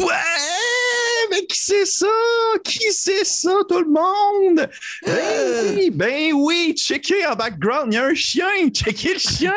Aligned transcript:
Ouais! 0.00 0.06
Mais 1.30 1.46
qui 1.46 1.60
c'est 1.60 1.86
ça? 1.86 2.06
Qui 2.64 2.80
c'est 2.90 3.24
ça, 3.24 3.52
tout 3.68 3.78
le 3.80 3.86
monde? 3.86 4.68
Ben 5.06 5.76
oui, 5.76 5.90
ben 5.94 6.32
oui, 6.34 6.74
checkez 6.76 7.24
en 7.26 7.36
background, 7.36 7.92
il 7.92 7.94
y 7.94 7.98
a 7.98 8.06
un 8.06 8.14
chien. 8.14 8.46
Checkez 8.72 9.14
le 9.14 9.18
chien. 9.20 9.52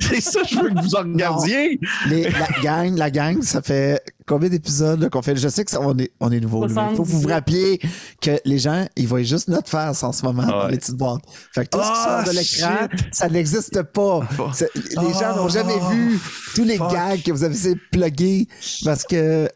C'est 0.00 0.20
ça, 0.20 0.40
je 0.48 0.54
veux 0.56 0.68
que 0.70 0.80
vous 0.82 0.94
en 0.94 1.00
regardiez. 1.00 1.80
Les- 2.08 2.28
la 2.30 2.46
gang, 2.62 2.96
la 2.96 3.10
gang, 3.10 3.42
ça 3.42 3.60
fait 3.60 4.00
combien 4.26 4.48
d'épisodes 4.48 5.08
qu'on 5.10 5.22
fait? 5.22 5.34
Je 5.36 5.48
sais 5.48 5.64
que 5.64 5.70
ça- 5.72 5.80
on 5.80 5.98
est, 5.98 6.12
on 6.20 6.30
est 6.30 6.38
nouveau. 6.38 6.64
Il 6.68 6.72
faut 6.72 6.80
que 6.80 6.94
vous 6.96 7.04
vous 7.04 7.22
78. 7.22 7.32
rappeliez 7.32 7.80
que 8.20 8.38
les 8.44 8.58
gens, 8.58 8.86
ils 8.94 9.08
voient 9.08 9.22
juste 9.22 9.48
notre 9.48 9.68
face 9.68 10.04
en 10.04 10.12
ce 10.12 10.24
moment 10.24 10.44
dans 10.46 10.68
les 10.68 10.76
petites 10.78 10.96
boîtes. 10.96 11.22
Fait 11.54 11.64
que 11.64 11.70
tout 11.76 11.82
ce 11.82 11.88
qui 11.88 11.92
Ah, 11.92 12.22
sort 12.24 12.32
de 12.34 12.38
l'écran, 12.38 12.88
shit. 12.98 13.14
ça 13.14 13.28
n'existe 13.28 13.82
pas. 13.82 14.20
C'est- 14.54 14.70
Les 14.74 15.12
gens 15.12 15.34
n'ont 15.36 15.48
jamais 15.48 15.78
Ah, 15.82 15.90
vu 15.90 16.20
tous 16.54 16.64
les 16.64 16.76
fuck. 16.76 16.92
gags 16.92 17.22
que 17.24 17.32
vous 17.32 17.42
avez 17.42 17.54
essayé 17.56 17.74
de 17.74 17.80
plugger 17.90 18.46
parce 18.84 19.02
que. 19.02 19.48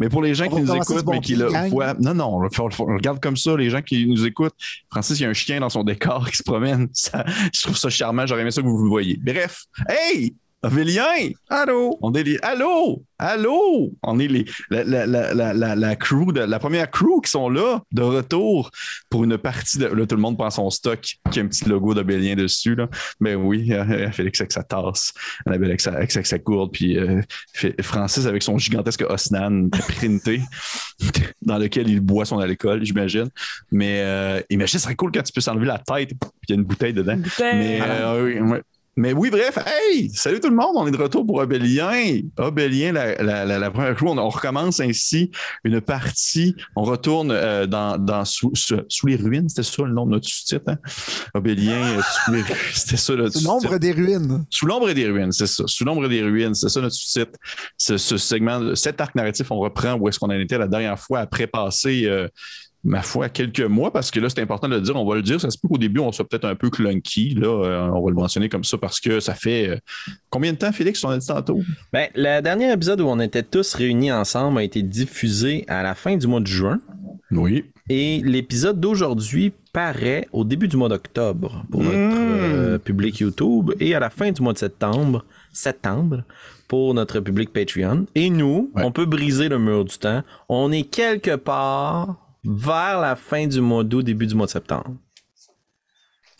Mais 0.00 0.08
pour 0.08 0.22
les 0.22 0.34
gens 0.34 0.46
On 0.50 0.56
qui 0.56 0.62
nous 0.62 0.74
écoutent, 0.74 1.04
bon 1.04 1.12
mais 1.12 1.20
qui 1.20 1.36
le 1.36 1.46
voient. 1.68 1.94
Non, 2.00 2.14
non, 2.14 2.38
on, 2.38 2.48
on 2.60 2.94
regarde 2.96 3.20
comme 3.20 3.36
ça, 3.36 3.56
les 3.56 3.70
gens 3.70 3.82
qui 3.82 4.06
nous 4.06 4.26
écoutent. 4.26 4.54
Francis, 4.90 5.18
il 5.18 5.22
y 5.22 5.26
a 5.26 5.28
un 5.30 5.34
chien 5.34 5.60
dans 5.60 5.68
son 5.68 5.84
décor 5.84 6.28
qui 6.30 6.36
se 6.36 6.42
promène. 6.42 6.88
Ça- 6.92 7.24
je 7.52 7.62
trouve 7.62 7.76
ça 7.76 7.88
charmant. 7.90 8.26
J'aurais 8.26 8.42
aimé 8.42 8.50
ça 8.50 8.62
que 8.62 8.66
vous 8.66 8.82
le 8.82 8.88
voyez. 8.88 9.18
Bref. 9.22 9.64
Hey! 9.88 10.34
Avélien! 10.62 11.30
Allô? 11.48 11.98
On 12.00 12.12
est 12.14 12.22
les. 12.22 12.38
Allô! 12.42 13.04
Allô! 13.18 13.92
On 14.02 14.18
est 14.18 14.26
les, 14.26 14.44
la, 14.70 14.84
la, 14.84 15.06
la, 15.06 15.34
la, 15.34 15.54
la, 15.54 15.76
la 15.76 15.96
crew, 15.96 16.32
de, 16.32 16.40
la 16.40 16.58
première 16.58 16.90
crew 16.90 17.20
qui 17.22 17.30
sont 17.30 17.48
là, 17.48 17.80
de 17.92 18.02
retour 18.02 18.70
pour 19.10 19.24
une 19.24 19.38
partie 19.38 19.78
de. 19.78 19.86
Là, 19.86 20.06
tout 20.06 20.16
le 20.16 20.20
monde 20.20 20.36
prend 20.36 20.50
son 20.50 20.70
stock 20.70 21.00
qui 21.30 21.38
a 21.38 21.42
un 21.42 21.46
petit 21.46 21.68
logo 21.68 21.94
d'Abélien 21.94 22.34
dessus. 22.34 22.74
Là. 22.74 22.88
Mais 23.20 23.34
oui, 23.34 23.72
euh, 23.72 24.10
Félix 24.12 24.40
avec 24.40 24.52
sa 24.52 24.62
tasse, 24.62 25.12
Annabelle 25.46 25.70
avec 25.70 25.80
sa, 25.80 25.92
avec 25.92 26.10
sa, 26.10 26.18
avec 26.18 26.26
sa 26.26 26.38
gourde, 26.38 26.72
puis 26.72 26.98
euh, 26.98 27.20
Francis 27.82 28.26
avec 28.26 28.42
son 28.42 28.58
gigantesque 28.58 29.04
Osnan 29.08 29.68
printé 29.70 30.40
dans 31.42 31.58
lequel 31.58 31.88
il 31.88 32.00
boit 32.00 32.24
son 32.24 32.38
alcool, 32.38 32.84
j'imagine. 32.84 33.28
Mais 33.70 34.00
euh, 34.00 34.40
imagine, 34.50 34.78
ce 34.78 34.84
serait 34.84 34.96
cool 34.96 35.12
quand 35.12 35.22
tu 35.22 35.32
peux 35.32 35.50
enlever 35.50 35.66
la 35.66 35.78
tête, 35.78 36.08
puis 36.08 36.30
il 36.48 36.50
y 36.50 36.52
a 36.52 36.56
une 36.56 36.64
bouteille 36.64 36.92
dedans. 36.92 37.18
Mais, 37.38 37.80
euh, 37.82 38.24
oui, 38.24 38.40
ouais. 38.40 38.62
Mais 38.98 39.12
oui, 39.12 39.28
bref, 39.28 39.58
hey, 39.66 40.08
salut 40.14 40.40
tout 40.40 40.48
le 40.48 40.56
monde, 40.56 40.72
on 40.74 40.86
est 40.86 40.90
de 40.90 40.96
retour 40.96 41.26
pour 41.26 41.36
Obélien. 41.36 41.92
Obélien, 42.38 42.92
la, 42.92 43.14
la, 43.22 43.44
la, 43.44 43.58
la 43.58 43.70
première 43.70 43.94
crew, 43.94 44.06
on, 44.08 44.16
on 44.16 44.30
recommence 44.30 44.80
ainsi 44.80 45.30
une 45.64 45.82
partie, 45.82 46.56
on 46.76 46.82
retourne 46.82 47.30
euh, 47.30 47.66
dans, 47.66 47.98
dans 47.98 48.24
sous, 48.24 48.50
sous, 48.54 48.80
sous 48.88 49.06
les 49.06 49.16
ruines, 49.16 49.50
c'était 49.50 49.64
ça 49.64 49.82
le 49.82 49.92
nom 49.92 50.06
de 50.06 50.12
notre 50.12 50.26
sous-titre, 50.26 50.64
hein? 50.68 50.78
Obélien, 51.34 51.98
euh, 51.98 52.00
sous 52.24 52.32
les 52.32 52.40
ruines, 52.40 52.56
c'était 52.72 52.96
ça 52.96 53.12
le 53.14 53.30
sous-titre. 53.30 53.50
l'ombre 53.50 53.76
des 53.76 53.92
ruines. 53.92 54.44
Sous 54.48 54.64
l'ombre 54.64 54.90
des 54.92 55.06
ruines, 55.06 55.32
c'est 55.32 55.46
ça. 55.46 55.64
Sous 55.66 55.84
l'ombre 55.84 56.08
des 56.08 56.22
ruines, 56.22 56.54
c'est 56.54 56.70
ça 56.70 56.80
notre 56.80 56.94
sous-titre. 56.94 57.38
Ce, 57.76 57.98
ce 57.98 58.16
segment, 58.16 58.74
cet 58.74 58.98
arc 59.02 59.14
narratif, 59.14 59.50
on 59.50 59.58
reprend 59.58 59.92
où 59.94 60.08
est-ce 60.08 60.18
qu'on 60.18 60.28
en 60.28 60.40
était 60.40 60.56
la 60.56 60.68
dernière 60.68 60.98
fois 60.98 61.20
après 61.20 61.46
passer, 61.46 62.06
euh, 62.06 62.28
ma 62.86 63.02
foi, 63.02 63.28
quelques 63.28 63.60
mois, 63.60 63.92
parce 63.92 64.10
que 64.10 64.20
là, 64.20 64.28
c'est 64.28 64.40
important 64.40 64.68
de 64.68 64.76
le 64.76 64.80
dire, 64.80 64.94
on 64.96 65.04
va 65.04 65.16
le 65.16 65.22
dire. 65.22 65.40
Ça 65.40 65.50
se 65.50 65.58
peut 65.58 65.68
qu'au 65.68 65.76
début, 65.78 66.00
on 66.00 66.12
soit 66.12 66.26
peut-être 66.28 66.44
un 66.46 66.54
peu 66.54 66.70
clunky. 66.70 67.34
Là, 67.34 67.48
euh, 67.48 67.88
on 67.92 68.02
va 68.04 68.10
le 68.10 68.16
mentionner 68.16 68.48
comme 68.48 68.64
ça 68.64 68.78
parce 68.78 69.00
que 69.00 69.20
ça 69.20 69.34
fait 69.34 69.68
euh, 69.68 69.76
combien 70.30 70.52
de 70.52 70.58
temps, 70.58 70.72
Félix, 70.72 71.02
on 71.04 71.08
a 71.10 71.18
dit 71.18 71.26
tantôt? 71.26 71.60
Ben, 71.92 72.08
le 72.14 72.40
dernier 72.40 72.72
épisode 72.72 73.00
où 73.00 73.06
on 73.06 73.18
était 73.20 73.42
tous 73.42 73.74
réunis 73.74 74.12
ensemble 74.12 74.58
a 74.58 74.62
été 74.62 74.82
diffusé 74.82 75.64
à 75.68 75.82
la 75.82 75.94
fin 75.94 76.16
du 76.16 76.26
mois 76.26 76.40
de 76.40 76.46
juin. 76.46 76.78
Oui. 77.32 77.64
Et 77.88 78.20
l'épisode 78.24 78.80
d'aujourd'hui 78.80 79.52
paraît 79.72 80.28
au 80.32 80.44
début 80.44 80.68
du 80.68 80.76
mois 80.76 80.88
d'octobre 80.88 81.64
pour 81.70 81.82
notre 81.82 81.96
Mm. 81.96 82.12
euh, 82.18 82.78
public 82.78 83.18
YouTube 83.18 83.72
et 83.80 83.94
à 83.94 84.00
la 84.00 84.10
fin 84.10 84.30
du 84.30 84.40
mois 84.42 84.52
de 84.52 84.58
septembre, 84.58 85.24
septembre 85.52 86.22
pour 86.68 86.94
notre 86.94 87.20
public 87.20 87.52
Patreon. 87.52 88.06
Et 88.14 88.30
nous, 88.30 88.70
Ouais. 88.74 88.82
on 88.84 88.92
peut 88.92 89.06
briser 89.06 89.48
le 89.48 89.58
mur 89.58 89.84
du 89.84 89.98
temps. 89.98 90.22
On 90.48 90.70
est 90.72 90.82
quelque 90.84 91.36
part 91.36 92.16
vers 92.46 93.00
la 93.00 93.16
fin 93.16 93.46
du 93.46 93.60
mois 93.60 93.84
d'août, 93.84 94.02
début 94.02 94.26
du 94.26 94.34
mois 94.34 94.46
de 94.46 94.52
septembre. 94.52 94.94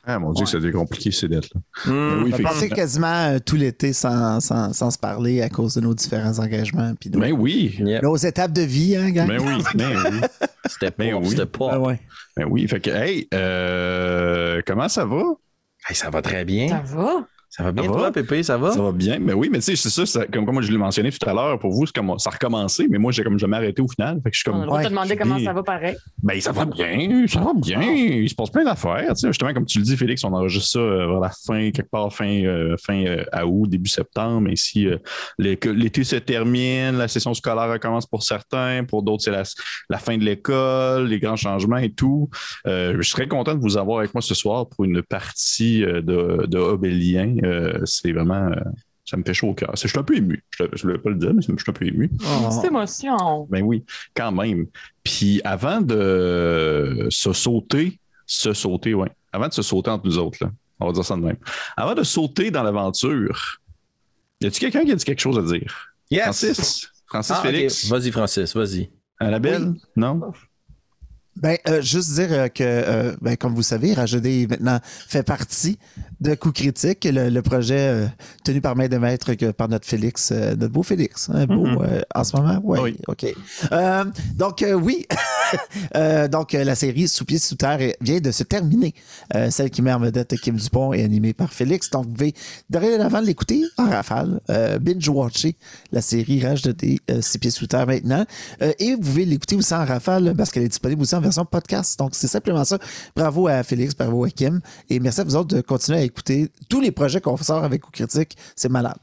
Ah, 0.08 0.20
mon 0.20 0.32
Dieu, 0.32 0.44
que 0.44 0.50
ça 0.50 0.60
devient 0.60 0.72
compliqué, 0.72 1.10
ces 1.10 1.26
dettes-là. 1.26 1.60
Hmm. 1.84 2.22
Oui, 2.22 2.32
On 2.32 2.38
a 2.38 2.42
passé 2.48 2.68
quasiment 2.68 3.26
euh, 3.26 3.38
tout 3.44 3.56
l'été 3.56 3.92
sans, 3.92 4.38
sans, 4.38 4.72
sans 4.72 4.92
se 4.92 4.98
parler 4.98 5.42
à 5.42 5.48
cause 5.48 5.74
de 5.74 5.80
nos 5.80 5.94
différents 5.94 6.38
engagements. 6.38 6.94
Puis 6.94 7.10
nos, 7.10 7.18
Ben 7.18 7.32
oui. 7.32 7.74
Yep. 7.80 8.04
nos 8.04 8.14
étapes 8.16 8.52
de 8.52 8.62
vie, 8.62 8.94
hein, 8.94 9.10
gang? 9.10 9.26
Ben 9.26 9.40
oui. 9.40 9.64
Ben 9.74 9.96
oui. 9.96 10.20
C'était 10.66 10.92
pas. 10.92 11.04
Ben 11.04 11.14
oui. 11.14 11.28
C'était 11.30 11.46
pas. 11.46 11.78
Ouais. 11.80 12.00
Ben 12.36 12.46
oui. 12.48 12.68
Fait 12.68 12.78
que, 12.78 12.90
hey, 12.90 13.26
euh, 13.34 14.62
comment 14.64 14.88
ça 14.88 15.04
va? 15.04 15.24
Hey, 15.88 15.96
ça 15.96 16.08
va 16.08 16.22
très 16.22 16.44
bien. 16.44 16.68
Ça 16.68 16.82
va? 16.86 17.26
Ça 17.48 17.62
va 17.62 17.72
bien, 17.72 17.84
Ça 17.84 17.90
va? 17.90 17.96
toi, 17.98 18.12
Pépé, 18.12 18.42
ça 18.42 18.58
va? 18.58 18.70
Ça 18.72 18.82
va 18.82 18.92
bien. 18.92 19.18
Mais 19.18 19.32
oui, 19.32 19.48
mais 19.50 19.58
tu 19.58 19.64
sais, 19.64 19.76
c'est 19.76 19.88
ça, 19.88 20.04
ça- 20.04 20.26
comme, 20.26 20.44
comme 20.44 20.60
je 20.60 20.70
l'ai 20.70 20.76
mentionné 20.78 21.10
tout 21.10 21.28
à 21.28 21.32
l'heure, 21.32 21.58
pour 21.58 21.70
vous, 21.72 21.86
c'est 21.86 21.94
comme, 21.94 22.18
ça 22.18 22.28
a 22.30 22.32
recommencé, 22.34 22.86
mais 22.90 22.98
moi, 22.98 23.12
j'ai 23.12 23.22
comme 23.22 23.38
jamais 23.38 23.56
arrêté 23.56 23.80
au 23.80 23.88
final. 23.88 24.20
Fait 24.22 24.30
que 24.30 24.36
je 24.36 24.40
suis 24.40 24.50
On 24.50 24.52
comme. 24.52 24.66
de 24.66 24.70
Ouais, 24.72 24.84
te 24.84 24.88
demander 24.90 25.16
comment 25.16 25.36
dis- 25.36 25.44
ça 25.44 25.52
va 25.52 25.62
pareil. 25.62 25.96
Ben, 26.22 26.40
ça 26.40 26.52
va 26.52 26.64
bien, 26.66 27.24
ça 27.28 27.40
va 27.40 27.52
bien. 27.54 27.80
Il 27.82 28.28
se 28.28 28.34
passe 28.34 28.50
plein 28.50 28.64
d'affaires. 28.64 29.08
Tu 29.10 29.14
sais, 29.20 29.28
justement, 29.28 29.54
comme 29.54 29.64
tu 29.64 29.78
le 29.78 29.84
dis, 29.84 29.96
Félix, 29.96 30.22
on 30.24 30.32
enregistre 30.32 30.68
ça 30.70 30.78
euh, 30.80 31.06
vers 31.06 31.20
la 31.20 31.30
fin, 31.30 31.70
quelque 31.70 31.90
part 31.90 32.12
fin, 32.12 32.28
euh, 32.44 32.76
fin 32.84 33.04
euh, 33.06 33.24
à 33.32 33.46
août, 33.46 33.68
début 33.70 33.88
septembre. 33.88 34.48
Ainsi, 34.50 34.86
euh, 34.86 34.98
les- 35.38 35.56
que 35.56 35.68
l'été 35.70 36.04
se 36.04 36.16
termine, 36.16 36.96
la 36.98 37.08
session 37.08 37.32
scolaire 37.32 37.70
recommence 37.70 38.06
pour 38.06 38.22
certains, 38.22 38.84
pour 38.84 39.02
d'autres, 39.02 39.22
c'est 39.22 39.30
la, 39.30 39.44
la 39.88 39.98
fin 39.98 40.18
de 40.18 40.24
l'école, 40.24 41.06
les 41.06 41.20
grands 41.20 41.36
changements 41.36 41.78
et 41.78 41.90
tout. 41.90 42.28
Euh, 42.66 42.96
je 43.00 43.08
serais 43.08 43.28
content 43.28 43.54
de 43.54 43.60
vous 43.60 43.76
avoir 43.78 44.00
avec 44.00 44.12
moi 44.14 44.20
ce 44.20 44.34
soir 44.34 44.68
pour 44.68 44.84
une 44.84 45.02
partie 45.02 45.84
euh, 45.84 46.02
de, 46.02 46.46
de 46.46 46.58
Obélien. 46.58 47.35
Euh, 47.44 47.78
c'est 47.84 48.12
vraiment. 48.12 48.48
euh, 48.50 48.60
ça 49.04 49.16
me 49.16 49.22
fait 49.22 49.34
chaud 49.34 49.48
au 49.50 49.54
cœur. 49.54 49.70
Je 49.80 49.86
suis 49.86 49.98
un 49.98 50.02
peu 50.02 50.16
ému. 50.16 50.42
Je 50.58 50.64
ne 50.64 50.68
voulais 50.82 50.98
pas 50.98 51.10
le 51.10 51.16
dire, 51.16 51.32
mais 51.32 51.40
je 51.40 51.46
suis 51.46 51.70
un 51.70 51.72
peu 51.72 51.86
ému. 51.86 52.10
Oh. 52.24 52.48
Petite 52.48 52.64
émotion. 52.64 53.46
Ben 53.48 53.62
oui, 53.62 53.84
quand 54.14 54.32
même. 54.32 54.66
Puis 55.04 55.40
avant 55.44 55.80
de 55.80 57.06
se 57.10 57.32
sauter, 57.32 58.00
se 58.26 58.52
sauter, 58.52 58.94
ouais. 58.94 59.10
Avant 59.32 59.46
de 59.46 59.52
se 59.52 59.62
sauter 59.62 59.90
entre 59.90 60.06
nous 60.06 60.18
autres, 60.18 60.38
là. 60.40 60.50
On 60.80 60.86
va 60.88 60.92
dire 60.92 61.04
ça 61.04 61.14
de 61.16 61.20
même. 61.22 61.36
Avant 61.76 61.94
de 61.94 62.02
sauter 62.02 62.50
dans 62.50 62.62
l'aventure, 62.64 63.60
y 64.40 64.46
a-t-il 64.46 64.58
quelqu'un 64.58 64.84
qui 64.84 64.92
a 64.92 64.94
dit 64.96 65.04
quelque 65.04 65.20
chose 65.20 65.38
à 65.38 65.42
dire? 65.42 65.92
Yes! 66.10 66.22
Francis? 66.24 66.90
Francis 67.06 67.34
Ah. 67.38 67.42
Félix? 67.42 67.86
Vas-y, 67.88 68.10
Francis, 68.10 68.54
vas-y. 68.56 68.90
Annabelle? 69.20 69.72
Non? 69.94 70.20
Ben, 71.36 71.56
euh, 71.68 71.80
juste 71.82 72.14
dire 72.14 72.52
que, 72.52 72.62
euh, 72.64 73.16
ben, 73.20 73.36
comme 73.36 73.54
vous 73.54 73.62
savez, 73.62 73.92
Rajodé 73.94 74.46
maintenant 74.48 74.80
fait 74.84 75.22
partie 75.22 75.78
de 76.20 76.34
Coup 76.34 76.50
Critique, 76.52 77.04
le, 77.10 77.28
le 77.28 77.42
projet 77.42 77.78
euh, 77.78 78.06
tenu 78.44 78.60
par 78.60 78.74
main 78.74 78.88
de 78.88 78.96
maître 78.96 79.34
que, 79.34 79.50
par 79.50 79.68
notre 79.68 79.86
Félix, 79.86 80.30
euh, 80.32 80.54
notre 80.56 80.72
beau 80.72 80.82
Félix. 80.82 81.28
Un 81.32 81.46
beau 81.46 81.66
Mhm. 81.66 81.78
euh, 81.82 82.00
en 82.14 82.24
ce 82.24 82.36
moment? 82.36 82.58
Ouais, 82.64 82.80
Oui. 82.80 82.96
OK. 83.08 83.26
Donc, 84.36 84.64
oui. 84.82 85.06
Donc, 86.30 86.52
la 86.52 86.74
série 86.74 87.08
Sous 87.08 87.24
pied 87.24 87.38
sous 87.38 87.54
terre 87.54 87.78
vient 88.00 88.18
de 88.20 88.30
se 88.30 88.42
terminer. 88.42 88.94
Celle 89.50 89.70
qui 89.70 89.82
met 89.82 89.92
en 89.92 89.98
vedette 90.00 90.36
Kim 90.40 90.56
Dupont 90.56 90.92
est 90.92 91.02
animée 91.04 91.32
par 91.34 91.52
Félix. 91.52 91.90
Donc, 91.90 92.06
vous 92.06 92.12
pouvez 92.12 92.34
dorénavant 92.70 93.20
l'écouter 93.20 93.62
en 93.78 93.88
rafale, 93.88 94.40
binge-watcher 94.80 95.56
la 95.92 96.00
série 96.00 96.44
Rage 96.44 96.62
de 96.62 96.72
des 96.72 96.98
Six 97.20 97.38
pieds 97.38 97.50
sous 97.50 97.66
terre 97.66 97.86
maintenant. 97.86 98.24
Et 98.78 98.94
vous 98.94 99.00
pouvez 99.00 99.24
l'écouter 99.24 99.56
aussi 99.56 99.74
en 99.74 99.84
rafale 99.84 100.34
parce 100.36 100.50
qu'elle 100.50 100.64
est 100.64 100.68
disponible 100.68 101.02
aussi 101.02 101.14
en 101.14 101.20
version 101.20 101.44
podcast. 101.44 101.98
Donc, 101.98 102.10
c'est 102.14 102.28
simplement 102.28 102.64
ça. 102.64 102.78
Bravo 103.14 103.48
à 103.48 103.62
Félix, 103.62 103.94
bravo 103.94 104.24
à 104.24 104.30
Kim. 104.30 104.60
Et 104.90 104.98
merci 105.00 105.20
à 105.20 105.24
vous 105.24 105.36
autres 105.36 105.54
de 105.56 105.60
continuer 105.60 105.98
à 106.00 106.05
écouter 106.06 106.50
tous 106.68 106.80
les 106.80 106.90
projets 106.90 107.20
qu'on 107.20 107.36
sort 107.36 107.64
avec 107.64 107.82
Coup 107.82 107.90
Critique. 107.90 108.36
C'est 108.54 108.68
malade. 108.70 108.96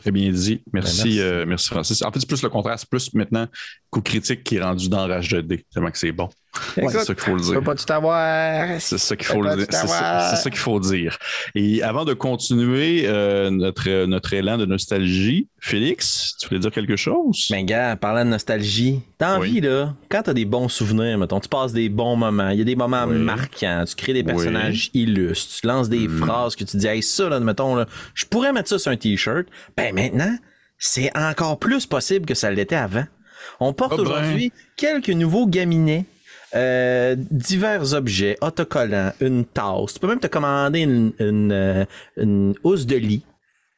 Très 0.00 0.10
bien 0.10 0.30
dit. 0.32 0.62
Merci, 0.72 0.96
Ben, 0.98 1.04
merci. 1.04 1.20
euh, 1.20 1.46
merci 1.46 1.68
Francis. 1.68 2.02
En 2.02 2.10
fait, 2.10 2.18
c'est 2.20 2.26
plus 2.28 2.42
le 2.42 2.48
contraire. 2.48 2.76
C'est 2.78 2.88
plus 2.88 3.14
maintenant 3.14 3.46
coup 3.90 4.00
critique 4.00 4.42
qui 4.42 4.56
est 4.56 4.62
rendu 4.62 4.88
dans 4.88 5.06
Rage 5.06 5.28
de 5.30 5.40
D. 5.42 5.64
Tellement 5.72 5.90
que 5.92 5.98
c'est 5.98 6.10
bon. 6.12 6.28
C'est 6.74 6.88
ça 6.90 7.14
qu'il 7.14 7.24
faut 7.24 7.36
le 7.36 7.42
Je 7.42 7.50
dire. 7.50 7.62
pas 7.62 7.74
tout 7.74 7.92
avoir. 7.92 8.80
C'est 8.80 8.98
ça 8.98 9.16
qu'il 9.16 9.26
faut, 9.26 9.42
le 9.42 9.56
dire. 9.56 9.66
tout 9.66 9.72
C'est 9.76 9.86
ça, 10.36 10.50
qu'il 10.50 10.58
faut 10.58 10.80
dire. 10.80 11.18
Et 11.54 11.82
avant 11.82 12.04
de 12.04 12.12
continuer 12.14 13.04
euh, 13.06 13.50
notre, 13.50 14.04
notre 14.06 14.32
élan 14.34 14.58
de 14.58 14.66
nostalgie, 14.66 15.48
Félix, 15.60 16.36
tu 16.40 16.48
voulais 16.48 16.60
dire 16.60 16.70
quelque 16.70 16.96
chose? 16.96 17.46
Mais 17.50 17.64
gars, 17.64 17.96
parlant 17.96 18.24
de 18.24 18.30
nostalgie, 18.30 19.00
t'as 19.18 19.38
Oui. 19.38 19.48
envie, 19.50 19.60
là, 19.60 19.94
quand 20.08 20.22
t'as 20.22 20.34
des 20.34 20.44
bons 20.44 20.68
souvenirs, 20.68 21.16
mettons, 21.18 21.40
tu 21.40 21.48
passes 21.48 21.72
des 21.72 21.88
bons 21.88 22.16
moments, 22.16 22.50
il 22.50 22.58
y 22.58 22.62
a 22.62 22.64
des 22.64 22.76
moments 22.76 23.04
Oui. 23.08 23.18
marquants, 23.18 23.84
tu 23.86 23.94
crées 23.94 24.12
des 24.12 24.20
Oui. 24.20 24.26
personnages 24.26 24.90
illustres, 24.94 25.60
tu 25.60 25.66
lances 25.66 25.88
des 25.88 26.08
Mm. 26.08 26.18
phrases 26.18 26.56
que 26.56 26.64
tu 26.64 26.76
dis, 26.76 26.86
hey, 26.86 27.02
ça, 27.02 27.28
là, 27.28 27.40
mettons, 27.40 27.74
là, 27.76 27.86
je 28.14 28.24
pourrais 28.26 28.52
mettre 28.52 28.68
ça 28.68 28.78
sur 28.78 28.90
un 28.90 28.96
t-shirt. 28.96 29.46
Ben, 29.76 29.94
maintenant, 29.94 30.36
c'est 30.78 31.10
encore 31.16 31.58
plus 31.58 31.86
possible 31.86 32.26
que 32.26 32.34
ça 32.34 32.50
l'était 32.50 32.76
avant. 32.76 33.04
On 33.60 33.72
porte 33.72 33.92
Ah 33.94 33.96
ben. 33.96 34.02
aujourd'hui 34.02 34.52
quelques 34.76 35.10
nouveaux 35.10 35.46
gaminets. 35.46 36.04
Euh, 36.54 37.16
divers 37.30 37.94
objets, 37.94 38.36
autocollants, 38.40 39.12
une 39.20 39.44
tasse. 39.44 39.94
Tu 39.94 40.00
peux 40.00 40.08
même 40.08 40.20
te 40.20 40.26
commander 40.26 40.80
une, 40.80 41.12
euh, 41.20 41.84
une 42.16 42.54
housse 42.62 42.86
de 42.86 42.96
lit, 42.96 43.24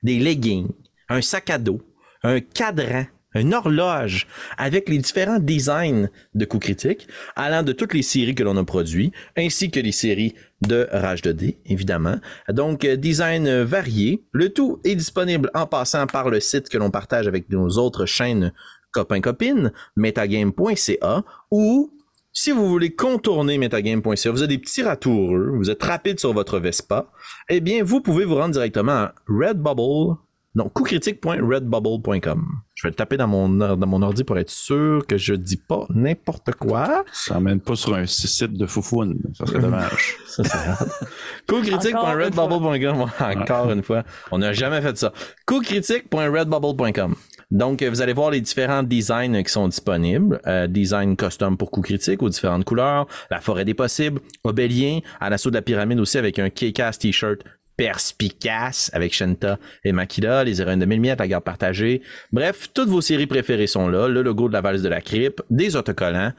des 0.02 0.18
leggings, 0.18 0.68
un 1.08 1.20
sac 1.20 1.50
à 1.50 1.58
dos, 1.58 1.80
un 2.22 2.40
cadran, 2.40 3.04
une 3.34 3.54
horloge 3.54 4.26
avec 4.58 4.88
les 4.88 4.98
différents 4.98 5.38
designs 5.38 6.08
de 6.34 6.44
coups 6.44 6.66
critiques, 6.66 7.08
allant 7.36 7.62
de 7.62 7.72
toutes 7.72 7.94
les 7.94 8.02
séries 8.02 8.34
que 8.34 8.42
l'on 8.42 8.56
a 8.56 8.64
produits, 8.64 9.12
ainsi 9.36 9.70
que 9.70 9.80
les 9.80 9.92
séries 9.92 10.34
de 10.62 10.88
Rage 10.90 11.22
2D, 11.22 11.56
évidemment. 11.66 12.16
Donc, 12.48 12.84
euh, 12.84 12.96
design 12.96 13.62
varié. 13.62 14.24
Le 14.32 14.50
tout 14.50 14.80
est 14.84 14.94
disponible 14.94 15.50
en 15.54 15.66
passant 15.66 16.06
par 16.06 16.30
le 16.30 16.40
site 16.40 16.68
que 16.68 16.78
l'on 16.78 16.90
partage 16.90 17.26
avec 17.26 17.50
nos 17.50 17.70
autres 17.78 18.06
chaînes 18.06 18.52
copains-copines, 18.92 19.72
metagame.ca, 19.96 21.24
ou 21.50 21.90
si 22.34 22.50
vous 22.50 22.68
voulez 22.68 22.90
contourner 22.90 23.56
metagame.ca, 23.58 24.30
vous 24.30 24.42
avez 24.42 24.56
des 24.56 24.58
petits 24.58 24.82
ratoureux, 24.82 25.52
vous 25.56 25.70
êtes 25.70 25.82
rapide 25.82 26.18
sur 26.18 26.32
votre 26.32 26.58
Vespa, 26.58 27.06
eh 27.48 27.60
bien, 27.60 27.82
vous 27.84 28.00
pouvez 28.00 28.24
vous 28.24 28.34
rendre 28.34 28.52
directement 28.52 28.92
à 28.92 29.14
Redbubble, 29.28 30.16
non, 30.56 30.68
coupcritique.redbubble.com. 30.68 32.46
Je 32.74 32.86
vais 32.86 32.90
le 32.90 32.94
taper 32.94 33.16
dans 33.16 33.26
mon, 33.26 33.48
dans 33.48 33.86
mon 33.86 34.02
ordi 34.02 34.22
pour 34.22 34.38
être 34.38 34.50
sûr 34.50 35.04
que 35.06 35.16
je 35.16 35.34
dis 35.34 35.56
pas 35.56 35.84
n'importe 35.90 36.52
quoi. 36.54 37.04
Ça 37.12 37.40
mène 37.40 37.60
pas 37.60 37.74
sur 37.74 37.94
un 37.94 38.06
site 38.06 38.52
de 38.52 38.66
foufoune. 38.66 39.18
Ça 39.36 39.46
serait 39.46 39.58
dommage. 39.58 40.16
Ça, 40.28 40.44
c'est 40.44 40.56
hard. 40.56 40.90
Cocritique.redbubble.com. 41.48 43.10
Encore 43.20 43.70
une 43.72 43.82
fois. 43.82 44.04
On 44.30 44.38
n'a 44.38 44.52
jamais 44.52 44.80
fait 44.80 44.96
ça. 44.96 45.12
Cocritique.redbubble.com. 45.44 47.14
Donc, 47.54 47.82
euh, 47.82 47.88
vous 47.88 48.02
allez 48.02 48.12
voir 48.12 48.32
les 48.32 48.40
différents 48.40 48.82
designs 48.82 49.40
qui 49.44 49.52
sont 49.52 49.68
disponibles. 49.68 50.40
Euh, 50.46 50.66
design 50.66 51.16
custom 51.16 51.56
pour 51.56 51.70
coup 51.70 51.82
critique 51.82 52.20
aux 52.20 52.28
différentes 52.28 52.64
couleurs. 52.64 53.06
La 53.30 53.40
forêt 53.40 53.64
des 53.64 53.74
possibles. 53.74 54.20
Obélien. 54.42 54.98
À 55.20 55.30
l'assaut 55.30 55.50
de 55.50 55.54
la 55.54 55.62
pyramide 55.62 56.00
aussi 56.00 56.18
avec 56.18 56.40
un 56.40 56.50
K-Cast 56.50 57.00
t-shirt 57.00 57.42
perspicace 57.76 58.90
avec 58.92 59.14
Shenta 59.14 59.58
et 59.84 59.92
Makila, 59.92 60.44
les 60.44 60.60
héroïnes 60.60 60.78
de 60.78 60.84
1000 60.84 61.00
miettes, 61.00 61.18
la 61.18 61.28
garde 61.28 61.44
partagée. 61.44 62.02
Bref, 62.32 62.70
toutes 62.74 62.88
vos 62.88 63.00
séries 63.00 63.26
préférées 63.26 63.66
sont 63.68 63.88
là. 63.88 64.08
Le 64.08 64.22
logo 64.22 64.48
de 64.48 64.52
la 64.52 64.60
valse 64.60 64.82
de 64.82 64.88
la 64.88 65.00
crypte, 65.00 65.42
des 65.48 65.76
autocollants. 65.76 66.32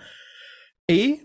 Et 0.89 1.19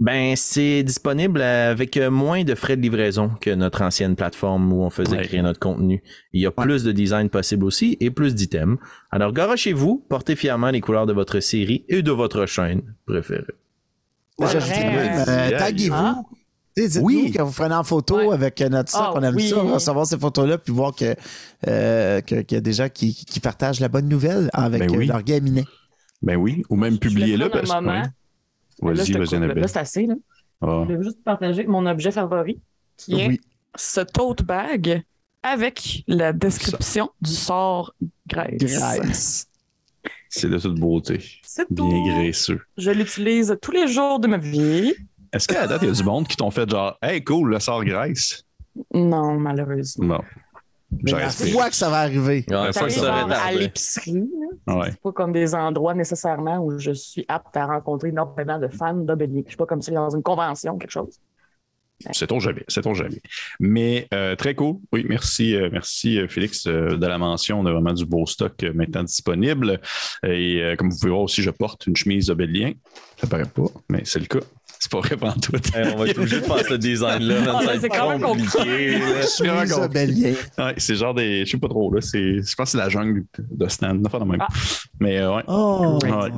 ben, 0.00 0.34
c'est 0.34 0.82
disponible 0.82 1.42
avec 1.42 1.96
euh, 1.98 2.10
moins 2.10 2.42
de 2.42 2.54
frais 2.54 2.76
de 2.76 2.82
livraison 2.82 3.30
que 3.40 3.50
notre 3.50 3.82
ancienne 3.82 4.16
plateforme 4.16 4.72
où 4.72 4.82
on 4.82 4.90
faisait 4.90 5.16
Ouais. 5.18 5.22
créer 5.24 5.42
notre 5.42 5.60
contenu. 5.60 6.02
Il 6.32 6.40
y 6.40 6.46
a 6.46 6.50
plus 6.50 6.82
de 6.84 6.90
design 6.92 7.28
possible 7.28 7.64
aussi 7.64 7.96
et 8.00 8.10
plus 8.10 8.34
d'items. 8.34 8.78
Alors, 9.10 9.32
garochez-vous, 9.32 10.04
portez 10.08 10.36
fièrement 10.36 10.70
les 10.70 10.80
couleurs 10.80 11.06
de 11.06 11.12
votre 11.12 11.40
série 11.40 11.84
et 11.88 12.02
de 12.02 12.10
votre 12.10 12.46
chaîne 12.46 12.82
préférée. 13.06 13.44
Ouais, 14.38 14.46
euh, 14.56 15.58
taguez-vous. 15.58 16.26
Dites-nous 16.76 17.02
Oui. 17.02 17.32
que 17.32 17.42
vous 17.42 17.52
prenez 17.52 17.74
en 17.74 17.84
photo 17.84 18.16
Ouais. 18.16 18.32
avec 18.32 18.60
euh, 18.62 18.68
notre 18.70 18.88
stock. 18.88 19.02
Ah, 19.04 19.12
on 19.16 19.22
aime 19.22 19.34
oui. 19.34 19.48
ça, 19.50 19.60
recevoir 19.60 20.06
ces 20.06 20.16
photos-là, 20.18 20.56
puis 20.56 20.72
voir 20.72 20.94
que, 20.94 21.14
euh, 21.68 22.20
que- 22.22 22.40
qu'il 22.42 22.54
y 22.54 22.58
a 22.58 22.60
des 22.62 22.72
gens 22.72 22.88
qui, 22.88 23.12
qui 23.14 23.38
partagent 23.40 23.80
la 23.80 23.88
bonne 23.88 24.08
nouvelle 24.08 24.48
avec 24.54 24.80
Ben 24.88 24.96
oui. 24.96 25.06
leur 25.08 25.22
gaminet. 25.22 25.64
Ben 26.22 26.36
oui, 26.36 26.62
ou 26.70 26.76
même 26.76 26.98
publiez-le. 26.98 27.48
prendre 27.50 27.56
un 27.56 27.66
parce 27.66 27.70
que- 27.80 27.84
moment. 27.84 28.02
Ouais. 28.82 28.94
Là, 28.94 29.02
Vas-y, 29.02 29.12
vas-y. 29.12 29.34
Annabelle. 29.34 29.68
C'est 29.68 29.78
assez. 29.78 30.06
Là. 30.06 30.14
Ah. 30.62 30.84
Je 30.88 30.94
vais 30.94 31.02
juste 31.02 31.22
partager 31.24 31.66
mon 31.66 31.86
objet 31.86 32.10
favori, 32.10 32.60
qui 32.96 33.20
est 33.20 33.28
Oui. 33.28 33.40
ce 33.76 34.00
tote 34.00 34.42
bag 34.42 35.02
avec 35.42 36.04
la 36.06 36.32
description 36.32 37.10
du 37.20 37.30
sort 37.30 37.94
Grace. 38.28 38.56
Grace. 38.58 39.46
C'est 40.28 40.48
de 40.48 40.58
toute 40.58 40.78
beauté. 40.78 41.18
C'est 41.42 41.66
tout. 41.74 41.88
Bien 41.88 42.04
graisseux. 42.14 42.60
Je 42.76 42.90
l'utilise 42.90 43.56
tous 43.60 43.72
les 43.72 43.88
jours 43.88 44.20
de 44.20 44.28
ma 44.28 44.36
vie. 44.38 44.94
Est-ce 45.32 45.48
qu'à 45.48 45.62
la 45.62 45.66
date, 45.66 45.82
il 45.82 45.88
y 45.88 45.90
a 45.90 45.94
du 45.94 46.04
monde 46.04 46.28
qui 46.28 46.36
t'ont 46.36 46.50
fait 46.50 46.68
genre, 46.68 46.96
hey, 47.02 47.22
cool, 47.24 47.50
le 47.50 47.58
sort 47.60 47.84
graisse? 47.84 48.44
Non, 48.94 49.38
malheureusement. 49.38 50.18
Bon. 50.18 50.24
Mais 51.02 51.12
la 51.12 51.30
fois 51.30 51.70
que 51.70 51.76
ça 51.76 51.88
va 51.88 52.00
arriver. 52.00 52.44
Ouais, 52.48 52.54
La 52.54 52.72
Ça 52.72 52.80
fois 52.80 52.88
que 52.88 53.32
à 53.32 53.52
l'épicerie. 53.52 54.28
Ouais. 54.66 54.90
C'est 54.90 55.00
pas 55.00 55.12
comme 55.12 55.32
des 55.32 55.54
endroits 55.54 55.94
nécessairement 55.94 56.58
où 56.58 56.78
je 56.78 56.90
suis 56.92 57.24
apte 57.28 57.56
à 57.56 57.66
rencontrer 57.66 58.08
énormément 58.08 58.58
de 58.58 58.68
fans 58.68 58.94
d'Obélier. 58.94 59.42
Je 59.44 59.50
suis 59.50 59.56
pas 59.56 59.66
comme 59.66 59.82
si 59.82 59.92
dans 59.92 60.10
une 60.10 60.22
convention, 60.22 60.78
quelque 60.78 60.90
chose. 60.90 61.20
C'est 62.12 62.32
on 62.32 62.40
jamais, 62.40 62.64
c'est 62.66 62.86
on 62.86 62.94
jamais. 62.94 63.20
Mais 63.58 64.08
euh, 64.14 64.34
très 64.34 64.54
cool. 64.54 64.76
Oui, 64.90 65.04
merci, 65.06 65.54
euh, 65.54 65.68
merci 65.70 66.18
euh, 66.18 66.28
Félix 66.28 66.66
euh, 66.66 66.96
de 66.96 67.06
la 67.06 67.18
mention. 67.18 67.60
On 67.60 67.66
a 67.66 67.72
vraiment 67.72 67.92
du 67.92 68.06
beau 68.06 68.24
stock 68.24 68.54
euh, 68.62 68.72
maintenant 68.72 69.02
disponible. 69.02 69.80
Et 70.24 70.62
euh, 70.62 70.76
comme 70.76 70.88
vous 70.88 70.98
pouvez 70.98 71.10
voir 71.10 71.22
aussi, 71.22 71.42
je 71.42 71.50
porte 71.50 71.86
une 71.86 71.96
chemise 71.96 72.30
obélien. 72.30 72.72
Ça 73.18 73.26
paraît 73.26 73.44
pas, 73.44 73.66
mais 73.90 74.00
c'est 74.04 74.18
le 74.18 74.24
cas. 74.24 74.40
C'est 74.82 74.90
pas 74.90 75.00
vrai 75.00 75.14
pendant 75.16 75.34
tout. 75.34 75.52
on 75.76 75.96
va 75.98 76.06
être 76.08 76.18
obligé 76.18 76.40
de 76.40 76.44
faire 76.46 76.66
ce 76.66 76.72
design-là. 76.74 77.36
Ah, 77.54 77.60
c'est 77.78 77.88
quand 77.90 78.08
même 78.08 78.22
compliqué. 78.22 78.98
Obélien. 79.84 80.34
Ouais, 80.58 80.74
c'est 80.78 80.94
genre 80.94 81.12
des. 81.14 81.44
Je 81.44 81.50
sais 81.50 81.58
pas 81.58 81.68
trop, 81.68 81.92
là. 81.92 82.00
c'est- 82.00 82.42
Je 82.42 82.54
pense 82.56 82.64
que 82.64 82.70
c'est 82.72 82.78
la 82.78 82.88
jungle 82.88 83.24
de 83.38 83.68
Stan. 83.68 83.94
Enfin, 84.06 84.18
de 84.20 84.24
même. 84.24 84.40
Ah. 84.40 84.48
Mais 84.98 85.18
euh, 85.18 85.36
ouais. 85.36 85.42
Oh. 85.48 85.98
Ouais. 86.02 86.30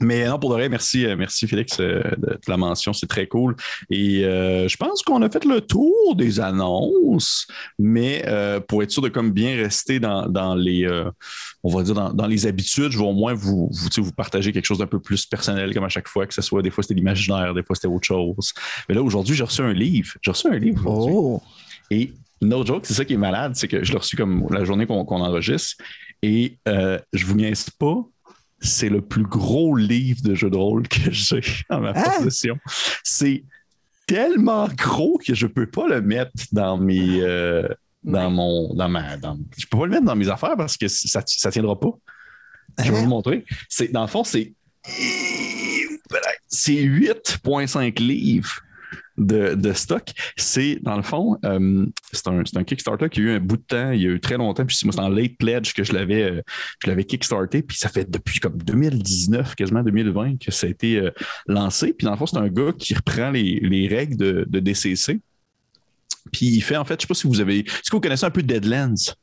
Mais 0.00 0.26
non, 0.26 0.38
pour 0.38 0.50
de 0.50 0.56
vrai, 0.56 0.68
merci, 0.68 1.06
euh, 1.06 1.16
merci 1.16 1.46
Félix 1.46 1.80
euh, 1.80 2.02
de, 2.18 2.26
de 2.26 2.40
la 2.48 2.56
mention, 2.56 2.92
c'est 2.92 3.06
très 3.06 3.26
cool. 3.26 3.56
Et 3.90 4.24
euh, 4.24 4.68
je 4.68 4.76
pense 4.76 5.02
qu'on 5.02 5.22
a 5.22 5.30
fait 5.30 5.44
le 5.44 5.60
tour 5.60 6.14
des 6.16 6.40
annonces, 6.40 7.46
mais 7.78 8.22
euh, 8.26 8.60
pour 8.60 8.82
être 8.82 8.90
sûr 8.90 9.02
de 9.02 9.08
comme 9.08 9.32
bien 9.32 9.56
rester 9.56 9.98
dans, 9.98 10.26
dans 10.26 10.54
les, 10.54 10.84
euh, 10.84 11.10
on 11.62 11.74
va 11.74 11.82
dire 11.82 11.94
dans, 11.94 12.12
dans 12.12 12.26
les 12.26 12.46
habitudes, 12.46 12.92
je 12.92 12.98
vais 12.98 13.04
au 13.04 13.12
moins 13.12 13.34
vous, 13.34 13.70
vous, 13.72 14.02
vous 14.02 14.12
partager 14.12 14.52
quelque 14.52 14.66
chose 14.66 14.78
d'un 14.78 14.86
peu 14.86 15.00
plus 15.00 15.24
personnel 15.24 15.72
comme 15.72 15.84
à 15.84 15.88
chaque 15.88 16.08
fois, 16.08 16.26
que 16.26 16.34
ce 16.34 16.42
soit 16.42 16.62
des 16.62 16.70
fois 16.70 16.82
c'était 16.82 16.94
l'imaginaire, 16.94 17.54
des 17.54 17.62
fois 17.62 17.74
c'était 17.74 17.88
autre 17.88 18.06
chose. 18.06 18.52
Mais 18.88 18.94
là 18.94 19.02
aujourd'hui, 19.02 19.34
j'ai 19.34 19.44
reçu 19.44 19.62
un 19.62 19.72
livre. 19.72 20.12
J'ai 20.20 20.30
reçu 20.30 20.48
un 20.48 20.58
livre 20.58 20.86
aujourd'hui. 20.86 21.14
Oh. 21.16 21.42
Et 21.90 22.12
no 22.42 22.66
joke, 22.66 22.84
c'est 22.84 22.94
ça 22.94 23.04
qui 23.04 23.14
est 23.14 23.18
malade, 23.18 23.52
c'est 23.54 23.68
que 23.68 23.82
je 23.82 23.92
l'ai 23.92 23.98
reçu 23.98 24.16
comme 24.16 24.46
la 24.50 24.64
journée 24.64 24.86
qu'on 24.86 25.04
enregistre. 25.06 25.82
Et 26.22 26.58
je 26.66 27.26
vous 27.26 27.34
niaise 27.34 27.70
pas, 27.70 28.04
c'est 28.66 28.88
le 28.88 29.00
plus 29.00 29.22
gros 29.24 29.76
livre 29.76 30.20
de 30.22 30.34
jeu 30.34 30.50
de 30.50 30.56
rôle 30.56 30.86
que 30.88 31.10
j'ai 31.10 31.40
en 31.70 31.80
ma 31.80 31.90
Hein? 31.90 32.02
possession. 32.18 32.58
C'est 33.02 33.44
tellement 34.06 34.68
gros 34.68 35.18
que 35.24 35.34
je 35.34 35.46
peux 35.46 35.66
pas 35.66 35.88
le 35.88 36.00
mettre 36.02 36.32
dans 36.52 36.76
mes. 36.78 37.20
euh, 37.22 37.66
dans 38.04 38.30
mon. 38.30 38.74
Dans 38.74 38.88
ma, 38.88 39.16
dans- 39.16 39.38
je 39.58 39.66
peux 39.66 39.78
pas 39.78 39.84
le 39.86 39.90
mettre 39.92 40.04
dans 40.04 40.14
mes 40.16 40.28
affaires 40.28 40.56
parce 40.56 40.76
que 40.76 40.86
ça, 40.88 41.22
ça 41.26 41.50
tiendra 41.50 41.78
pas. 41.80 41.90
Je 42.84 42.92
vais 42.92 43.00
vous 43.00 43.06
montrer. 43.08 43.44
C'est, 43.68 43.90
dans 43.90 44.02
le 44.02 44.06
fond, 44.08 44.22
c'est. 44.24 44.52
C'est 46.48 46.74
8,5 46.84 47.98
livres 48.00 48.60
de, 49.18 49.72
stock. 49.72 50.10
C'est, 50.36 50.78
dans 50.82 50.96
le 50.96 51.02
fond, 51.02 51.38
euh, 51.44 51.86
c'est, 52.12 52.28
un, 52.28 52.42
un 52.54 52.64
Kickstarter 52.64 53.08
qui 53.08 53.20
a 53.20 53.22
eu 53.22 53.30
un 53.30 53.40
bout 53.40 53.56
de 53.56 53.62
temps, 53.62 53.90
il 53.90 54.02
y 54.02 54.06
a 54.06 54.10
eu 54.10 54.20
très 54.20 54.36
longtemps. 54.36 54.64
Puis 54.66 54.76
c'est 54.76 54.98
en 54.98 55.08
late 55.08 55.36
pledge 55.38 55.72
que 55.72 55.84
je 55.84 55.92
l'avais, 55.92 56.42
euh, 56.86 57.02
kickstarté. 57.02 57.62
Puis 57.62 57.76
ça 57.78 57.88
fait 57.88 58.10
depuis 58.10 58.40
comme 58.40 58.58
2019, 58.58 59.54
quasiment 59.54 59.82
2020, 59.82 60.38
que 60.38 60.50
ça 60.50 60.66
a 60.66 60.70
été 60.70 60.98
euh, 60.98 61.10
lancé. 61.46 61.92
Puis 61.92 62.04
dans 62.04 62.12
le 62.12 62.18
fond, 62.18 62.26
c'est 62.26 62.38
un 62.38 62.48
gars 62.48 62.72
qui 62.76 62.94
reprend 62.94 63.30
les, 63.30 63.60
les 63.62 63.88
règles 63.88 64.16
de, 64.16 64.46
de 64.48 64.60
DCC. 64.60 65.20
Puis 66.32 66.46
il 66.46 66.60
fait, 66.60 66.76
en 66.76 66.84
fait, 66.84 67.00
je 67.00 67.02
sais 67.02 67.08
pas 67.08 67.14
si 67.14 67.26
vous 67.26 67.40
avez. 67.40 67.60
Est-ce 67.60 67.90
que 67.90 67.96
vous 67.96 68.00
connaissez 68.00 68.26
un 68.26 68.30
peu 68.30 68.42
Deadlands? 68.42 69.14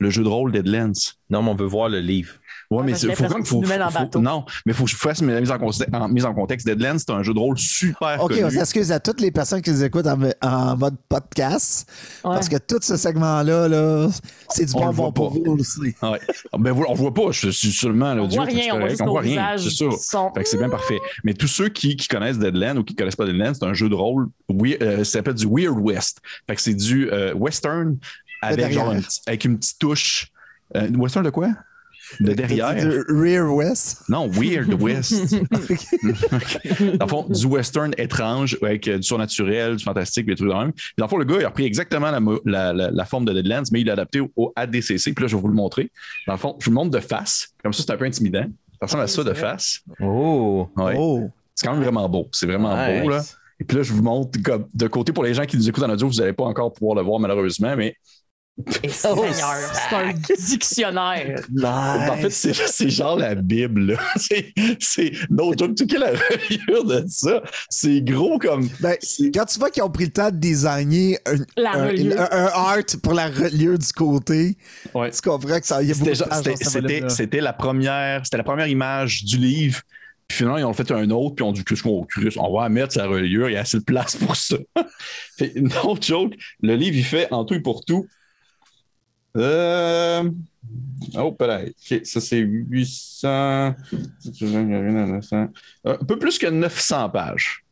Le 0.00 0.10
jeu 0.10 0.22
de 0.22 0.28
rôle 0.28 0.52
Deadlands? 0.52 0.92
Non, 1.30 1.42
mais 1.42 1.50
on 1.50 1.54
veut 1.54 1.66
voir 1.66 1.88
le 1.88 2.00
livre. 2.00 2.34
Ouais, 2.70 2.78
Ouais, 2.78 2.84
mais 2.86 2.92
que 2.92 2.98
faut 2.98 3.06
la 3.08 3.14
quand 3.28 3.34
même 3.34 3.44
faut, 3.44 3.60
le 3.62 3.66
faut- 4.12 4.18
non, 4.20 4.44
mais 4.66 4.72
faut 4.72 4.84
que 4.84 4.90
je 4.90 4.96
fasse 4.96 5.20
ma 5.22 5.38
mise 5.40 5.50
en, 5.50 5.58
contexte- 5.58 5.94
en 5.94 6.08
mise 6.08 6.24
en 6.24 6.34
contexte. 6.34 6.66
Deadlands, 6.66 6.98
c'est 6.98 7.10
un 7.10 7.22
jeu 7.22 7.34
de 7.34 7.38
rôle 7.38 7.58
super 7.58 8.22
OK, 8.22 8.30
connu. 8.30 8.44
on 8.44 8.50
s'excuse 8.50 8.90
à 8.92 9.00
toutes 9.00 9.20
les 9.20 9.30
personnes 9.30 9.60
qui 9.62 9.70
nous 9.70 9.84
écoutent 9.84 10.06
en, 10.06 10.18
en 10.42 10.76
mode 10.76 10.96
podcast. 11.08 11.90
Parce 12.22 12.48
que 12.48 12.56
tout 12.56 12.78
ce 12.80 12.96
segment-là, 12.96 13.68
là, 13.68 14.08
c'est 14.48 14.64
du 14.66 14.72
On 14.74 14.80
le 14.80 14.84
bonbon 14.86 15.02
voit 15.04 15.12
pour 15.12 15.32
pas. 15.32 15.38
vous 15.38 15.56
aussi. 15.58 15.80
Ouais. 15.80 16.20
Ah, 16.52 16.56
Ben 16.58 16.72
on 16.88 16.94
voit 16.94 17.12
pas, 17.14 17.30
je 17.32 17.50
suis 17.50 17.72
seulement 17.72 18.12
on 18.12 18.14
l'audio. 18.14 18.36
voit 18.42 18.44
rien, 18.50 18.74
on 18.74 18.78
voit 18.80 18.88
on 19.00 19.06
voit 19.10 19.20
rien, 19.20 19.56
c'est 19.58 19.70
sont... 19.70 20.32
Fait 20.34 20.42
que 20.42 20.48
c'est 20.48 20.58
bien 20.58 20.68
parfait. 20.70 20.98
Mais 21.22 21.34
tous 21.34 21.48
ceux 21.48 21.68
qui, 21.68 21.96
qui 21.96 22.08
connaissent 22.08 22.38
Deadlands 22.38 22.76
ou 22.78 22.84
qui 22.84 22.94
connaissent 22.94 23.16
pas 23.16 23.26
Deadlands, 23.26 23.54
c'est 23.54 23.64
un 23.64 23.74
jeu 23.74 23.88
de 23.88 23.94
rôle, 23.94 24.28
oui, 24.48 24.76
euh, 24.82 24.98
ça 24.98 25.12
s'appelle 25.18 25.34
du 25.34 25.46
Weird 25.46 25.78
West. 25.78 26.18
Fait 26.48 26.56
que 26.56 26.62
c'est 26.62 26.74
du 26.74 27.10
euh, 27.10 27.34
western 27.34 27.96
avec, 28.42 28.72
genre 28.72 28.94
avec 29.26 29.44
une 29.44 29.58
petite 29.58 29.78
touche. 29.78 30.28
Euh, 30.76 30.88
western 30.96 31.24
de 31.24 31.30
quoi? 31.30 31.48
De 32.20 32.32
derrière. 32.32 32.74
De 32.74 33.04
Rear 33.08 33.52
West? 33.54 34.02
Non, 34.08 34.28
Weird 34.28 34.72
West. 34.82 35.34
dans 36.98 37.04
le 37.04 37.08
fond, 37.08 37.26
du 37.28 37.46
western 37.46 37.92
étrange 37.98 38.56
avec 38.62 38.88
du 38.88 39.02
surnaturel, 39.02 39.76
du 39.76 39.84
fantastique, 39.84 40.26
des 40.26 40.34
trucs 40.34 40.48
de 40.48 40.54
même. 40.54 40.72
Puis 40.72 40.92
Dans 40.98 41.04
le 41.06 41.10
fond, 41.10 41.16
le 41.18 41.24
gars, 41.24 41.36
il 41.40 41.44
a 41.44 41.48
repris 41.48 41.64
exactement 41.64 42.10
la, 42.10 42.20
mo- 42.20 42.40
la- 42.44 42.72
la- 42.72 42.90
la 42.90 43.04
forme 43.04 43.24
de 43.24 43.32
Deadlands, 43.32 43.62
mais 43.72 43.80
il 43.80 43.86
l'a 43.86 43.94
adapté 43.94 44.20
au, 44.20 44.30
au 44.36 44.52
ADCC. 44.56 45.14
Puis 45.14 45.22
là, 45.22 45.26
je 45.26 45.36
vais 45.36 45.42
vous 45.42 45.48
le 45.48 45.54
montrer. 45.54 45.90
Dans 46.26 46.34
le 46.34 46.38
fond, 46.38 46.56
je 46.60 46.66
vous 46.66 46.70
le 46.70 46.74
montre 46.76 46.90
de 46.90 47.00
face. 47.00 47.54
Comme 47.62 47.72
ça, 47.72 47.82
c'est 47.86 47.92
un 47.92 47.96
peu 47.96 48.04
intimidant. 48.04 48.46
Ça 48.80 48.86
ressemble 48.86 49.02
à 49.04 49.06
ça 49.06 49.24
de 49.24 49.32
face. 49.34 49.80
Oh! 50.00 50.68
Ouais. 50.76 50.94
Oh. 50.98 51.30
C'est 51.54 51.66
quand 51.66 51.72
même 51.74 51.82
vraiment 51.82 52.08
beau. 52.08 52.28
C'est 52.32 52.46
vraiment 52.46 52.74
Nice. 52.76 53.02
beau, 53.02 53.08
là. 53.10 53.22
Et 53.60 53.64
puis 53.64 53.76
là, 53.76 53.82
je 53.84 53.92
vous 53.92 54.02
montre 54.02 54.42
comme 54.42 54.66
de 54.74 54.86
côté 54.88 55.12
pour 55.12 55.22
les 55.22 55.32
gens 55.32 55.44
qui 55.46 55.56
nous 55.56 55.68
écoutent 55.68 55.84
en 55.84 55.90
audio, 55.90 56.08
vous 56.08 56.14
n'allez 56.14 56.32
pas 56.32 56.42
encore 56.44 56.72
pouvoir 56.72 56.96
le 56.96 57.02
voir 57.02 57.20
malheureusement, 57.20 57.74
mais 57.76 57.96
Et 58.84 58.88
Seigneur, 58.88 59.34
c'est 59.34 59.96
un 59.96 60.12
dictionnaire. 60.12 61.40
En 61.64 62.16
fait, 62.16 62.30
c'est, 62.30 62.54
c'est 62.54 62.88
genre 62.88 63.18
la 63.18 63.34
Bible. 63.34 63.98
C'est, 64.16 64.52
c'est 64.78 65.12
no 65.28 65.52
joke. 65.58 65.74
Tu 65.74 65.86
la 65.98 66.10
reliure 66.12 66.84
de 66.84 67.04
ça, 67.08 67.42
c'est 67.68 68.00
gros 68.02 68.38
comme. 68.38 68.68
Ben, 68.80 68.96
C'est- 69.00 69.32
quand 69.34 69.44
tu 69.44 69.58
vois 69.58 69.70
qu'ils 69.70 69.82
ont 69.82 69.90
pris 69.90 70.04
le 70.04 70.12
temps 70.12 70.30
de 70.30 70.36
designer 70.36 71.18
un, 71.26 71.34
La 71.56 71.72
un, 71.72 71.86
reliure. 71.88 72.20
un- 72.20 72.28
un 72.30 72.46
art 72.46 72.78
pour 73.02 73.14
la 73.14 73.26
reliure 73.28 73.78
du 73.78 73.92
côté, 73.92 74.56
Ouais. 74.94 75.10
tu 75.10 75.20
comprends 75.20 75.58
que 75.60 75.66
ça 75.66 75.82
y 75.82 75.90
a 75.90 75.94
beaucoup 75.94 76.14
C'était, 76.14 77.00
de 77.00 77.08
c'était, 77.08 77.40
la 77.40 77.52
première, 77.52 78.24
c'était 78.24 78.36
la 78.38 78.44
première 78.44 78.68
image 78.68 79.24
du 79.24 79.36
livre. 79.36 79.80
Puis 80.28 80.38
finalement, 80.38 80.58
ils 80.58 80.64
ont 80.64 80.72
fait 80.72 80.90
un 80.92 81.10
autre, 81.10 81.34
puis 81.34 81.44
on 81.44 81.52
dit 81.52 81.64
qu'est-ce 81.64 81.82
qu'on 81.82 82.06
on 82.38 82.56
va 82.56 82.68
mettre 82.68 82.92
sa 82.94 83.06
reliure, 83.06 83.50
il 83.50 83.54
y 83.54 83.56
a 83.56 83.60
assez 83.60 83.78
de 83.78 83.84
place 83.84 84.16
pour 84.16 84.36
ça. 84.36 84.56
fait, 85.36 85.52
no 85.56 85.96
joke, 86.00 86.34
le 86.62 86.76
livre, 86.76 86.96
il 86.96 87.04
fait 87.04 87.28
en 87.32 87.44
tout 87.44 87.54
et 87.54 87.60
pour 87.60 87.84
tout. 87.84 88.06
Euh... 89.36 90.30
Oh, 91.16 91.32
pareil. 91.32 91.74
OK, 91.90 92.00
ça 92.04 92.20
c'est 92.20 92.38
800. 92.38 93.28
Euh, 93.28 93.72
Un 95.84 96.04
peu 96.04 96.18
plus 96.18 96.38
que 96.38 96.46
900 96.46 97.10
pages. 97.10 97.64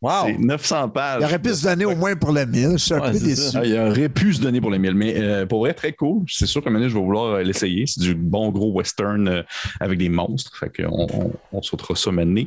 Wow! 0.00 0.10
C'est 0.26 0.38
900 0.38 0.88
pages. 0.88 1.18
Il 1.20 1.24
aurait 1.26 1.38
pu 1.38 1.50
se 1.54 1.62
donner 1.62 1.84
au 1.84 1.94
moins 1.94 2.16
pour 2.16 2.32
le 2.32 2.44
1000. 2.44 2.70
Je 2.72 2.76
suis 2.76 2.94
un 2.94 3.00
Ouais, 3.00 3.12
peu 3.12 3.20
déçu. 3.20 3.56
Ah, 3.56 3.64
il 3.64 3.78
aurait 3.78 4.08
pu 4.08 4.34
se 4.34 4.40
donner 4.40 4.60
pour 4.60 4.70
les 4.72 4.80
1000, 4.80 4.94
mais 4.94 5.14
euh, 5.16 5.46
pour 5.46 5.60
vrai, 5.60 5.74
très 5.74 5.92
cool. 5.92 6.24
C'est 6.28 6.46
sûr 6.46 6.60
moment 6.64 6.78
donné, 6.78 6.88
je 6.90 6.94
vais 6.94 7.00
vouloir 7.04 7.34
euh, 7.34 7.42
l'essayer. 7.42 7.86
C'est 7.86 8.00
du 8.00 8.14
bon 8.16 8.50
gros 8.50 8.72
western 8.72 9.28
euh, 9.28 9.42
avec 9.78 9.98
des 9.98 10.08
monstres. 10.08 10.56
Fait 10.58 10.70
qu'on 10.82 11.06
on, 11.12 11.32
on 11.52 11.62
sautera 11.62 11.94
ça 11.94 12.10
maintenant. 12.10 12.42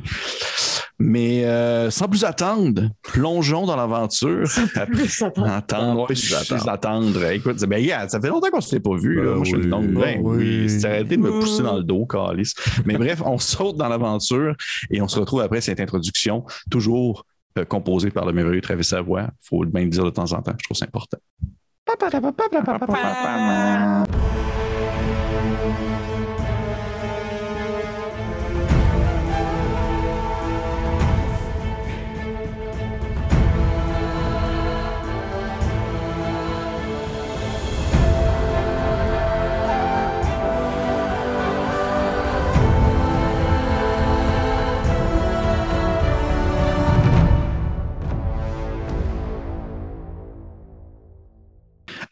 Mais 0.98 1.44
euh, 1.44 1.90
sans 1.90 2.08
plus 2.08 2.24
attendre, 2.24 2.88
plongeons 3.02 3.66
dans 3.66 3.76
l'aventure. 3.76 4.48
Plus. 4.86 5.22
Attendre, 5.46 6.00
ouais, 6.00 6.06
plus 6.06 6.16
sans 6.16 6.38
plus 6.38 6.66
attendre. 6.68 6.70
attendre. 6.70 7.24
Écoute, 7.32 7.58
ben, 7.66 7.82
regarde, 7.82 8.08
ça 8.08 8.18
fait 8.20 8.28
longtemps 8.28 8.48
qu'on 8.50 8.56
ne 8.56 8.62
s'était 8.62 8.80
pas 8.80 8.96
vu. 8.96 9.16
là. 9.16 9.24
Ben 9.24 9.34
Moi, 9.34 9.44
je 9.44 9.48
suis 9.50 9.56
oui. 9.58 9.66
longue. 9.66 9.86
Ben 9.92 10.00
Ben 10.00 10.20
oui. 10.22 10.60
oui. 10.62 10.70
C'est 10.70 10.86
arrêté 10.86 11.16
de 11.18 11.22
me 11.22 11.30
pousser 11.38 11.62
dans 11.62 11.76
le 11.76 11.82
dos, 11.82 12.06
Calis. 12.06 12.52
Mais 12.86 12.96
bref, 12.96 13.20
on 13.24 13.36
saute 13.38 13.76
dans 13.76 13.88
l'aventure 13.88 14.54
et 14.90 15.02
on 15.02 15.08
se 15.08 15.18
retrouve 15.20 15.40
après 15.42 15.60
cette 15.60 15.80
introduction, 15.80 16.44
toujours 16.70 17.24
euh, 17.58 17.64
composée 17.66 18.10
par 18.10 18.24
le 18.24 18.32
merveilleux 18.32 18.62
Travis 18.62 18.84
Savoie. 18.84 19.28
faut 19.42 19.64
bien 19.66 19.82
le 19.84 19.90
dire 19.90 20.04
de 20.04 20.10
temps 20.10 20.32
en 20.32 20.40
temps. 20.40 20.54
Je 20.58 20.64
trouve 20.64 20.76
ça 20.78 20.86
important. 20.86 21.18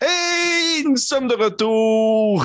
Et 0.05 0.83
nous 0.85 0.97
sommes 0.97 1.29
de 1.29 1.35
retour. 1.35 2.45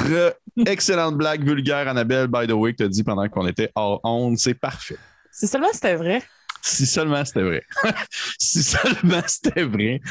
Excellente 0.66 1.18
blague 1.18 1.44
vulgaire, 1.44 1.88
Annabelle, 1.88 2.28
by 2.28 2.48
the 2.48 2.52
way, 2.52 2.72
que 2.72 2.78
tu 2.78 2.84
as 2.84 2.88
dit 2.88 3.04
pendant 3.04 3.28
qu'on 3.30 3.48
était 3.48 3.72
hors 3.76 4.00
onde. 4.04 4.38
C'est 4.38 4.54
parfait. 4.54 4.98
Si 5.32 5.48
seulement 5.48 5.70
c'était 5.74 5.96
vrai. 5.96 6.22
Si 6.62 6.86
seulement 6.86 7.24
c'était 7.24 7.44
vrai. 7.44 7.64
si 8.38 8.64
seulement 8.64 9.22
c'était 9.28 9.64
vrai. 9.64 10.02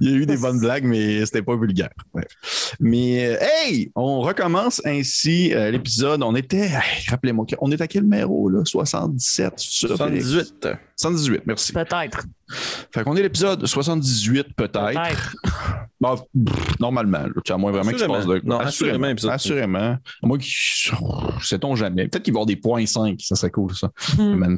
Il 0.00 0.10
y 0.10 0.12
a 0.12 0.16
eu 0.16 0.26
des 0.26 0.36
bonnes 0.36 0.58
blagues, 0.58 0.84
mais 0.84 1.24
c'était 1.24 1.42
pas 1.42 1.56
vulgaire. 1.56 1.90
Mais 2.80 3.26
euh, 3.26 3.36
hey, 3.40 3.92
on 3.94 4.20
recommence 4.20 4.82
ainsi 4.84 5.54
euh, 5.54 5.70
l'épisode. 5.70 6.22
On 6.22 6.34
était, 6.34 6.66
hey, 6.66 7.06
rappelez-moi, 7.08 7.46
on 7.60 7.70
est 7.70 7.80
à 7.80 7.86
quel 7.86 8.02
numéro 8.02 8.48
là? 8.48 8.64
77, 8.64 9.54
c'est 9.56 9.88
ça, 9.88 9.96
Félix? 9.96 10.26
78. 10.26 10.68
78, 11.02 11.42
merci. 11.46 11.72
Peut-être. 11.72 12.24
Fait 12.92 13.02
qu'on 13.04 13.16
est 13.16 13.22
l'épisode 13.22 13.66
78 13.66 14.54
peut-être. 14.54 14.72
Peut-être. 14.72 15.36
Bon, 16.00 16.16
pff, 16.16 16.80
normalement, 16.80 17.26
là, 17.26 17.54
à 17.54 17.56
moins 17.56 17.70
vraiment 17.70 17.90
qu'il 17.90 18.00
se 18.00 18.04
passe 18.04 18.26
de 18.26 18.32
Assurément. 18.32 18.58
Non, 18.58 18.58
assurément, 18.58 19.08
épisode 19.08 19.30
Assurément. 19.30 19.78
À 19.78 20.26
moins 20.26 20.38
qu'il. 20.38 20.52
Sait-on 21.42 21.76
jamais. 21.76 22.08
Peut-être 22.08 22.24
qu'il 22.24 22.32
va 22.32 22.38
y 22.38 22.40
avoir 22.40 22.46
des 22.46 22.56
points 22.56 22.84
5. 22.84 23.20
Ça 23.20 23.36
serait 23.36 23.50
cool, 23.50 23.74
ça. 23.74 23.90
Hmm. 24.18 24.56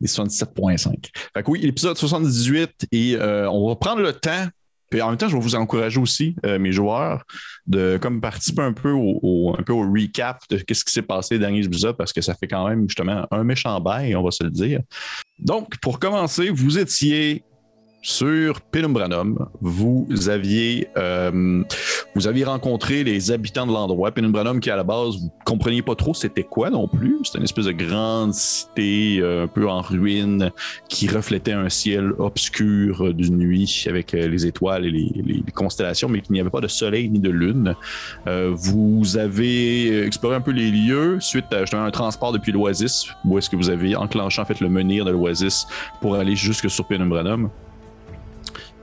Des 0.00 0.08
77.5. 0.08 1.10
Fait 1.34 1.42
que 1.42 1.50
oui, 1.50 1.60
l'épisode 1.60 1.96
78. 1.96 2.88
Et 2.90 3.16
euh, 3.16 3.50
on 3.50 3.68
va 3.68 3.76
prendre 3.76 4.00
le 4.00 4.12
temps. 4.12 4.46
Puis 4.90 5.02
en 5.02 5.08
même 5.08 5.16
temps, 5.18 5.28
je 5.28 5.36
vais 5.36 5.42
vous 5.42 5.54
encourager 5.54 6.00
aussi, 6.00 6.34
euh, 6.46 6.58
mes 6.58 6.72
joueurs, 6.72 7.24
de 7.66 7.98
comme 8.00 8.20
participer 8.20 8.62
un 8.62 8.72
peu 8.72 8.90
au, 8.90 9.18
au- 9.22 9.56
un 9.58 9.62
peu 9.62 9.72
au 9.72 9.82
recap 9.90 10.38
de 10.50 10.58
ce 10.58 10.64
qui 10.64 10.92
s'est 10.92 11.02
passé 11.02 11.34
les 11.34 11.40
derniers 11.40 11.64
épisodes 11.64 11.96
parce 11.96 12.12
que 12.12 12.20
ça 12.20 12.34
fait 12.34 12.48
quand 12.48 12.66
même 12.68 12.88
justement 12.88 13.26
un 13.30 13.44
méchant 13.44 13.78
bail, 13.80 14.16
on 14.16 14.22
va 14.22 14.30
se 14.30 14.42
le 14.44 14.50
dire. 14.50 14.80
Donc, 15.38 15.78
pour 15.80 15.98
commencer, 15.98 16.50
vous 16.50 16.78
étiez 16.78 17.42
sur 18.08 18.62
Penumbranum. 18.62 19.48
Vous 19.60 20.06
aviez, 20.28 20.88
euh, 20.96 21.62
vous 22.14 22.26
aviez 22.26 22.44
rencontré 22.44 23.04
les 23.04 23.30
habitants 23.30 23.66
de 23.66 23.72
l'endroit. 23.72 24.12
Penumbranum, 24.12 24.60
qui 24.60 24.70
à 24.70 24.76
la 24.76 24.82
base, 24.82 25.18
vous 25.18 25.30
compreniez 25.44 25.82
pas 25.82 25.94
trop 25.94 26.14
c'était 26.14 26.42
quoi 26.42 26.70
non 26.70 26.88
plus. 26.88 27.18
C'était 27.24 27.38
une 27.38 27.44
espèce 27.44 27.66
de 27.66 27.72
grande 27.72 28.32
cité 28.32 29.18
euh, 29.20 29.44
un 29.44 29.46
peu 29.46 29.68
en 29.68 29.82
ruine 29.82 30.50
qui 30.88 31.06
reflétait 31.06 31.52
un 31.52 31.68
ciel 31.68 32.12
obscur 32.18 33.12
d'une 33.12 33.36
nuit 33.36 33.84
avec 33.86 34.14
euh, 34.14 34.26
les 34.26 34.46
étoiles 34.46 34.86
et 34.86 34.90
les, 34.90 35.44
constellations, 35.54 36.08
mais 36.08 36.22
qu'il 36.22 36.32
n'y 36.32 36.40
avait 36.40 36.50
pas 36.50 36.60
de 36.60 36.68
soleil 36.68 37.10
ni 37.10 37.18
de 37.18 37.30
lune. 37.30 37.74
Vous 38.26 39.16
avez 39.16 40.04
exploré 40.06 40.36
un 40.36 40.40
peu 40.40 40.52
les 40.52 40.70
lieux 40.70 41.18
suite 41.20 41.46
à 41.52 41.64
un 41.84 41.90
transport 41.90 42.32
depuis 42.32 42.52
l'Oasis, 42.52 43.08
où 43.24 43.38
est-ce 43.38 43.50
que 43.50 43.56
vous 43.56 43.70
avez 43.70 43.96
enclenché 43.96 44.40
en 44.40 44.44
fait 44.44 44.60
le 44.60 44.68
menhir 44.68 45.04
de 45.04 45.10
l'Oasis 45.10 45.66
pour 46.00 46.14
aller 46.14 46.36
jusque 46.36 46.70
sur 46.70 46.86
Penumbranum. 46.86 47.50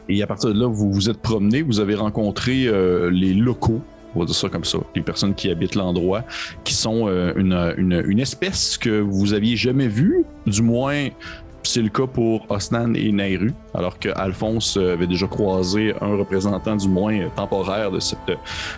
Et 0.09 0.21
à 0.21 0.27
partir 0.27 0.53
de 0.53 0.59
là, 0.59 0.67
vous 0.67 0.91
vous 0.91 1.09
êtes 1.09 1.21
promené, 1.21 1.61
vous 1.61 1.79
avez 1.79 1.95
rencontré 1.95 2.65
euh, 2.67 3.09
les 3.09 3.33
locaux, 3.33 3.81
on 4.15 4.19
va 4.19 4.25
dire 4.25 4.35
ça 4.35 4.49
comme 4.49 4.63
ça, 4.65 4.77
les 4.95 5.01
personnes 5.01 5.33
qui 5.35 5.49
habitent 5.49 5.75
l'endroit, 5.75 6.23
qui 6.63 6.73
sont 6.73 7.07
euh, 7.07 7.33
une, 7.35 7.73
une- 7.77 8.19
espèce 8.19 8.77
que 8.77 8.99
vous 9.01 9.33
aviez 9.33 9.55
jamais 9.57 9.87
vue, 9.87 10.23
du 10.45 10.61
moins 10.61 11.07
c'est 11.67 11.81
le 11.81 11.89
cas 11.89 12.05
pour 12.05 12.45
Osnan 12.51 12.93
et 12.93 13.11
Nairu, 13.11 13.51
alors 13.73 13.97
que 13.97 14.09
Alphonse 14.15 14.77
euh, 14.77 14.93
avait 14.93 15.07
déjà 15.07 15.25
croisé 15.25 15.95
un 15.99 16.15
représentant 16.15 16.75
du 16.75 16.87
moins 16.87 17.27
temporaire 17.35 17.89
de 17.89 17.99
cette, 17.99 18.19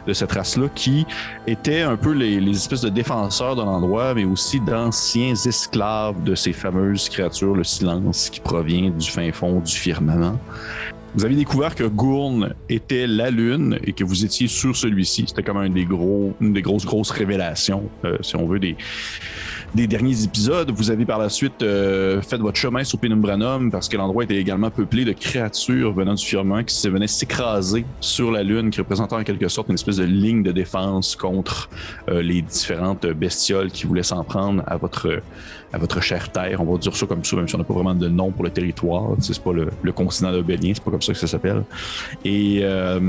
de 0.08 0.14
cette 0.14 0.32
race-là, 0.32 0.70
qui 0.74 1.06
étaient 1.46 1.82
un 1.82 1.98
peu 1.98 2.14
les 2.14 2.50
espèces 2.50 2.82
de 2.82 2.90
défenseurs 2.90 3.58
de 3.58 3.62
l'endroit, 3.62 4.14
mais 4.14 4.24
aussi 4.24 4.62
d'anciens 4.62 5.34
esclaves 5.34 6.24
de 6.24 6.34
ces 6.34 6.54
fameuses 6.54 7.10
créatures, 7.10 7.56
le 7.56 7.66
silence, 7.66 8.30
qui 8.30 8.40
provient 8.40 8.90
du 8.90 9.10
fin 9.10 9.30
fond 9.34 9.60
du 9.60 9.74
firmament. 9.74 10.40
Vous 11.18 11.26
avez 11.26 11.34
découvert 11.34 11.74
que 11.74 11.84
Gourn 11.84 12.54
était 12.70 13.08
la 13.08 13.32
lune 13.32 13.80
et 13.84 13.94
que 13.94 14.04
vous 14.04 14.24
étiez 14.24 14.48
sur 14.48 14.78
celui-ci. 14.78 15.26
C'était 15.28 15.42
comme 15.42 15.58
un 15.58 15.68
des 15.68 15.84
gros, 15.84 16.36
une 16.40 16.54
des 16.54 16.62
grosses, 16.62 16.86
grosses 16.86 17.10
révélations, 17.10 17.90
euh, 18.06 18.20
si 18.22 18.36
on 18.36 18.46
veut, 18.46 18.60
des, 18.60 18.78
des 19.76 19.88
derniers 19.88 20.24
épisodes. 20.24 20.72
Vous 20.72 20.92
avez 20.92 21.06
par 21.06 21.20
la 21.20 21.30
suite 21.30 21.62
euh, 21.62 22.22
fait 22.22 22.38
votre 22.38 22.58
chemin 22.58 22.84
sur 22.84 23.00
Penumbranum 23.00 23.72
parce 23.72 23.90
que 23.90 23.98
l'endroit 23.98 24.24
était 24.24 24.38
également 24.38 24.70
peuplé 24.70 25.06
de 25.06 25.14
créatures 25.14 25.94
venant 25.94 26.14
du 26.14 26.26
firmament 26.26 26.64
qui 26.64 26.76
se 26.76 26.88
venaient 26.88 27.08
s'écraser 27.08 27.86
sur 28.00 28.32
la 28.32 28.44
lune, 28.44 28.70
qui 28.70 28.80
représentait 28.80 29.16
en 29.16 29.24
quelque 29.24 29.48
sorte 29.48 29.70
une 29.70 29.76
espèce 29.76 29.98
de 29.98 30.06
ligne 30.06 30.44
de 30.44 30.52
défense 30.52 31.16
contre 31.16 31.70
euh, 32.10 32.22
les 32.22 32.42
différentes 32.42 33.06
bestioles 33.06 33.72
qui 33.72 33.86
voulaient 33.86 34.04
s'en 34.04 34.24
prendre 34.24 34.64
à 34.68 34.78
votre 34.78 35.22
à 35.74 35.78
votre 35.78 36.02
chère 36.02 36.32
terre. 36.32 36.62
On 36.62 36.72
va 36.72 36.78
dire 36.78 36.96
ça 36.96 37.06
comme 37.06 37.24
ça, 37.24 37.36
même 37.36 37.48
si 37.48 37.56
on 37.56 37.58
n'a 37.58 37.64
pas 37.64 37.74
vraiment 37.74 37.94
de 37.94 38.08
nom 38.08 38.32
pour 38.32 38.44
le 38.44 38.50
territoire. 38.50 39.10
C'est 39.20 39.42
pas 39.42 39.54
le, 39.54 39.68
le 39.82 39.92
continent 39.92 40.32
d'Obélien, 40.32 40.72
c'est 40.74 40.84
pas 40.84 40.92
comme 40.92 41.02
ça 41.02 41.14
que 41.14 41.20
ça 41.20 41.28
s'appelle. 41.28 41.64
Et 42.24 42.60
euh, 42.64 43.00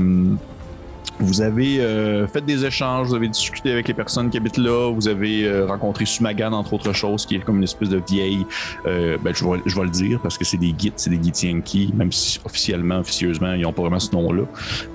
vous 1.19 1.41
avez 1.41 1.81
euh, 1.81 2.27
fait 2.27 2.41
des 2.41 2.65
échanges, 2.65 3.07
vous 3.07 3.15
avez 3.15 3.27
discuté 3.27 3.71
avec 3.71 3.87
les 3.87 3.93
personnes 3.93 4.29
qui 4.29 4.37
habitent 4.37 4.57
là, 4.57 4.91
vous 4.91 5.07
avez 5.07 5.45
euh, 5.45 5.65
rencontré 5.65 6.05
Sumagan, 6.05 6.53
entre 6.53 6.73
autres 6.73 6.93
choses, 6.93 7.25
qui 7.25 7.35
est 7.35 7.39
comme 7.39 7.57
une 7.57 7.63
espèce 7.63 7.89
de 7.89 8.01
vieille. 8.09 8.45
euh, 8.85 9.17
ben, 9.21 9.33
je, 9.33 9.43
vais, 9.43 9.61
je 9.65 9.75
vais 9.75 9.83
le 9.83 9.89
dire 9.89 10.19
parce 10.21 10.37
que 10.37 10.45
c'est 10.45 10.57
des 10.57 10.71
guides, 10.71 10.93
c'est 10.95 11.09
des 11.09 11.21
Githyanki, 11.21 11.91
même 11.95 12.11
si 12.11 12.39
officiellement, 12.45 12.99
officieusement, 12.99 13.53
ils 13.53 13.61
n'ont 13.61 13.73
pas 13.73 13.81
vraiment 13.81 13.99
ce 13.99 14.11
nom-là. 14.11 14.43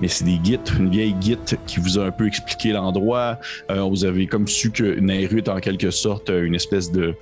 Mais 0.01 0.07
c'est 0.07 0.25
des 0.25 0.37
guides, 0.37 0.61
une 0.79 0.89
vieille 0.89 1.13
guide 1.13 1.39
qui 1.67 1.79
vous 1.79 1.99
a 1.99 2.05
un 2.05 2.11
peu 2.11 2.27
expliqué 2.27 2.71
l'endroit. 2.71 3.39
Euh, 3.69 3.81
vous 3.81 4.05
avez 4.05 4.27
comme 4.27 4.47
su 4.47 4.71
que 4.71 4.99
Nairu 4.99 5.39
est 5.39 5.49
en 5.49 5.59
quelque 5.59 5.91
sorte 5.91 6.29
euh, 6.29 6.43
une 6.43 6.55
espèce 6.55 6.91
de. 6.91 7.15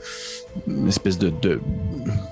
Une 0.68 0.88
espèce 0.88 1.18
de. 1.18 1.30
de 1.42 1.60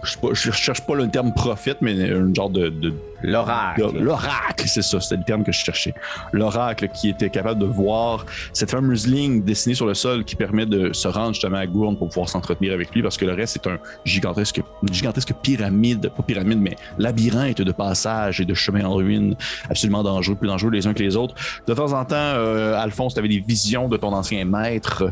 je, 0.04 0.12
sais 0.12 0.20
pas, 0.20 0.28
je 0.34 0.52
cherche 0.52 0.82
pas 0.86 0.96
le 0.96 1.10
terme 1.10 1.34
prophète, 1.34 1.78
mais 1.82 2.12
un 2.12 2.34
genre 2.34 2.50
de- 2.50 2.70
de 2.70 2.94
L'oracle. 3.24 3.84
L'oracle, 4.00 4.68
c'est 4.68 4.82
ça, 4.82 5.00
c'était 5.00 5.18
le 5.18 5.24
terme 5.24 5.44
que 5.44 5.52
je 5.52 5.60
cherchais. 5.64 5.94
L'oracle 6.32 6.88
qui 6.92 7.10
était 7.10 7.30
capable 7.30 7.60
de 7.60 7.68
voir 7.68 8.26
cette 8.52 8.72
fameuse 8.72 9.06
ligne 9.06 9.44
dessinée 9.44 9.76
sur 9.76 9.86
le 9.86 9.94
sol 9.94 10.24
qui 10.24 10.36
permet 10.36 10.66
de 10.66 10.92
se 10.92 11.08
rendre 11.08 11.34
justement 11.34 11.58
à 11.58 11.68
Gourne 11.68 11.98
pour 11.98 12.10
pouvoir 12.10 12.30
s'entretenir 12.30 12.74
avec 12.74 12.92
lui 12.96 13.04
parce 13.04 13.18
que 13.18 13.26
le 13.26 13.34
reste 13.34 13.60
c'est 13.62 13.70
un 13.70 13.78
gigantesque, 14.06 14.62
une 14.82 14.92
gigantesque 14.94 15.34
pyramide, 15.44 16.10
pas 16.18 16.24
pyramide, 16.24 16.60
mais 16.60 16.76
labyrinthe 16.98 17.62
de 17.62 17.72
passages 17.72 18.42
et 18.42 18.46
de 18.46 18.56
chemins 18.56 18.86
en 18.86 18.96
ruine 18.96 19.36
absolument 19.70 20.02
dangereux, 20.02 20.36
plus 20.36 20.48
dangereux 20.48 20.72
les 20.72 20.88
uns 20.88 20.96
que 20.96 21.04
les 21.04 21.16
autres. 21.16 21.36
De 21.68 21.76
temps 21.76 21.94
en 21.94 22.04
temps, 22.06 22.16
euh, 22.16 22.74
Alphonse, 22.76 23.14
tu 23.14 23.20
avais 23.20 23.30
des 23.30 23.40
visions 23.40 23.88
de 23.88 23.98
ton 23.98 24.14
ancien 24.14 24.44
maître 24.46 25.12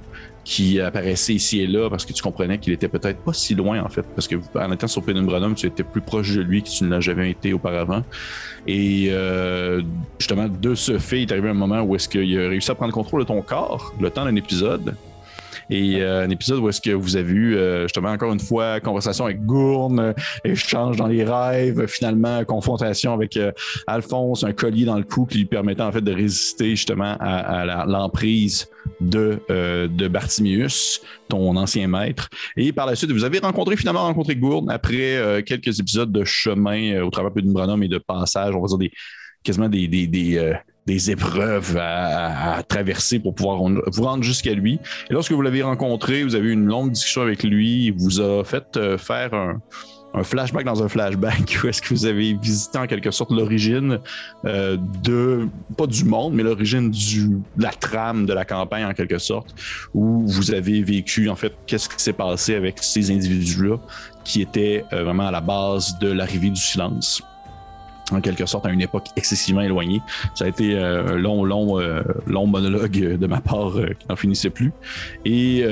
qui 0.49 0.81
apparaissait 0.81 1.35
ici 1.35 1.61
et 1.61 1.67
là 1.67 1.91
parce 1.91 2.07
que 2.07 2.11
tu 2.11 2.23
comprenais 2.23 2.57
qu'il 2.57 2.73
était 2.73 2.87
peut-être 2.87 3.19
pas 3.19 3.33
si 3.33 3.53
loin 3.53 3.83
en 3.83 3.87
fait. 3.87 4.01
Parce 4.15 4.27
que 4.27 4.35
en 4.55 4.71
étant 4.71 4.87
sur 4.87 5.03
Penumbranum 5.03 5.53
tu 5.53 5.67
étais 5.67 5.83
plus 5.83 6.01
proche 6.01 6.33
de 6.33 6.41
lui 6.41 6.63
que 6.63 6.69
tu 6.69 6.83
ne 6.85 6.89
l'as 6.89 7.01
jamais 7.01 7.29
été 7.29 7.53
auparavant. 7.53 8.03
Et 8.65 9.09
euh, 9.11 9.83
justement 10.17 10.47
de 10.47 10.73
ce 10.73 10.97
fait 10.97 11.21
il 11.21 11.29
est 11.29 11.31
arrivé 11.31 11.49
un 11.49 11.53
moment 11.53 11.81
où 11.83 11.95
est-ce 11.95 12.09
qu'il 12.09 12.39
a 12.39 12.49
réussi 12.49 12.71
à 12.71 12.75
prendre 12.75 12.91
contrôle 12.91 13.21
de 13.21 13.27
ton 13.27 13.39
corps 13.43 13.93
le 14.01 14.09
temps 14.09 14.25
d'un 14.25 14.35
épisode 14.35 14.95
et 15.69 16.01
euh, 16.01 16.25
un 16.25 16.29
épisode 16.29 16.59
où 16.59 16.69
est-ce 16.69 16.81
que 16.81 16.91
vous 16.91 17.15
avez 17.15 17.31
eu 17.31 17.55
euh, 17.55 17.83
justement 17.83 18.09
encore 18.09 18.33
une 18.33 18.39
fois 18.39 18.79
conversation 18.79 19.25
avec 19.25 19.45
Gourne, 19.45 19.99
euh, 19.99 20.13
échange 20.43 20.97
dans 20.97 21.07
les 21.07 21.23
rêves, 21.23 21.85
finalement 21.87 22.43
confrontation 22.45 23.13
avec 23.13 23.37
euh, 23.37 23.51
Alphonse, 23.87 24.43
un 24.43 24.53
collier 24.53 24.85
dans 24.85 24.97
le 24.97 25.03
cou 25.03 25.25
qui 25.25 25.39
lui 25.39 25.45
permettait 25.45 25.81
en 25.81 25.91
fait 25.91 26.01
de 26.01 26.11
résister 26.11 26.71
justement 26.71 27.15
à, 27.19 27.61
à 27.61 27.85
l'emprise 27.85 28.67
de, 29.01 29.39
euh, 29.49 29.87
de 29.87 30.07
Bartimius, 30.07 31.01
ton 31.27 31.55
ancien 31.55 31.87
maître. 31.87 32.29
Et 32.57 32.71
par 32.71 32.85
la 32.85 32.95
suite, 32.95 33.11
vous 33.11 33.23
avez 33.23 33.39
rencontré 33.39 33.77
finalement 33.77 34.01
rencontré 34.01 34.35
Gourne 34.35 34.69
après 34.69 35.43
quelques 35.45 35.79
épisodes 35.79 36.11
de 36.11 36.23
chemin 36.23 37.01
au 37.01 37.09
travers 37.09 37.31
de 37.31 37.51
Branham 37.51 37.81
et 37.83 37.87
de 37.87 37.97
passage, 37.97 38.55
on 38.55 38.61
va 38.61 38.67
dire 38.67 38.77
des 38.77 38.91
quasiment 39.43 39.69
des, 39.69 39.87
des, 39.87 40.07
des, 40.07 40.37
euh, 40.37 40.53
des 40.89 41.11
épreuves 41.11 41.77
à, 41.79 42.63
traverser 42.67 43.19
pour 43.19 43.35
pouvoir 43.35 43.57
vous 43.61 44.03
rendre 44.03 44.23
jusqu'à 44.23 44.53
lui. 44.53 44.79
Et 45.09 45.13
lorsque 45.13 45.31
vous 45.31 45.41
l'avez 45.43 45.61
rencontré, 45.61 46.23
vous 46.23 46.33
avez 46.33 46.47
eu 46.49 46.53
une 46.53 46.65
longue 46.65 46.91
discussion 46.91 47.21
avec 47.21 47.43
lui. 47.43 47.85
Il 47.85 47.93
vous 47.93 48.19
a 48.19 48.43
fait 48.43 48.75
euh, 48.75 48.97
faire 48.97 49.35
un, 49.35 49.61
flashback 50.23 50.65
dans 50.65 50.81
un 50.81 50.89
flashback 50.89 51.59
où 51.63 51.67
est-ce 51.67 51.83
que 51.83 51.89
vous 51.89 52.07
avez 52.07 52.33
visité 52.33 52.79
en 52.79 52.87
quelque 52.87 53.11
sorte 53.11 53.29
l'origine 53.29 53.99
euh, 54.45 54.77
de, 55.03 55.47
pas 55.77 55.85
du 55.85 56.05
monde, 56.05 56.33
mais 56.33 56.41
l'origine 56.41 56.89
de 56.89 57.63
la 57.63 57.69
trame 57.69 58.25
de 58.25 58.33
la 58.33 58.43
campagne 58.43 58.85
en 58.85 58.93
quelque 58.93 59.19
sorte, 59.19 59.53
où 59.93 60.25
vous 60.25 60.51
avez 60.51 60.81
vécu 60.81 61.29
en 61.29 61.35
fait 61.35 61.53
qu'est-ce 61.67 61.87
qui 61.87 62.01
s'est 62.03 62.13
passé 62.13 62.55
avec 62.55 62.79
ces 62.81 63.11
individus-là 63.11 63.77
qui 64.23 64.41
étaient 64.41 64.83
euh, 64.91 65.03
vraiment 65.03 65.27
à 65.27 65.31
la 65.31 65.41
base 65.41 65.99
de 65.99 66.11
l'arrivée 66.11 66.49
du 66.49 66.59
silence 66.59 67.21
en 68.17 68.21
quelque 68.21 68.45
sorte 68.45 68.65
à 68.65 68.69
une 68.69 68.81
époque 68.81 69.07
excessivement 69.15 69.61
éloignée. 69.61 70.01
Ça 70.35 70.45
a 70.45 70.47
été 70.47 70.75
euh, 70.75 71.07
un 71.07 71.17
long, 71.17 71.43
long, 71.43 71.79
euh, 71.79 72.01
long 72.27 72.47
monologue 72.47 73.17
de 73.17 73.27
ma 73.27 73.41
part 73.41 73.77
euh, 73.77 73.89
qui 73.97 74.07
n'en 74.09 74.15
finissait 74.15 74.49
plus. 74.49 74.71
Et 75.25 75.65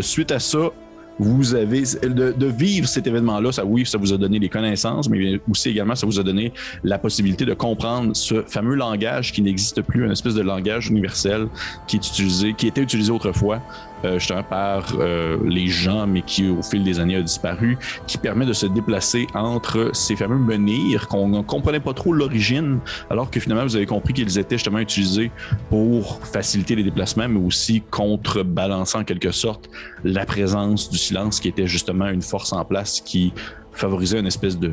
suite 0.00 0.32
à 0.32 0.38
ça, 0.38 0.70
vous 1.18 1.54
avez 1.54 1.82
de, 2.02 2.46
vivre 2.46 2.86
cet 2.86 3.06
événement-là, 3.06 3.52
ça 3.52 3.64
oui, 3.64 3.86
ça 3.86 3.96
vous 3.96 4.12
a 4.12 4.18
donné 4.18 4.38
des 4.38 4.48
connaissances, 4.48 5.08
mais 5.08 5.40
aussi 5.50 5.70
également 5.70 5.94
ça 5.94 6.06
vous 6.06 6.20
a 6.20 6.22
donné 6.22 6.52
la 6.84 6.98
possibilité 6.98 7.44
de 7.44 7.54
comprendre 7.54 8.14
ce 8.14 8.42
fameux 8.42 8.74
langage 8.74 9.32
qui 9.32 9.40
n'existe 9.40 9.80
plus, 9.82 10.04
une 10.04 10.12
espèce 10.12 10.34
de 10.34 10.42
langage 10.42 10.88
universel 10.88 11.48
qui 11.86 11.96
était 11.96 12.82
utilisé 12.82 13.10
autrefois 13.10 13.62
justement 14.04 14.42
par 14.42 14.92
euh, 14.98 15.38
les 15.44 15.68
gens, 15.68 16.06
mais 16.06 16.22
qui 16.22 16.48
au 16.48 16.62
fil 16.62 16.84
des 16.84 17.00
années 17.00 17.16
a 17.16 17.22
disparu, 17.22 17.78
qui 18.06 18.18
permet 18.18 18.46
de 18.46 18.52
se 18.52 18.66
déplacer 18.66 19.26
entre 19.34 19.90
ces 19.92 20.16
fameux 20.16 20.38
menhirs 20.38 21.08
qu'on 21.08 21.28
ne 21.28 21.42
comprenait 21.42 21.80
pas 21.80 21.94
trop 21.94 22.12
l'origine, 22.12 22.78
alors 23.10 23.30
que 23.30 23.40
finalement 23.40 23.64
vous 23.64 23.76
avez 23.76 23.86
compris 23.86 24.12
qu'ils 24.12 24.38
étaient 24.38 24.56
justement 24.56 24.78
utilisés 24.78 25.30
pour 25.70 26.20
faciliter 26.26 26.76
les 26.76 26.82
déplacements, 26.82 27.28
mais 27.28 27.40
aussi 27.40 27.82
contrebalancer 27.90 28.98
en 28.98 29.04
quelque 29.04 29.30
sorte 29.30 29.68
la 30.04 30.26
présence 30.26 30.90
du 30.90 30.98
silence, 30.98 31.40
qui 31.40 31.48
était 31.48 31.66
justement 31.66 32.08
une 32.08 32.22
force 32.22 32.52
en 32.52 32.64
place 32.64 33.00
qui 33.00 33.32
favorisait 33.72 34.20
une 34.20 34.26
espèce 34.26 34.58
de 34.58 34.72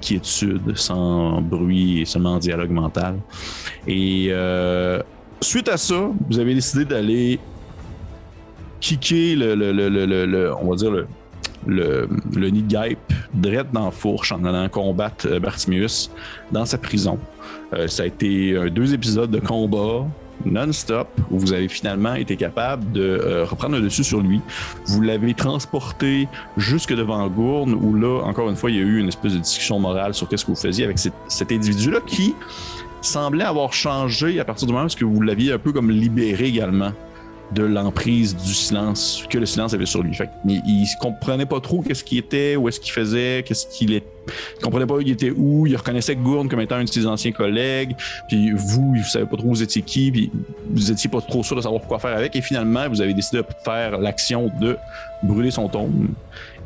quiétude, 0.00 0.76
sans 0.76 1.40
bruit 1.40 2.00
et 2.00 2.04
seulement 2.04 2.34
en 2.34 2.38
dialogue 2.38 2.70
mental. 2.70 3.18
Et 3.86 4.28
euh, 4.30 5.02
suite 5.40 5.68
à 5.68 5.76
ça, 5.76 6.10
vous 6.28 6.38
avez 6.38 6.54
décidé 6.54 6.84
d'aller 6.84 7.40
kicker 8.80 9.36
le, 9.36 9.54
le- 9.54 9.70
le- 10.26 10.54
on 10.56 10.70
va 10.70 10.76
dire 10.76 10.90
le, 10.90 11.06
le, 11.66 12.50
guêpe 12.50 12.98
dans 13.72 13.86
la 13.86 13.90
fourche 13.90 14.32
en 14.32 14.44
allant 14.44 14.68
combattre 14.68 15.26
euh, 15.28 15.40
Bartimius 15.40 16.10
dans 16.52 16.64
sa 16.64 16.78
prison. 16.78 17.18
Euh, 17.74 17.88
ça 17.88 18.04
a 18.04 18.06
été 18.06 18.52
euh, 18.52 18.70
deux 18.70 18.94
épisodes 18.94 19.30
de 19.30 19.40
combat 19.40 20.06
non-stop 20.44 21.08
où 21.30 21.38
vous 21.38 21.52
avez 21.52 21.66
finalement 21.66 22.14
été 22.14 22.36
capable 22.36 22.92
de 22.92 23.42
reprendre 23.48 23.76
le 23.76 23.82
dessus 23.82 24.04
sur 24.04 24.20
lui. 24.20 24.40
Vous 24.86 25.00
l'avez 25.00 25.32
transporté 25.32 26.28
jusque 26.58 26.94
devant 26.94 27.26
Gourne 27.28 27.72
où 27.72 27.94
là, 27.94 28.22
encore 28.22 28.50
une 28.50 28.56
fois, 28.56 28.70
il 28.70 28.76
y 28.76 28.80
a 28.80 28.82
eu 28.82 28.98
une 28.98 29.08
espèce 29.08 29.32
de 29.32 29.38
discussion 29.38 29.80
morale 29.80 30.12
sur 30.12 30.28
qu'est-ce 30.28 30.44
que 30.44 30.50
vous 30.50 30.56
faisiez 30.56 30.84
avec 30.84 30.98
cet, 30.98 31.14
cet 31.26 31.52
individu-là 31.52 32.00
qui 32.06 32.34
semblait 33.00 33.44
avoir 33.44 33.72
changé 33.72 34.38
à 34.38 34.44
partir 34.44 34.66
du 34.66 34.74
moment 34.74 34.86
où 34.86 35.10
vous 35.10 35.22
l'aviez 35.22 35.52
un 35.52 35.58
peu 35.58 35.72
comme 35.72 35.90
libéré 35.90 36.44
également 36.44 36.92
de 37.52 37.62
l'emprise 37.62 38.36
du 38.36 38.52
silence 38.52 39.24
que 39.30 39.38
le 39.38 39.46
silence 39.46 39.72
avait 39.74 39.86
sur 39.86 40.02
lui. 40.02 40.14
Fait 40.14 40.30
il, 40.46 40.62
il 40.66 40.86
comprenait 41.00 41.46
pas 41.46 41.60
trop 41.60 41.80
qu'est-ce 41.80 42.04
qu'il 42.04 42.18
était, 42.18 42.56
où 42.56 42.68
est-ce 42.68 42.80
qu'il 42.80 42.92
faisait, 42.92 43.44
qu'est-ce 43.46 43.66
qu'il 43.66 43.92
est. 43.92 44.04
Il 44.58 44.62
comprenait 44.62 44.86
pas 44.86 44.96
il 45.00 45.10
était 45.10 45.30
où, 45.30 45.66
il 45.66 45.76
reconnaissait 45.76 46.16
Gourne 46.16 46.48
comme 46.48 46.60
étant 46.60 46.76
un 46.76 46.84
de 46.84 46.88
ses 46.88 47.06
anciens 47.06 47.32
collègues, 47.32 47.94
puis 48.28 48.50
vous, 48.50 48.94
vous 48.96 49.04
savez 49.04 49.26
pas 49.26 49.36
trop 49.36 49.48
vous 49.48 49.62
étiez 49.62 49.82
qui, 49.82 50.10
puis 50.10 50.32
vous 50.70 50.90
étiez 50.90 51.08
pas 51.08 51.20
trop 51.20 51.44
sûr 51.44 51.54
de 51.54 51.60
savoir 51.60 51.82
quoi 51.82 52.00
faire 52.00 52.16
avec, 52.16 52.34
et 52.34 52.42
finalement, 52.42 52.88
vous 52.88 53.00
avez 53.00 53.14
décidé 53.14 53.38
de 53.38 53.46
faire 53.64 53.98
l'action 53.98 54.50
de 54.60 54.76
brûler 55.22 55.50
son 55.50 55.68
tombe 55.68 56.08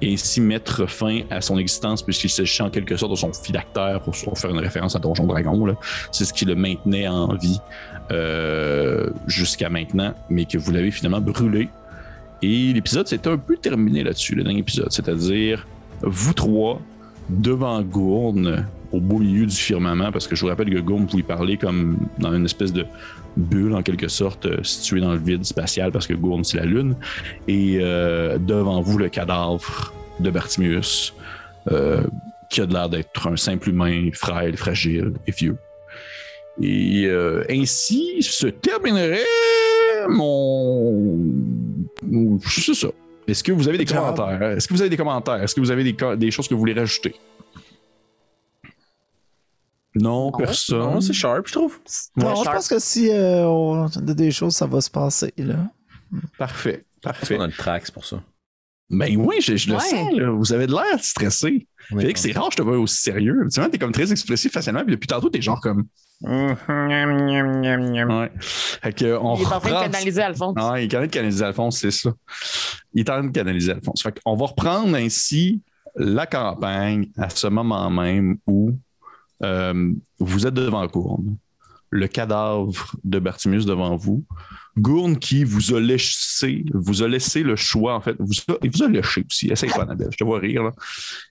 et 0.03 0.15
ainsi 0.15 0.41
mettre 0.41 0.87
fin 0.87 1.21
à 1.31 1.41
son 1.41 1.59
existence, 1.59 2.03
puisqu'il 2.03 2.31
s'agissait 2.31 2.63
en 2.63 2.71
quelque 2.71 2.97
sorte 2.97 3.13
de 3.13 3.17
son 3.17 3.33
phylactère, 3.33 4.01
pour 4.01 4.17
faire 4.39 4.51
une 4.51 4.59
référence 4.59 4.97
à 4.97 4.99
Donjon 4.99 5.27
Dragon. 5.27 5.77
C'est 6.11 6.25
ce 6.25 6.33
qui 6.33 6.47
le 6.47 6.55
maintenait 6.55 7.07
en 7.07 7.35
vie 7.35 7.61
jusqu'à 9.27 9.71
maintenant, 9.71 10.15
mais 10.29 10.45
que 10.45 10.59
vous 10.59 10.73
l'avez 10.73 10.91
finalement 10.91 11.21
brûlé. 11.21 11.69
Et 12.43 12.73
l'épisode 12.73 13.07
s'est 13.07 13.29
un 13.29 13.37
peu 13.37 13.57
terminé 13.57 14.03
là-dessus, 14.03 14.35
le 14.35 14.43
dernier 14.43 14.61
épisode. 14.61 14.91
C'est-à-dire, 14.91 15.67
vous 16.03 16.33
trois, 16.33 16.81
devant 17.29 17.83
Gourne, 17.83 18.67
au 18.93 19.01
beau 19.01 19.19
milieu 19.19 19.47
du 19.47 19.55
firmament, 19.55 20.11
parce 20.11 20.27
que 20.27 20.35
je 20.35 20.41
vous 20.41 20.49
rappelle 20.49 20.71
que 20.71 20.79
Gourne 20.79 21.07
pouvait 21.07 21.23
parler 21.23 21.57
comme 21.57 22.09
dans 22.19 22.35
une 22.35 22.45
espèce 22.45 22.73
de 22.73 22.87
bulle, 23.37 23.75
en 23.75 23.83
quelque 23.83 24.09
sorte, 24.09 24.47
euh, 24.47 24.63
située 24.63 25.01
dans 25.01 25.13
le 25.13 25.19
vide 25.19 25.45
spatial, 25.45 25.93
parce 25.93 26.07
que 26.07 26.15
Gourne, 26.15 26.45
c'est 26.45 26.57
la 26.57 26.65
Lune. 26.65 26.97
Et 27.47 27.79
euh, 27.81 28.39
devant 28.39 28.81
vous, 28.81 28.99
le 28.99 29.09
cadavre 29.09 29.93
de 30.19 30.31
Bartimius, 30.31 31.15
euh, 31.71 32.03
qui 32.49 32.61
a 32.61 32.67
l'air 32.67 32.89
d'être 32.89 33.29
un 33.29 33.37
simple 33.37 33.69
humain 33.69 34.11
frêle, 34.13 34.57
fragile 34.57 35.13
et 35.27 35.31
vieux. 35.31 35.57
Et 36.63 37.07
euh, 37.07 37.45
ainsi 37.51 38.23
se 38.23 38.47
terminerait 38.47 39.25
mon. 40.09 41.19
C'est 42.47 42.75
ça. 42.75 42.89
Est-ce 43.27 43.43
que 43.45 43.53
vous 43.53 43.69
avez 43.69 43.79
des 43.79 43.87
Job. 43.87 43.99
commentaires? 43.99 44.43
Est-ce 44.57 44.67
que 44.69 44.75
vous 44.75 44.81
avez 44.81 44.91
des 44.91 44.97
commentaires? 44.97 45.43
Est-ce 45.43 45.55
que 45.55 45.61
vous 45.61 45.71
avez 45.71 45.85
des, 45.85 45.97
des 46.17 46.31
choses 46.31 46.49
que 46.49 46.55
vous 46.55 46.61
voulez 46.61 46.75
rajouter? 46.75 47.15
Non, 49.95 50.31
personne. 50.31 50.79
Non, 50.81 51.01
c'est 51.01 51.13
sharp, 51.13 51.47
je 51.49 51.53
trouve. 51.53 51.79
Non, 52.17 52.37
je 52.37 52.45
pense 52.51 52.69
que 52.69 52.79
si 52.79 53.11
euh, 53.11 53.45
on 53.47 53.87
a 53.87 54.15
des 54.15 54.31
choses, 54.31 54.55
ça 54.55 54.67
va 54.67 54.81
se 54.81 54.91
passer. 54.91 55.33
Là. 55.37 55.67
Parfait. 56.39 56.85
Parfait. 57.03 57.37
qu'on 57.37 57.43
a 57.43 57.47
le 57.47 57.53
trax 57.53 57.91
pour 57.91 58.05
ça. 58.05 58.23
Ben 58.89 59.17
oui, 59.17 59.37
je, 59.41 59.57
je 59.57 59.69
le 59.69 59.75
Ouais. 59.77 59.81
sens. 59.81 60.13
là. 60.15 60.31
Vous 60.31 60.53
avez 60.53 60.67
de 60.67 60.73
l'air 60.73 61.03
stressé. 61.03 61.67
Félix, 61.89 62.21
c'est 62.23 62.33
rare 62.33 62.49
que 62.49 62.53
je 62.53 62.57
te 62.59 62.63
vois 62.63 62.79
aussi 62.79 62.99
sérieux. 62.99 63.47
Tu 63.53 63.61
vois, 63.61 63.69
t'es 63.69 63.79
comme 63.79 63.93
très 63.93 64.11
expressif 64.13 64.53
facilement, 64.53 64.83
puis 64.85 64.93
depuis 64.95 65.07
tantôt, 65.07 65.29
t'es 65.31 65.41
genre 65.43 65.61
comme. 65.61 65.87
Ouais. 68.07 68.31
Fait 68.39 68.93
que, 68.93 69.17
on 69.19 69.37
Il 69.37 69.43
est 69.43 69.47
en 69.47 69.61
train 69.61 69.71
de 69.71 69.75
canaliser 69.93 70.23
Alphonse. 70.23 70.55
Ah, 70.59 70.81
il 70.81 70.85
est 70.85 70.95
en 70.95 70.99
train 70.99 71.07
de 71.07 71.13
canaliser 71.13 71.45
Alphonse, 71.45 71.79
c'est 71.79 71.91
ça. 71.91 72.13
Il 72.93 73.01
est 73.01 73.11
en 73.11 73.15
train 73.15 73.25
de 73.25 73.33
canaliser 73.33 73.73
Alphonse. 73.73 74.03
Fait 74.03 74.19
on 74.25 74.37
va 74.37 74.47
reprendre 74.47 74.95
ainsi 74.97 75.63
la 75.97 76.27
campagne 76.27 77.09
à 77.17 77.31
ce 77.31 77.47
moment 77.47 77.91
même 77.91 78.37
où 78.47 78.73
euh, 79.43 79.93
vous 80.19 80.47
êtes 80.47 80.55
devant 80.55 80.87
Gourne, 80.87 81.37
le 81.89 82.07
cadavre 82.07 82.95
de 83.03 83.19
Bartimius 83.19 83.65
devant 83.67 83.97
vous. 83.97 84.25
Gourne 84.79 85.19
qui 85.19 85.43
vous 85.43 85.75
a 85.75 85.81
laissé, 85.81 86.65
vous 86.73 87.03
a 87.03 87.09
laissé 87.09 87.43
le 87.43 87.57
choix, 87.57 87.95
en 87.97 88.01
fait. 88.01 88.15
Vous 88.21 88.35
a- 88.53 88.59
il 88.63 88.71
vous 88.71 88.83
a 88.85 88.89
lâché 88.89 89.25
aussi. 89.29 89.49
Essaye 89.51 89.71
pas, 89.71 89.83
Annabelle, 89.83 90.09
je 90.13 90.17
te 90.17 90.25
vois 90.25 90.39
rire. 90.39 90.63
Là. 90.63 90.73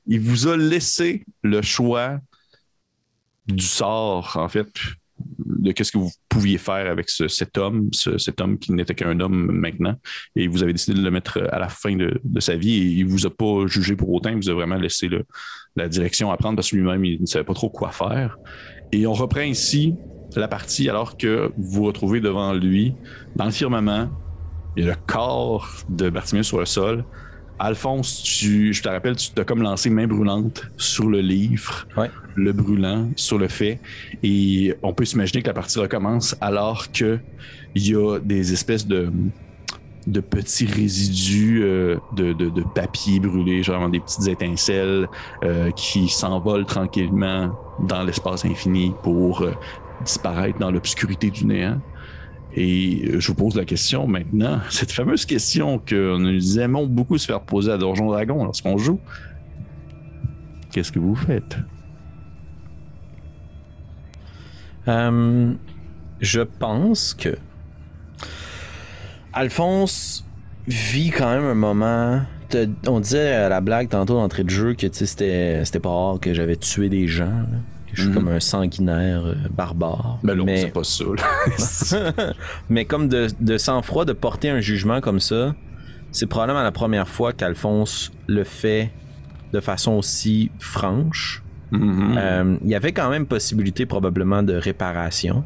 Il 0.07 0.19
vous 0.19 0.47
a 0.47 0.57
laissé 0.57 1.23
le 1.43 1.61
choix 1.61 2.19
du 3.53 3.65
sort, 3.65 4.37
en 4.37 4.47
fait, 4.49 4.69
de 5.45 5.71
qu'est-ce 5.73 5.91
que 5.91 5.97
vous 5.97 6.11
pouviez 6.29 6.57
faire 6.57 6.89
avec 6.89 7.09
ce- 7.09 7.27
cet 7.27 7.57
homme, 7.57 7.89
ce- 7.91 8.17
cet 8.17 8.39
homme 8.39 8.57
qui 8.57 8.71
n'était 8.71 8.95
qu'un 8.95 9.19
homme 9.19 9.51
maintenant, 9.51 9.95
et 10.35 10.47
vous 10.47 10.63
avez 10.63 10.71
décidé 10.71 10.97
de 10.97 11.03
le 11.03 11.11
mettre 11.11 11.45
à 11.51 11.59
la 11.59 11.67
fin 11.67 11.95
de, 11.95 12.21
de 12.23 12.39
sa 12.39 12.55
vie, 12.55 12.75
et 12.75 12.85
il 12.85 13.05
vous 13.05 13.25
a 13.25 13.29
pas 13.29 13.67
jugé 13.67 13.95
pour 13.95 14.09
autant, 14.11 14.29
il 14.29 14.37
vous 14.37 14.49
a 14.49 14.53
vraiment 14.53 14.77
laissé 14.77 15.07
le- 15.09 15.25
la 15.75 15.89
direction 15.89 16.31
à 16.31 16.37
prendre 16.37 16.55
parce 16.55 16.71
que 16.71 16.75
lui-même, 16.77 17.03
il 17.03 17.21
ne 17.21 17.25
savait 17.25 17.43
pas 17.45 17.53
trop 17.53 17.69
quoi 17.69 17.91
faire. 17.91 18.37
Et 18.91 19.05
on 19.05 19.13
reprend 19.13 19.41
ici 19.41 19.95
la 20.35 20.47
partie 20.47 20.87
alors 20.89 21.17
que 21.17 21.51
vous 21.57 21.71
vous 21.71 21.83
retrouvez 21.85 22.21
devant 22.21 22.53
lui, 22.53 22.93
dans 23.35 23.45
le 23.45 23.51
firmament, 23.51 24.09
a 24.77 24.81
le 24.81 24.93
corps 25.05 25.67
de 25.89 26.09
Bartiméus 26.09 26.47
sur 26.47 26.59
le 26.59 26.65
sol. 26.65 27.03
Alphonse, 27.59 28.23
tu, 28.23 28.73
je 28.73 28.81
te 28.81 28.87
rappelle, 28.89 29.15
tu 29.17 29.29
t'as 29.31 29.43
comme 29.43 29.61
lancé 29.61 29.89
main 29.89 30.07
brûlante 30.07 30.63
sur 30.77 31.09
le 31.09 31.19
livre, 31.19 31.87
Ouais. 31.97 32.09
le 32.35 32.53
brûlant 32.53 33.09
sur 33.15 33.37
le 33.37 33.47
fait, 33.49 33.79
et 34.23 34.73
on 34.81 34.93
peut 34.93 35.05
s'imaginer 35.05 35.41
que 35.41 35.47
la 35.47 35.53
partie 35.53 35.77
recommence 35.79 36.35
alors 36.41 36.91
que 36.91 37.19
il 37.75 37.87
y 37.87 37.95
a 37.95 38.19
des 38.19 38.53
espèces 38.53 38.87
de 38.87 39.11
de 40.07 40.21
petits 40.21 40.65
résidus 40.65 41.61
euh, 41.61 41.97
de, 42.13 42.33
de- 42.33 42.49
de 42.49 42.63
papier 42.73 43.19
brûlé, 43.19 43.61
genre 43.61 43.89
des 43.89 43.99
petites 43.99 44.27
étincelles 44.27 45.07
euh, 45.43 45.69
qui 45.71 46.07
s'envolent 46.07 46.65
tranquillement 46.65 47.53
dans 47.83 48.03
l'espace 48.03 48.43
infini 48.45 48.93
pour 49.03 49.41
euh, 49.41 49.51
disparaître 50.03 50.57
dans 50.57 50.71
l'obscurité 50.71 51.29
du 51.29 51.45
néant. 51.45 51.79
Et 52.59 53.05
euh, 53.05 53.19
je 53.21 53.27
vous 53.27 53.35
pose 53.35 53.55
la 53.55 53.63
question 53.63 54.05
maintenant, 54.05 54.59
cette 54.69 54.91
fameuse 54.91 55.25
question 55.25 55.79
que 55.79 56.17
nous 56.17 56.59
aimons 56.59 56.85
beaucoup 56.85 57.17
se 57.17 57.25
faire 57.25 57.39
poser 57.39 57.71
à 57.71 57.77
Donjon 57.77 58.07
Dragon 58.07 58.43
lorsqu'on 58.43 58.77
joue. 58.77 58.99
Qu'est-ce 60.69 60.91
que 60.91 60.99
vous 60.99 61.15
faites? 61.15 61.57
Euh, 64.89 65.53
je 66.19 66.41
pense 66.41 67.13
que 67.13 67.37
Alphonse 69.31 70.25
vit 70.67 71.11
quand 71.11 71.29
même 71.29 71.45
un 71.45 71.55
moment. 71.55 72.21
On 72.87 72.99
disait 72.99 73.31
à 73.31 73.47
la 73.47 73.61
blague 73.61 73.87
tantôt 73.87 74.15
d'entrée 74.15 74.43
de 74.43 74.49
jeu 74.49 74.73
que 74.73 74.87
c'était 74.91 75.79
pas 75.81 75.89
rare 75.89 76.19
que 76.19 76.33
j'avais 76.33 76.57
tué 76.57 76.89
des 76.89 77.07
gens. 77.07 77.45
Que 77.99 78.05
je 78.05 78.09
suis 78.09 78.17
Mhm. 78.19 78.25
comme 78.25 78.33
un 78.33 78.39
sanguinaire 78.39 79.25
euh, 79.25 79.35
barbare. 79.51 80.19
Ben 80.23 80.35
là, 80.37 80.43
mais, 80.45 80.57
c'est 80.61 80.73
pas 80.73 80.83
ça. 80.83 81.03
là. 81.05 82.33
mais 82.69 82.85
comme 82.85 83.07
de, 83.07 83.27
de 83.39 83.57
sang-froid, 83.57 84.05
de 84.05 84.13
porter 84.13 84.49
un 84.49 84.59
jugement 84.61 85.01
comme 85.01 85.19
ça, 85.19 85.53
c'est 86.11 86.25
probablement 86.27 86.63
la 86.63 86.71
première 86.71 87.07
fois 87.07 87.33
qu'Alphonse 87.33 88.11
le 88.27 88.43
fait 88.43 88.91
de 89.53 89.59
façon 89.59 89.93
aussi 89.93 90.51
franche. 90.59 91.43
Mhm. 91.71 92.15
Euh, 92.17 92.55
il 92.63 92.69
y 92.69 92.75
avait 92.75 92.91
quand 92.93 93.09
même 93.09 93.25
possibilité 93.27 93.85
probablement 93.85 94.41
de 94.43 94.53
réparation, 94.53 95.43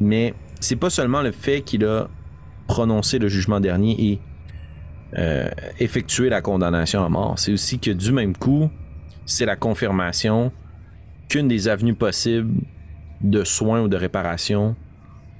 mais 0.00 0.34
c'est 0.60 0.76
pas 0.76 0.90
seulement 0.90 1.22
le 1.22 1.30
fait 1.32 1.62
qu'il 1.62 1.84
a 1.84 2.08
prononcé 2.66 3.18
le 3.18 3.28
jugement 3.28 3.60
dernier 3.60 4.12
et 4.12 4.20
euh, 5.18 5.48
effectué 5.78 6.28
la 6.30 6.40
condamnation 6.40 7.04
à 7.04 7.08
mort, 7.08 7.38
c'est 7.38 7.52
aussi 7.52 7.78
que 7.78 7.90
du 7.90 8.12
même 8.12 8.34
coup, 8.36 8.70
c'est 9.26 9.44
la 9.44 9.56
confirmation 9.56 10.50
qu'une 11.32 11.48
des 11.48 11.66
avenues 11.66 11.94
possibles 11.94 12.60
de 13.22 13.42
soins 13.42 13.80
ou 13.80 13.88
de 13.88 13.96
réparation 13.96 14.76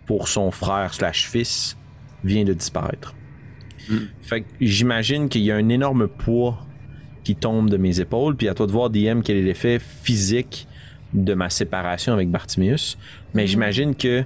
pour 0.06 0.26
son 0.26 0.50
frère 0.50 0.94
slash 0.94 1.28
fils 1.28 1.76
vient 2.24 2.44
de 2.44 2.54
disparaître. 2.54 3.14
Mm. 3.90 3.96
Fait 4.22 4.40
que 4.40 4.46
j'imagine 4.58 5.28
qu'il 5.28 5.42
y 5.42 5.50
a 5.50 5.56
un 5.56 5.68
énorme 5.68 6.08
poids 6.08 6.64
qui 7.24 7.36
tombe 7.36 7.68
de 7.68 7.76
mes 7.76 8.00
épaules, 8.00 8.36
puis 8.36 8.48
à 8.48 8.54
toi 8.54 8.66
de 8.66 8.72
voir 8.72 8.88
DM 8.88 9.20
quel 9.22 9.36
est 9.36 9.42
l'effet 9.42 9.78
physique 9.78 10.66
de 11.12 11.34
ma 11.34 11.50
séparation 11.50 12.14
avec 12.14 12.30
Bartimius. 12.30 12.96
Mais 13.34 13.46
j'imagine 13.46 13.94
que 13.94 14.24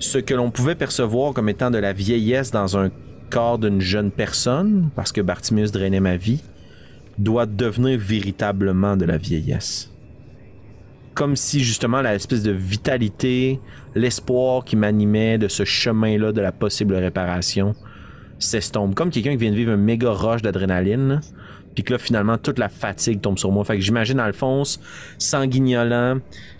ce 0.00 0.18
que 0.18 0.34
l'on 0.34 0.50
pouvait 0.50 0.74
percevoir 0.74 1.34
comme 1.34 1.48
étant 1.48 1.70
de 1.70 1.78
la 1.78 1.92
vieillesse 1.92 2.50
dans 2.50 2.76
un 2.76 2.90
corps 3.30 3.60
d'une 3.60 3.80
jeune 3.80 4.10
personne, 4.10 4.90
parce 4.96 5.12
que 5.12 5.20
Bartimius 5.20 5.70
drainait 5.70 6.00
ma 6.00 6.16
vie, 6.16 6.42
doit 7.16 7.46
devenir 7.46 7.96
véritablement 7.96 8.96
de 8.96 9.04
la 9.04 9.18
vieillesse. 9.18 9.93
Comme 11.14 11.36
si 11.36 11.62
justement 11.62 12.02
la 12.02 12.14
espèce 12.14 12.42
de 12.42 12.50
vitalité, 12.50 13.60
l'espoir 13.94 14.64
qui 14.64 14.74
m'animait 14.74 15.38
de 15.38 15.46
ce 15.46 15.64
chemin-là 15.64 16.32
de 16.32 16.40
la 16.40 16.50
possible 16.50 16.94
réparation 16.94 17.74
s'estompe. 18.40 18.96
Comme 18.96 19.10
quelqu'un 19.10 19.30
qui 19.30 19.36
vient 19.36 19.52
de 19.52 19.56
vivre 19.56 19.72
un 19.72 19.76
méga 19.76 20.10
rush 20.10 20.42
d'adrénaline, 20.42 21.20
puis 21.74 21.84
que 21.84 21.92
là 21.92 21.98
finalement 21.98 22.38
toute 22.38 22.58
la 22.58 22.68
fatigue 22.68 23.20
tombe 23.20 23.38
sur 23.38 23.52
moi. 23.52 23.64
Fait 23.64 23.76
que 23.76 23.80
j'imagine 23.80 24.18
Alphonse 24.20 24.80
sanguignolant, 25.18 26.18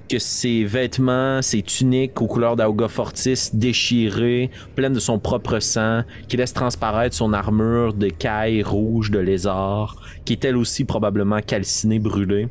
que 0.08 0.18
ses 0.18 0.64
vêtements, 0.64 1.40
ses 1.40 1.62
tuniques 1.62 2.20
aux 2.20 2.26
couleurs 2.26 2.56
d'Auga 2.56 2.88
Fortis 2.88 3.50
déchirées, 3.54 4.50
pleines 4.74 4.92
de 4.92 5.00
son 5.00 5.18
propre 5.18 5.58
sang, 5.60 6.02
qui 6.28 6.36
laisse 6.36 6.52
transparaître 6.52 7.16
son 7.16 7.32
armure 7.32 7.94
de 7.94 8.08
caille 8.08 8.62
rouge 8.62 9.10
de 9.10 9.18
lézard, 9.18 9.96
qui 10.24 10.34
est 10.34 10.44
elle 10.44 10.56
aussi 10.56 10.84
probablement 10.84 11.40
calcinée, 11.40 11.98
brûlée. 11.98 12.48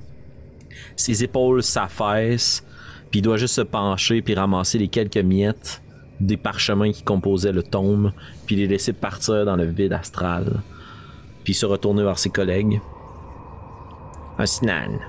Ses 0.95 1.23
épaules 1.23 1.63
s'affaissent, 1.63 2.65
puis 3.11 3.19
il 3.19 3.23
doit 3.23 3.37
juste 3.37 3.55
se 3.55 3.61
pencher 3.61 4.21
puis 4.21 4.35
ramasser 4.35 4.77
les 4.77 4.87
quelques 4.87 5.17
miettes 5.17 5.81
des 6.19 6.37
parchemins 6.37 6.91
qui 6.91 7.03
composaient 7.03 7.51
le 7.51 7.63
tome, 7.63 8.13
puis 8.45 8.55
les 8.55 8.67
laisser 8.67 8.93
partir 8.93 9.45
dans 9.45 9.55
le 9.55 9.65
vide 9.65 9.93
astral, 9.93 10.61
puis 11.43 11.53
se 11.53 11.65
retourner 11.65 12.03
vers 12.03 12.19
ses 12.19 12.29
collègues. 12.29 12.81
Osnan, 14.39 14.99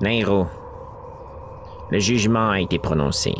Nairo, 0.00 0.46
le 1.90 1.98
jugement 1.98 2.50
a 2.50 2.60
été 2.60 2.78
prononcé. 2.78 3.32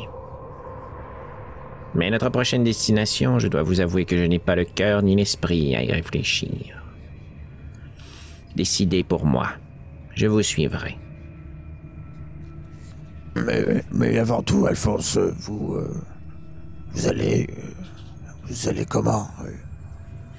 Mais 1.94 2.11
notre 2.11 2.29
prochaine 2.29 2.64
destination, 2.64 3.38
je 3.38 3.48
dois 3.48 3.62
vous 3.62 3.81
avouer 3.81 4.05
que 4.05 4.16
je 4.16 4.24
n'ai 4.24 4.38
pas 4.38 4.57
le 4.57 4.64
cœur 4.64 5.03
ni 5.03 5.14
l'esprit 5.14 5.77
à 5.77 5.83
y 5.83 5.92
réfléchir. 5.92 6.83
Décidez 8.57 9.05
pour 9.05 9.24
moi. 9.24 9.48
Je 10.14 10.27
vous 10.27 10.42
suivrai. 10.42 10.96
Mais, 13.37 13.85
mais 13.92 14.18
avant 14.18 14.42
tout, 14.42 14.66
Alphonse, 14.66 15.18
vous. 15.18 15.75
euh, 15.75 15.94
vous 16.92 17.09
allez. 17.09 17.49
euh, 17.51 17.62
vous 18.44 18.68
allez 18.68 18.85
comment 18.87 19.29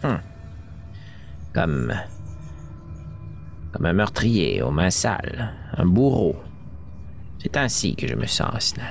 euh? 0.03 0.17
Comme. 1.53 1.93
Comme 3.73 3.85
un 3.85 3.93
meurtrier 3.93 4.61
aux 4.61 4.71
mains 4.71 4.89
sales, 4.89 5.53
un 5.75 5.85
bourreau. 5.85 6.35
C'est 7.41 7.57
ainsi 7.57 7.95
que 7.95 8.07
je 8.07 8.15
me 8.15 8.25
sens, 8.25 8.55
Osnan. 8.55 8.83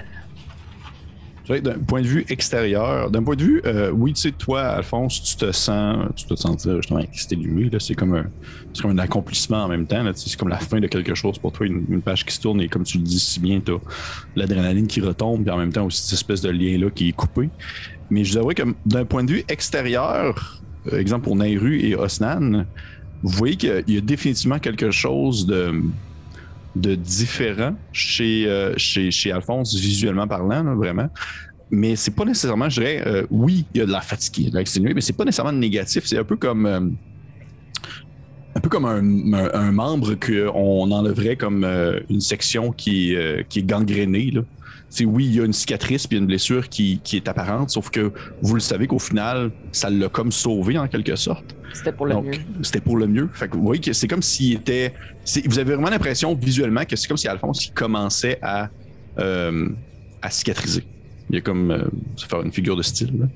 D'un 1.47 1.79
point 1.79 2.01
de 2.01 2.07
vue 2.07 2.25
extérieur, 2.31 3.11
d'un 3.11 3.23
point 3.23 3.37
de 3.37 3.43
vue, 3.43 3.61
euh, 3.67 3.91
oui, 3.91 4.15
tu 4.15 4.23
sais, 4.23 4.33
toi, 4.33 4.63
Alphonse, 4.63 5.23
tu 5.23 5.37
te 5.37 5.53
sens, 5.53 6.09
tu 6.17 6.25
te 6.25 6.35
sentir 6.37 6.77
justement 6.77 7.01
exténué. 7.01 7.69
là. 7.69 7.79
C'est 7.79 7.95
comme 7.95 8.15
un, 8.15 8.25
c'est 8.73 8.81
comme 8.81 8.93
un 8.93 8.99
accomplissement 8.99 9.65
en 9.65 9.69
même 9.69 9.87
temps. 9.87 10.03
là. 10.03 10.13
C'est 10.15 10.35
comme 10.39 10.49
la 10.49 10.59
fin 10.59 10.81
de 10.81 10.87
quelque 10.87 11.15
chose 11.15 11.39
pour 11.39 11.53
toi, 11.53 11.67
une, 11.67 12.01
page 12.01 12.25
qui 12.25 12.35
se 12.35 12.41
tourne 12.41 12.63
et 12.63 12.69
comme 12.69 12.85
tu 12.85 12.97
le 12.97 13.05
dis 13.05 13.21
si 13.21 13.41
bien, 13.41 13.61
tu 13.61 13.73
as 13.73 13.79
l'adrénaline 14.37 14.87
qui 14.87 15.03
retombe, 15.03 15.43
puis 15.43 15.51
en 15.51 15.59
même 15.59 15.73
temps 15.73 15.85
aussi 15.85 16.03
cette 16.03 16.15
espèce 16.15 16.41
de 16.41 16.49
lien-là 16.49 16.89
qui 16.89 17.11
est 17.11 17.13
coupé. 17.13 17.51
Mais 18.09 18.25
je 18.25 18.33
vous 18.33 18.39
avouerai 18.39 18.55
que 18.55 18.75
d'un 18.87 19.05
point 19.05 19.23
de 19.23 19.33
vue 19.33 19.45
extérieur, 19.49 20.63
euh, 20.93 20.99
exemple 20.99 21.25
pour 21.25 21.37
Nairu 21.37 21.79
et 21.81 21.95
Osnan, 21.95 22.65
vous 23.23 23.37
voyez 23.37 23.57
qu'il 23.57 23.85
y 23.87 23.99
a 23.99 24.01
définitivement 24.01 24.59
quelque 24.59 24.91
chose 24.91 25.47
de, 25.47 25.75
de 26.75 26.95
différent 26.95 27.75
chez, 27.93 28.47
euh, 28.47 28.75
chez, 28.77 29.11
chez 29.11 29.31
Alphonse, 29.33 29.75
visuellement 29.75 30.27
parlant, 30.27 30.75
vraiment. 30.75 31.09
Mais 31.71 31.97
c'est 31.97 32.11
pas 32.15 32.25
nécessairement, 32.25 32.69
je 32.69 32.81
dirais, 32.81 33.03
euh, 33.07 33.27
oui, 33.31 33.65
il 33.75 33.79
y 33.79 33.81
a 33.81 33.87
de 33.87 33.93
la 33.93 34.01
fatigue, 34.01 34.51
de 34.51 34.57
mais 34.95 35.01
c'est 35.01 35.13
pas 35.13 35.25
nécessairement 35.25 35.53
négatif. 35.53 36.05
C'est 36.07 36.19
un 36.19 36.25
peu 36.25 36.37
comme. 36.37 36.67
euh, 36.67 36.81
un 38.57 38.61
peu 38.61 38.69
comme 38.69 38.85
un, 38.85 39.33
un- 39.33 39.73
membre 39.73 40.15
qu'on 40.15 40.91
enlèverait 40.93 41.35
comme 41.37 41.65
une 42.09 42.21
section 42.21 42.71
qui, 42.71 43.17
qui 43.49 43.59
est 43.59 43.63
gangrénée. 43.65 44.31
Là. 44.31 44.43
C'est 44.97 45.05
oui, 45.05 45.27
il 45.27 45.35
y 45.35 45.41
a 45.41 45.45
une 45.45 45.53
cicatrice 45.53 46.07
puis 46.07 46.19
une 46.19 46.27
blessure 46.27 46.69
qui, 46.69 47.01
qui 47.03 47.17
est 47.17 47.27
apparente, 47.27 47.71
sauf 47.71 47.91
que 47.91 48.13
vous 48.43 48.55
le 48.55 48.61
savez 48.61 48.87
qu'au 48.87 49.01
final, 49.01 49.51
ça 49.73 49.91
l'a 49.91 50.09
comme 50.09 50.31
sauvé 50.31 50.79
en 50.79 50.87
quelque 50.87 51.17
sorte. 51.17 51.57
C'était 51.73 51.91
pour 51.91 52.07
le 52.07 52.15
Donc, 52.15 52.27
mieux. 52.27 52.39
c'était 52.63 52.81
pour 52.81 52.97
le 52.97 53.09
mieux. 53.09 53.29
Fait 53.33 53.49
que 53.49 53.57
vous 53.57 53.65
voyez 53.65 53.81
que 53.81 53.93
c'est 53.93 54.07
comme 54.07 54.23
s'il 54.23 54.53
était. 54.53 54.95
Vous 55.47 55.59
avez 55.59 55.75
vraiment 55.75 55.91
l'impression 55.91 56.33
visuellement 56.37 56.85
que 56.85 56.95
c'est 56.95 57.09
comme 57.09 57.17
si 57.17 57.27
Alphonse 57.27 57.67
il 57.67 57.73
commençait 57.73 58.39
à, 58.41 58.71
euh, 59.19 59.69
à 60.23 60.31
cicatriser. 60.31 60.85
Il 61.29 61.35
y 61.35 61.39
a 61.39 61.41
comme. 61.41 61.73
euh, 61.73 61.83
ça 62.17 62.29
fait 62.29 62.41
une 62.45 62.53
figure 62.53 62.77
de 62.77 62.83
style. 62.83 63.19
Là. 63.19 63.27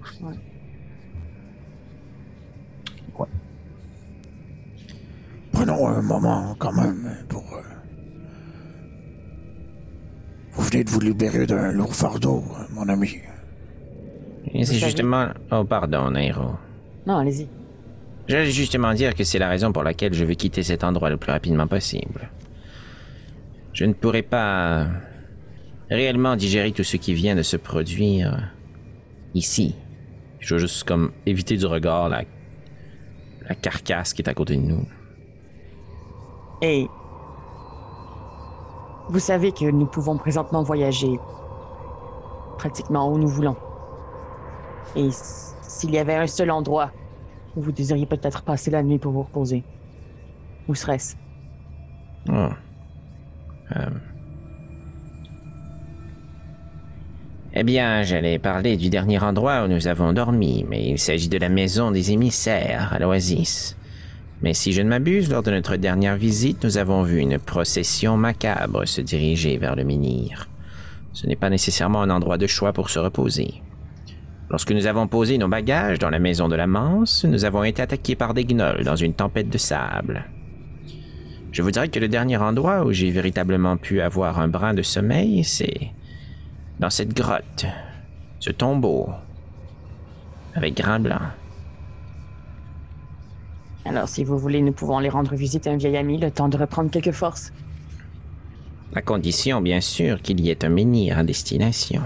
Prenons 5.52 5.88
un 5.88 6.02
moment 6.02 6.54
quand 6.58 6.72
même 6.72 7.16
pour. 7.28 7.42
euh, 7.54 7.62
Vous 10.58 10.64
venez 10.64 10.82
de 10.82 10.90
vous 10.90 10.98
libérer 10.98 11.46
d'un 11.46 11.70
lourd 11.70 11.94
fardeau, 11.94 12.42
euh, 12.50 12.64
mon 12.72 12.88
ami. 12.88 13.14
Et 14.52 14.64
c'est 14.64 14.74
justement. 14.74 15.28
Oh, 15.52 15.62
pardon, 15.62 16.10
Nairo. 16.10 16.50
Non, 17.06 17.18
allez-y. 17.18 17.46
J'allais 18.26 18.50
justement 18.50 18.92
dire 18.92 19.14
que 19.14 19.22
c'est 19.22 19.38
la 19.38 19.48
raison 19.48 19.72
pour 19.72 19.84
laquelle 19.84 20.12
je 20.14 20.24
veux 20.24 20.34
quitter 20.34 20.64
cet 20.64 20.82
endroit 20.82 21.10
le 21.10 21.16
plus 21.16 21.30
rapidement 21.30 21.68
possible. 21.68 22.28
Je 23.72 23.84
ne 23.84 23.92
pourrai 23.92 24.22
pas 24.22 24.88
réellement 25.88 26.34
digérer 26.34 26.72
tout 26.72 26.82
ce 26.82 26.96
qui 26.96 27.14
vient 27.14 27.36
de 27.36 27.42
se 27.42 27.56
produire 27.56 28.52
ici. 29.34 29.76
Je 30.40 30.54
veux 30.54 30.60
juste 30.60 30.82
comme 30.82 31.12
éviter 31.24 31.56
du 31.56 31.66
regard 31.66 32.08
la, 32.08 32.24
la 33.48 33.54
carcasse 33.54 34.12
qui 34.12 34.22
est 34.22 34.28
à 34.28 34.34
côté 34.34 34.56
de 34.56 34.62
nous. 34.62 34.86
Et 36.62 36.88
vous 39.08 39.18
savez 39.18 39.52
que 39.52 39.64
nous 39.70 39.86
pouvons 39.86 40.16
présentement 40.16 40.62
voyager 40.62 41.18
pratiquement 42.58 43.10
où 43.10 43.18
nous 43.18 43.28
voulons. 43.28 43.56
Et 44.96 45.08
s'il 45.62 45.92
y 45.92 45.98
avait 45.98 46.16
un 46.16 46.26
seul 46.26 46.50
endroit 46.50 46.90
où 47.56 47.62
vous 47.62 47.72
désiriez 47.72 48.06
peut-être 48.06 48.42
passer 48.42 48.70
la 48.70 48.82
nuit 48.82 48.98
pour 48.98 49.12
vous 49.12 49.22
reposer, 49.22 49.64
où 50.68 50.74
serait-ce? 50.74 51.16
Euh, 53.76 53.90
Eh 57.54 57.64
bien, 57.64 58.02
j'allais 58.02 58.38
parler 58.38 58.76
du 58.76 58.90
dernier 58.90 59.18
endroit 59.18 59.64
où 59.64 59.68
nous 59.68 59.88
avons 59.88 60.12
dormi, 60.12 60.66
mais 60.68 60.90
il 60.90 60.98
s'agit 60.98 61.28
de 61.28 61.38
la 61.38 61.48
maison 61.48 61.90
des 61.90 62.12
émissaires 62.12 62.92
à 62.92 62.98
l'Oasis. 62.98 63.77
Mais 64.42 64.54
si 64.54 64.72
je 64.72 64.82
ne 64.82 64.88
m'abuse, 64.88 65.30
lors 65.30 65.42
de 65.42 65.50
notre 65.50 65.76
dernière 65.76 66.16
visite, 66.16 66.62
nous 66.62 66.78
avons 66.78 67.02
vu 67.02 67.18
une 67.18 67.38
procession 67.38 68.16
macabre 68.16 68.86
se 68.86 69.00
diriger 69.00 69.58
vers 69.58 69.74
le 69.74 69.84
menhir. 69.84 70.48
Ce 71.12 71.26
n'est 71.26 71.36
pas 71.36 71.50
nécessairement 71.50 72.02
un 72.02 72.10
endroit 72.10 72.38
de 72.38 72.46
choix 72.46 72.72
pour 72.72 72.90
se 72.90 73.00
reposer. 73.00 73.62
Lorsque 74.50 74.72
nous 74.72 74.86
avons 74.86 75.08
posé 75.08 75.36
nos 75.36 75.48
bagages 75.48 75.98
dans 75.98 76.10
la 76.10 76.20
maison 76.20 76.48
de 76.48 76.54
la 76.54 76.66
Manse, 76.66 77.24
nous 77.24 77.44
avons 77.44 77.64
été 77.64 77.82
attaqués 77.82 78.14
par 78.14 78.32
des 78.32 78.44
gnolls 78.44 78.84
dans 78.84 78.96
une 78.96 79.12
tempête 79.12 79.50
de 79.50 79.58
sable. 79.58 80.24
Je 81.50 81.62
vous 81.62 81.70
dirais 81.70 81.88
que 81.88 81.98
le 81.98 82.08
dernier 82.08 82.36
endroit 82.36 82.84
où 82.84 82.92
j'ai 82.92 83.10
véritablement 83.10 83.76
pu 83.76 84.00
avoir 84.00 84.38
un 84.38 84.48
brin 84.48 84.74
de 84.74 84.82
sommeil, 84.82 85.44
c'est 85.44 85.90
dans 86.78 86.90
cette 86.90 87.14
grotte, 87.14 87.66
ce 88.38 88.50
tombeau, 88.50 89.08
avec 90.54 90.76
Grand 90.76 91.00
Blanc. 91.00 91.20
Alors, 93.88 94.08
si 94.08 94.22
vous 94.24 94.38
voulez, 94.38 94.60
nous 94.60 94.72
pouvons 94.72 94.98
aller 94.98 95.08
rendre 95.08 95.34
visite 95.34 95.66
à 95.66 95.70
un 95.70 95.76
vieil 95.76 95.96
ami, 95.96 96.18
le 96.18 96.30
temps 96.30 96.48
de 96.48 96.56
reprendre 96.56 96.90
quelques 96.90 97.12
forces. 97.12 97.52
À 98.94 99.02
condition, 99.02 99.60
bien 99.60 99.80
sûr, 99.80 100.20
qu'il 100.22 100.40
y 100.40 100.50
ait 100.50 100.64
un 100.64 100.68
menhir 100.68 101.18
à 101.18 101.24
destination. 101.24 102.02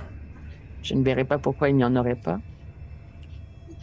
Je 0.83 0.95
ne 0.95 1.03
verrai 1.03 1.25
pas 1.25 1.38
pourquoi 1.38 1.68
il 1.71 1.77
n'y 1.77 1.85
en 1.85 1.95
aurait 1.97 2.16
pas. 2.16 2.40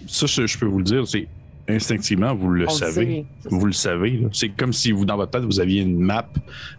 Ça, 0.08 0.26
je, 0.26 0.46
je 0.48 0.58
peux 0.58 0.66
vous 0.66 0.80
le 0.80 0.84
dire, 0.84 1.08
c'est 1.08 1.28
instinctivement, 1.68 2.34
vous 2.34 2.50
le 2.50 2.66
On 2.66 2.70
savez. 2.70 3.26
Vous 3.46 3.66
le 3.66 3.72
savez. 3.74 4.26
C'est 4.32 4.50
comme 4.50 4.74
si 4.74 4.92
vous, 4.92 5.06
dans 5.06 5.18
votre 5.18 5.32
tête, 5.32 5.44
vous 5.44 5.60
aviez 5.60 5.82
une 5.82 6.00
map, 6.00 6.28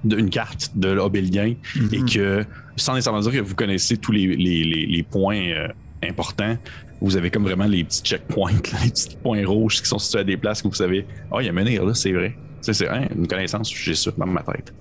de- 0.05 0.19
une 0.19 0.31
carte 0.31 0.73
de 0.77 0.89
l'Obélien 0.89 1.55
et 1.93 2.01
que, 2.13 2.45
sans 2.77 2.95
nécessairement 2.95 3.21
dire 3.21 3.33
que 3.33 3.39
vous 3.41 3.55
connaissez 3.55 3.97
tous 3.97 4.13
les, 4.13 4.27
les- 4.27 4.65
les- 4.65 4.87
les 4.87 5.03
points 5.03 5.37
euh, 5.49 5.69
importants, 6.03 6.57
vous 7.01 7.17
avez 7.17 7.31
comme 7.31 7.45
vraiment 7.45 7.65
les 7.67 7.83
petits 7.85 8.03
checkpoints, 8.03 8.53
là, 8.73 8.79
les 8.85 8.91
petits 8.91 9.17
points 9.23 9.47
rouges 9.47 9.81
qui 9.83 9.89
sont 9.89 9.99
situés 9.99 10.21
à 10.21 10.25
des 10.25 10.37
places 10.37 10.63
que 10.63 10.69
vous 10.69 10.75
savez. 10.75 11.07
Ah, 11.33 11.37
il 11.41 11.47
y 11.47 11.49
a 11.49 11.51
un 11.51 11.55
menhir 11.55 11.85
là, 11.85 11.95
c'est 11.95 12.13
vrai. 12.13 12.35
C'est 12.61 12.75
c'est, 12.75 12.89
hein, 12.89 13.09
une 13.17 13.27
connaissance, 13.27 13.73
j'ai 13.73 13.95
ça 13.95 14.11
dans 14.19 14.27
ma 14.27 14.43
tête. 14.43 14.73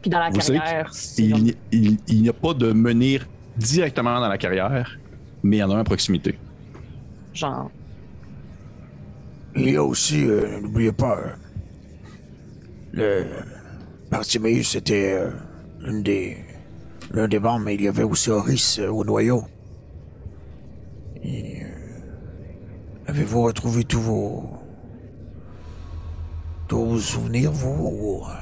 Puis 0.00 0.10
dans 0.10 0.18
la 0.20 0.30
Vous 0.30 0.38
carrière, 0.38 0.88
c'est 0.94 1.22
Il 1.24 1.54
il- 1.72 1.98
il 2.08 2.22
n'y 2.22 2.28
a 2.28 2.32
pas 2.32 2.54
de 2.54 2.72
menhir 2.72 3.26
directement 3.56 4.18
dans 4.20 4.28
la 4.28 4.38
carrière, 4.38 4.98
mais 5.42 5.56
il 5.56 5.60
y 5.60 5.62
en 5.62 5.70
a 5.70 5.74
un 5.76 5.80
à 5.80 5.84
proximité. 5.84 6.38
genre, 7.34 7.70
Il 9.56 9.70
y 9.70 9.76
a 9.76 9.82
aussi, 9.84 10.24
euh, 10.24 10.60
n'oubliez 10.60 10.92
pas, 10.92 11.18
euh, 11.18 11.30
le 12.92 13.24
Bartiméus, 14.10 14.68
c'était 14.70 15.12
euh, 15.18 15.30
l'une 15.80 16.02
des, 16.02 16.36
l'un 17.12 17.26
des 17.28 17.38
membres, 17.40 17.64
mais 17.64 17.74
il 17.74 17.82
y 17.82 17.88
avait 17.88 18.04
aussi 18.04 18.30
Horis 18.30 18.78
euh, 18.78 18.88
au 18.88 19.04
noyau. 19.04 19.44
Et, 21.24 21.62
euh, 21.62 21.66
avez-vous 23.06 23.42
retrouvé 23.42 23.84
tous 23.84 24.00
vos, 24.00 24.44
tous 26.68 26.84
vos 26.84 26.98
souvenirs, 26.98 27.50
vous 27.52 27.88
ou, 27.90 28.22
euh, 28.26 28.32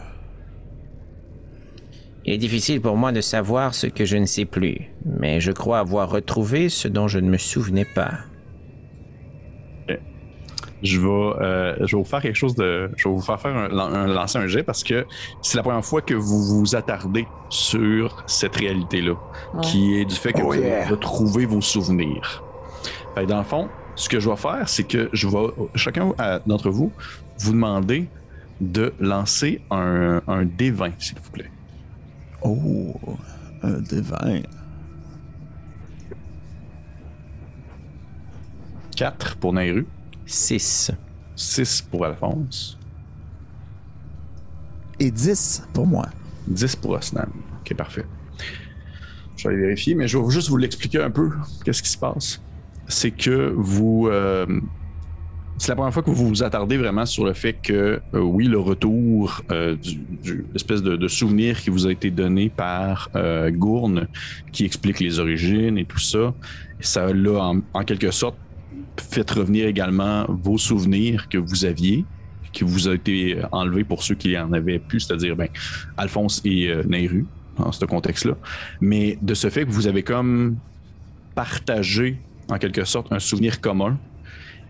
Il 2.25 2.35
est 2.35 2.39
difficile 2.39 2.81
pour 2.81 2.97
moi 2.97 3.13
de 3.13 3.21
savoir 3.21 3.75
ce 3.75 3.87
que 3.87 4.05
je 4.05 4.17
ne 4.17 4.27
sais 4.27 4.45
plus, 4.45 4.91
mais 5.05 5.41
je 5.41 5.53
crois 5.53 5.79
avoir 5.79 6.11
retrouvé 6.11 6.69
ce 6.69 6.89
dont 6.89 7.09
je 7.09 7.19
ne 7.19 7.29
me 7.31 7.39
souvenais 7.39 7.87
pas. 7.95 8.13
je 10.83 11.01
vais, 11.01 11.09
euh, 11.09 11.75
je 11.87 11.97
vais 11.97 12.03
vous 12.03 12.09
faire 12.09 12.21
quelque 12.21 12.37
chose 12.37 12.55
de. 12.55 12.91
Je 12.97 13.09
vais 13.09 13.15
vous 13.15 13.23
faire 13.23 13.41
faire 13.41 13.57
un, 13.57 13.71
un- 13.79 14.07
lancer 14.07 14.39
un 14.39 14.47
jet 14.47 14.63
parce 14.63 14.85
que 14.85 15.07
c'est 15.41 15.57
la 15.57 15.63
première 15.63 15.85
fois 15.85 16.03
que 16.03 16.13
vous 16.13 16.43
vous 16.61 16.77
attardez 16.77 17.27
sur 17.49 18.23
cette 18.27 18.55
réalité-là, 18.57 19.15
Ouais. 19.55 19.61
qui 19.63 19.99
est 19.99 20.05
du 20.05 20.15
fait 20.15 20.35
que 20.35 20.43
Oh 20.43 20.49
vous 20.49 20.53
avez 20.53 20.67
yeah. 20.67 20.87
retrouvé 20.87 21.47
vos 21.47 21.63
souvenirs. 21.63 22.45
Fait 23.17 23.23
que 23.23 23.31
dans 23.31 23.39
le 23.39 23.45
fond, 23.45 23.71
ce 23.95 24.11
que 24.11 24.21
je 24.21 24.29
vais 24.29 24.37
faire, 24.37 24.69
c'est 24.69 24.85
que 24.85 25.09
je 25.15 25.27
vais, 25.27 25.47
chacun 25.75 26.13
d'entre 26.45 26.69
vous, 26.69 26.93
vous 27.39 27.53
demander 27.53 28.11
de 28.61 28.93
lancer 29.01 29.63
un, 29.71 30.21
un 30.29 30.45
D20, 30.45 30.93
s'il 30.99 31.19
vous 31.19 31.31
plaît. 31.31 31.51
Oh, 32.43 32.95
un 33.63 33.81
devin. 33.81 34.43
4 38.97 39.37
pour 39.37 39.55
Nairu, 39.55 39.87
6. 40.27 40.91
6 41.37 41.83
pour 41.91 42.05
Alphonse, 42.05 42.79
Et 45.01 45.11
10 45.11 45.69
pour 45.73 45.87
moi. 45.87 46.07
10 46.49 46.77
pour 46.77 46.91
Osnan. 46.91 47.29
Ok, 47.61 47.75
parfait. 47.75 48.05
Je 49.37 49.49
vais 49.49 49.55
aller 49.55 49.63
vérifier, 49.63 49.95
mais 49.95 50.07
je 50.07 50.19
vais 50.19 50.31
juste 50.31 50.51
vous 50.51 50.59
l'expliquer 50.59 51.03
un 51.03 51.11
peu. 51.11 51.31
Qu'est-ce 51.65 51.83
qui 51.83 51.89
se 51.89 51.97
passe? 51.99 52.43
C'est 52.89 53.11
que 53.11 53.53
vous. 53.57 54.09
euh, 54.11 54.47
c'est 55.59 55.73
la 55.73 55.77
première 55.77 55.93
fois 55.93 56.03
que 56.03 56.11
vous 56.11 56.29
vous 56.29 56.43
attardez 56.43 56.77
vraiment 56.77 57.07
sur 57.07 57.25
le 57.25 57.33
fait 57.33 57.55
que, 57.55 58.01
euh, 58.15 58.21
oui, 58.21 58.47
le 58.47 58.59
retour 58.59 59.43
euh, 59.51 59.75
du, 60.23 60.45
l'espèce 60.53 60.83
de, 60.83 61.09
souvenir 61.09 61.61
qui 61.61 61.71
vous 61.71 61.87
a 61.87 61.93
été 61.93 62.11
donné 62.11 62.51
par 62.51 63.09
euh, 63.17 63.51
Gourne, 63.51 64.09
qui 64.53 64.65
explique 64.65 65.01
les 65.01 65.19
origines 65.19 65.79
et 65.79 65.85
tout 65.85 65.99
ça, 65.99 66.35
ça 66.81 67.13
l'a 67.13 67.53
en, 67.73 67.85
quelque 67.85 68.11
sorte 68.11 68.37
fait 68.99 69.31
revenir 69.31 69.67
également 69.67 70.27
vos 70.29 70.59
souvenirs 70.59 71.29
que 71.29 71.39
vous 71.39 71.65
aviez, 71.65 72.05
qui 72.53 72.65
vous 72.65 72.89
a 72.89 72.95
été 72.95 73.39
enlevé 73.53 73.85
pour 73.85 74.03
ceux 74.03 74.15
qui 74.15 74.37
en 74.37 74.53
avaient 74.53 74.79
plus, 74.79 75.01
c'est-à-dire 75.01 75.37
ben, 75.37 75.49
Alphonse 75.97 76.43
et 76.45 76.71
Nairu, 76.87 77.25
dans 77.57 77.73
ce 77.73 77.85
contexte-là. 77.85 78.37
Mais 78.81 79.19
de 79.23 79.33
ce 79.35 79.49
fait 79.49 79.65
que 79.65 79.71
vous 79.71 79.87
avez 79.87 80.03
comme 80.03 80.57
partagé, 81.35 82.19
en 82.49 82.59
quelque 82.59 82.85
sorte, 82.85 83.13
un 83.13 83.19
souvenir 83.19 83.61
commun 83.61 83.99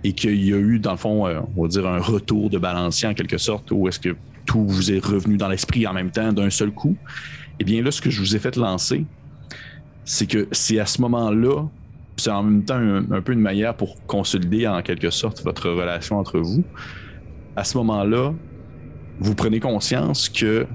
et 0.04 0.12
qu'il 0.12 0.42
y 0.44 0.52
a 0.52 0.56
eu, 0.56 0.78
dans 0.78 0.92
le 0.92 0.96
fond, 0.96 1.26
euh, 1.26 1.40
on 1.56 1.62
va 1.62 1.68
dire 1.68 1.86
un 1.86 1.98
retour 1.98 2.50
de 2.50 2.58
balancier, 2.58 3.08
en 3.08 3.14
quelque 3.14 3.38
sorte, 3.38 3.70
où 3.70 3.88
est-ce 3.88 4.00
que 4.00 4.16
tout 4.44 4.64
vous 4.66 4.92
est 4.92 5.04
revenu 5.04 5.36
dans 5.36 5.48
l'esprit 5.48 5.86
en 5.86 5.92
même 5.92 6.10
temps 6.10 6.32
d'un 6.32 6.50
seul 6.50 6.70
coup. 6.70 6.96
Eh 7.58 7.64
bien 7.64 7.82
là, 7.82 7.90
ce 7.90 8.00
que 8.00 8.10
je 8.10 8.20
vous 8.20 8.36
ai 8.36 8.38
fait 8.38 8.56
lancer, 8.56 9.04
c'est 10.04 10.26
que 10.26 10.46
c'est 10.52 10.78
à 10.78 10.86
ce 10.86 11.00
moment-là, 11.02 11.64
c'est 12.16 12.30
en 12.30 12.42
même 12.42 12.64
temps 12.64 12.76
un, 12.76 13.10
un 13.10 13.20
peu 13.20 13.32
une 13.32 13.40
manière 13.40 13.74
pour 13.74 14.06
consolider 14.06 14.66
en 14.66 14.80
quelque 14.82 15.10
sorte 15.10 15.42
votre 15.42 15.68
relation 15.68 16.18
entre 16.18 16.38
vous. 16.38 16.62
À 17.56 17.64
ce 17.64 17.76
moment-là, 17.78 18.32
vous 19.18 19.34
prenez 19.34 19.60
conscience 19.60 20.28
que 20.28 20.66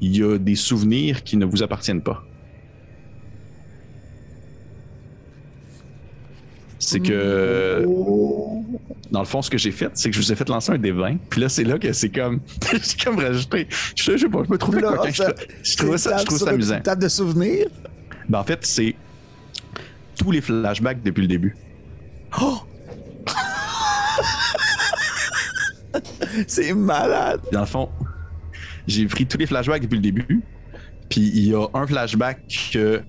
il 0.00 0.16
y 0.16 0.22
a 0.22 0.36
des 0.36 0.56
souvenirs 0.56 1.22
qui 1.22 1.36
ne 1.36 1.44
vous 1.44 1.62
appartiennent 1.62 2.02
pas. 2.02 2.24
C'est 6.84 6.98
que, 6.98 7.86
dans 9.12 9.20
le 9.20 9.24
fond, 9.24 9.40
ce 9.40 9.48
que 9.48 9.56
j'ai 9.56 9.70
fait, 9.70 9.88
c'est 9.94 10.10
que 10.10 10.16
je 10.16 10.20
vous 10.20 10.32
ai 10.32 10.34
fait 10.34 10.48
lancer 10.48 10.72
un 10.72 10.78
des 10.78 10.90
20. 10.90 11.16
Puis 11.30 11.40
là, 11.40 11.48
c'est 11.48 11.62
là 11.62 11.78
que 11.78 11.92
c'est 11.92 12.08
comme, 12.08 12.40
j'ai 12.72 13.04
comme 13.04 13.20
rajouté. 13.20 13.68
Je 13.94 14.02
sais, 14.02 14.12
je 14.18 14.22
sais 14.24 14.28
pas, 14.28 14.42
je 14.44 14.50
me 14.50 14.58
trouvais 14.58 14.80
Là, 14.80 14.94
coquin. 14.96 15.10
Je, 15.10 15.16
ça- 15.22 15.34
je 15.62 15.76
trouvais 15.76 15.98
ça, 15.98 16.16
je 16.18 16.24
trouvais 16.24 16.40
ça 16.44 16.50
amusant. 16.50 16.76
Une 16.78 16.82
table 16.82 17.02
de 17.02 17.08
souvenirs. 17.08 17.66
Ben, 18.28 18.40
en 18.40 18.44
fait, 18.44 18.66
c'est 18.66 18.96
tous 20.18 20.32
les 20.32 20.40
flashbacks 20.40 21.02
depuis 21.04 21.22
le 21.22 21.28
début. 21.28 21.56
C'est 26.46 26.72
malade. 26.74 27.40
Dans 27.52 27.60
le 27.60 27.66
fond, 27.66 27.88
j'ai 28.86 29.06
pris 29.06 29.26
tous 29.26 29.38
les 29.38 29.46
flashbacks 29.46 29.82
depuis 29.82 29.96
le 29.96 30.02
début. 30.02 30.40
Puis 31.08 31.20
il 31.34 31.48
y 31.48 31.54
a 31.54 31.66
un 31.74 31.86
flashback 31.86 32.40
que 32.72 33.02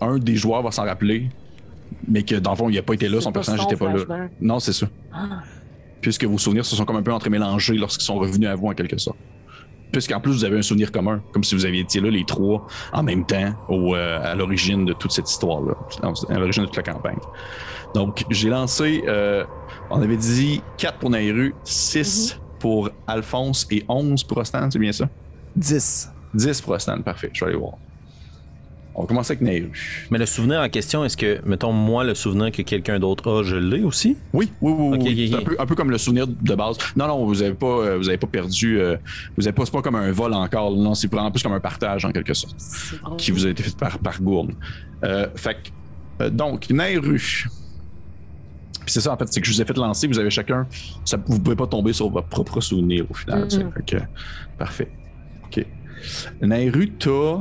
un 0.00 0.18
des 0.18 0.36
joueurs 0.36 0.62
va 0.62 0.70
s'en 0.70 0.84
rappeler, 0.84 1.30
mais 2.08 2.22
que 2.22 2.36
dans 2.36 2.52
le 2.52 2.56
fond, 2.56 2.68
il 2.68 2.76
n'a 2.76 2.82
pas 2.82 2.94
été 2.94 3.08
là, 3.08 3.20
son 3.20 3.32
personnage 3.32 3.60
son 3.60 3.68
n'était 3.68 3.84
pas 3.84 3.92
là. 3.92 4.28
Non, 4.40 4.58
c'est 4.58 4.72
ça. 4.72 4.86
Ah. 5.12 5.42
Puisque 6.00 6.24
vos 6.24 6.38
souvenirs 6.38 6.64
se 6.64 6.76
sont 6.76 6.84
comme 6.84 6.96
un 6.96 7.02
peu 7.02 7.12
entremélangés 7.12 7.74
lorsqu'ils 7.74 8.04
sont 8.04 8.16
revenus 8.16 8.48
à 8.48 8.54
vous 8.54 8.68
en 8.68 8.74
quelque 8.74 8.98
sorte. 8.98 9.18
Puisqu'en 9.92 10.20
plus, 10.20 10.32
vous 10.32 10.44
avez 10.44 10.58
un 10.58 10.62
souvenir 10.62 10.92
commun, 10.92 11.22
comme 11.32 11.44
si 11.44 11.54
vous 11.54 11.64
aviez 11.64 11.80
été 11.80 12.00
là 12.00 12.10
les 12.10 12.24
trois 12.24 12.66
en 12.92 13.02
même 13.02 13.24
temps 13.24 13.54
au, 13.68 13.94
euh, 13.94 14.20
à 14.22 14.34
l'origine 14.34 14.84
de 14.84 14.92
toute 14.92 15.12
cette 15.12 15.30
histoire-là, 15.30 15.74
à 16.28 16.38
l'origine 16.38 16.64
de 16.64 16.68
toute 16.68 16.76
la 16.76 16.92
campagne. 16.92 17.18
Donc, 17.94 18.24
j'ai 18.30 18.50
lancé, 18.50 19.02
euh, 19.06 19.44
on 19.90 20.02
avait 20.02 20.16
dit 20.16 20.60
4 20.76 20.98
pour 20.98 21.10
Nairu, 21.10 21.54
6 21.64 22.38
pour 22.58 22.90
Alphonse 23.06 23.66
et 23.70 23.84
11 23.88 24.24
pour 24.24 24.38
Ostan, 24.38 24.70
c'est 24.70 24.78
bien 24.78 24.92
ça? 24.92 25.08
10. 25.54 26.10
10 26.34 26.60
pour 26.60 26.74
Ostan, 26.74 27.00
parfait, 27.00 27.30
je 27.32 27.44
vais 27.44 27.50
aller 27.50 27.58
voir. 27.58 27.74
On 28.98 29.02
va 29.02 29.08
commencer 29.08 29.32
avec 29.32 29.42
Nairu. 29.42 29.70
Mais 30.10 30.16
le 30.16 30.24
souvenir 30.24 30.60
en 30.60 30.68
question, 30.70 31.04
est-ce 31.04 31.18
que, 31.18 31.38
mettons, 31.44 31.70
moi, 31.70 32.02
le 32.02 32.14
souvenir 32.14 32.50
que 32.50 32.62
quelqu'un 32.62 32.98
d'autre 32.98 33.30
a, 33.30 33.42
je 33.42 33.56
l'ai 33.56 33.82
aussi? 33.82 34.16
Oui, 34.32 34.50
oui, 34.62 34.72
oui. 34.72 34.98
Oui. 35.02 35.34
Un, 35.34 35.42
peu, 35.44 35.56
un 35.58 35.66
peu 35.66 35.74
comme 35.74 35.90
le 35.90 35.98
souvenir 35.98 36.26
de 36.26 36.54
base. 36.54 36.78
Non, 36.96 37.06
non, 37.06 37.26
vous 37.26 37.42
avez 37.42 37.52
pas, 37.52 37.66
euh, 37.66 37.98
vous 37.98 38.08
avez 38.08 38.16
pas 38.16 38.26
perdu. 38.26 38.80
euh, 38.80 38.96
vous 39.36 39.46
avez 39.46 39.54
pas, 39.54 39.66
c'est 39.66 39.72
pas 39.72 39.82
comme 39.82 39.96
un 39.96 40.10
vol 40.12 40.32
encore. 40.32 40.74
Non, 40.74 40.94
c'est 40.94 41.12
vraiment 41.12 41.30
plus 41.30 41.42
comme 41.42 41.52
un 41.52 41.60
partage 41.60 42.06
en 42.06 42.10
quelque 42.10 42.32
sorte 42.32 42.56
qui 43.18 43.32
vous 43.32 43.44
a 43.44 43.50
été 43.50 43.62
fait 43.62 43.76
par, 43.76 43.98
par 43.98 44.22
Gourne. 44.22 44.54
Euh, 45.04 45.26
fait 45.36 45.54
que, 46.18 46.24
euh, 46.24 46.30
donc, 46.30 46.70
Nairu. 46.70 47.16
Puis 47.18 48.92
c'est 48.94 49.02
ça, 49.02 49.12
en 49.12 49.18
fait, 49.18 49.26
c'est 49.30 49.42
que 49.42 49.46
je 49.46 49.52
vous 49.52 49.60
ai 49.60 49.66
fait 49.66 49.76
lancer, 49.76 50.06
vous 50.06 50.18
avez 50.18 50.30
chacun. 50.30 50.66
Ça, 51.04 51.18
vous 51.26 51.38
pouvez 51.38 51.56
pas 51.56 51.66
tomber 51.66 51.92
sur 51.92 52.08
votre 52.08 52.28
propre 52.28 52.62
souvenir 52.62 53.04
au 53.10 53.14
final. 53.14 53.46
Tu 53.46 53.56
sais. 53.56 53.66
Fait 53.76 53.96
que, 53.98 54.02
parfait. 54.56 54.88
OK. 55.44 55.66
Nairu, 56.40 56.92
t'as. 56.98 57.40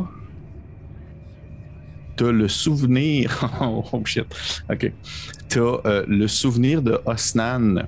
T'as 2.15 2.31
le 2.31 2.47
souvenir. 2.47 3.51
oh 3.61 4.01
shit. 4.05 4.25
OK. 4.69 4.91
T'as 5.49 5.59
euh, 5.59 6.05
le 6.07 6.27
souvenir 6.27 6.81
de 6.81 6.99
Osnan 7.05 7.87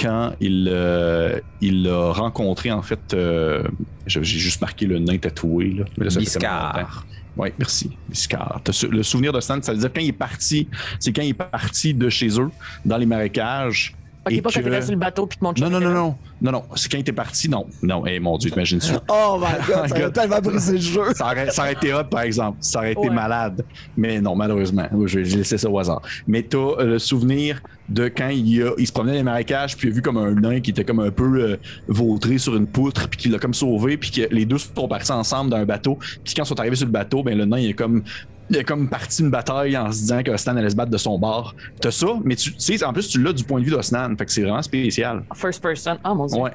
quand 0.00 0.32
il, 0.40 0.68
euh, 0.70 1.40
il 1.60 1.88
a 1.88 2.12
rencontré, 2.12 2.70
en 2.70 2.82
fait. 2.82 3.14
euh, 3.14 3.62
j'ai 4.06 4.22
juste 4.22 4.60
marqué 4.60 4.86
le 4.86 4.98
nain 4.98 5.18
tatoué. 5.18 5.72
Là, 5.72 5.84
mais 5.96 6.04
là, 6.04 6.10
ça 6.10 6.20
fait 6.20 6.38
tellement 6.38 6.56
longtemps. 6.56 6.78
Biscard. 6.78 7.06
Oui, 7.36 7.48
merci. 7.58 7.90
Biscard. 8.08 8.62
Le 8.90 9.02
souvenir 9.02 9.32
de 9.32 9.40
Stan, 9.40 9.60
ça 9.62 9.72
veut 9.72 9.78
dire 9.78 9.92
quand 9.92 10.00
il 10.00 10.08
est 10.08 10.12
parti, 10.12 10.68
c'est 10.98 11.12
quand 11.12 11.22
il 11.22 11.30
est 11.30 11.34
parti 11.34 11.94
de 11.94 12.08
chez 12.08 12.40
eux, 12.40 12.50
dans 12.84 12.96
les 12.96 13.06
marécages. 13.06 13.94
Ok, 14.26 14.32
et 14.32 14.42
pas 14.42 14.50
quand 14.50 14.60
que- 14.60 14.64
t'étais 14.64 14.82
sur 14.82 14.90
le 14.92 14.98
bateau 14.98 15.26
puis 15.26 15.38
que 15.38 15.44
mon 15.44 15.52
chum 15.54 15.68
Non, 15.68 15.80
non, 15.80 15.86
non, 15.88 15.94
non. 15.94 16.14
Non, 16.40 16.52
non. 16.52 16.64
C'est 16.76 16.90
quand 16.90 16.98
il 16.98 17.02
était 17.02 17.12
parti, 17.12 17.48
non. 17.48 17.66
Non, 17.82 18.04
eh 18.06 18.20
mon 18.20 18.36
Dieu, 18.36 18.50
t'imagines 18.50 18.80
ça? 18.80 19.02
Oh 19.08 19.38
my 19.40 19.66
god, 19.66 19.88
ça 19.88 19.94
a 19.94 20.00
God. 20.00 20.12
tellement 20.12 20.40
brisé 20.40 20.72
le 20.72 20.78
jeu. 20.80 21.02
Ça 21.14 21.26
aurait, 21.26 21.50
ça 21.50 21.62
aurait 21.62 21.72
été 21.72 21.94
hot, 21.94 22.04
par 22.10 22.20
exemple. 22.22 22.58
Ça 22.60 22.80
aurait 22.80 22.92
été 22.92 23.08
malade. 23.10 23.64
Mais 23.96 24.20
non, 24.20 24.34
malheureusement. 24.36 24.86
Je 25.06 25.20
vais 25.20 25.24
laisser 25.36 25.56
ça 25.58 25.68
au 25.70 25.78
hasard. 25.78 26.02
Mais 26.26 26.42
t'as 26.42 26.58
euh, 26.58 26.84
le 26.84 26.98
souvenir 26.98 27.60
de 27.88 28.08
quand 28.08 28.28
il, 28.28 28.62
a- 28.62 28.72
il 28.76 28.86
se 28.86 28.92
promenait 28.92 29.12
dans 29.12 29.18
les 29.18 29.22
marécages, 29.24 29.76
puis 29.76 29.88
il 29.88 29.92
a 29.92 29.94
vu 29.94 30.02
comme 30.02 30.18
un 30.18 30.32
nain 30.32 30.60
qui 30.60 30.70
était 30.72 30.84
comme 30.84 31.00
un 31.00 31.10
peu 31.10 31.24
euh, 31.40 31.56
vautré 31.88 32.36
sur 32.38 32.54
une 32.56 32.66
poutre, 32.66 33.08
puis 33.08 33.18
qu'il 33.18 33.32
l'a 33.32 33.38
comme 33.38 33.54
sauvé, 33.54 33.96
puis 33.96 34.10
que 34.10 34.22
les 34.34 34.44
deux 34.44 34.58
sont 34.58 34.88
partis 34.88 35.10
ensemble 35.12 35.50
dans 35.50 35.56
un 35.56 35.64
bateau. 35.64 35.96
Puis 36.22 36.34
quand 36.34 36.42
ils 36.42 36.46
sont 36.46 36.60
arrivés 36.60 36.76
sur 36.76 36.86
le 36.86 36.92
bateau, 36.92 37.22
ben 37.22 37.36
le 37.38 37.44
nain, 37.46 37.58
il 37.58 37.70
est 37.70 37.74
comme. 37.74 38.02
Il 38.50 38.56
a 38.58 38.64
comme 38.64 38.88
parti 38.88 39.22
une 39.22 39.30
bataille 39.30 39.76
en 39.76 39.92
se 39.92 39.98
disant 39.98 40.22
que 40.22 40.36
Stan 40.36 40.56
allait 40.56 40.70
se 40.70 40.76
battre 40.76 40.90
de 40.90 40.96
son 40.96 41.18
bord. 41.18 41.54
T'as 41.80 41.90
ça, 41.90 42.06
mais 42.24 42.34
tu 42.34 42.52
tu 42.54 42.60
sais, 42.60 42.82
en 42.84 42.92
plus, 42.92 43.08
tu 43.08 43.22
l'as 43.22 43.32
du 43.32 43.44
point 43.44 43.60
de 43.60 43.64
vue 43.64 43.70
d'Osnan. 43.70 44.16
Fait 44.16 44.24
que 44.24 44.32
c'est 44.32 44.42
vraiment 44.42 44.62
spécial. 44.62 45.22
First 45.34 45.62
person. 45.62 45.98
Ah, 46.02 46.14
mon 46.14 46.26
dieu. 46.26 46.38
Ouais. 46.40 46.52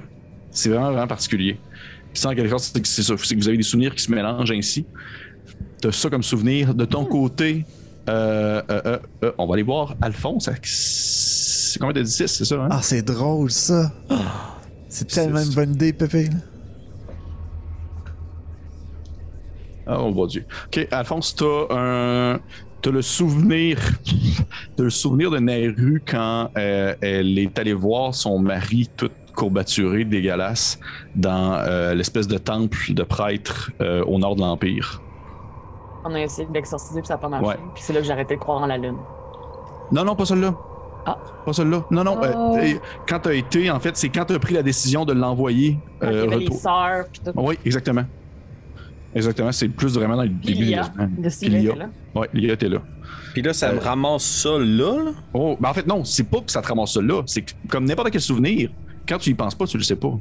C'est 0.49 0.69
vraiment, 0.69 0.91
vraiment 0.91 1.07
particulier. 1.07 1.59
Puis 2.11 2.21
ça, 2.21 2.29
en 2.29 2.35
quelque 2.35 2.49
sorte, 2.49 2.63
c'est 2.83 3.03
ça. 3.03 3.13
C'est 3.17 3.35
que 3.35 3.39
vous 3.39 3.47
avez 3.47 3.57
des 3.57 3.63
souvenirs 3.63 3.93
qui 3.93 4.03
se 4.03 4.11
mélangent 4.11 4.51
ainsi. 4.51 4.85
T'as 5.81 5.91
ça 5.91 6.09
comme 6.09 6.23
souvenir. 6.23 6.73
De 6.73 6.85
ton 6.85 7.05
côté, 7.05 7.65
euh, 8.09 8.61
euh, 8.69 8.81
euh, 8.85 8.99
euh, 9.23 9.31
on 9.37 9.45
va 9.45 9.53
aller 9.53 9.63
voir 9.63 9.95
Alphonse. 10.01 10.49
C'est 10.63 11.79
combien 11.79 11.93
de 11.93 12.01
10 12.01 12.25
c'est 12.27 12.45
ça? 12.45 12.55
Hein? 12.55 12.69
Ah, 12.71 12.81
c'est 12.81 13.01
drôle, 13.01 13.51
ça. 13.51 13.91
C'est 14.89 15.07
tellement 15.07 15.41
une 15.41 15.53
bonne 15.53 15.73
idée, 15.73 15.93
Pépé. 15.93 16.25
là. 16.25 16.37
Ah, 17.09 17.13
oh 19.87 20.11
mon 20.11 20.25
Dieu. 20.25 20.45
Ok, 20.67 20.87
Alphonse, 20.91 21.35
t'as 21.35 21.67
un. 21.71 22.39
T'as 22.81 22.91
le 22.91 23.01
souvenir. 23.01 23.79
T'as 24.75 24.83
le 24.83 24.89
souvenir 24.89 25.31
de 25.31 25.39
Nairu 25.39 26.03
quand 26.05 26.49
euh, 26.57 26.93
elle 27.01 27.39
est 27.39 27.57
allée 27.57 27.73
voir 27.73 28.13
son 28.13 28.39
mari 28.39 28.89
tout 28.97 29.09
courbaturé, 29.35 30.03
dégueulasse, 30.03 30.79
dans 31.15 31.53
euh, 31.53 31.93
l'espèce 31.93 32.27
de 32.27 32.37
temple 32.37 32.93
de 32.93 33.03
prêtre 33.03 33.71
euh, 33.81 34.03
au 34.03 34.19
nord 34.19 34.35
de 34.35 34.41
l'Empire. 34.41 35.01
On 36.05 36.13
a 36.13 36.19
essayé 36.19 36.47
de 36.47 36.53
l'exorciser 36.53 36.99
puis 36.99 37.07
ça 37.07 37.13
n'a 37.13 37.19
pas 37.19 37.29
marché. 37.29 37.47
Ouais. 37.47 37.55
Puis 37.73 37.83
c'est 37.83 37.93
là 37.93 37.99
que 37.99 38.05
j'ai 38.05 38.11
arrêté 38.11 38.35
de 38.35 38.39
croire 38.39 38.61
en 38.61 38.67
la 38.67 38.77
lune. 38.77 38.97
Non, 39.91 40.03
non, 40.03 40.15
pas 40.15 40.25
celle-là. 40.25 40.53
Ah. 41.05 41.17
Pas 41.45 41.53
celle-là. 41.53 41.83
Non, 41.91 42.03
non. 42.03 42.19
Oh. 42.21 42.57
euh, 42.57 42.73
quand 43.07 43.19
t'as 43.19 43.33
été, 43.33 43.69
en 43.69 43.79
fait, 43.79 43.95
c'est 43.97 44.09
quand 44.09 44.25
t'as 44.25 44.39
pris 44.39 44.53
la 44.53 44.63
décision 44.63 45.05
de 45.05 45.13
l'envoyer. 45.13 45.77
Quand 45.99 46.07
il 46.09 46.13
y 46.13 46.15
euh, 46.15 46.23
avait 46.23 46.37
les 46.37 46.45
retour. 46.45 46.59
sœurs 46.59 47.05
puis 47.11 47.21
tout. 47.23 47.31
Oui, 47.35 47.57
exactement. 47.65 48.03
Exactement. 49.15 49.51
C'est 49.51 49.69
plus 49.69 49.93
vraiment 49.93 50.15
dans 50.15 50.23
le 50.23 50.29
début 50.29 50.65
semaines. 50.65 51.15
de 51.21 51.79
là. 51.79 51.89
Ouais, 52.15 52.29
Lilia 52.33 52.53
était 52.53 52.69
là. 52.69 52.79
Puis 53.33 53.41
là, 53.41 53.53
ça 53.53 53.71
me 53.73 53.77
Euh, 53.77 53.81
ramasse 53.81 54.23
ça 54.23 54.57
là, 54.59 55.03
là. 55.05 55.11
Oh, 55.33 55.57
ben 55.59 55.69
en 55.69 55.73
fait, 55.73 55.87
non, 55.87 56.03
c'est 56.03 56.23
pas 56.29 56.39
que 56.41 56.51
ça 56.51 56.61
te 56.61 56.67
ramasse 56.67 56.93
ça 56.93 57.01
là. 57.01 57.21
C'est 57.25 57.41
que, 57.41 57.51
comme 57.67 57.85
n'importe 57.85 58.11
quel 58.11 58.21
souvenir, 58.21 58.69
quand 59.07 59.17
tu 59.17 59.31
y 59.31 59.33
penses 59.33 59.55
pas, 59.55 59.65
tu 59.65 59.77
le 59.77 59.83
sais 59.83 59.95
pas. 59.95 60.13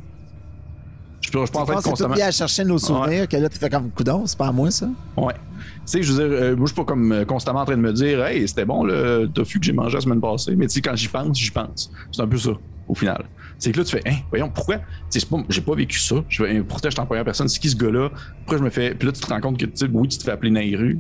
Je 1.21 1.31
peux, 1.31 1.47
je 1.47 1.53
peux 1.53 1.59
en 1.59 1.67
fait 1.67 1.75
constamment. 1.89 2.15
à 2.15 2.31
chercher 2.33 2.65
nos 2.65 2.79
souvenirs, 2.79 3.29
que 3.29 3.37
là, 3.37 3.49
tu 3.49 3.57
fais 3.59 3.71
comme 3.71 3.91
coudon, 3.91 4.27
c'est 4.27 4.37
pas 4.37 4.49
à 4.49 4.53
moi, 4.53 4.71
ça? 4.71 4.89
Ouais. 5.17 5.35
Tu 5.35 5.71
sais, 5.87 6.03
je 6.03 6.13
veux 6.13 6.29
dire, 6.29 6.39
euh, 6.43 6.57
moi, 6.57 6.67
je 6.67 6.73
suis 6.73 6.77
pas 6.83 6.85
comme 6.85 7.13
euh, 7.13 7.25
constamment 7.25 7.61
en 7.61 7.65
train 7.65 7.77
de 7.77 7.81
me 7.83 7.93
dire, 7.93 8.25
hey, 8.25 8.47
c'était 8.49 8.65
bon 8.65 8.83
le 8.85 9.29
tofu 9.33 9.61
que 9.61 9.65
j'ai 9.65 9.73
mangé 9.73 9.95
la 9.95 10.01
semaine 10.01 10.21
passée. 10.21 10.57
Mais 10.57 10.67
tu 10.67 10.75
sais, 10.75 10.81
quand 10.81 10.97
j'y 10.97 11.09
pense, 11.09 11.39
j'y 11.39 11.51
pense. 11.51 11.93
C'est 12.11 12.23
un 12.23 12.27
peu 12.27 12.39
ça, 12.39 12.51
au 12.89 12.95
final. 12.95 13.25
C'est 13.63 13.71
que 13.71 13.79
là, 13.79 13.85
tu 13.85 13.93
fais, 13.93 14.03
hein, 14.11 14.17
voyons, 14.29 14.51
pourquoi? 14.51 14.79
J'ai 15.49 15.61
pas 15.61 15.75
vécu 15.77 15.97
ça. 15.97 16.17
Je 16.29 16.45
je 16.45 16.91
suis 16.91 17.01
en 17.01 17.07
première 17.07 17.25
personne. 17.25 17.47
C'est 17.47 17.61
qui 17.61 17.71
ce 17.71 17.77
gars-là? 17.77 18.11
Pourquoi 18.39 18.59
je 18.59 18.65
me 18.65 18.71
fais. 18.71 18.93
Puis 18.93 19.07
là, 19.07 19.13
tu 19.13 19.21
te 19.21 19.27
rends 19.29 19.41
compte 19.41 19.57
que, 19.57 19.67
tu 19.67 19.77
sais, 19.77 19.87
oui, 19.87 20.09
tu 20.09 20.19
te 20.19 20.25
fais 20.25 20.33
appeler 20.33 20.51
Nairu. 20.51 20.99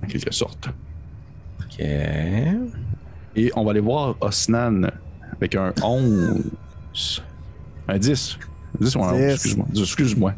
En 0.00 0.06
quelque 0.06 0.32
sorte. 0.32 0.68
Ok. 1.60 1.80
Et 1.84 3.50
on 3.56 3.64
va 3.64 3.72
aller 3.72 3.80
voir 3.80 4.14
Osnan 4.20 4.88
avec 5.32 5.56
un 5.56 5.72
11. 5.82 7.24
Un 7.88 7.98
10. 7.98 8.38
10 8.80 8.94
ou 8.94 9.02
un 9.02 9.12
11, 9.12 9.18
10. 9.18 9.32
excuse-moi. 9.32 9.66
Excuse-moi. 9.74 10.34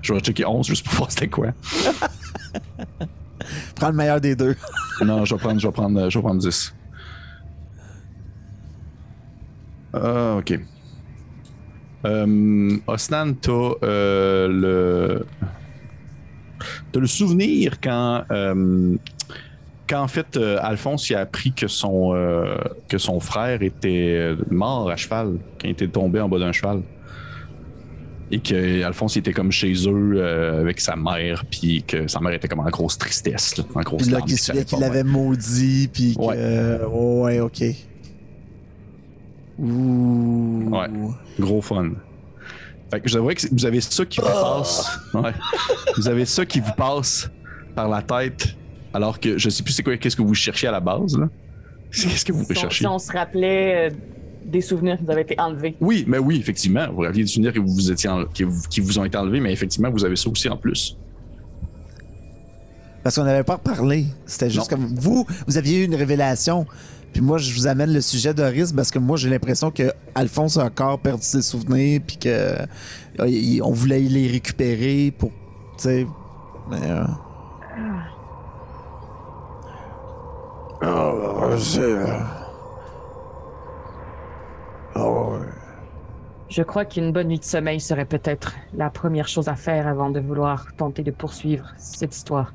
Je 0.00 0.14
vais 0.14 0.20
checker 0.20 0.44
11 0.44 0.64
juste 0.64 0.86
pour 0.86 0.94
voir 0.98 1.10
c'était 1.10 1.26
quoi. 1.26 1.48
Prends 3.74 3.88
le 3.88 3.96
meilleur 3.96 4.20
des 4.20 4.36
deux. 4.36 4.54
Non, 5.04 5.24
je 5.24 5.34
vais 5.34 5.40
prendre, 5.40 5.58
je 5.58 5.66
vais 5.66 5.72
prendre, 5.72 6.08
je 6.08 6.16
vais 6.16 6.22
prendre 6.22 6.40
10. 6.40 6.72
Ah, 9.94 10.36
ok. 10.38 10.58
Euh, 12.06 12.76
Osnan, 12.86 13.34
t'as 13.34 13.70
euh, 13.82 14.48
le. 14.48 15.26
T'as 16.92 17.00
le 17.00 17.06
souvenir 17.06 17.80
quand. 17.80 18.24
euh, 18.30 18.96
quand 19.86 20.00
en 20.00 20.08
fait 20.08 20.38
euh, 20.38 20.56
Alphonse 20.62 21.10
il 21.10 21.14
a 21.14 21.20
appris 21.20 21.52
que 21.52 21.68
son, 21.68 22.14
euh, 22.14 22.56
que 22.88 22.96
son 22.96 23.20
frère 23.20 23.62
était 23.62 24.32
mort 24.50 24.90
à 24.90 24.96
cheval, 24.96 25.36
quand 25.60 25.68
il 25.68 25.72
était 25.72 25.88
tombé 25.88 26.20
en 26.20 26.28
bas 26.28 26.38
d'un 26.38 26.52
cheval. 26.52 26.80
Et 28.30 28.40
que 28.40 28.82
Alphonse 28.82 29.16
il 29.16 29.18
était 29.18 29.34
comme 29.34 29.52
chez 29.52 29.74
eux 29.86 30.14
euh, 30.16 30.62
avec 30.62 30.80
sa 30.80 30.96
mère, 30.96 31.44
puis 31.50 31.82
que 31.86 32.08
sa 32.08 32.20
mère 32.20 32.32
était 32.32 32.48
comme 32.48 32.60
en 32.60 32.70
grosse 32.70 32.96
tristesse, 32.96 33.58
là, 33.58 33.64
en 33.74 33.80
grosse 33.82 34.04
Puis 34.04 34.10
là, 34.10 34.22
qu'il 34.22 34.38
qu'il 34.38 34.64
pas 34.64 34.80
l'avait 34.80 35.04
maudit, 35.04 35.88
puis 35.92 36.16
que. 36.16 36.20
Ouais. 36.22 36.86
ouais, 36.86 37.40
ok. 37.40 37.62
Ouh. 39.58 40.68
Ouais. 40.70 40.86
Gros 41.38 41.62
fun. 41.62 41.90
Fait 42.90 43.00
que 43.00 43.08
je 43.08 43.14
devrais 43.14 43.34
que 43.34 43.46
vous 43.50 43.66
avez 43.66 43.80
ça 43.80 44.04
qui 44.04 44.20
vous 44.20 44.26
passe. 44.26 44.98
Ouais. 45.14 45.32
Vous 45.96 46.08
avez 46.08 46.24
ça 46.24 46.44
qui 46.46 46.60
vous 46.60 46.72
passe 46.76 47.30
par 47.74 47.88
la 47.88 48.02
tête, 48.02 48.54
alors 48.92 49.18
que 49.18 49.36
je 49.38 49.48
sais 49.48 49.62
plus 49.62 49.72
c'est 49.72 49.82
quoi, 49.82 49.96
qu'est-ce 49.96 50.16
que 50.16 50.22
vous 50.22 50.34
cherchez 50.34 50.66
à 50.66 50.72
la 50.72 50.80
base, 50.80 51.18
là? 51.18 51.28
Qu'est-ce 51.92 52.24
que 52.24 52.32
vous 52.32 52.44
Si 52.44 52.50
on, 52.50 52.54
recherchez? 52.54 52.78
si 52.78 52.86
on 52.86 52.98
se 52.98 53.12
rappelait 53.12 53.90
euh, 53.90 53.94
des 54.44 54.60
souvenirs 54.60 54.96
qui 54.98 55.04
nous 55.04 55.10
avaient 55.10 55.22
été 55.22 55.36
enlevés. 55.40 55.76
Oui, 55.80 56.04
mais 56.08 56.18
oui, 56.18 56.38
effectivement. 56.38 56.86
Vous 56.92 57.04
aviez 57.04 57.22
des 57.24 57.28
souvenirs 57.28 57.52
que 57.52 57.60
vous 57.60 57.72
vous 57.72 57.90
étiez 57.92 58.10
en- 58.10 58.26
qui, 58.26 58.42
vous, 58.44 58.62
qui 58.68 58.80
vous 58.80 58.98
ont 58.98 59.04
été 59.04 59.16
enlevés, 59.16 59.40
mais 59.40 59.52
effectivement, 59.52 59.90
vous 59.90 60.04
avez 60.04 60.16
ça 60.16 60.28
aussi 60.28 60.48
en 60.48 60.56
plus. 60.56 60.96
Parce 63.02 63.16
qu'on 63.16 63.24
n'avait 63.24 63.44
pas 63.44 63.54
reparlé. 63.56 64.06
C'était 64.26 64.50
juste 64.50 64.70
Non. 64.70 64.78
comme. 64.78 64.94
Vous, 64.96 65.26
vous 65.46 65.58
aviez 65.58 65.82
eu 65.82 65.84
une 65.84 65.94
révélation. 65.94 66.66
Puis 67.14 67.22
moi, 67.22 67.38
je 67.38 67.54
vous 67.54 67.66
amène 67.68 67.92
le 67.94 68.00
sujet 68.02 68.34
d'Oris 68.34 68.72
parce 68.72 68.90
que 68.90 68.98
moi, 68.98 69.16
j'ai 69.16 69.30
l'impression 69.30 69.70
que 69.70 69.84
Alphonse 70.14 70.58
a 70.58 70.64
encore 70.64 70.98
perdu 70.98 71.22
ses 71.22 71.40
souvenirs. 71.42 72.00
Puis 72.06 72.18
que. 72.18 72.28
euh, 72.28 72.66
il- 73.26 73.62
on 73.62 73.70
voulait 73.72 74.00
les 74.00 74.26
récupérer 74.26 75.10
pour. 75.16 75.30
Tu 75.78 75.84
sais. 75.84 76.06
Mais. 76.68 76.90
euh, 76.90 77.04
Oh, 80.82 81.56
c'est. 81.58 81.96
Oh, 84.96 85.28
ouais. 85.32 85.46
Je 86.48 86.62
crois 86.62 86.84
qu'une 86.84 87.10
bonne 87.12 87.28
nuit 87.28 87.38
de 87.38 87.44
sommeil 87.44 87.80
serait 87.80 88.04
peut-être 88.04 88.54
la 88.74 88.90
première 88.90 89.26
chose 89.28 89.48
à 89.48 89.54
faire 89.56 89.88
avant 89.88 90.10
de 90.10 90.20
vouloir 90.20 90.66
tenter 90.76 91.02
de 91.02 91.10
poursuivre 91.10 91.72
cette 91.78 92.14
histoire. 92.14 92.52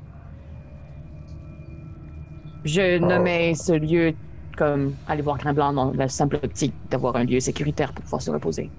Je 2.66 3.00
nommais 3.00 3.56
ce 3.56 3.72
lieu 3.74 4.14
comme 4.60 4.94
aller 5.08 5.22
voir 5.22 5.38
Grain 5.38 5.54
Blanc 5.54 5.72
dans 5.72 5.94
la 5.94 6.10
simple 6.10 6.38
optique 6.44 6.74
d'avoir 6.92 7.16
un 7.16 7.24
lieu 7.24 7.40
sécuritaire 7.40 7.94
pour 7.94 8.04
pouvoir 8.04 8.22
se 8.22 8.30
reposer. 8.30 8.70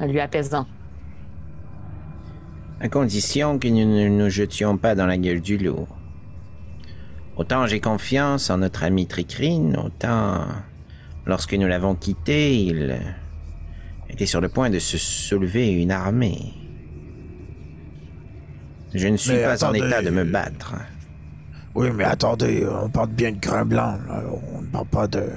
Un 0.00 0.06
lieu 0.06 0.22
apaisant. 0.22 0.66
À 2.80 2.88
condition 2.88 3.58
que 3.58 3.68
nous 3.68 3.84
ne 3.84 4.08
nous 4.08 4.30
jetions 4.30 4.78
pas 4.78 4.94
dans 4.94 5.06
la 5.06 5.18
gueule 5.18 5.42
du 5.42 5.58
loup. 5.58 5.86
Autant 7.36 7.66
j'ai 7.66 7.80
confiance 7.80 8.48
en 8.48 8.58
notre 8.58 8.84
ami 8.84 9.06
Tricrine, 9.06 9.76
autant 9.76 10.46
lorsque 11.26 11.52
nous 11.52 11.66
l'avons 11.66 11.94
quitté, 11.94 12.56
il 12.56 12.98
était 14.08 14.24
sur 14.24 14.40
le 14.40 14.48
point 14.48 14.70
de 14.70 14.78
se 14.78 14.96
soulever 14.96 15.72
une 15.72 15.90
armée. 15.90 16.54
Je 18.94 19.08
ne 19.08 19.18
suis 19.18 19.32
Mais 19.32 19.42
pas 19.42 19.52
attendez, 19.52 19.82
en 19.82 19.86
état 19.88 20.00
de 20.00 20.08
me 20.08 20.24
battre. 20.24 20.76
Oui, 21.76 21.88
mais 21.94 22.04
attendez, 22.04 22.66
on 22.82 22.88
parle 22.88 23.10
bien 23.10 23.32
de 23.32 23.38
grain 23.38 23.64
blanc. 23.66 23.98
là. 24.08 24.22
On 24.56 24.62
ne 24.62 24.66
parle 24.66 24.86
pas 24.86 25.06
de 25.06 25.28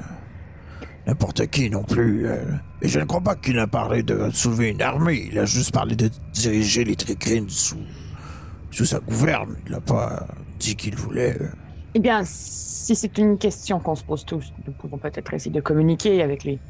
n'importe 1.05 1.45
qui 1.47 1.69
non 1.69 1.83
plus. 1.83 2.25
euh. 2.27 2.37
Et 2.81 2.87
je 2.87 2.99
ne 2.99 3.05
crois 3.05 3.19
pas 3.21 3.35
qu'il 3.35 3.59
a 3.59 3.67
parlé 3.67 4.03
de 4.03 4.29
soulever 4.31 4.69
une 4.69 4.81
armée. 4.81 5.27
Il 5.31 5.37
a 5.37 5.45
juste 5.45 5.73
parlé 5.73 5.95
de 5.97 6.09
diriger 6.33 6.85
les 6.85 6.95
tricrines 6.95 7.49
sous, 7.49 7.83
sous 8.71 8.85
sa 8.85 8.99
gouverne. 8.99 9.57
Il 9.65 9.73
n'a 9.73 9.81
pas 9.81 10.25
dit 10.59 10.75
qu'il 10.77 10.95
voulait. 10.95 11.37
euh. 11.41 11.49
Eh 11.95 11.99
bien, 11.99 12.21
si 12.23 12.95
c'est 12.95 13.17
une 13.17 13.37
question 13.37 13.79
qu'on 13.81 13.95
se 13.95 14.03
pose 14.05 14.23
tous, 14.25 14.53
nous 14.65 14.73
pouvons 14.73 14.97
peut-être 14.97 15.33
essayer 15.33 15.51
de 15.51 15.59
communiquer 15.61 16.21
avec 16.23 16.45
lui. 16.45 16.61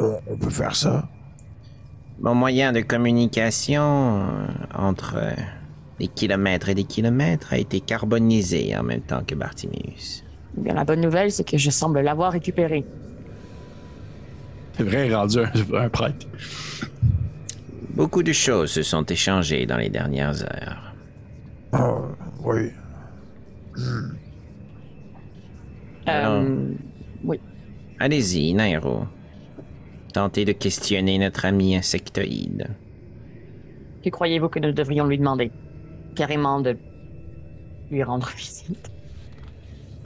On, 0.00 0.18
on 0.26 0.36
peut 0.36 0.50
faire 0.50 0.74
ça. 0.74 1.08
Mon 2.18 2.34
moyen 2.34 2.72
de 2.72 2.80
communication 2.80 3.82
euh, 4.28 4.46
entre 4.74 5.16
euh, 5.18 5.32
des 5.98 6.08
kilomètres 6.08 6.68
et 6.68 6.74
des 6.74 6.84
kilomètres 6.84 7.52
a 7.52 7.58
été 7.58 7.80
carbonisé 7.80 8.76
en 8.76 8.82
même 8.82 9.02
temps 9.02 9.22
que 9.26 9.34
Bartimius. 9.34 10.24
Eh 10.56 10.60
bien, 10.60 10.74
la 10.74 10.84
bonne 10.84 11.00
nouvelle, 11.00 11.30
c'est 11.30 11.48
que 11.48 11.58
je 11.58 11.70
semble 11.70 12.00
l'avoir 12.00 12.32
récupéré. 12.32 12.84
C'est 14.76 14.82
vrai, 14.84 15.06
il 15.06 15.12
est 15.12 15.14
rendu 15.14 15.38
un, 15.38 15.50
un 15.74 15.88
prêtre. 15.88 16.26
Beaucoup 17.90 18.22
de 18.24 18.32
choses 18.32 18.72
se 18.72 18.82
sont 18.82 19.04
échangées 19.04 19.66
dans 19.66 19.76
les 19.76 19.88
dernières 19.88 20.42
heures. 20.42 20.94
Ah, 21.72 22.02
oui. 22.44 22.70
Euh, 26.08 26.68
oui. 27.24 27.40
Allez-y, 28.00 28.52
Nairo. 28.52 29.04
Tentez 30.12 30.44
de 30.44 30.52
questionner 30.52 31.18
notre 31.18 31.44
ami 31.44 31.76
insectoïde. 31.76 32.68
Que 34.04 34.10
croyez-vous 34.10 34.48
que 34.48 34.58
nous 34.58 34.72
devrions 34.72 35.06
lui 35.06 35.18
demander? 35.18 35.50
Carrément 36.14 36.60
de 36.60 36.76
lui 37.90 38.02
rendre 38.02 38.28
visite. 38.36 38.90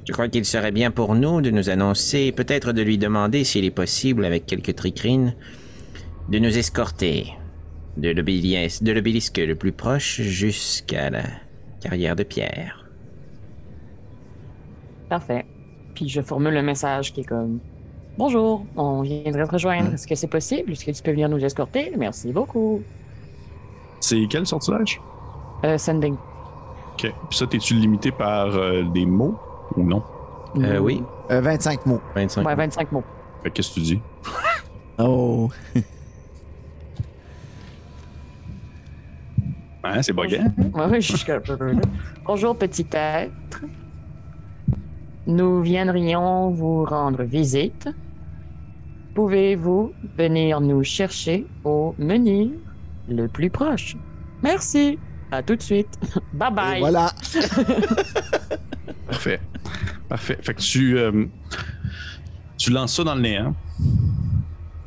Je 0.07 0.13
crois 0.13 0.29
qu'il 0.29 0.45
serait 0.45 0.73
bien 0.73 0.91
pour 0.91 1.15
nous 1.15 1.41
de 1.43 1.51
nous 1.51 1.69
annoncer, 1.69 2.33
peut-être 2.33 2.73
de 2.73 2.81
lui 2.81 2.97
demander 2.97 3.45
s'il 3.45 3.65
est 3.65 3.71
possible, 3.71 4.25
avec 4.25 4.47
quelques 4.47 4.75
tricrines, 4.75 5.35
de 6.31 6.39
nous 6.39 6.57
escorter 6.57 7.35
de 7.99 8.11
l'obélis- 8.11 8.83
de 8.83 8.93
l'obélisque 8.93 9.39
le 9.39 9.55
plus 9.55 9.73
proche 9.73 10.21
jusqu'à 10.23 11.11
la 11.11 11.25
carrière 11.83 12.17
de 12.17 12.23
pierre. 12.23 12.87
Parfait. 15.09 15.45
Puis 15.95 16.09
je 16.09 16.21
formule 16.21 16.57
un 16.57 16.63
message 16.63 17.13
qui 17.13 17.21
est 17.21 17.25
comme 17.25 17.59
Bonjour, 18.17 18.67
on 18.77 19.03
viendrait 19.03 19.47
te 19.47 19.53
rejoindre. 19.53 19.95
Est-ce 19.95 20.07
que 20.07 20.15
c'est 20.17 20.27
possible? 20.27 20.73
Est-ce 20.73 20.85
que 20.85 20.91
tu 20.91 21.03
peux 21.03 21.13
venir 21.13 21.29
nous 21.29 21.45
escorter? 21.45 21.93
Merci 21.97 22.33
beaucoup. 22.33 22.83
C'est 24.01 24.27
quel 24.29 24.45
sortilège? 24.45 25.01
Euh, 25.65 25.79
sending. 25.79 26.15
Ok. 26.95 27.13
Puis 27.29 27.39
ça, 27.39 27.47
t'es-tu 27.47 27.75
limité 27.75 28.11
par 28.11 28.47
euh, 28.57 28.83
des 28.83 29.07
mots 29.07 29.37
ou 29.77 29.83
non? 29.83 30.03
Euh, 30.57 30.79
oui, 30.79 31.03
Euh, 31.31 31.41
25 31.41 31.87
mots. 31.87 32.01
25. 32.15 32.47
Ouais, 32.47 32.55
25 32.55 32.93
mots. 32.93 33.05
Fait 33.43 33.51
que 33.51 33.55
qu'est-ce 33.57 33.69
que 33.71 33.75
tu 33.75 33.81
dis? 33.81 34.01
Oh. 35.01 35.49
Hein, 39.85 40.03
c'est 40.03 40.13
bugué? 40.13 40.41
Ouais, 40.75 40.87
ouais, 40.87 41.01
je 41.01 41.17
suis 41.17 41.33
Bonjour, 42.27 42.57
petit 42.57 42.87
être. 42.93 43.63
Nous 45.27 45.63
viendrions 45.63 46.51
vous 46.51 46.85
rendre 46.85 47.23
visite. 47.23 47.89
Pouvez-vous 49.15 49.93
venir 50.17 50.61
nous 50.61 50.83
chercher 50.83 51.47
au 51.65 51.95
menhir 51.99 52.51
le 53.09 53.29
plus 53.29 53.51
proche? 53.51 53.97
Merci. 54.43 54.99
À 55.31 55.43
tout 55.43 55.57
de 55.57 55.63
suite. 55.63 55.89
Bye 56.33 56.49
Et 56.51 56.55
bye. 56.55 56.81
voilà. 56.81 57.13
Parfait. 59.11 59.41
Parfait. 60.09 60.39
Fait 60.43 60.55
que 60.55 60.61
tu, 60.61 60.99
euh, 60.99 61.27
tu 62.57 62.71
lances 62.71 62.95
ça 62.95 63.05
dans 63.05 63.15
le 63.15 63.21
néant. 63.21 63.55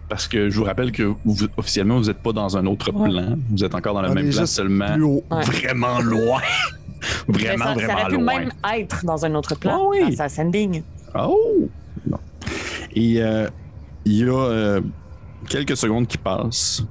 Parce 0.10 0.28
que 0.28 0.50
je 0.50 0.58
vous 0.58 0.66
rappelle 0.66 0.92
que 0.92 1.04
vous- 1.24 1.48
officiellement, 1.58 1.98
vous 1.98 2.06
n'êtes 2.08 2.22
pas 2.22 2.34
dans 2.34 2.58
un 2.58 2.66
autre 2.66 2.92
Ouais. 2.92 3.10
plan. 3.10 3.38
Vous 3.50 3.64
êtes 3.64 3.74
encore 3.76 3.94
dans 3.94 4.02
la 4.02 4.12
On 4.12 4.14
même 4.14 4.26
juste 4.32 4.46
seulement 4.48 4.94
Plus 4.94 5.04
haut. 5.04 5.24
Ouais. 5.32 5.44
vraiment 5.44 6.00
loin. 6.02 6.42
Mais 7.28 7.38
vraiment, 7.38 7.66
ça, 7.66 7.74
ça 7.74 7.80
vraiment 7.80 7.94
aurait 8.02 8.10
pu 8.10 8.16
loin. 8.16 8.40
même 8.40 8.52
être 8.76 9.06
dans 9.06 9.26
un 9.26 9.36
autre 9.36 9.56
plan. 9.56 9.80
Ah 9.82 9.88
oui. 9.90 10.02
Dans 10.10 10.16
sa 10.18 10.30
sending. 10.30 10.84
Oh! 11.16 11.70
Non. 12.08 12.18
Et 12.94 13.22
euh, 13.22 13.48
il 14.06 14.14
y 14.18 14.24
a 14.24 14.34
euh, 14.34 14.82
quelques 15.48 15.78
secondes 15.78 16.08
qui 16.08 16.18
passent. 16.18 16.84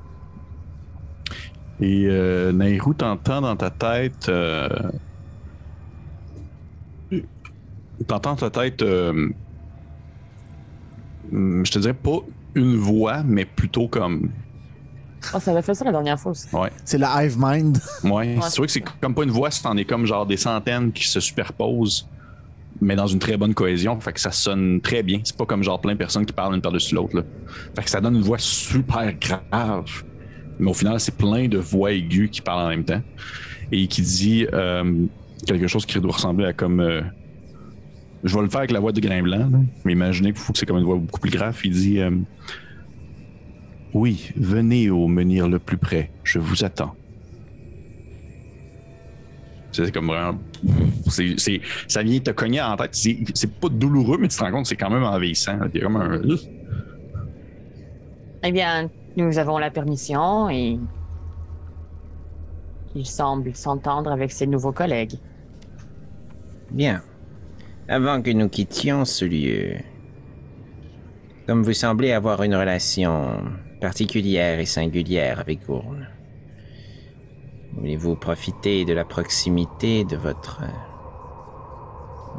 Et 1.80 2.06
euh, 2.06 2.52
Nairou 2.52 2.92
t'entend 2.94 3.40
dans 3.40 3.56
ta 3.56 3.70
tête. 3.70 4.28
Euh, 4.28 4.68
t'entends 8.06 8.34
dans 8.34 8.50
ta 8.50 8.50
tête. 8.50 8.82
euh, 8.82 9.30
je 11.32 11.70
te 11.70 11.78
dirais 11.78 11.94
pas 11.94 12.18
une 12.54 12.76
voix, 12.76 13.22
mais 13.22 13.44
plutôt 13.44 13.88
comme. 13.88 14.30
Oh, 15.34 15.38
ça 15.38 15.50
avait 15.52 15.62
fait 15.62 15.74
ça 15.74 15.84
la 15.84 15.92
dernière 15.92 16.18
fois 16.18 16.32
aussi. 16.32 16.54
Ouais. 16.54 16.70
C'est 16.84 16.98
la 16.98 17.24
Hive 17.24 17.36
Mind. 17.38 17.78
Ouais, 18.04 18.38
c'est 18.42 18.56
vrai 18.56 18.66
que 18.66 18.72
c'est 18.72 18.84
comme 19.00 19.14
pas 19.14 19.22
une 19.22 19.30
voix, 19.30 19.50
c'en 19.50 19.76
est 19.76 19.84
comme 19.84 20.06
genre 20.06 20.26
des 20.26 20.38
centaines 20.38 20.92
qui 20.92 21.06
se 21.06 21.20
superposent, 21.20 22.08
mais 22.80 22.96
dans 22.96 23.06
une 23.06 23.18
très 23.18 23.36
bonne 23.36 23.54
cohésion. 23.54 24.00
Fait 24.00 24.12
que 24.12 24.20
ça 24.20 24.32
sonne 24.32 24.80
très 24.80 25.02
bien. 25.02 25.20
C'est 25.22 25.36
pas 25.36 25.46
comme 25.46 25.62
genre 25.62 25.80
plein 25.80 25.92
de 25.92 25.98
personnes 25.98 26.26
qui 26.26 26.32
parlent 26.32 26.54
une 26.54 26.62
par-dessus 26.62 26.94
l'autre. 26.94 27.24
Fait 27.76 27.82
que 27.82 27.90
ça 27.90 28.00
donne 28.00 28.16
une 28.16 28.22
voix 28.22 28.38
super 28.38 29.12
grave. 29.14 30.04
Mais 30.60 30.70
au 30.70 30.74
final, 30.74 31.00
c'est 31.00 31.16
plein 31.16 31.48
de 31.48 31.58
voix 31.58 31.92
aiguës 31.92 32.28
qui 32.30 32.42
parlent 32.42 32.66
en 32.66 32.68
même 32.68 32.84
temps. 32.84 33.02
Et 33.72 33.86
qui 33.86 34.02
dit 34.02 34.46
euh, 34.52 35.06
quelque 35.46 35.66
chose 35.66 35.86
qui 35.86 35.98
doit 35.98 36.12
ressembler 36.12 36.46
à 36.46 36.52
comme. 36.52 36.80
euh, 36.80 37.00
je 38.22 38.34
vais 38.34 38.42
le 38.42 38.48
faire 38.50 38.58
avec 38.58 38.70
la 38.70 38.80
voix 38.80 38.92
de 38.92 39.00
Grain 39.00 39.22
mais 39.84 39.92
imaginez 39.92 40.34
que 40.34 40.38
c'est 40.54 40.66
comme 40.66 40.76
une 40.76 40.84
voix 40.84 40.96
beaucoup 40.96 41.20
plus 41.20 41.30
grave. 41.30 41.58
Il 41.64 41.70
dit 41.70 42.00
euh, 42.00 42.10
Oui, 43.94 44.30
venez 44.36 44.90
au 44.90 45.08
menhir 45.08 45.48
le 45.48 45.58
plus 45.58 45.78
près, 45.78 46.10
je 46.22 46.38
vous 46.38 46.62
attends. 46.62 46.94
C'est 49.72 49.92
comme 49.92 50.08
vraiment. 50.08 50.38
ça 51.88 52.02
vient 52.02 52.20
te 52.20 52.32
cogner 52.32 52.60
en 52.60 52.76
tête. 52.76 52.90
C'est 52.92 53.50
pas 53.60 53.68
douloureux, 53.68 54.18
mais 54.20 54.28
tu 54.28 54.36
te 54.36 54.42
rends 54.42 54.50
compte 54.50 54.64
que 54.64 54.68
c'est 54.68 54.76
quand 54.76 54.90
même 54.90 55.04
envahissant. 55.04 55.58
Il 55.72 55.78
y 55.78 55.80
a 55.80 55.84
comme 55.84 55.96
un. 55.96 56.20
Eh 58.42 58.52
bien, 58.52 58.90
nous 59.20 59.38
avons 59.38 59.58
la 59.58 59.70
permission 59.70 60.48
et 60.48 60.78
il 62.94 63.06
semble 63.06 63.54
s'entendre 63.54 64.10
avec 64.10 64.32
ses 64.32 64.46
nouveaux 64.46 64.72
collègues. 64.72 65.18
Bien. 66.70 67.02
Avant 67.88 68.22
que 68.22 68.30
nous 68.30 68.48
quittions 68.48 69.04
ce 69.04 69.24
lieu, 69.24 69.74
comme 71.46 71.62
vous 71.62 71.72
semblez 71.72 72.12
avoir 72.12 72.42
une 72.42 72.54
relation 72.54 73.42
particulière 73.80 74.60
et 74.60 74.66
singulière 74.66 75.40
avec 75.40 75.66
Gourne, 75.66 76.06
voulez-vous 77.74 78.14
profiter 78.14 78.84
de 78.84 78.92
la 78.92 79.04
proximité 79.04 80.04
de 80.04 80.16
votre 80.16 80.62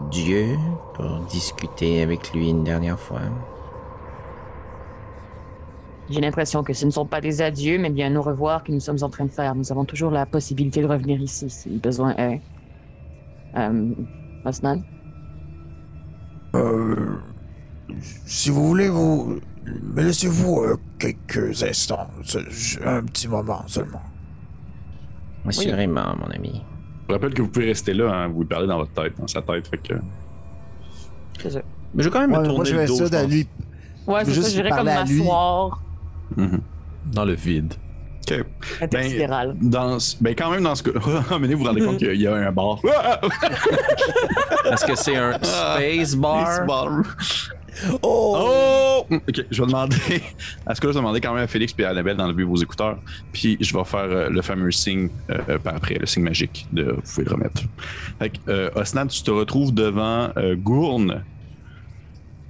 Dieu 0.10 0.58
pour 0.94 1.20
discuter 1.30 2.02
avec 2.02 2.34
lui 2.34 2.50
une 2.50 2.64
dernière 2.64 3.00
fois? 3.00 3.22
J'ai 6.12 6.20
l'impression 6.20 6.62
que 6.62 6.74
ce 6.74 6.86
ne 6.86 6.92
sont 6.92 7.06
pas 7.06 7.22
des 7.22 7.42
adieux, 7.42 7.78
mais 7.80 7.90
bien 7.90 8.14
un 8.14 8.16
au 8.18 8.22
revoir 8.22 8.64
que 8.64 8.72
nous 8.72 8.82
sommes 8.82 9.02
en 9.02 9.10
train 9.10 9.26
de 9.26 9.32
faire. 9.32 9.56
Nous 9.56 9.72
avons 9.72 9.86
toujours 9.86 10.12
la 10.12 10.26
possibilité 10.26 10.82
de 10.82 10.88
revenir 10.88 11.22
ici 11.22 11.50
si 11.50 11.70
besoin 11.70 12.14
est. 12.18 12.42
Euh, 13.56 13.94
Osnan? 14.44 14.82
Euh, 16.56 17.16
si 18.26 18.50
vous 18.50 18.68
voulez, 18.68 18.90
vous. 18.90 19.40
Mais 19.94 20.04
laissez-vous 20.04 20.64
euh, 20.64 20.78
quelques 21.00 21.64
instants. 21.64 22.08
Un 22.84 23.04
petit 23.04 23.30
moment 23.30 23.64
seulement. 23.68 24.02
Assurément, 25.48 26.16
mon 26.20 26.30
ami. 26.32 26.62
Je 27.02 27.08
vous 27.08 27.14
rappelle 27.14 27.34
que 27.34 27.42
vous 27.42 27.48
pouvez 27.48 27.68
rester 27.68 27.94
là, 27.94 28.14
hein, 28.14 28.28
vous 28.28 28.42
lui 28.42 28.48
parlez 28.48 28.68
dans 28.68 28.78
votre 28.78 28.92
tête, 28.92 29.18
dans 29.18 29.28
sa 29.28 29.42
tête. 29.42 29.68
Fait 29.68 29.78
que... 29.78 29.94
C'est 31.42 31.52
ça. 31.52 31.62
Mais 31.94 32.04
je 32.04 32.10
vais 32.10 32.14
quand 32.14 32.28
même 32.28 32.32
Ouais, 32.32 32.48
me 32.48 32.54
moi, 32.54 32.66
je 32.66 32.74
le 32.74 32.80
vais 32.80 32.86
dos, 32.88 32.96
ça 32.96 33.06
je 33.06 33.10
de 33.10 33.18
pense, 33.18 33.30
lui. 33.30 33.48
Ouais, 34.08 34.26
c'est 34.26 34.34
Juste 34.34 34.48
ça, 34.48 34.54
j'irais 34.54 34.70
comme 34.70 34.86
parler 34.86 35.22
Mhm. 36.38 36.62
dans 37.14 37.26
le 37.26 37.34
vide. 37.34 37.74
Ok. 38.30 38.46
intersidéral. 38.82 39.56
Dans, 39.62 39.98
ben 40.22 40.36
quand 40.36 40.52
même 40.52 40.64
dans 40.64 40.76
ce 40.76 40.84
cas. 40.84 40.92
Ah, 41.32 41.40
mais 41.40 41.54
vous 41.54 41.60
vous 41.60 41.66
rendez 41.66 41.82
compte 41.82 41.98
qu'il 42.00 42.22
y 42.22 42.28
a 42.28 42.36
un 42.36 42.52
bar. 42.52 42.80
Est-ce 44.72 44.86
que 44.86 44.96
c'est 44.96 45.16
un 45.16 45.34
space 45.42 46.16
bar? 46.16 47.02
Oh! 48.04 48.36
Oh! 48.38 49.06
Ok, 49.10 49.46
je 49.50 49.62
vais 49.62 49.68
demander. 49.68 49.98
À 50.66 50.76
ce 50.76 50.82
que 50.82 50.88
je 50.88 50.94
vais 50.94 51.00
demander 51.00 51.20
quand 51.22 51.34
même 51.34 51.44
à 51.44 51.48
Félix 51.48 51.74
et 51.80 51.84
à 51.84 51.90
Annabelle 51.90 52.18
d'enlever 52.18 52.44
vos 52.44 52.58
écouteurs. 52.58 53.00
Puis 53.34 53.58
je 53.60 53.76
vais 53.76 53.84
faire 53.86 54.00
euh, 54.02 54.30
le 54.30 54.42
fameux 54.42 54.72
signe 54.72 55.10
euh, 55.30 55.58
par 55.58 55.76
après, 55.76 55.96
le 55.96 56.06
signe 56.06 56.24
magique 56.24 56.68
de 56.72 56.84
vous 56.92 57.02
pouvez 57.02 57.26
le 57.26 57.32
remettre. 57.32 57.62
Fait 58.20 58.30
que, 58.30 58.38
euh, 58.50 58.70
Osnan, 58.76 59.08
tu 59.08 59.24
te 59.24 59.32
retrouves 59.32 59.74
devant 59.74 60.30
euh, 60.38 60.56
Gourne. 60.56 61.24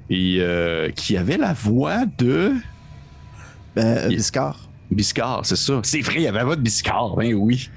Et 0.09 0.37
euh, 0.39 0.89
qui 0.89 1.15
avait 1.15 1.37
la 1.37 1.53
voix 1.53 2.01
de. 2.17 2.53
Ben, 3.75 4.07
Il- 4.09 4.17
Biscard. 4.17 4.69
Biscard, 4.89 5.45
c'est 5.45 5.55
ça. 5.55 5.79
C'est 5.83 6.01
vrai, 6.01 6.15
il 6.17 6.21
y 6.23 6.27
avait 6.27 6.55
de 6.55 6.61
Biscard, 6.61 7.15
ben 7.15 7.33
oui. 7.33 7.69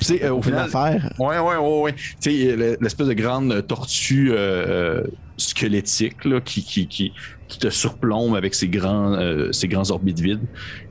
Tu 0.00 0.06
sais, 0.06 0.24
euh, 0.24 0.34
au 0.34 0.42
final, 0.42 0.60
affaire. 0.64 1.12
Ouais, 1.18 1.38
ouais, 1.38 1.56
ouais, 1.56 1.80
ouais. 1.82 1.92
Tu 1.92 2.16
sais, 2.20 2.56
le- 2.56 2.76
l'espèce 2.80 3.06
de 3.06 3.12
grande 3.12 3.66
tortue 3.66 4.30
euh, 4.32 5.02
squelettique 5.36 6.24
là, 6.24 6.40
qui, 6.40 6.64
qui, 6.64 6.88
qui, 6.88 7.12
qui 7.46 7.58
te 7.58 7.68
surplombe 7.70 8.34
avec 8.34 8.54
ses 8.54 8.68
grands, 8.68 9.12
euh, 9.12 9.52
ses 9.52 9.68
grands 9.68 9.90
orbites 9.90 10.18
vides. 10.18 10.42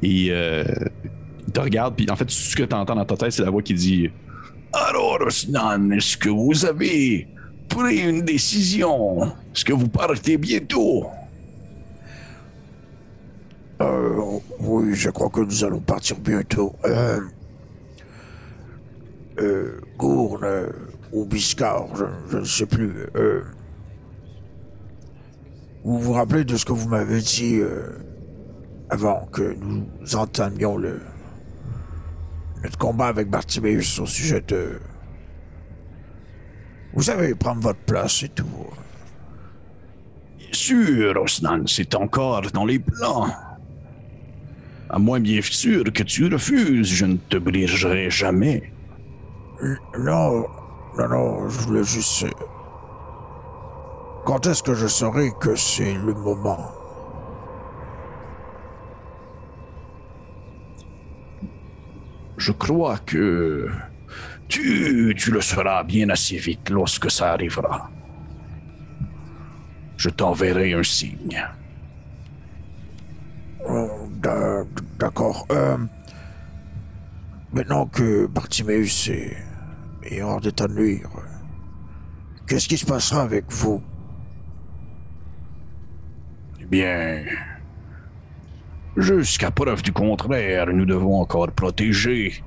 Et 0.03 0.27
euh, 0.29 0.63
il 1.47 1.51
te 1.51 1.59
regarde, 1.59 1.95
puis 1.95 2.05
en 2.09 2.15
fait, 2.15 2.29
ce 2.29 2.55
que 2.55 2.63
tu 2.63 2.75
entends 2.75 2.95
dans 2.95 3.03
ta 3.05 3.17
tête, 3.17 3.31
c'est 3.33 3.43
la 3.43 3.49
voix 3.49 3.61
qui 3.63 3.73
dit 3.73 4.09
Alors, 4.71 5.17
Osnan, 5.25 5.91
est-ce 5.91 6.15
que 6.15 6.29
vous 6.29 6.65
avez 6.65 7.27
pris 7.67 7.97
une 8.07 8.21
décision? 8.21 9.23
Est-ce 9.53 9.65
que 9.65 9.73
vous 9.73 9.89
partez 9.89 10.37
bientôt? 10.37 11.07
Euh, 13.81 14.39
oui, 14.59 14.93
je 14.93 15.09
crois 15.09 15.29
que 15.29 15.41
nous 15.41 15.63
allons 15.63 15.79
partir 15.79 16.19
bientôt. 16.19 16.75
Euh, 16.85 17.19
euh, 19.39 19.81
Gourne 19.97 20.47
ou 21.11 21.25
Biscard, 21.25 21.87
je, 21.95 22.37
ne 22.37 22.43
sais 22.43 22.65
plus. 22.65 23.07
Vous 25.83 25.99
vous 25.99 26.13
rappelez 26.13 26.43
de 26.43 26.55
ce 26.57 26.65
que 26.65 26.73
vous 26.73 26.87
m'avez 26.87 27.21
dit 27.21 27.59
avant 28.89 29.25
que 29.31 29.55
nous 29.59 30.15
entamions 30.15 30.77
le 30.77 31.01
notre 32.63 32.77
combat 32.77 33.07
avec 33.07 33.27
Bartimeus 33.27 33.99
au 33.99 34.05
sujet 34.05 34.41
de... 34.41 34.79
Vous 36.93 37.01
savez, 37.01 37.33
prendre 37.33 37.61
votre 37.61 37.79
place 37.79 38.21
et 38.21 38.29
tout. 38.29 38.45
Bien 40.37 40.47
sûr, 40.51 41.19
Osnan, 41.19 41.63
c'est 41.65 41.95
encore 41.95 42.43
dans 42.51 42.65
les 42.65 42.77
plans. 42.77 43.25
À 44.93 44.99
moins 44.99 45.21
bien 45.21 45.41
sûr 45.41 45.85
que 45.93 46.03
tu 46.03 46.27
refuses, 46.27 46.89
je 46.93 47.05
ne 47.05 47.15
te 47.15 47.37
brigerai 47.37 48.09
jamais. 48.09 48.73
Non, 49.97 50.45
non, 50.97 51.07
non, 51.07 51.49
je 51.49 51.59
voulais 51.61 51.83
juste... 51.85 52.23
euh, 52.25 52.29
Quand 54.25 54.45
est-ce 54.47 54.61
que 54.61 54.73
je 54.73 54.87
saurai 54.87 55.29
que 55.39 55.55
c'est 55.55 55.93
le 55.93 56.13
moment? 56.13 56.71
Je 62.35 62.51
crois 62.51 62.97
que 62.97 63.69
tu, 64.49 65.15
tu 65.17 65.31
le 65.31 65.39
seras 65.39 65.83
bien 65.83 66.09
assez 66.09 66.35
vite 66.35 66.69
lorsque 66.69 67.09
ça 67.09 67.31
arrivera. 67.31 67.89
Je 69.95 70.09
t'enverrai 70.09 70.73
un 70.73 70.83
signe. 70.83 71.47
Oh, 73.69 74.00
D'accord. 74.21 75.47
Euh, 75.51 75.77
maintenant 77.53 77.87
que 77.87 78.27
Bartimeus 78.27 79.09
est, 79.09 79.35
est 80.03 80.21
hors 80.21 80.39
d'état 80.39 80.67
de 80.67 80.73
nuire, 80.73 81.09
qu'est-ce 82.47 82.67
qui 82.67 82.77
se 82.77 82.85
passera 82.85 83.23
avec 83.23 83.45
vous? 83.49 83.81
Eh 86.59 86.65
bien, 86.65 87.23
jusqu'à 88.95 89.49
preuve 89.49 89.81
du 89.81 89.91
contraire, 89.91 90.67
nous 90.67 90.85
devons 90.85 91.19
encore 91.19 91.51
protéger 91.51 92.43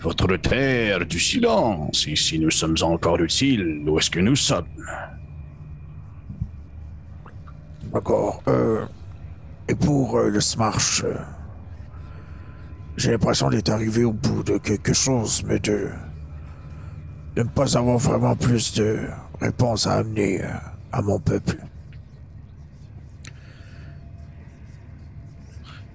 votre 0.00 0.36
terre 0.36 1.06
du 1.06 1.18
silence. 1.18 2.06
Et 2.06 2.16
si 2.16 2.38
nous 2.38 2.50
sommes 2.50 2.76
encore 2.82 3.20
utiles, 3.20 3.82
où 3.86 3.98
est-ce 3.98 4.10
que 4.10 4.20
nous 4.20 4.36
sommes? 4.36 4.66
D'accord. 7.92 8.42
Euh, 8.48 8.84
et 9.70 9.74
pour 9.76 10.18
euh, 10.18 10.28
le 10.28 10.40
Smarch, 10.40 11.04
euh, 11.04 11.14
j'ai 12.96 13.12
l'impression 13.12 13.50
d'être 13.50 13.70
arrivé 13.70 14.04
au 14.04 14.12
bout 14.12 14.42
de 14.42 14.58
quelque 14.58 14.92
chose, 14.92 15.44
mais 15.46 15.60
de, 15.60 15.90
ne 17.36 17.44
pas 17.44 17.78
avoir 17.78 17.96
vraiment 17.98 18.34
plus 18.34 18.74
de 18.74 18.98
réponses 19.40 19.86
à 19.86 19.98
amener 19.98 20.42
euh, 20.42 20.48
à 20.90 21.02
mon 21.02 21.20
peuple. 21.20 21.56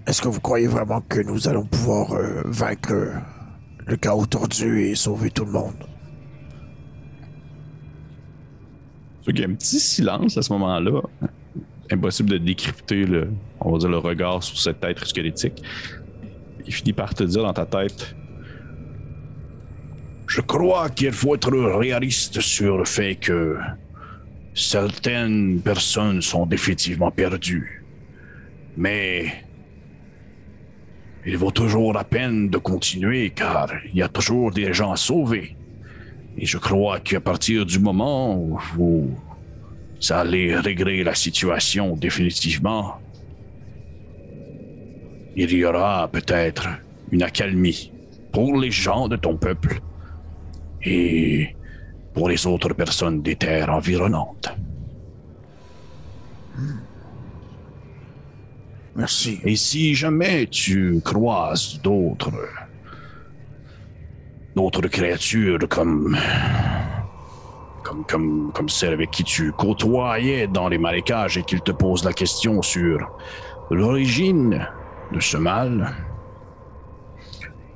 Est-ce 0.08 0.22
que 0.22 0.30
vous 0.30 0.40
croyez 0.40 0.68
vraiment 0.68 1.02
que 1.02 1.20
nous 1.20 1.50
allons 1.50 1.66
pouvoir 1.66 2.14
vaincre 2.46 3.12
le 3.88 3.98
chaos 3.98 4.26
tordu 4.28 4.84
et 4.84 4.96
sauver 4.96 5.32
tout 5.32 5.44
le 5.44 5.52
monde? 5.52 5.84
Il 9.28 9.40
y 9.40 9.44
a 9.44 9.48
un 9.48 9.56
petit 9.56 9.80
silence 9.80 10.38
à 10.38 10.44
ce 10.44 10.54
moment-là. 10.54 11.02
Impossible 11.92 12.30
de 12.30 12.38
décrypter 12.38 13.06
le, 13.06 13.30
on 13.66 13.72
va 13.72 13.78
dire, 13.80 13.90
le 13.90 13.98
regard 13.98 14.44
sur 14.44 14.58
cet 14.58 14.84
être 14.84 15.06
squelettique. 15.06 15.62
Il 16.66 16.74
finit 16.74 16.94
par 16.94 17.14
te 17.14 17.24
dire 17.24 17.44
dans 17.44 17.54
ta 17.54 17.66
tête 17.66 18.16
Je 20.28 20.42
crois 20.42 20.90
qu'il 20.90 21.12
faut 21.12 21.36
être 21.36 21.52
réaliste 21.52 22.40
sur 22.42 22.78
le 22.78 22.86
fait 22.86 23.16
que 23.16 23.58
certaines 24.54 25.60
personnes 25.62 26.22
sont 26.22 26.46
définitivement 26.46 27.12
perdues. 27.12 27.84
Mais 28.78 29.34
il 31.26 31.38
vaut 31.38 31.52
toujours 31.52 31.94
la 31.94 32.04
peine 32.04 32.50
de 32.50 32.58
continuer 32.58 33.32
car 33.32 33.72
il 33.92 33.98
y 33.98 34.04
a 34.04 34.10
toujours 34.10 34.52
des 34.52 34.74
gens 34.74 34.92
à 34.92 34.96
sauver. 34.96 35.56
Et 36.38 36.46
je 36.46 36.58
crois 36.58 37.00
qu'à 37.00 37.20
partir 37.20 37.66
du 37.66 37.80
moment 37.80 38.38
où 38.38 38.60
vous 38.76 39.18
allez 40.10 40.56
régler 40.56 41.04
la 41.04 41.16
situation 41.16 41.96
définitivement, 41.96 43.00
il 45.36 45.52
y 45.54 45.66
aura 45.66 46.08
peut-être 46.08 46.68
une 47.12 47.24
accalmie 47.24 47.92
pour 48.32 48.58
les 48.58 48.72
gens 48.72 49.08
de 49.08 49.16
ton 49.16 49.38
peuple 49.38 49.80
et 50.84 51.56
pour 52.14 52.30
les 52.30 52.48
autres 52.48 52.74
personnes 52.74 53.22
des 53.22 53.36
terres 53.36 53.70
environnantes. 53.70 54.50
Merci. 58.96 59.42
Et 59.44 59.58
si 59.58 59.94
jamais 59.94 60.48
tu 60.48 61.02
croises 61.04 61.82
d'autres. 61.84 62.32
d'autres 64.56 64.88
créatures 64.88 65.60
comme. 65.68 66.18
comme, 67.84 68.06
comme, 68.06 68.52
comme 68.54 68.70
celle 68.70 68.94
avec 68.94 69.12
qui 69.12 69.26
tu 69.26 69.52
côtoyais 69.52 70.48
dans 70.48 70.70
les 70.70 70.78
marécages 70.78 71.38
et 71.38 71.44
qu'ils 71.44 71.62
te 71.62 71.72
posent 71.72 72.06
la 72.06 72.14
question 72.14 72.62
sur 72.62 73.00
l'origine 73.70 74.66
de 75.12 75.20
ce 75.20 75.38
mal, 75.38 75.94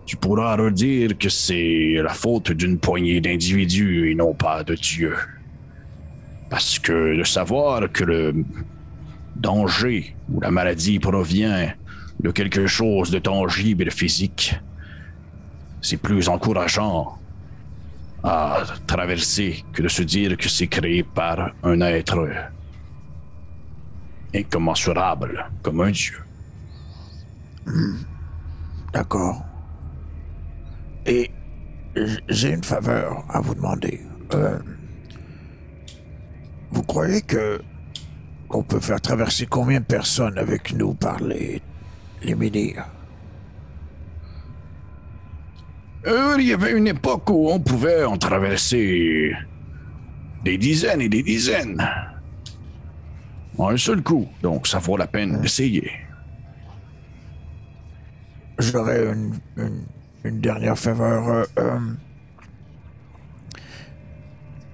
tu 0.06 0.18
pourras 0.18 0.56
redire 0.56 1.18
que 1.18 1.30
c'est 1.30 1.94
la 2.02 2.14
faute 2.14 2.52
d'une 2.52 2.80
poignée 2.80 3.22
d'individus 3.22 4.10
et 4.10 4.16
non 4.16 4.34
pas 4.34 4.64
de 4.64 4.74
Dieu. 4.74 5.16
Parce 6.50 6.80
que 6.80 7.16
de 7.16 7.24
savoir 7.24 7.92
que 7.92 8.04
le 8.04 8.44
danger 9.36 10.16
ou 10.32 10.42
la 10.42 10.50
maladie 10.50 10.98
provient 10.98 11.72
de 12.20 12.32
quelque 12.32 12.66
chose 12.66 13.12
de 13.12 13.20
tangible 13.20 13.88
et 13.88 13.92
physique, 13.92 14.56
c'est 15.82 16.02
plus 16.02 16.28
encourageant 16.28 17.20
à 18.24 18.64
traverser 18.88 19.64
que 19.72 19.84
de 19.84 19.88
se 19.88 20.02
dire 20.02 20.36
que 20.38 20.50
c'est 20.50 20.68
créé 20.68 21.04
par 21.04 21.52
un 21.64 21.82
être 21.82 22.28
incommensurable 24.36 25.46
comme 25.62 25.82
un 25.82 25.92
dieu. 25.92 26.18
D'accord. 28.94 29.46
Et 31.06 31.32
j'ai 32.28 32.54
une 32.54 32.64
faveur 32.64 33.24
à 33.30 33.42
vous 33.42 33.56
demander. 33.56 34.02
Euh, 34.34 34.60
vous 36.72 36.84
croyez 36.84 37.22
qu'on 37.22 38.64
peut 38.64 38.80
faire 38.80 39.02
traverser 39.02 39.46
combien 39.46 39.80
de 39.80 39.86
personnes 39.86 40.38
avec 40.38 40.74
nous 40.74 40.94
par 40.94 41.20
les, 41.20 41.62
les 42.24 42.36
menhirs? 42.36 42.86
Euh, 46.08 46.36
il 46.40 46.48
y 46.48 46.54
avait 46.54 46.72
une 46.72 46.88
époque 46.88 47.30
où 47.30 47.50
on 47.50 47.60
pouvait 47.60 48.06
en 48.06 48.18
traverser 48.18 49.36
des 50.44 50.58
dizaines 50.58 51.02
et 51.02 51.10
des 51.10 51.24
dizaines. 51.24 51.86
En 53.58 53.70
un 53.70 53.78
seul 53.78 54.02
coup, 54.02 54.28
donc 54.42 54.68
ça 54.68 54.80
vaut 54.80 54.96
la 54.96 55.08
peine 55.08 55.42
d'essayer. 55.42 55.92
J'aurais 58.60 59.06
une, 59.06 59.40
une, 59.58 59.86
une 60.26 60.42
dernière 60.42 60.78
faveur. 60.78 61.28
euh, 61.30 61.46
euh, 61.60 61.80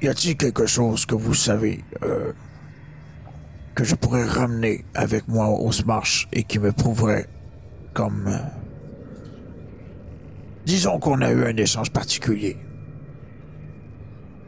y 0.01 0.07
a-t-il 0.07 0.35
quelque 0.37 0.65
chose 0.65 1.05
que 1.05 1.13
vous 1.15 1.35
savez 1.35 1.83
euh, 2.03 2.33
que 3.75 3.83
je 3.83 3.93
pourrais 3.95 4.25
ramener 4.25 4.85
avec 4.95 5.27
moi 5.27 5.49
au 5.49 5.71
Smash 5.71 6.27
et 6.33 6.43
qui 6.43 6.57
me 6.59 6.71
prouverait 6.71 7.27
comme... 7.93 8.39
disons 10.65 10.99
qu'on 10.99 11.21
a 11.21 11.31
eu 11.31 11.45
un 11.45 11.55
échange 11.55 11.91
particulier. 11.91 12.57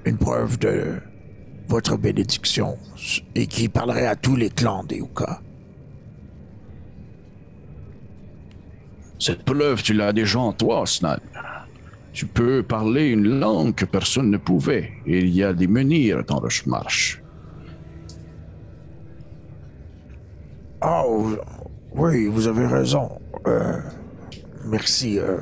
Une 0.05 0.17
preuve 0.17 0.57
de 0.57 1.01
votre 1.67 1.97
bénédiction 1.97 2.77
et 3.35 3.45
qui 3.45 3.69
parlerait 3.69 4.07
à 4.07 4.15
tous 4.15 4.35
les 4.35 4.49
clans 4.49 4.83
des 4.83 4.97
Uka. 4.97 5.41
Cette 9.19 9.43
preuve, 9.43 9.81
tu 9.81 9.93
l'as 9.93 10.13
déjà 10.13 10.39
en 10.39 10.53
toi, 10.53 10.85
Snan. 10.85 11.17
Tu 12.13 12.25
peux 12.25 12.63
parler 12.63 13.07
une 13.09 13.39
langue 13.39 13.75
que 13.75 13.85
personne 13.85 14.29
ne 14.31 14.37
pouvait. 14.37 14.91
Il 15.05 15.29
y 15.29 15.43
a 15.43 15.53
des 15.53 15.67
menhirs 15.67 16.23
dans 16.25 16.39
le 16.39 16.49
marche. 16.69 17.21
Ah, 20.81 21.03
vous- 21.07 21.37
oui, 21.93 22.27
vous 22.27 22.47
avez 22.47 22.65
raison. 22.67 23.19
Euh, 23.47 23.79
merci. 24.65 25.19
euh. 25.19 25.37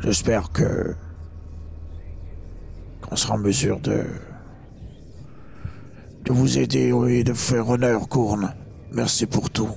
J'espère 0.00 0.52
que 0.52 0.94
qu'on 3.02 3.16
sera 3.16 3.34
en 3.34 3.38
mesure 3.38 3.80
de 3.80 4.04
de 6.24 6.32
vous 6.32 6.58
aider 6.58 6.92
et 7.08 7.24
de 7.24 7.32
faire 7.32 7.68
honneur, 7.68 8.08
Courne. 8.08 8.54
Merci 8.92 9.26
pour 9.26 9.48
tout. 9.50 9.70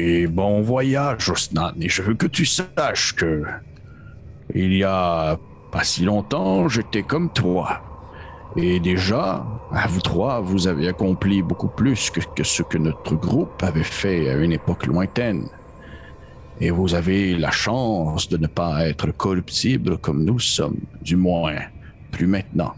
Et 0.00 0.28
bon 0.28 0.62
voyage, 0.62 1.28
Osnan. 1.28 1.72
Et 1.80 1.88
je 1.88 2.02
veux 2.02 2.14
que 2.14 2.28
tu 2.28 2.46
saches 2.46 3.16
que 3.16 3.42
il 4.54 4.72
y 4.76 4.84
a 4.84 5.36
pas 5.72 5.82
si 5.82 6.04
longtemps, 6.04 6.68
j'étais 6.68 7.02
comme 7.02 7.32
toi. 7.32 7.80
Et 8.54 8.78
déjà, 8.78 9.44
à 9.72 9.88
vous 9.88 10.00
trois, 10.00 10.38
vous 10.38 10.68
avez 10.68 10.86
accompli 10.86 11.42
beaucoup 11.42 11.66
plus 11.66 12.10
que, 12.10 12.20
que 12.20 12.44
ce 12.44 12.62
que 12.62 12.78
notre 12.78 13.16
groupe 13.16 13.60
avait 13.64 13.82
fait 13.82 14.30
à 14.30 14.36
une 14.36 14.52
époque 14.52 14.86
lointaine. 14.86 15.48
Et 16.60 16.70
vous 16.70 16.94
avez 16.94 17.36
la 17.36 17.50
chance 17.50 18.28
de 18.28 18.36
ne 18.36 18.46
pas 18.46 18.86
être 18.86 19.10
corruptible 19.10 19.98
comme 19.98 20.24
nous 20.24 20.38
sommes, 20.38 20.78
du 21.02 21.16
moins, 21.16 21.56
plus 22.12 22.28
maintenant. 22.28 22.74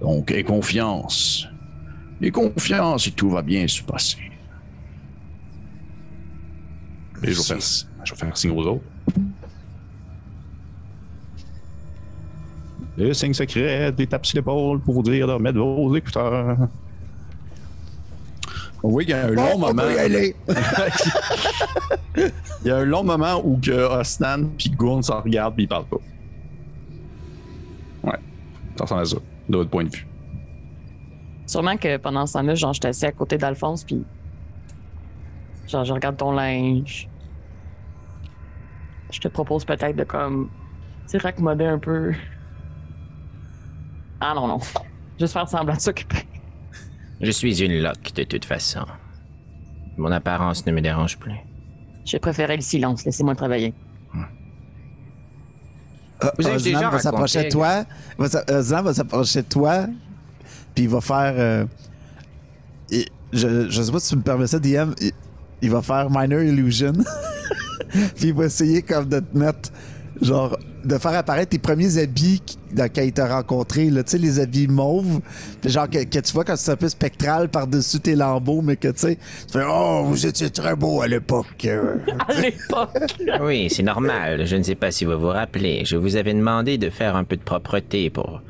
Donc, 0.00 0.30
aie 0.30 0.44
confiance. 0.44 1.48
Aie 2.22 2.30
confiance 2.30 3.08
et 3.08 3.10
tout 3.10 3.30
va 3.30 3.42
bien 3.42 3.66
se 3.66 3.82
passer. 3.82 4.33
Et 7.22 7.32
je 7.32 7.38
vais, 7.38 7.42
faire, 7.42 7.58
je 8.04 8.12
vais 8.12 8.18
faire 8.18 8.36
signe 8.36 8.50
aux 8.50 8.66
autres. 8.66 8.84
Le 12.96 13.12
signe 13.12 13.34
secret, 13.34 13.90
des 13.92 14.06
tapes 14.06 14.26
sur 14.26 14.36
l'épaule 14.36 14.80
pour 14.80 14.94
vous 14.94 15.02
dire 15.02 15.26
de 15.26 15.32
remettre 15.32 15.58
vos 15.58 15.94
écouteurs. 15.96 16.56
On 18.82 18.90
voit 18.90 19.02
qu'il 19.02 19.10
y 19.10 19.14
a 19.14 19.26
un 19.26 19.30
long 19.30 19.54
on 19.54 19.58
moment. 19.58 19.82
Il 22.16 22.32
y 22.66 22.70
a 22.70 22.76
un 22.76 22.84
long 22.84 23.02
moment 23.02 23.40
où 23.44 23.58
que 23.58 23.72
Osnan 23.72 24.50
puis 24.58 24.70
Gourn 24.70 25.02
s'en 25.02 25.22
regardent 25.22 25.54
puis 25.54 25.64
ils 25.64 25.68
parlent 25.68 25.86
pas. 25.86 25.96
Ouais, 28.04 28.18
ça 28.76 28.84
ressemble 28.84 29.00
à 29.00 29.04
ça, 29.06 29.16
de 29.48 29.56
votre 29.56 29.70
point 29.70 29.84
de 29.84 29.88
vue. 29.88 30.06
Sûrement 31.46 31.76
que 31.76 31.96
pendant 31.96 32.26
ce 32.26 32.34
temps-là, 32.34 32.54
genre, 32.54 32.74
j'étais 32.74 32.88
assis 32.88 33.06
à 33.06 33.12
côté 33.12 33.38
d'Alphonse, 33.38 33.84
puis. 33.84 34.04
Genre, 35.66 35.84
je 35.84 35.92
regarde 35.92 36.16
ton 36.16 36.32
linge. 36.32 37.08
Je 39.10 39.20
te 39.20 39.28
propose 39.28 39.64
peut-être 39.64 39.96
de 39.96 40.04
comme. 40.04 40.50
Tu 41.02 41.10
sais, 41.12 41.18
raccommoder 41.18 41.66
un 41.66 41.78
peu. 41.78 42.12
Ah 44.20 44.32
non, 44.34 44.46
non. 44.48 44.58
Juste 45.20 45.32
faire 45.32 45.48
semblant 45.48 45.74
de 45.76 45.80
s'occuper. 45.80 46.26
Je 47.20 47.30
suis 47.30 47.62
une 47.62 47.82
loque 47.82 48.12
de 48.14 48.24
toute 48.24 48.44
façon. 48.44 48.84
Mon 49.96 50.10
apparence 50.10 50.66
ne 50.66 50.72
me 50.72 50.80
dérange 50.80 51.18
plus. 51.18 51.34
J'ai 52.04 52.18
préféré 52.18 52.56
le 52.56 52.62
silence, 52.62 53.04
laissez-moi 53.04 53.34
travailler. 53.34 53.72
Euh, 56.22 56.30
Vous 56.38 56.46
avez 56.46 56.56
Oznan 56.56 56.72
déjà 56.78 56.90
va 56.90 56.98
s'approcher 56.98 57.44
de 57.44 57.50
toi. 57.50 57.84
va 58.18 58.58
Oznan 58.58 58.82
va 58.82 58.94
s'approcher 58.94 59.42
de 59.42 59.48
toi. 59.48 59.86
Puis 60.74 60.84
il 60.84 60.88
va 60.90 61.00
faire. 61.00 61.34
euh, 61.36 61.66
et 62.90 63.06
je, 63.32 63.68
je 63.70 63.82
sais 63.82 63.92
pas 63.92 64.00
si 64.00 64.10
tu 64.10 64.16
me 64.16 64.22
permets 64.22 64.46
ça, 64.46 64.58
DM. 64.58 64.92
Il, 65.64 65.70
va 65.70 65.82
faire 65.82 66.08
Minor 66.10 66.40
Illusion. 66.40 66.92
puis 67.90 68.28
il 68.28 68.34
va 68.34 68.46
essayer 68.46 68.82
comme 68.82 69.08
de 69.08 69.20
te 69.20 69.36
mettre. 69.36 69.70
Genre, 70.22 70.56
de 70.84 70.98
faire 70.98 71.14
apparaître 71.14 71.50
tes 71.50 71.58
premiers 71.58 71.98
habits 71.98 72.42
dans 72.72 72.88
quand 72.92 73.02
il 73.02 73.12
t'a 73.12 73.34
rencontré, 73.34 73.90
là, 73.90 74.02
tu 74.02 74.12
sais, 74.12 74.18
les 74.18 74.38
habits 74.38 74.68
mauves. 74.68 75.20
Puis 75.60 75.70
genre, 75.70 75.88
que, 75.88 76.04
que 76.04 76.18
tu 76.18 76.32
vois 76.32 76.44
quand 76.44 76.56
c'est 76.56 76.72
un 76.72 76.76
peu 76.76 76.88
spectral 76.88 77.48
par-dessus 77.48 78.00
tes 78.00 78.14
lambeaux, 78.14 78.60
mais 78.60 78.76
que 78.76 78.88
tu 78.88 78.98
sais, 78.98 79.16
tu 79.46 79.58
fais 79.58 79.64
Oh, 79.68 80.04
vous 80.06 80.26
étiez 80.26 80.50
très 80.50 80.76
beau 80.76 81.02
à 81.02 81.08
l'époque. 81.08 81.66
À 82.28 82.34
l'époque! 82.40 83.14
Oui, 83.40 83.68
c'est 83.70 83.82
normal. 83.82 84.46
Je 84.46 84.56
ne 84.56 84.62
sais 84.62 84.74
pas 84.74 84.90
si 84.90 85.04
vous 85.04 85.18
vous 85.18 85.28
rappelez. 85.28 85.84
Je 85.84 85.96
vous 85.96 86.16
avais 86.16 86.34
demandé 86.34 86.78
de 86.78 86.90
faire 86.90 87.16
un 87.16 87.24
peu 87.24 87.36
de 87.36 87.42
propreté 87.42 88.10
pour 88.10 88.42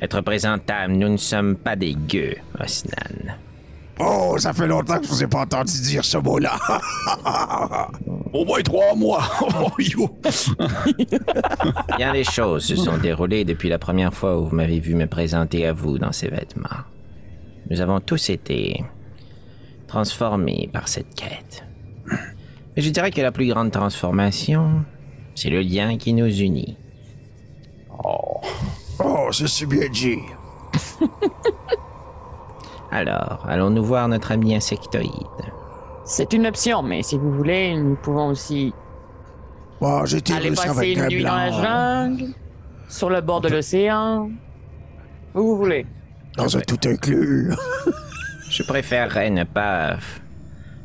être 0.00 0.20
présentable. 0.20 0.92
Nous 0.92 1.08
ne 1.08 1.16
sommes 1.16 1.56
pas 1.56 1.76
des 1.76 1.94
gueux, 1.94 2.36
Osnan. 2.60 3.34
Oh, 4.00 4.34
ça 4.38 4.52
fait 4.52 4.66
longtemps 4.66 4.98
que 4.98 5.04
je 5.04 5.10
vous 5.10 5.22
ai 5.22 5.26
pas 5.26 5.40
entendu 5.42 5.72
dire 5.82 6.04
ce 6.04 6.18
mot-là. 6.18 6.58
Au 8.32 8.44
moins 8.44 8.62
trois 8.62 8.94
mois! 8.94 9.22
Oh, 9.56 9.70
yo. 9.78 10.18
Bien 11.96 12.12
des 12.12 12.24
choses 12.24 12.64
se 12.64 12.76
sont 12.76 12.98
déroulées 12.98 13.44
depuis 13.44 13.68
la 13.68 13.78
première 13.78 14.12
fois 14.12 14.38
où 14.38 14.46
vous 14.46 14.56
m'avez 14.56 14.80
vu 14.80 14.94
me 14.94 15.06
présenter 15.06 15.66
à 15.66 15.72
vous 15.72 15.98
dans 15.98 16.12
ces 16.12 16.28
vêtements. 16.28 16.82
Nous 17.70 17.80
avons 17.80 18.00
tous 18.00 18.30
été 18.30 18.84
transformés 19.86 20.68
par 20.72 20.88
cette 20.88 21.14
quête. 21.14 21.64
Mais 22.76 22.82
je 22.82 22.90
dirais 22.90 23.12
que 23.12 23.20
la 23.20 23.30
plus 23.30 23.46
grande 23.46 23.70
transformation, 23.70 24.84
c'est 25.36 25.50
le 25.50 25.60
lien 25.60 25.96
qui 25.96 26.12
nous 26.12 26.26
unit. 26.26 26.76
oh, 28.02 28.40
ça 29.30 29.46
c'est 29.46 29.66
bien 29.66 29.88
dit. 29.88 30.18
Alors, 32.94 33.44
allons-nous 33.48 33.82
voir 33.84 34.06
notre 34.06 34.30
ami 34.30 34.54
insectoïde? 34.54 35.10
C'est 36.04 36.32
une 36.32 36.46
option, 36.46 36.80
mais 36.82 37.02
si 37.02 37.18
vous 37.18 37.32
voulez, 37.32 37.76
nous 37.76 37.96
pouvons 37.96 38.28
aussi 38.28 38.72
j'ai 40.04 40.18
été 40.18 40.32
aller 40.32 40.48
russe 40.50 40.60
passer 40.64 40.70
avec 40.78 40.96
une 40.96 41.02
un 41.02 41.08
nuit 41.08 41.22
dans 41.24 41.34
la 41.36 41.50
blanc. 41.50 41.62
jungle, 41.62 42.24
sur 42.88 43.10
le 43.10 43.20
bord 43.20 43.40
de 43.40 43.48
l'océan. 43.48 44.30
Où 45.34 45.40
vous 45.42 45.56
voulez. 45.56 45.86
Dans 46.36 46.56
un 46.56 46.60
tout 46.60 46.78
inclus. 46.88 47.50
Je 48.48 48.62
préférerais 48.62 49.28
ne 49.30 49.42
pas 49.44 49.94
f- 49.94 50.20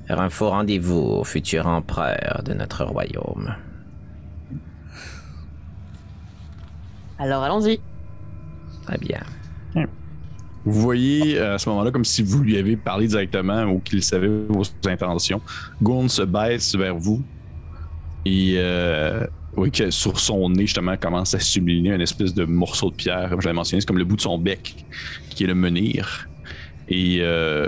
faire 0.07 0.19
un 0.19 0.29
faux 0.29 0.49
rendez-vous 0.49 0.97
au 0.99 1.23
futur 1.23 1.67
empereur 1.67 2.41
de 2.43 2.53
notre 2.53 2.83
royaume. 2.85 3.53
Alors 7.19 7.43
allons-y. 7.43 7.79
Très 8.85 8.97
bien. 8.97 9.19
Vous 10.69 10.81
voyez 10.81 11.39
euh, 11.39 11.55
à 11.55 11.57
ce 11.57 11.67
moment-là 11.69 11.89
comme 11.89 12.05
si 12.05 12.21
vous 12.21 12.43
lui 12.43 12.55
avez 12.55 12.77
parlé 12.77 13.07
directement 13.07 13.63
ou 13.63 13.79
qu'il 13.79 14.03
savait 14.03 14.27
vos 14.27 14.61
intentions. 14.85 15.41
Gourn 15.81 16.07
se 16.09 16.21
baisse 16.21 16.75
vers 16.75 16.95
vous 16.95 17.23
et 18.23 18.53
euh, 18.57 19.25
que 19.73 19.89
sur 19.89 20.19
son 20.19 20.47
nez 20.51 20.67
justement 20.67 20.95
commence 20.95 21.33
à 21.33 21.39
sublimer 21.39 21.89
une 21.89 22.01
espèce 22.01 22.35
de 22.35 22.45
morceau 22.45 22.91
de 22.91 22.95
pierre, 22.95 23.31
comme 23.31 23.41
je 23.41 23.47
l'avais 23.47 23.55
mentionné, 23.55 23.81
c'est 23.81 23.87
comme 23.87 23.97
le 23.97 24.05
bout 24.05 24.15
de 24.15 24.21
son 24.21 24.37
bec 24.37 24.85
qui 25.31 25.43
est 25.43 25.47
le 25.47 25.55
menhir. 25.55 26.29
Et 26.87 27.17
euh, 27.21 27.67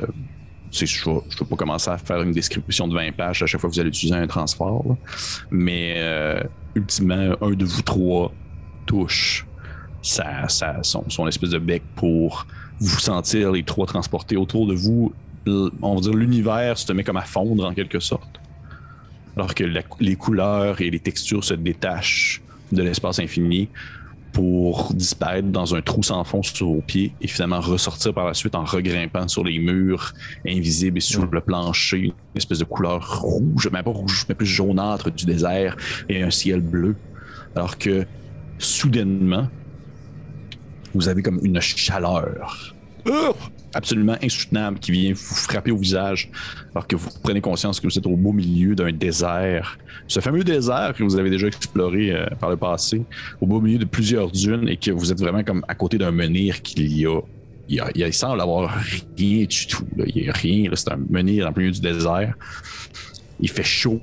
je 0.72 1.10
ne 1.10 1.16
vais 1.16 1.45
pas 1.49 1.56
commencer 1.56 1.89
à 1.89 1.97
faire 1.97 2.22
une 2.22 2.34
description 2.34 2.88
de 2.88 2.93
20 2.93 3.14
pages 3.14 3.41
à 3.41 3.47
chaque 3.47 3.60
fois 3.60 3.70
que 3.72 3.74
vous 3.74 3.80
allez 3.80 3.89
utiliser 3.89 4.16
un 4.16 4.28
transport, 4.28 4.95
mais 5.49 5.99
ultimement, 6.76 7.36
un 7.41 7.52
de 7.52 7.66
vous 7.66 7.82
trois 7.82 8.32
touche 8.86 9.47
sa, 10.04 10.47
son 10.47 11.28
espèce 11.28 11.49
de 11.49 11.60
bec 11.60 11.82
pour 11.95 12.45
vous 12.82 12.99
sentir 12.99 13.51
les 13.51 13.63
trois 13.63 13.86
transportés 13.86 14.36
autour 14.36 14.67
de 14.67 14.73
vous. 14.73 15.13
On 15.82 15.95
va 15.95 16.01
dire 16.01 16.13
l'univers 16.13 16.77
se 16.77 16.91
met 16.93 17.03
comme 17.03 17.17
à 17.17 17.21
fondre 17.21 17.65
en 17.65 17.73
quelque 17.73 17.99
sorte. 17.99 18.39
Alors 19.38 19.55
que 19.55 19.63
la- 19.63 19.84
les 19.99 20.15
couleurs 20.15 20.82
et 20.82 20.89
les 20.89 20.99
textures 20.99 21.43
se 21.43 21.53
détachent 21.53 22.41
de 22.71 22.84
l'espace 22.84 23.19
infini 23.19 23.69
pour 24.34 24.93
disparaître 24.93 25.49
dans 25.49 25.75
un 25.75 25.82
trou 25.82 26.03
sans 26.03 26.23
fond 26.23 26.41
sur 26.41 26.67
vos 26.67 26.82
pieds 26.82 27.13
et 27.21 27.27
finalement 27.27 27.59
ressortir 27.59 28.13
par 28.13 28.25
la 28.27 28.34
suite 28.34 28.55
en 28.55 28.63
regrimpant 28.63 29.27
sur 29.27 29.43
les 29.43 29.59
murs 29.59 30.13
invisibles 30.47 30.97
et 30.97 31.01
sur 31.01 31.25
le 31.25 31.41
plancher, 31.41 31.97
une 31.97 32.13
espèce 32.36 32.59
de 32.59 32.63
couleur 32.63 33.21
rouge, 33.21 33.69
mais 33.73 33.84
pas 33.84 33.91
rouge, 33.91 34.25
mais 34.29 34.36
plus 34.36 34.45
jaunâtre 34.45 35.11
du 35.11 35.25
désert 35.25 35.75
et 36.07 36.23
un 36.23 36.32
ciel 36.32 36.61
bleu. 36.61 36.95
Alors 37.55 37.77
que 37.77 38.05
soudainement, 38.57 39.47
vous 40.93 41.09
avez 41.09 41.21
comme 41.21 41.39
une 41.43 41.59
chaleur 41.61 42.75
absolument 43.73 44.17
insoutenable 44.21 44.79
qui 44.79 44.91
vient 44.91 45.13
vous 45.13 45.35
frapper 45.35 45.71
au 45.71 45.77
visage 45.77 46.29
alors 46.73 46.87
que 46.87 46.95
vous 46.95 47.09
prenez 47.23 47.41
conscience 47.41 47.79
que 47.79 47.87
vous 47.87 47.97
êtes 47.97 48.05
au 48.05 48.15
beau 48.15 48.31
milieu 48.33 48.75
d'un 48.75 48.91
désert. 48.91 49.77
Ce 50.07 50.19
fameux 50.19 50.43
désert 50.43 50.93
que 50.95 51.03
vous 51.03 51.15
avez 51.17 51.29
déjà 51.29 51.47
exploré 51.47 52.11
euh, 52.11 52.25
par 52.39 52.49
le 52.49 52.57
passé, 52.57 53.01
au 53.39 53.47
beau 53.47 53.61
milieu 53.61 53.79
de 53.79 53.85
plusieurs 53.85 54.29
dunes 54.29 54.67
et 54.67 54.77
que 54.77 54.91
vous 54.91 55.11
êtes 55.11 55.19
vraiment 55.19 55.43
comme 55.43 55.63
à 55.67 55.75
côté 55.75 55.97
d'un 55.97 56.11
menhir 56.11 56.61
qu'il 56.61 56.91
y 56.97 57.05
a. 57.05 57.19
Il, 57.69 57.75
y 57.75 57.79
a, 57.79 57.89
il, 57.95 58.13
semble 58.13 58.41
avoir 58.41 58.75
rien 59.17 59.45
du 59.45 59.67
tout. 59.67 59.85
là. 59.95 60.03
Il 60.05 60.23
n'y 60.23 60.29
a 60.29 60.33
rien. 60.33 60.69
C'est 60.73 60.91
un 60.91 60.99
menhir 61.09 61.47
en 61.47 61.53
plein 61.53 61.63
milieu 61.63 61.73
du 61.73 61.79
désert. 61.79 62.35
Il 63.39 63.49
fait 63.49 63.63
chaud. 63.63 64.01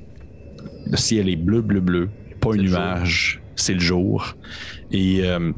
Le 0.86 0.97
ciel 0.97 1.28
est 1.28 1.36
bleu, 1.36 1.61
bleu, 1.61 1.80
bleu. 1.80 2.09
Pas 2.41 2.55
un 2.55 2.57
nuage. 2.57 3.43
C'est 3.57 3.74
le 3.74 3.80
jour. 3.80 4.36
Et 4.91 5.20
euh, 5.22 5.53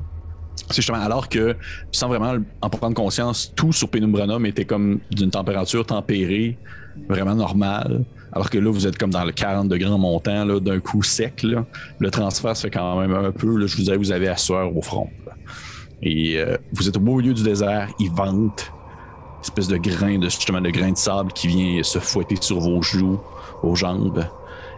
c'est 0.70 0.76
justement 0.76 1.00
alors 1.00 1.28
que, 1.28 1.56
sans 1.92 2.08
vraiment 2.08 2.34
en 2.60 2.70
prendre 2.70 2.94
conscience, 2.94 3.52
tout 3.54 3.72
sur 3.72 3.88
Penumbranum 3.88 4.46
était 4.46 4.64
comme 4.64 5.00
d'une 5.10 5.30
température 5.30 5.84
tempérée, 5.84 6.58
vraiment 7.08 7.34
normale. 7.34 8.04
Alors 8.32 8.48
que 8.48 8.58
là, 8.58 8.70
vous 8.70 8.86
êtes 8.86 8.96
comme 8.96 9.10
dans 9.10 9.24
le 9.24 9.32
40 9.32 9.68
degrés 9.68 9.90
en 9.90 9.98
montant, 9.98 10.46
d'un 10.60 10.80
coup 10.80 11.02
sec. 11.02 11.44
Le 11.98 12.10
transfert 12.10 12.56
se 12.56 12.62
fait 12.62 12.70
quand 12.70 13.00
même 13.00 13.12
un 13.12 13.32
peu. 13.32 13.56
Là, 13.56 13.66
je 13.66 13.76
vous 13.76 13.82
dirais, 13.82 13.96
vous 13.96 14.12
avez 14.12 14.26
la 14.26 14.36
sueur 14.36 14.76
au 14.76 14.82
front. 14.82 15.08
Et 16.02 16.38
euh, 16.38 16.56
vous 16.72 16.88
êtes 16.88 16.96
au 16.96 17.00
beau 17.00 17.16
milieu 17.16 17.34
du 17.34 17.42
désert, 17.42 17.88
il 17.98 18.10
vente. 18.10 18.72
Espèce 19.42 19.68
de 19.68 19.78
grain 19.78 20.18
de 20.18 20.24
justement 20.24 20.60
de 20.60 20.70
grain 20.70 20.92
de 20.92 20.96
sable 20.96 21.32
qui 21.32 21.48
vient 21.48 21.82
se 21.82 21.98
fouetter 21.98 22.36
sur 22.40 22.60
vos 22.60 22.82
joues, 22.82 23.18
vos 23.62 23.74
jambes. 23.74 24.24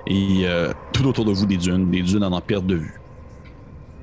Et 0.07 0.43
euh, 0.45 0.73
tout 0.93 1.07
autour 1.07 1.25
de 1.25 1.33
vous 1.33 1.47
des 1.47 1.57
dunes, 1.57 1.91
des 1.91 2.03
dunes 2.03 2.25
en 2.25 2.33
en 2.33 2.41
perte 2.41 2.67
de 2.67 2.77
vue. 2.77 3.02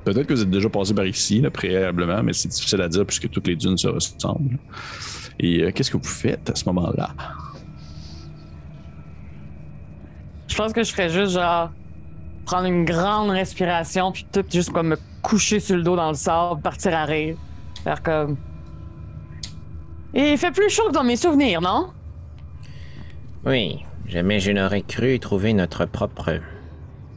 Peut-être 0.04 0.26
que 0.26 0.34
vous 0.34 0.42
êtes 0.42 0.50
déjà 0.50 0.68
passé 0.68 0.94
par 0.94 1.06
ici, 1.06 1.40
là, 1.40 1.50
préalablement, 1.50 2.22
mais 2.22 2.32
c'est 2.32 2.48
difficile 2.48 2.80
à 2.80 2.88
dire 2.88 3.04
puisque 3.04 3.28
toutes 3.28 3.46
les 3.46 3.56
dunes 3.56 3.76
se 3.76 3.88
ressemblent. 3.88 4.58
Et 5.38 5.62
euh, 5.62 5.72
qu'est-ce 5.72 5.90
que 5.90 5.96
vous 5.96 6.04
faites 6.04 6.48
à 6.50 6.54
ce 6.54 6.64
moment-là? 6.66 7.10
Je 10.48 10.56
pense 10.56 10.72
que 10.72 10.82
je 10.82 10.92
ferais 10.92 11.08
juste 11.08 11.32
genre 11.32 11.70
prendre 12.44 12.66
une 12.66 12.84
grande 12.84 13.30
respiration 13.30 14.10
puis 14.10 14.26
tout 14.32 14.44
juste 14.50 14.70
comme 14.72 14.88
me 14.88 14.98
coucher 15.22 15.60
sur 15.60 15.76
le 15.76 15.82
dos 15.82 15.96
dans 15.96 16.08
le 16.08 16.14
sable, 16.14 16.60
partir 16.60 16.94
à 16.94 17.04
rire. 17.04 17.36
Faire 17.84 18.02
comme. 18.02 18.36
Et 20.12 20.32
il 20.32 20.38
fait 20.38 20.50
plus 20.50 20.68
chaud 20.68 20.88
que 20.88 20.92
dans 20.92 21.04
mes 21.04 21.16
souvenirs, 21.16 21.60
non? 21.60 21.90
Oui, 23.46 23.84
jamais 24.06 24.40
je 24.40 24.50
n'aurais 24.50 24.82
cru 24.82 25.18
trouver 25.20 25.52
notre 25.52 25.86
propre 25.86 26.40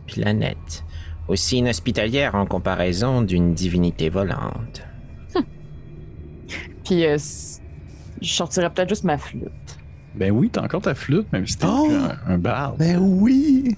planète 0.06 0.84
aussi 1.28 1.58
inhospitalière 1.58 2.36
en 2.36 2.46
comparaison 2.46 3.22
d'une 3.22 3.54
divinité 3.54 4.10
volante. 4.10 4.84
Puis 6.86 7.06
euh, 7.06 7.18
je 8.22 8.34
sortirais 8.34 8.70
peut-être 8.70 8.90
juste 8.90 9.04
ma 9.06 9.18
flûte. 9.18 9.50
Ben 10.16 10.32
oui, 10.32 10.50
t'as 10.52 10.62
encore 10.64 10.82
ta 10.82 10.94
flûte, 10.94 11.32
même 11.32 11.48
si 11.48 11.58
t'es 11.58 11.66
Oh! 11.68 11.90
un, 12.28 12.34
un 12.34 12.38
barde. 12.38 12.78
Ben 12.78 12.98
oui! 13.00 13.76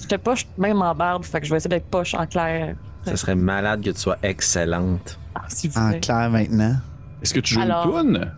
J'étais 0.00 0.18
poche 0.18 0.46
même 0.58 0.80
en 0.82 0.94
barbe, 0.94 1.24
fait 1.24 1.40
que 1.40 1.46
je 1.46 1.50
vais 1.50 1.58
essayer 1.58 1.68
d'être 1.68 1.86
poche 1.86 2.14
en 2.14 2.26
clair. 2.26 2.74
Ça 3.04 3.16
serait 3.16 3.34
malade 3.36 3.82
que 3.84 3.90
tu 3.90 3.98
sois 4.00 4.16
excellente. 4.22 5.18
Ah, 5.34 5.42
vous 5.64 5.78
En 5.78 5.90
plaît. 5.90 6.00
clair 6.00 6.30
maintenant. 6.30 6.76
Est-ce 7.22 7.34
que 7.34 7.40
tu 7.40 7.54
joues 7.54 7.60
Alors- 7.60 7.86
une 7.86 7.92
toune? 8.18 8.30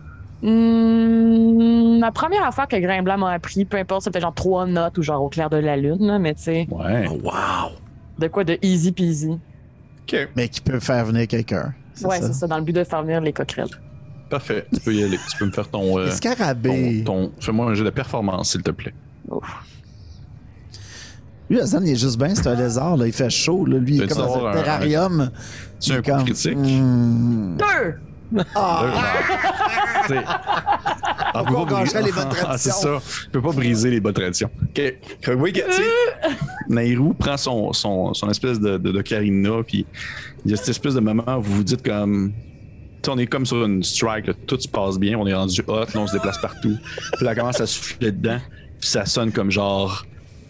Hmm, 0.43 1.99
la 1.99 2.11
première 2.11 2.45
affaire 2.45 2.67
que 2.67 2.75
Grain 2.75 3.01
Blanc 3.01 3.17
m'a 3.17 3.31
appris, 3.31 3.65
peu 3.65 3.77
importe, 3.77 4.03
c'était 4.03 4.19
genre 4.21 4.33
trois 4.33 4.67
notes 4.67 4.97
ou 4.97 5.01
genre 5.01 5.23
au 5.23 5.29
clair 5.29 5.49
de 5.49 5.57
la 5.57 5.77
lune, 5.77 6.17
mais 6.19 6.35
tu 6.35 6.43
sais, 6.43 6.67
Ouais. 6.69 7.05
Oh, 7.09 7.17
wow! 7.23 7.71
De 8.19 8.27
quoi? 8.27 8.43
De 8.43 8.57
easy 8.61 8.91
peasy. 8.91 9.39
Ok, 10.07 10.29
Mais 10.35 10.47
qui 10.49 10.61
peut 10.61 10.79
faire 10.79 11.05
venir 11.05 11.27
quelqu'un. 11.27 11.73
C'est 11.93 12.05
Ouais, 12.05 12.19
c'est 12.21 12.33
ça, 12.33 12.45
dans 12.47 12.57
le 12.57 12.63
but 12.63 12.73
de 12.73 12.83
faire 12.83 13.01
venir 13.03 13.21
les 13.21 13.33
coquerelles. 13.33 13.69
parfait. 14.29 14.67
Tu 14.73 14.79
peux 14.81 14.93
y 14.93 15.03
aller. 15.03 15.17
Tu 15.31 15.37
peux 15.37 15.45
me 15.45 15.51
faire 15.51 15.69
ton. 15.69 15.97
euh, 15.97 16.09
ton, 16.21 17.03
ton- 17.03 17.31
Fais-moi 17.39 17.67
un 17.67 17.73
jeu 17.73 17.83
de 17.85 17.89
performance, 17.89 18.51
s'il 18.51 18.61
te 18.63 18.71
plaît. 18.71 18.93
Lui, 21.49 21.59
Azan, 21.61 21.81
il 21.83 21.89
est 21.91 21.95
juste 21.95 22.17
bien, 22.17 22.33
c'est 22.33 22.47
un 22.47 22.55
lézard, 22.55 22.97
là. 22.97 23.05
Il 23.05 23.13
fait 23.13 23.29
chaud, 23.29 23.65
là. 23.65 23.77
Lui, 23.77 23.95
il 23.97 24.03
est 24.03 24.07
comme 24.07 24.17
dans 24.17 24.47
un 24.47 24.51
terrarium. 24.53 25.29
Tu 25.79 25.91
Il 25.91 25.95
un 25.97 26.01
coup 26.01 26.11
comme, 26.11 26.23
critique? 26.25 26.57
hmm. 26.57 27.57
Deux! 27.57 28.41
Ah! 28.55 28.85
T'sais, 28.87 29.64
on 30.09 31.43
les 32.01 32.11
bonnes 32.11 32.29
Ah, 32.47 32.57
c'est 32.57 32.69
traditions. 32.69 32.99
ça. 32.99 33.01
Je 33.25 33.29
peux 33.29 33.41
pas 33.41 33.51
briser 33.51 33.89
les 33.89 33.99
bonnes 33.99 34.13
traditions. 34.13 34.49
OK. 34.63 34.93
Oui, 35.37 35.53
Nairou 36.69 37.13
prend 37.13 37.37
son, 37.37 37.73
son, 37.73 38.13
son 38.13 38.29
espèce 38.29 38.59
de, 38.59 38.77
de, 38.77 38.91
d'ocarina, 38.91 39.63
puis 39.65 39.85
il 40.45 40.51
y 40.51 40.53
a 40.53 40.57
cette 40.57 40.69
espèce 40.69 40.93
de 40.95 40.99
moment 40.99 41.37
où 41.37 41.41
vous 41.41 41.55
vous 41.57 41.63
dites 41.63 41.83
comme. 41.83 42.33
on 43.07 43.17
est 43.17 43.27
comme 43.27 43.45
sur 43.45 43.63
une 43.65 43.83
strike, 43.83 44.27
là, 44.27 44.33
tout 44.47 44.59
se 44.59 44.67
passe 44.67 44.97
bien, 44.97 45.17
on 45.17 45.27
est 45.27 45.33
rendu 45.33 45.61
hot, 45.67 45.79
là, 45.93 45.95
on 45.95 46.07
se 46.07 46.13
déplace 46.13 46.37
partout. 46.39 46.75
Puis 47.17 47.25
là, 47.25 47.31
elle 47.31 47.37
commence 47.37 47.61
à 47.61 47.67
souffler 47.67 48.11
dedans, 48.11 48.39
puis 48.79 48.89
ça 48.89 49.05
sonne 49.05 49.31
comme 49.31 49.51
genre 49.51 50.05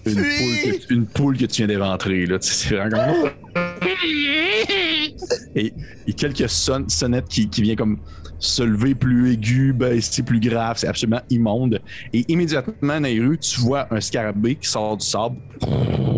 une 0.06 0.14
poule, 0.16 0.24
que, 0.24 0.93
une 0.93 1.06
poule 1.08 1.38
que 1.38 1.45
tu 1.45 1.58
viens 1.58 1.68
d'éventrer. 1.68 2.26
Là. 2.28 2.38
Tu 2.39 2.47
sais, 2.47 2.68
C'est 2.70 2.76
vraiment 2.76 3.14
comme. 3.24 3.32
Et, 5.56 5.74
et 6.08 6.14
quelques 6.14 6.49
son- 6.49 6.88
sonnettes 6.89 7.28
qui, 7.30 7.49
qui 7.49 7.62
viennent 7.62 7.78
comme 7.78 7.97
se 8.39 8.63
lever 8.63 8.95
plus 8.95 9.33
aigu, 9.33 9.73
baisser 9.73 10.23
plus 10.23 10.39
grave, 10.39 10.77
c'est 10.77 10.88
absolument 10.88 11.21
immonde. 11.29 11.81
Et 12.13 12.25
immédiatement, 12.27 12.99
Nairu, 12.99 13.38
tu 13.38 13.61
vois 13.61 13.88
un 13.91 14.01
scarabée 14.01 14.55
qui 14.55 14.69
sort 14.69 14.97
du 14.97 15.05
sable, 15.05 15.38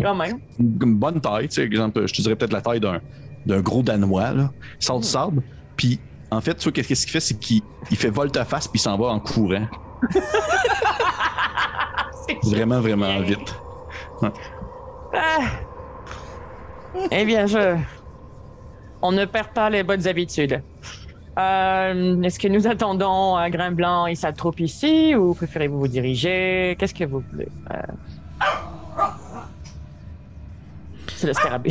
Quand 0.02 0.14
même. 0.14 0.38
une, 0.58 0.96
bonne 0.96 1.20
taille, 1.20 1.48
tu 1.48 1.56
sais, 1.56 1.62
exemple, 1.62 2.06
je 2.06 2.12
te 2.14 2.22
dirais 2.22 2.36
peut-être 2.36 2.52
la 2.52 2.60
taille 2.60 2.80
d'un, 2.80 3.00
d'un 3.46 3.60
gros 3.60 3.82
Danois, 3.82 4.32
là. 4.32 4.50
Il 4.80 4.84
sort 4.84 5.00
du 5.00 5.06
sable, 5.06 5.42
puis 5.76 6.00
en 6.30 6.40
fait, 6.40 6.54
tu 6.54 6.64
vois, 6.64 6.72
qu'est-ce 6.72 7.06
qu'il 7.06 7.12
fait, 7.12 7.20
c'est 7.20 7.38
qu'il 7.38 7.62
il 7.90 7.96
fait 7.96 8.10
volte-face, 8.10 8.68
puis 8.68 8.78
il 8.78 8.82
s'en 8.82 8.98
va 8.98 9.06
en 9.06 9.20
courant. 9.20 9.66
Vraiment, 12.44 12.80
vraiment 12.80 13.20
vite. 13.20 13.54
Ah. 15.14 15.40
Eh 17.10 17.24
bien, 17.24 17.46
je. 17.46 17.76
On 19.00 19.12
ne 19.12 19.24
perd 19.24 19.48
pas 19.48 19.70
les 19.70 19.82
bonnes 19.82 20.06
habitudes. 20.06 20.62
Euh, 21.38 22.22
Est-ce 22.22 22.38
que 22.38 22.48
nous 22.48 22.66
attendons 22.66 23.36
un 23.36 23.48
grain 23.50 23.70
blanc 23.70 24.06
et 24.06 24.14
sa 24.14 24.32
troupe 24.32 24.60
ici 24.60 25.14
ou 25.14 25.34
préférez-vous 25.34 25.78
vous 25.78 25.88
diriger? 25.88 26.76
Qu'est-ce 26.78 26.94
que 26.94 27.04
vous 27.04 27.22
voulez? 27.30 27.48
Euh, 27.70 27.76
C'est 31.14 31.28
le 31.28 31.32
scarabée. 31.32 31.70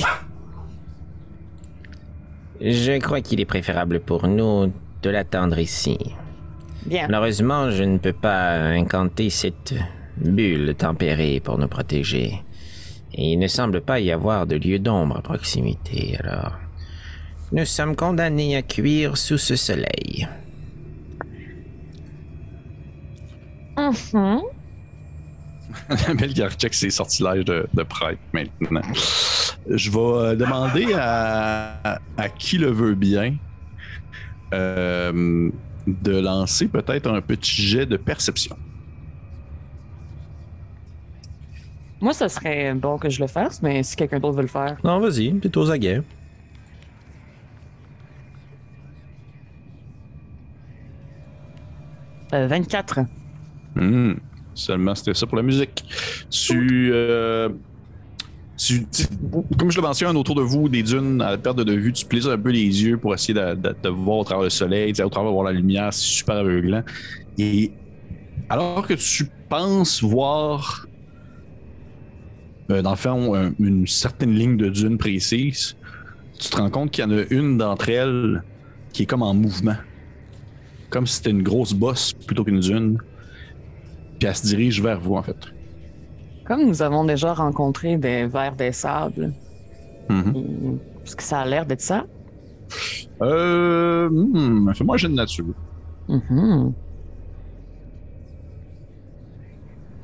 Je 2.62 2.98
crois 3.00 3.22
qu'il 3.22 3.40
est 3.40 3.46
préférable 3.46 4.00
pour 4.00 4.28
nous 4.28 4.72
de 5.02 5.10
l'attendre 5.10 5.60
ici. 5.60 5.98
Bien. 6.86 7.08
Malheureusement, 7.08 7.70
je 7.70 7.84
ne 7.84 7.98
peux 7.98 8.14
pas 8.14 8.54
incanter 8.54 9.30
cette 9.30 9.74
bulle 10.18 10.74
tempérée 10.76 11.40
pour 11.40 11.58
nous 11.58 11.68
protéger. 11.68 12.42
Et 13.14 13.34
il 13.34 13.40
ne 13.40 13.48
semble 13.48 13.82
pas 13.82 14.00
y 14.00 14.12
avoir 14.12 14.48
de 14.48 14.56
lieu 14.56 14.80
d'ombre 14.80 15.18
à 15.18 15.22
proximité, 15.22 16.18
alors... 16.20 16.54
Nous 17.52 17.66
sommes 17.66 17.96
condamnés 17.96 18.56
à 18.58 18.62
cuire 18.62 19.18
sous 19.18 19.38
ce 19.38 19.56
soleil. 19.56 20.28
Mhm. 23.78 24.42
Belgar 26.18 26.52
check 26.56 26.74
ses 26.74 26.90
sortilèges 26.90 27.46
de, 27.46 27.68
de 27.74 27.84
prêtre 27.84 28.20
maintenant. 28.34 28.82
Je 29.70 29.92
vais 29.92 30.00
euh, 30.00 30.36
demander 30.36 30.88
à, 30.96 32.00
à 32.18 32.30
qui 32.30 32.58
le 32.58 32.72
veut 32.72 32.96
bien 32.96 33.36
euh, 34.54 35.50
de 35.86 36.20
lancer 36.20 36.68
peut-être 36.68 37.08
un 37.10 37.22
petit 37.22 37.62
jet 37.62 37.86
de 37.86 37.98
perception. 37.98 38.58
Moi, 42.02 42.14
ça 42.14 42.30
serait 42.30 42.74
bon 42.74 42.98
que 42.98 43.10
je 43.10 43.20
le 43.22 43.28
fasse, 43.28 43.62
mais 43.62 43.84
si 43.84 43.96
quelqu'un 43.96 44.20
d'autre 44.20 44.38
veut 44.38 44.42
le 44.44 44.48
faire. 44.48 44.78
Non, 44.84 45.00
vas-y, 45.00 45.34
t'es 45.40 45.56
aux 45.58 45.70
aguets. 45.70 46.02
Euh, 52.34 52.48
24. 52.48 53.00
Hmm. 53.76 54.14
Seulement, 54.54 54.96
c'était 54.96 55.14
ça 55.14 55.28
pour 55.28 55.38
la 55.38 55.44
musique. 55.44 55.84
Euh, 56.52 57.50
Comme 59.60 59.70
je 59.70 59.78
le 59.78 59.82
mentionne, 59.84 60.18
autour 60.18 60.34
de 60.36 60.42
vous, 60.42 60.68
des 60.68 60.82
dunes 60.82 61.22
à 61.22 61.38
perte 61.38 61.58
de 61.62 61.74
vue, 61.74 61.94
tu 61.94 62.06
plaises 62.06 62.28
un 62.28 62.40
peu 62.40 62.50
les 62.50 62.64
yeux 62.84 62.98
pour 62.98 63.14
essayer 63.14 63.36
de, 63.36 63.54
de- 63.54 63.76
de 63.84 63.90
voir 63.90 64.18
au 64.18 64.24
travers 64.24 64.44
le 64.44 64.50
soleil, 64.50 64.92
au 65.00 65.10
travers 65.10 65.32
voir 65.32 65.46
la 65.46 65.52
lumière, 65.52 65.94
c'est 65.94 66.02
super 66.06 66.38
aveuglant. 66.38 66.82
Et 67.38 67.72
alors 68.50 68.88
que 68.88 68.96
tu 68.96 69.28
penses 69.48 70.02
voir, 70.02 70.88
euh, 72.72 72.82
dans 72.82 72.90
le 72.92 72.96
fond, 72.98 73.36
un- 73.36 73.54
une 73.60 73.86
certaine 73.86 74.34
ligne 74.34 74.58
de 74.58 74.70
dunes 74.70 74.98
précise, 74.98 75.78
tu 76.40 76.50
te 76.50 76.58
rends 76.58 76.72
compte 76.72 76.90
qu'il 76.92 77.04
y 77.04 77.08
en 77.08 77.12
a 77.16 77.22
une 77.30 77.60
d'entre 77.60 77.90
elles 77.90 78.42
qui 78.92 79.04
est 79.04 79.06
comme 79.06 79.22
en 79.22 79.36
mouvement. 79.36 79.76
Comme 80.90 81.06
si 81.08 81.16
c'était 81.16 81.32
une 81.32 81.44
grosse 81.44 81.74
bosse 81.74 82.14
plutôt 82.14 82.44
qu'une 82.44 82.60
dune. 82.60 82.98
Puis 84.20 84.28
elle 84.28 84.36
se 84.36 84.46
dirige 84.48 84.82
vers 84.82 85.00
vous, 85.00 85.16
en 85.16 85.24
fait. 85.24 85.38
Comme 86.46 86.66
nous 86.66 86.82
avons 86.82 87.04
déjà 87.04 87.34
rencontré 87.34 87.98
des 87.98 88.26
vers 88.26 88.56
des 88.56 88.72
sables, 88.72 89.34
Mhm. 90.10 90.80
est-ce 91.06 91.16
que 91.16 91.24
ça 91.24 91.40
a 91.42 91.46
l'air 91.46 91.66
d'être 91.66 91.82
ça? 91.82 92.06
Euh. 93.22 94.10
hmm, 94.10 94.74
Fais-moi 94.74 94.96
un 94.96 94.98
jet 94.98 95.10
de 95.10 95.14
nature. 95.14 95.46
Mhm. 96.08 96.74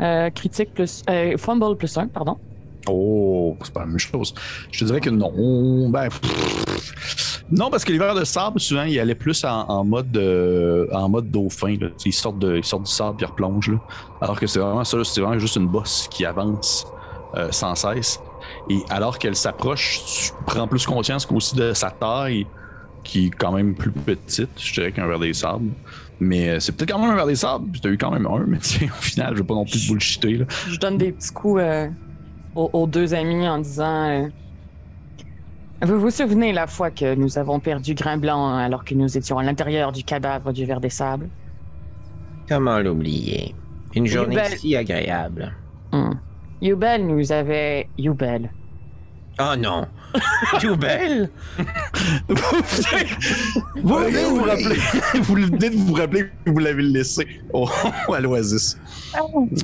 Euh, 0.01 0.29
critique 0.31 0.73
plus. 0.73 1.03
Euh, 1.09 1.38
fumble 1.38 1.77
plus 1.77 1.97
1, 1.97 2.07
pardon. 2.07 2.38
Oh, 2.89 3.55
c'est 3.63 3.73
pas 3.73 3.81
la 3.81 3.86
même 3.86 3.99
chose. 3.99 4.34
Je 4.71 4.79
te 4.79 4.86
dirais 4.86 4.99
que 4.99 5.09
non. 5.09 5.89
Ben. 5.89 6.09
pff, 6.09 7.32
Non, 7.55 7.69
parce 7.69 7.85
que 7.85 7.91
les 7.91 7.99
vers 7.99 8.15
de 8.15 8.23
sable, 8.23 8.59
souvent, 8.59 8.83
ils 8.83 8.99
allaient 8.99 9.13
plus 9.13 9.45
en, 9.45 9.83
mode 9.83 10.17
euh, 10.17 10.87
en 10.91 11.07
mode 11.07 11.29
dauphin. 11.29 11.75
Ils, 12.03 12.13
sortent 12.13 12.39
de, 12.39 12.55
du 12.55 12.63
sable 12.63 13.17
ils 13.19 13.25
replongent. 13.25 13.69
Là. 13.69 13.77
Alors 14.21 14.39
que 14.39 14.47
c'est 14.47 14.59
vraiment 14.59 14.83
ça, 14.83 14.97
c'est 15.03 15.21
vraiment 15.21 15.37
juste 15.37 15.57
une 15.57 15.67
bosse 15.67 16.07
qui 16.09 16.25
avance 16.25 16.87
euh, 17.35 17.51
sans 17.51 17.75
cesse. 17.75 18.19
Et 18.71 18.79
alors 18.89 19.19
qu'elle 19.19 19.35
s'approche, 19.35 20.01
tu 20.03 20.31
prends 20.47 20.67
plus 20.67 20.83
conscience 20.87 21.27
qu'aussi 21.27 21.55
de 21.55 21.73
sa 21.73 21.91
taille, 21.91 22.47
qui 23.03 23.27
est 23.27 23.29
quand 23.29 23.51
même 23.51 23.75
plus 23.75 23.91
petite, 23.91 24.49
je 24.57 24.73
dirais, 24.73 24.91
qu'un 24.91 25.05
ver 25.05 25.19
des 25.19 25.33
sables. 25.33 25.69
Mais 26.19 26.49
euh, 26.49 26.59
c'est 26.59 26.71
peut-être 26.71 26.91
quand 26.91 26.99
même 26.99 27.11
un 27.11 27.15
ver 27.15 27.27
des 27.27 27.35
sables. 27.35 27.69
T'as 27.79 27.89
eu 27.89 27.99
quand 27.99 28.09
même 28.09 28.25
un, 28.25 28.39
mais 28.47 28.57
au 28.57 29.01
final, 29.01 29.33
je 29.33 29.41
veux 29.41 29.47
pas 29.47 29.53
non 29.53 29.65
plus 29.65 29.79
te 29.79 29.91
bullshiter. 29.91 30.37
Là. 30.37 30.45
Je 30.67 30.79
donne 30.79 30.97
des 30.97 31.11
petits 31.11 31.31
coups 31.31 31.61
aux, 32.55 32.87
deux 32.87 33.13
amis 33.13 33.47
en 33.47 33.59
disant 33.59 34.31
Vous 35.86 35.99
vous 35.99 36.11
souvenez 36.11 36.53
la 36.53 36.65
fois 36.65 36.91
que 36.91 37.13
nous 37.15 37.38
avons 37.38 37.59
perdu 37.59 37.93
Grain 37.93 38.15
Blanc 38.15 38.55
alors 38.55 38.86
que 38.86 38.95
nous 38.95 39.17
étions 39.17 39.38
à 39.38 39.43
l'intérieur 39.43 39.91
du 39.91 40.03
cadavre 40.03 40.53
du 40.53 40.65
ver 40.65 40.79
des 40.79 40.89
sables? 40.89 41.27
Comment 42.47 42.79
l'oublier? 42.79 43.53
Une 43.93 44.05
journée 44.07 44.41
si 44.57 44.77
agréable. 44.77 45.53
Hmm. 45.91 46.13
Yubel 46.61 47.05
nous 47.05 47.31
avait. 47.34 47.89
Yubel. 47.97 48.49
Oh 49.39 49.55
non 49.57 49.88
Joubel 50.61 51.31
vous 53.81 53.95
venez 53.95 54.21
de 54.21 54.27
vous 54.27 54.43
rappeler, 54.43 54.79
vous 55.21 55.34
venez 55.34 55.69
de 55.71 55.75
vous 55.75 55.93
rappeler 55.93 56.29
que 56.45 56.51
vous 56.51 56.59
l'avez 56.59 56.84
laissé 56.84 57.25
au, 57.51 57.67
à 58.13 58.19
l'Oasis. 58.19 58.77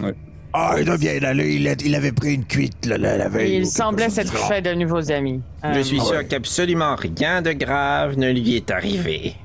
Ouais. 0.01 0.15
Ah, 0.51 0.75
il 0.79 0.85
doit 0.85 0.97
bien 0.97 1.21
aller. 1.23 1.53
Il, 1.55 1.67
a- 1.67 1.73
il 1.85 1.93
avait 1.93 2.11
pris 2.11 2.33
une 2.33 2.45
cuite 2.45 2.85
la, 2.87 2.97
la, 2.97 3.17
la 3.17 3.29
veille. 3.29 3.57
Il 3.57 3.67
semblait 3.67 4.09
s'être 4.09 4.35
fait 4.47 4.61
de 4.61 4.73
nouveaux 4.73 5.11
amis. 5.11 5.41
Je 5.63 5.67
Euh, 5.79 5.83
suis 5.83 5.99
Ah 6.01 6.03
sûr 6.05 6.15
ouais. 6.17 6.25
qu'absolument 6.25 6.95
rien 6.95 7.41
de 7.43 7.51
grave 7.51 8.17
ne 8.17 8.31
lui 8.31 8.55
est 8.55 8.71
arrivé. 8.71 9.35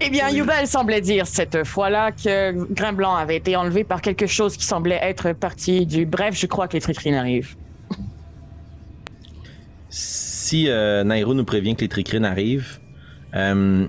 Eh 0.00 0.10
bien, 0.10 0.28
Yubel 0.30 0.66
semblait 0.68 1.00
dire 1.00 1.26
cette 1.26 1.64
fois-là 1.66 2.12
que 2.12 2.52
Grain 2.72 2.92
Blanc 2.92 3.14
avait 3.16 3.36
été 3.36 3.56
enlevé 3.56 3.82
par 3.82 4.02
quelque 4.02 4.26
chose 4.26 4.56
qui 4.56 4.64
semblait 4.64 5.00
être 5.02 5.32
parti 5.32 5.84
du. 5.86 6.04
Bref, 6.06 6.36
je 6.38 6.46
crois 6.46 6.68
que 6.68 6.74
les 6.74 6.80
tricrines 6.80 7.14
arrivent. 7.16 7.56
Si 9.88 10.68
euh, 10.68 11.02
Nairo 11.02 11.34
nous 11.34 11.44
prévient 11.44 11.74
que 11.74 11.80
les 11.80 11.88
tricrines 11.88 12.24
arrivent, 12.24 12.78
euh, 13.34 13.86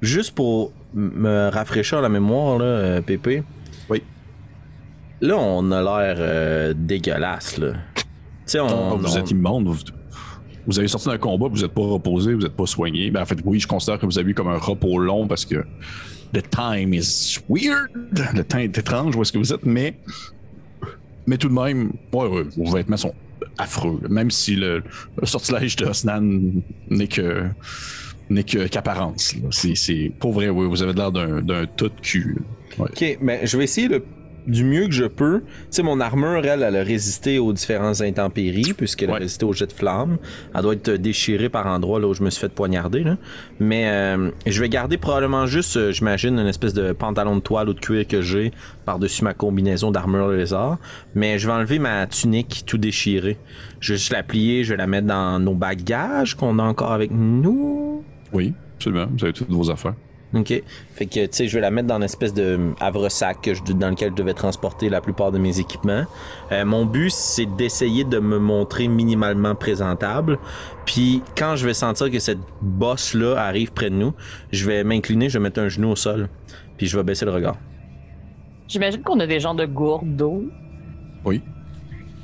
juste 0.00 0.34
pour 0.34 0.72
me 0.94 1.48
rafraîchir 1.48 2.00
la 2.00 2.08
mémoire, 2.08 2.58
là, 2.58 2.64
euh, 2.64 3.00
Pépé. 3.00 3.42
Là, 5.20 5.36
on 5.38 5.70
a 5.72 5.82
l'air 5.82 6.16
euh, 6.18 6.74
dégueulasse, 6.76 7.58
là. 7.58 7.72
On, 8.60 8.96
vous 8.96 9.14
on- 9.14 9.18
êtes 9.18 9.30
immonde. 9.30 9.66
Vous, 9.68 9.78
vous 10.66 10.78
avez 10.78 10.88
sorti 10.88 11.08
d'un 11.08 11.18
combat, 11.18 11.46
vous 11.48 11.58
n'êtes 11.62 11.72
pas 11.72 11.82
reposé, 11.82 12.34
vous 12.34 12.40
n'êtes 12.42 12.56
pas 12.56 12.66
soigné. 12.66 13.10
Ben, 13.10 13.22
en 13.22 13.26
fait, 13.26 13.38
oui, 13.44 13.58
je 13.60 13.66
considère 13.66 13.98
que 13.98 14.06
vous 14.06 14.18
avez 14.18 14.30
eu 14.30 14.34
comme 14.34 14.48
un 14.48 14.58
repos 14.58 14.98
long 14.98 15.26
parce 15.26 15.44
que 15.44 15.64
the 16.32 16.42
time 16.50 16.92
is 16.92 17.38
weird. 17.48 17.88
Le 18.34 18.42
temps 18.42 18.58
est 18.58 18.76
étrange 18.76 19.16
où 19.16 19.22
est-ce 19.22 19.32
que 19.32 19.38
vous 19.38 19.52
êtes, 19.52 19.64
mais, 19.64 19.96
mais 21.26 21.38
tout 21.38 21.48
de 21.48 21.54
même, 21.54 21.92
ouais, 22.12 22.26
ouais, 22.26 22.42
vos 22.56 22.70
vêtements 22.72 22.96
sont 22.96 23.14
affreux. 23.58 23.98
là. 24.02 24.08
Même 24.10 24.30
si 24.30 24.54
le, 24.56 24.82
le 25.20 25.26
sortilège 25.26 25.76
de 25.76 25.86
Osnan 25.86 26.40
n'est 26.90 27.08
que 27.08 27.44
n'est 28.28 28.42
que 28.42 28.66
qu'apparence. 28.66 29.34
là. 29.36 29.48
C'est, 29.52 29.76
c'est 29.76 30.12
pour 30.18 30.32
vrai, 30.32 30.48
oui, 30.48 30.66
vous 30.68 30.82
avez 30.82 30.92
l'air 30.92 31.12
d'un, 31.12 31.42
d'un 31.42 31.64
tout 31.66 31.92
cul. 32.02 32.36
Ouais. 32.76 32.86
Ok, 32.90 33.18
mais 33.20 33.46
je 33.46 33.56
vais 33.56 33.64
essayer 33.64 33.86
le- 33.86 34.04
du 34.46 34.64
mieux 34.64 34.86
que 34.86 34.92
je 34.92 35.04
peux. 35.04 35.40
Tu 35.40 35.46
sais, 35.70 35.82
mon 35.82 36.00
armure, 36.00 36.44
elle, 36.44 36.62
elle 36.62 36.76
a 36.76 36.82
résisté 36.82 37.38
aux 37.38 37.52
différentes 37.52 38.00
intempéries, 38.00 38.72
puisqu'elle 38.76 39.10
a 39.10 39.14
résisté 39.14 39.44
aux 39.44 39.52
jets 39.52 39.66
de 39.66 39.72
flammes. 39.72 40.18
Elle 40.54 40.62
doit 40.62 40.74
être 40.74 40.90
déchirée 40.90 41.48
par 41.48 41.66
endroits 41.66 42.00
là 42.00 42.08
où 42.08 42.14
je 42.14 42.22
me 42.22 42.30
suis 42.30 42.40
fait 42.40 42.52
poignarder. 42.52 43.02
Là. 43.02 43.16
Mais 43.60 43.88
euh, 43.88 44.30
je 44.46 44.60
vais 44.60 44.68
garder 44.68 44.96
probablement 44.96 45.46
juste, 45.46 45.76
euh, 45.76 45.92
j'imagine, 45.92 46.38
une 46.38 46.46
espèce 46.46 46.74
de 46.74 46.92
pantalon 46.92 47.36
de 47.36 47.40
toile 47.40 47.68
ou 47.68 47.74
de 47.74 47.80
cuir 47.80 48.06
que 48.06 48.20
j'ai 48.20 48.52
par-dessus 48.84 49.24
ma 49.24 49.34
combinaison 49.34 49.90
d'armure 49.90 50.28
lézard. 50.28 50.78
Mais 51.14 51.38
je 51.38 51.46
vais 51.46 51.54
enlever 51.54 51.78
ma 51.78 52.06
tunique 52.06 52.64
tout 52.66 52.78
déchirée. 52.78 53.38
Je 53.80 53.92
vais 53.92 53.98
juste 53.98 54.12
la 54.12 54.22
plier, 54.22 54.64
je 54.64 54.70
vais 54.70 54.76
la 54.76 54.86
mettre 54.86 55.06
dans 55.06 55.38
nos 55.38 55.54
bagages 55.54 56.34
qu'on 56.34 56.58
a 56.58 56.62
encore 56.62 56.92
avec 56.92 57.10
nous. 57.10 58.04
Oui, 58.32 58.52
absolument. 58.76 59.06
Vous 59.16 59.24
avez 59.24 59.32
toutes 59.32 59.50
vos 59.50 59.70
affaires. 59.70 59.94
Ok. 60.38 60.52
Fait 60.92 61.06
que, 61.06 61.24
tu 61.24 61.28
sais, 61.32 61.48
je 61.48 61.54
vais 61.54 61.62
la 61.62 61.70
mettre 61.70 61.88
dans 61.88 61.96
une 61.96 62.02
espèce 62.02 62.34
de 62.34 62.72
havre-sac 62.78 63.40
que 63.40 63.54
je- 63.54 63.62
dans 63.72 63.88
lequel 63.90 64.10
je 64.10 64.14
devais 64.16 64.34
transporter 64.34 64.90
la 64.90 65.00
plupart 65.00 65.32
de 65.32 65.38
mes 65.38 65.60
équipements. 65.60 66.04
Euh, 66.52 66.64
mon 66.66 66.84
but, 66.84 67.10
c'est 67.10 67.46
d'essayer 67.46 68.04
de 68.04 68.18
me 68.18 68.38
montrer 68.38 68.86
minimalement 68.86 69.54
présentable. 69.54 70.38
Puis, 70.84 71.22
quand 71.38 71.56
je 71.56 71.64
vais 71.66 71.72
sentir 71.74 72.10
que 72.10 72.18
cette 72.18 72.40
bosse-là 72.60 73.36
arrive 73.36 73.72
près 73.72 73.88
de 73.88 73.94
nous, 73.94 74.12
je 74.52 74.66
vais 74.66 74.84
m'incliner, 74.84 75.28
je 75.30 75.38
vais 75.38 75.42
mettre 75.42 75.60
un 75.60 75.68
genou 75.68 75.88
au 75.90 75.96
sol. 75.96 76.28
Puis, 76.76 76.86
je 76.86 76.96
vais 76.98 77.02
baisser 77.04 77.24
le 77.24 77.30
regard. 77.30 77.56
J'imagine 78.68 79.02
qu'on 79.02 79.18
a 79.20 79.26
des 79.26 79.40
genres 79.40 79.54
de 79.54 79.64
gourdes 79.64 80.16
d'eau. 80.16 80.44
Oui. 81.24 81.42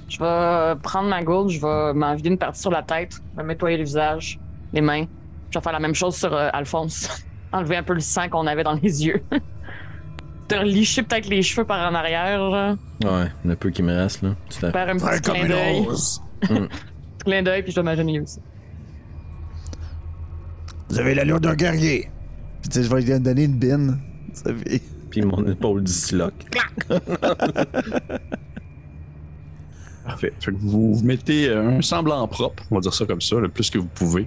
Je 0.09 0.19
vais 0.19 0.79
prendre 0.83 1.09
ma 1.09 1.23
gourde, 1.23 1.49
je 1.49 1.61
vais 1.61 1.95
m'en 1.95 2.15
vider 2.15 2.29
une 2.29 2.37
partie 2.39 2.61
sur 2.61 2.71
la 2.71 2.83
tête, 2.83 3.15
me 3.37 3.43
nettoyer 3.43 3.79
le 3.79 3.85
visage, 3.85 4.39
les 4.75 4.83
mains. 4.83 5.07
Je 5.51 5.59
vais 5.59 5.63
faire 5.63 5.73
la 5.73 5.81
même 5.81 5.95
chose 5.95 6.15
sur 6.17 6.35
euh, 6.35 6.51
Alphonse. 6.53 7.09
Enlever 7.53 7.77
un 7.77 7.83
peu 7.83 7.95
le 7.95 8.01
sang 8.01 8.29
qu'on 8.29 8.47
avait 8.47 8.65
dans 8.65 8.75
les 8.75 9.05
yeux. 9.07 9.23
Te 10.49 10.55
licher 10.63 11.03
peut-être 11.03 11.29
les 11.29 11.43
cheveux 11.43 11.65
par 11.67 11.91
en 11.91 11.95
arrière, 11.95 12.43
là. 12.51 12.77
Ouais, 13.05 13.29
le 13.45 13.57
peu 13.57 13.71
qui 13.71 13.83
me 13.83 13.95
reste, 13.95 14.23
là. 14.23 14.35
Fait. 14.51 14.71
Faire 14.71 14.89
un 14.89 14.97
petit 14.97 15.21
comme 15.23 15.35
clin 15.35 15.43
une 15.45 15.49
d'œil. 15.49 15.81
rose. 15.81 16.21
Petit 16.41 16.69
clin 17.25 17.43
d'œil, 17.43 17.63
puis 17.63 17.73
je 17.73 17.77
vais 17.77 17.83
m'agenouiller 17.85 18.21
aussi. 18.21 18.41
Vous 20.89 20.99
avez 20.99 21.15
l'allure 21.15 21.41
d'un 21.41 21.55
guerrier. 21.55 22.11
Puis 22.61 22.69
tu 22.71 22.79
sais, 22.79 22.85
je 22.85 22.95
vais 22.95 23.01
lui 23.03 23.21
donner 23.21 23.45
une 23.45 23.59
bine. 23.59 23.99
Ça 24.35 24.53
fait- 24.55 24.83
Puis, 25.11 25.23
mon 25.23 25.47
épaule 25.47 25.83
disloque. 25.83 26.45
Parfait. 30.05 30.33
Fait 30.41 30.51
que 30.53 30.57
vous, 30.59 30.95
vous 30.95 31.05
mettez 31.05 31.49
euh, 31.49 31.79
un 31.79 31.83
semblant 31.83 32.27
propre, 32.27 32.65
on 32.71 32.75
va 32.77 32.81
dire 32.81 32.93
ça 32.93 33.07
comme 33.07 33.21
ça, 33.21 33.37
le 33.37 33.49
plus 33.49 33.71
que 33.71 33.79
vous 33.79 33.87
pouvez. 33.87 34.27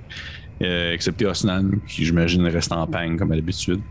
Euh, 0.62 0.94
excepté 0.94 1.26
Osnan, 1.26 1.70
qui 1.86 2.06
j'imagine 2.06 2.46
reste 2.48 2.72
en 2.72 2.88
panne 2.88 3.18
comme 3.18 3.32
à 3.34 3.36
l'habitude. 3.36 3.82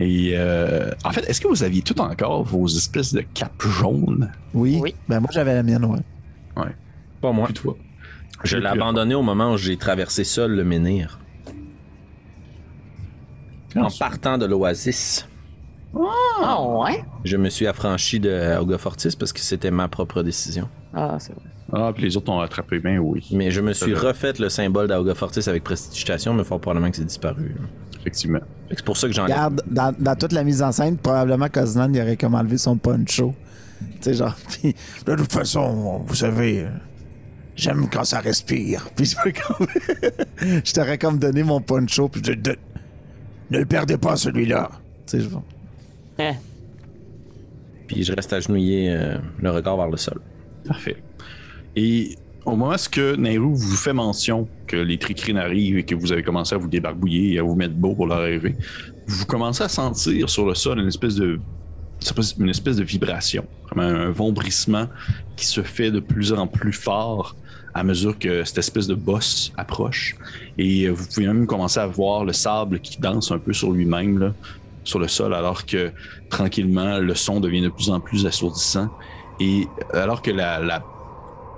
Et 0.00 0.32
euh, 0.34 0.90
en 1.04 1.12
fait, 1.12 1.20
est-ce 1.28 1.40
que 1.40 1.46
vous 1.46 1.62
aviez 1.62 1.82
tout 1.82 2.00
encore 2.00 2.42
vos 2.42 2.66
espèces 2.66 3.12
de 3.12 3.20
capes 3.20 3.62
jaunes? 3.62 4.32
Oui. 4.52 4.78
Oui. 4.82 4.94
Ben 5.08 5.20
moi 5.20 5.28
j'avais 5.32 5.54
la 5.54 5.62
mienne, 5.62 5.84
ouais. 5.84 6.00
Pas 7.20 7.32
moi. 7.32 7.46
Puis 7.46 7.54
toi? 7.54 7.76
Je 8.44 8.56
l'ai 8.56 8.66
abandonné 8.66 9.14
au 9.14 9.22
moment 9.22 9.52
où 9.52 9.56
j'ai 9.56 9.76
traversé 9.76 10.24
seul 10.24 10.52
le 10.52 10.64
menhir. 10.64 11.18
En 13.76 13.88
partant 13.90 14.38
de 14.38 14.46
l'oasis. 14.46 15.28
Ah, 15.94 16.62
ouais? 16.62 17.04
Je 17.24 17.36
me 17.36 17.48
suis 17.48 17.66
affranchi 17.66 18.20
de 18.20 18.56
Auga 18.58 18.78
Fortis 18.78 19.16
parce 19.18 19.32
que 19.32 19.40
c'était 19.40 19.70
ma 19.70 19.88
propre 19.88 20.22
décision. 20.22 20.68
Ah, 20.94 21.16
c'est 21.18 21.32
vrai. 21.32 21.44
Ah, 21.72 21.92
puis 21.94 22.04
les 22.04 22.16
autres 22.16 22.30
ont 22.32 22.40
attrapé 22.40 22.78
bien, 22.78 22.98
oui. 22.98 23.26
Mais 23.32 23.50
je 23.50 23.60
me 23.60 23.72
suis 23.74 23.92
vrai. 23.92 24.08
refait 24.08 24.32
le 24.38 24.48
symbole 24.48 24.88
d'Auga 24.88 25.14
Fortis 25.14 25.48
avec 25.48 25.64
prestidigitation, 25.64 26.32
mais 26.32 26.44
fort 26.44 26.60
probablement 26.60 26.90
que 26.90 26.96
c'est 26.96 27.04
disparu. 27.04 27.54
là. 27.58 27.66
Effectivement. 28.00 28.40
C'est 28.70 28.84
pour 28.84 28.96
ça 28.96 29.06
que 29.08 29.12
j'en 29.12 29.26
ai. 29.26 29.32
Regarde, 29.32 29.62
dans, 29.66 29.94
dans 29.98 30.14
toute 30.16 30.32
la 30.32 30.44
mise 30.44 30.62
en 30.62 30.72
scène, 30.72 30.96
probablement 30.96 31.48
qu'Oznan 31.48 31.90
aurait 31.94 32.16
comme 32.16 32.34
enlevé 32.34 32.56
son 32.56 32.76
poncho. 32.78 33.34
Tu 33.80 33.86
sais, 34.00 34.14
genre, 34.14 34.34
De 35.06 35.14
toute 35.16 35.32
façon, 35.32 36.02
vous 36.06 36.14
savez, 36.14 36.66
j'aime 37.54 37.86
quand 37.92 38.04
ça 38.04 38.20
respire. 38.20 38.88
Puis 38.96 39.04
je 39.06 39.16
peux 39.22 39.32
comme. 39.32 39.66
je 40.64 40.72
t'aurais 40.72 40.96
comme 40.96 41.18
donné 41.18 41.42
mon 41.42 41.60
poncho, 41.60 42.08
puis 42.08 42.22
De- 42.22 42.34
de- 42.34 42.56
ne 43.50 43.58
le 43.58 43.66
perdez 43.66 43.98
pas, 43.98 44.16
celui-là. 44.16 44.70
tu 45.06 45.20
sais, 45.20 45.24
je 45.24 45.28
Eh. 46.18 46.32
Puis 47.86 48.04
je 48.04 48.12
reste 48.12 48.32
agenouillé, 48.32 48.90
euh, 48.92 49.18
le 49.40 49.50
regard 49.50 49.76
vers 49.76 49.88
le 49.88 49.96
sol. 49.96 50.20
Parfait. 50.66 50.96
Et 51.76 52.16
au 52.44 52.52
moment 52.56 52.72
où 52.74 52.90
que 52.90 53.16
Nairou 53.16 53.54
vous 53.54 53.76
fait 53.76 53.92
mention 53.92 54.48
que 54.66 54.76
les 54.76 54.98
tricrines 54.98 55.38
arrivent 55.38 55.78
et 55.78 55.84
que 55.84 55.94
vous 55.94 56.12
avez 56.12 56.22
commencé 56.22 56.54
à 56.54 56.58
vous 56.58 56.68
débarbouiller 56.68 57.34
et 57.34 57.38
à 57.38 57.42
vous 57.42 57.54
mettre 57.54 57.74
beau 57.74 57.94
pour 57.94 58.06
leur 58.06 58.18
arriver, 58.18 58.56
vous 59.06 59.26
commencez 59.26 59.62
à 59.64 59.68
sentir 59.68 60.28
sur 60.28 60.46
le 60.46 60.54
sol 60.54 60.78
une 60.80 60.88
espèce 60.88 61.14
de 61.16 61.40
une 62.38 62.48
espèce 62.48 62.76
de 62.76 62.84
vibration, 62.84 63.44
vraiment 63.72 63.88
un 63.88 64.10
vombrissement 64.10 64.86
qui 65.36 65.46
se 65.46 65.62
fait 65.62 65.90
de 65.90 65.98
plus 65.98 66.32
en 66.32 66.46
plus 66.46 66.72
fort 66.72 67.34
à 67.74 67.82
mesure 67.82 68.16
que 68.18 68.44
cette 68.44 68.58
espèce 68.58 68.86
de 68.86 68.94
bosse 68.94 69.52
approche. 69.56 70.16
Et 70.58 70.84
euh, 70.84 70.92
vous 70.92 71.04
pouvez 71.06 71.26
même 71.26 71.46
commencer 71.46 71.80
à 71.80 71.86
voir 71.86 72.24
le 72.24 72.32
sable 72.32 72.78
qui 72.80 73.00
danse 73.00 73.32
un 73.32 73.38
peu 73.38 73.52
sur 73.52 73.72
lui-même, 73.72 74.32
sur 74.84 75.00
le 75.00 75.08
sol, 75.08 75.34
alors 75.34 75.66
que 75.66 75.90
tranquillement, 76.30 76.98
le 76.98 77.14
son 77.16 77.40
devient 77.40 77.62
de 77.62 77.68
plus 77.68 77.90
en 77.90 77.98
plus 78.00 78.26
assourdissant. 78.26 78.88
Et 79.40 79.66
alors 79.92 80.22
que 80.22 80.30
la- 80.30 80.60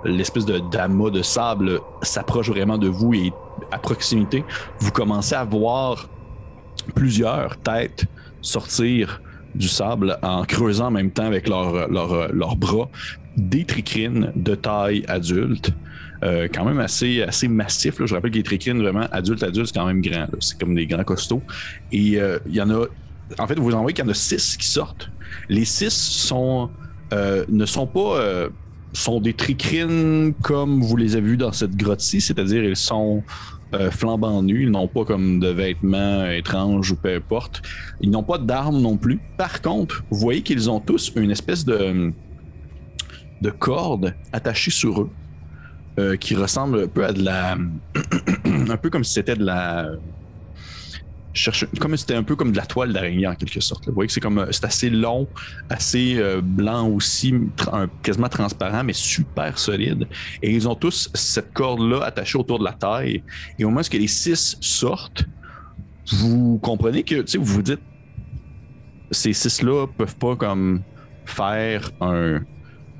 l'espèce 0.05 0.45
de 0.45 0.59
d'amas 0.59 1.09
de 1.09 1.21
sable 1.21 1.79
s'approche 2.01 2.49
vraiment 2.49 2.77
de 2.77 2.87
vous 2.87 3.13
et 3.13 3.33
à 3.71 3.77
proximité, 3.77 4.43
vous 4.79 4.91
commencez 4.91 5.35
à 5.35 5.43
voir 5.43 6.09
plusieurs 6.95 7.57
têtes 7.57 8.05
sortir 8.41 9.21
du 9.53 9.67
sable 9.67 10.17
en 10.23 10.43
creusant 10.43 10.87
en 10.87 10.91
même 10.91 11.11
temps 11.11 11.25
avec 11.25 11.47
leurs 11.47 12.55
bras 12.55 12.89
des 13.37 13.65
tricrines 13.65 14.31
de 14.35 14.55
taille 14.55 15.03
adulte. 15.07 15.71
euh, 16.23 16.47
quand 16.53 16.65
même 16.65 16.79
assez, 16.79 17.21
assez 17.23 17.47
massif. 17.47 17.99
là. 17.99 18.05
Je 18.05 18.13
rappelle 18.13 18.31
que 18.31 18.37
les 18.37 18.43
tricrines, 18.43 18.79
vraiment 18.79 19.07
adultes, 19.11 19.43
adultes, 19.43 19.67
c'est 19.67 19.79
quand 19.79 19.87
même 19.87 20.01
grand. 20.01 20.27
C'est 20.39 20.59
comme 20.59 20.75
des 20.75 20.85
grands 20.85 21.03
costauds. 21.03 21.41
Et 21.91 22.19
euh, 22.19 22.37
il 22.47 22.55
y 22.55 22.61
en 22.61 22.69
a. 22.69 22.85
En 23.39 23.47
fait, 23.47 23.57
vous 23.57 23.73
en 23.73 23.81
voyez 23.81 23.93
qu'il 23.93 24.05
y 24.05 24.07
en 24.07 24.11
a 24.11 24.13
six 24.13 24.57
qui 24.57 24.67
sortent. 24.67 25.09
Les 25.49 25.65
six 25.65 25.93
sont, 25.93 26.69
euh, 27.13 27.45
ne 27.49 27.65
sont 27.65 27.87
pas. 27.87 28.49
Sont 28.93 29.19
des 29.19 29.33
tricrines 29.33 30.33
comme 30.41 30.81
vous 30.81 30.97
les 30.97 31.15
avez 31.15 31.27
vus 31.29 31.37
dans 31.37 31.51
cette 31.51 31.75
grotte-ci, 31.75 32.21
c'est-à-dire 32.21 32.63
ils 32.63 32.75
sont 32.75 33.23
euh, 33.73 33.89
flambant 33.89 34.43
nus. 34.43 34.63
Ils 34.63 34.71
n'ont 34.71 34.87
pas 34.87 35.05
comme 35.05 35.39
de 35.39 35.47
vêtements 35.47 36.25
étranges 36.25 36.91
ou 36.91 36.95
peu 36.97 37.15
importe. 37.15 37.61
Ils 38.01 38.09
n'ont 38.09 38.23
pas 38.23 38.37
d'armes 38.37 38.81
non 38.81 38.97
plus. 38.97 39.19
Par 39.37 39.61
contre, 39.61 40.03
vous 40.11 40.19
voyez 40.19 40.41
qu'ils 40.41 40.69
ont 40.69 40.81
tous 40.81 41.13
une 41.15 41.31
espèce 41.31 41.63
de, 41.63 42.11
de 43.41 43.49
corde 43.49 44.13
attachée 44.33 44.71
sur 44.71 45.03
eux 45.03 45.09
euh, 45.99 46.17
qui 46.17 46.35
ressemble 46.35 46.83
un 46.83 46.87
peu 46.87 47.05
à 47.05 47.13
de 47.13 47.23
la. 47.23 47.57
un 48.45 48.77
peu 48.77 48.89
comme 48.89 49.05
si 49.05 49.13
c'était 49.13 49.35
de 49.35 49.45
la. 49.45 49.89
Comme 51.79 51.95
c'était 51.95 52.15
un 52.15 52.23
peu 52.23 52.35
comme 52.35 52.51
de 52.51 52.57
la 52.57 52.65
toile 52.65 52.91
d'araignée 52.91 53.25
en 53.25 53.35
quelque 53.35 53.61
sorte. 53.61 53.87
Vous 53.87 53.93
voyez 53.93 54.07
que 54.07 54.13
c'est 54.13 54.19
comme 54.19 54.39
euh, 54.39 54.51
c'est 54.51 54.65
assez 54.65 54.89
long, 54.89 55.27
assez 55.69 56.17
euh, 56.17 56.41
blanc 56.41 56.87
aussi, 56.89 57.33
tra- 57.55 57.87
quasiment 58.03 58.27
transparent, 58.27 58.83
mais 58.83 58.93
super 58.93 59.57
solide. 59.57 60.07
Et 60.41 60.53
ils 60.53 60.67
ont 60.67 60.75
tous 60.75 61.09
cette 61.13 61.53
corde-là 61.53 62.03
attachée 62.03 62.37
autour 62.37 62.59
de 62.59 62.65
la 62.65 62.73
taille. 62.73 63.23
Et 63.57 63.63
au 63.63 63.69
moment 63.69 63.81
où 63.81 63.97
les 63.97 64.07
six 64.07 64.57
sortent, 64.59 65.25
vous 66.11 66.59
comprenez 66.59 67.03
que, 67.03 67.37
vous 67.37 67.45
vous 67.45 67.61
dites, 67.61 67.79
ces 69.11 69.31
six-là 69.33 69.87
peuvent 69.97 70.17
pas 70.17 70.35
comme 70.35 70.81
faire 71.25 71.91
un, 72.01 72.41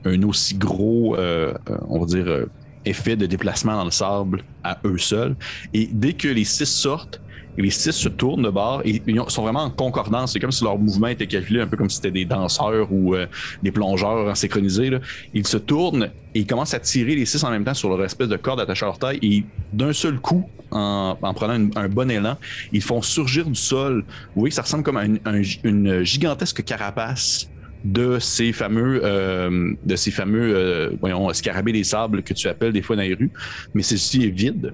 un 0.05 0.23
aussi 0.23 0.55
gros, 0.55 1.17
euh, 1.17 1.53
on 1.89 1.99
va 1.99 2.05
dire, 2.05 2.45
effet 2.85 3.17
de 3.17 3.25
déplacement 3.25 3.75
dans 3.75 3.85
le 3.85 3.91
sable 3.91 4.43
à 4.63 4.79
eux 4.85 4.97
seuls. 4.97 5.35
Et 5.73 5.89
dès 5.91 6.13
que 6.13 6.29
les 6.29 6.45
six 6.45 6.65
sortent, 6.65 7.21
les 7.57 7.69
six 7.69 7.91
se 7.91 8.09
tournent 8.09 8.43
de 8.43 8.49
bord 8.49 8.81
et 8.85 9.01
ils 9.05 9.19
ont- 9.19 9.29
sont 9.29 9.43
vraiment 9.43 9.63
en 9.63 9.69
concordance. 9.69 10.33
C'est 10.33 10.39
comme 10.39 10.51
si 10.51 10.63
leur 10.63 10.77
mouvement 10.77 11.07
était 11.07 11.27
calculé 11.27 11.61
un 11.61 11.67
peu 11.67 11.77
comme 11.77 11.89
si 11.89 11.97
c'était 11.97 12.11
des 12.11 12.25
danseurs 12.25 12.87
ou 12.91 13.15
euh, 13.15 13.25
des 13.61 13.71
plongeurs 13.71 14.29
en 14.29 14.35
synchronisé. 14.35 14.91
Ils 15.33 15.45
se 15.47 15.57
tournent 15.57 16.09
et 16.33 16.39
ils 16.39 16.47
commencent 16.47 16.73
à 16.73 16.79
tirer 16.79 17.15
les 17.15 17.25
six 17.25 17.43
en 17.43 17.51
même 17.51 17.63
temps 17.65 17.73
sur 17.73 17.89
leur 17.89 18.03
espèce 18.05 18.29
de 18.29 18.37
corde 18.37 18.59
attachée 18.61 18.85
à 18.85 18.87
leur 18.89 18.99
taille 18.99 19.19
et 19.21 19.43
d'un 19.73 19.93
seul 19.93 20.19
coup, 20.19 20.49
en, 20.71 21.17
en 21.21 21.33
prenant 21.33 21.69
un 21.75 21.89
bon 21.89 22.09
élan, 22.09 22.37
ils 22.71 22.81
font 22.81 23.01
surgir 23.01 23.45
du 23.45 23.55
sol. 23.55 24.05
Vous 24.35 24.41
voyez 24.41 24.51
ça 24.53 24.61
ressemble 24.61 24.83
comme 24.83 24.97
à 24.97 25.05
une, 25.05 25.19
un- 25.25 25.41
une 25.63 26.03
gigantesque 26.03 26.63
carapace 26.63 27.49
de 27.83 28.19
ces 28.19 28.53
fameux, 28.53 29.01
euh, 29.03 29.73
de 29.83 29.95
ces 29.95 30.11
fameux, 30.11 30.55
euh, 30.55 30.91
voyons, 31.01 31.33
scarabées 31.33 31.71
des 31.73 31.83
sables 31.83 32.21
que 32.23 32.33
tu 32.33 32.47
appelles 32.47 32.71
des 32.73 32.81
fois 32.83 32.95
dans 32.95 33.01
les 33.01 33.15
rues, 33.15 33.31
mais 33.73 33.81
ceci 33.83 34.23
est 34.23 34.29
vide. 34.29 34.73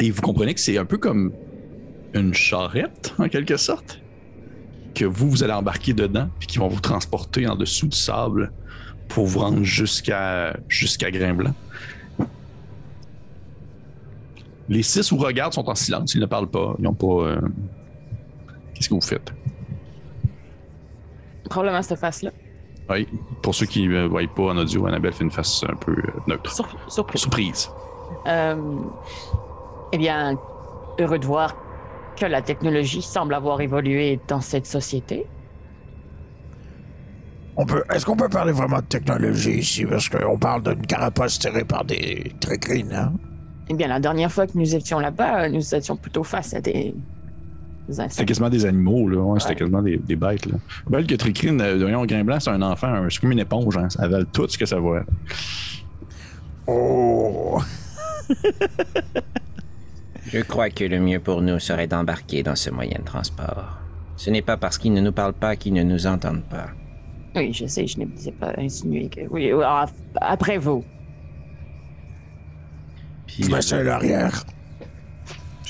Et 0.00 0.10
vous 0.10 0.22
comprenez 0.22 0.54
que 0.54 0.60
c'est 0.60 0.78
un 0.78 0.84
peu 0.84 0.98
comme 0.98 1.32
une 2.14 2.34
charrette, 2.34 3.14
en 3.18 3.28
quelque 3.28 3.56
sorte, 3.56 4.00
que 4.94 5.04
vous, 5.04 5.30
vous 5.30 5.42
allez 5.42 5.52
embarquer 5.52 5.94
dedans, 5.94 6.28
puis 6.38 6.46
qui 6.46 6.58
vont 6.58 6.68
vous 6.68 6.80
transporter 6.80 7.46
en 7.46 7.56
dessous 7.56 7.86
du 7.88 7.96
sable 7.96 8.52
pour 9.08 9.26
vous 9.26 9.40
rendre 9.40 9.62
jusqu'à 9.62 10.56
jusqu'à 10.68 11.10
Grain-Blanc. 11.10 11.54
Les 14.68 14.82
six 14.82 15.10
vous 15.12 15.18
regardent, 15.18 15.52
sont 15.52 15.68
en 15.68 15.74
silence, 15.74 16.14
ils 16.14 16.20
ne 16.20 16.26
parlent 16.26 16.50
pas, 16.50 16.74
ils 16.78 16.82
n'ont 16.84 16.94
pas... 16.94 17.06
euh, 17.06 17.40
Qu'est-ce 18.74 18.88
que 18.88 18.94
vous 18.94 19.00
faites? 19.00 19.32
Probablement 21.50 21.82
cette 21.82 21.98
face-là. 21.98 22.30
Oui, 22.88 23.06
pour 23.42 23.54
ceux 23.54 23.66
qui 23.66 23.86
ne 23.86 24.06
voient 24.06 24.22
pas 24.34 24.42
en 24.44 24.56
audio, 24.56 24.86
Annabelle 24.86 25.12
fait 25.12 25.24
une 25.24 25.30
face 25.30 25.62
un 25.68 25.74
peu 25.76 25.92
euh, 25.92 26.02
neutre. 26.26 26.50
Sur- 26.50 26.68
surprise. 26.88 27.20
Surprise. 27.20 27.70
Euh, 28.26 28.56
eh 29.92 29.98
bien, 29.98 30.38
heureux 30.98 31.18
de 31.18 31.26
voir 31.26 31.54
que 32.22 32.26
la 32.30 32.40
technologie 32.42 33.02
semble 33.02 33.34
avoir 33.34 33.60
évolué 33.60 34.20
dans 34.28 34.40
cette 34.40 34.66
société. 34.66 35.26
On 37.56 37.66
peut, 37.66 37.82
est-ce 37.92 38.06
qu'on 38.06 38.16
peut 38.16 38.28
parler 38.28 38.52
vraiment 38.52 38.78
de 38.78 38.84
technologie 38.84 39.58
ici? 39.58 39.84
Parce 39.84 40.08
qu'on 40.08 40.38
parle 40.38 40.62
d'une 40.62 40.86
carapace 40.86 41.38
tirée 41.40 41.64
par 41.64 41.84
des 41.84 42.32
tricrines, 42.40 42.92
hein? 42.92 43.12
Eh 43.68 43.74
bien, 43.74 43.88
la 43.88 43.98
dernière 44.00 44.30
fois 44.30 44.46
que 44.46 44.52
nous 44.56 44.74
étions 44.74 45.00
là-bas, 45.00 45.48
nous 45.48 45.74
étions 45.74 45.96
plutôt 45.96 46.22
face 46.22 46.54
à 46.54 46.60
des, 46.60 46.94
des 47.88 47.94
C'était 48.08 48.24
quasiment 48.24 48.48
des 48.50 48.64
animaux, 48.66 49.08
là. 49.08 49.18
Ouais, 49.20 49.40
C'était 49.40 49.56
quasiment 49.56 49.82
des, 49.82 49.96
des 49.98 50.16
bêtes, 50.16 50.46
là. 50.46 50.56
Belle 50.88 51.06
que 51.06 51.14
Tricrine, 51.16 51.60
euh, 51.60 51.76
voyons, 51.78 52.04
Grain 52.06 52.22
Blanc, 52.24 52.38
c'est 52.40 52.50
un 52.50 52.62
enfant, 52.62 52.86
un- 52.86 53.10
c'est 53.10 53.20
comme 53.20 53.32
une 53.32 53.40
éponge, 53.40 53.76
hein. 53.76 53.88
Ça 53.90 54.04
avale 54.04 54.26
tout 54.32 54.46
ce 54.48 54.56
que 54.56 54.66
ça 54.66 54.78
voit. 54.78 55.02
Oh! 56.68 57.60
Je 60.32 60.40
crois 60.40 60.70
que 60.70 60.84
le 60.84 60.98
mieux 60.98 61.20
pour 61.20 61.42
nous 61.42 61.58
serait 61.58 61.86
d'embarquer 61.86 62.42
dans 62.42 62.56
ce 62.56 62.70
moyen 62.70 62.98
de 62.98 63.04
transport. 63.04 63.76
Ce 64.16 64.30
n'est 64.30 64.40
pas 64.40 64.56
parce 64.56 64.78
qu'ils 64.78 64.94
ne 64.94 65.02
nous 65.02 65.12
parlent 65.12 65.34
pas 65.34 65.56
qu'ils 65.56 65.74
ne 65.74 65.82
nous 65.82 66.06
entendent 66.06 66.44
pas. 66.44 66.68
Oui, 67.36 67.52
je 67.52 67.66
sais, 67.66 67.86
je 67.86 67.98
n'ai 67.98 68.06
pas 68.40 68.54
insinué 68.56 69.10
que... 69.10 69.20
Oui, 69.28 69.50
euh, 69.50 69.60
ah, 69.62 69.84
après 70.22 70.56
vous. 70.56 70.84
Puis 73.26 73.44
à 73.52 73.82
l'arrière. 73.82 74.44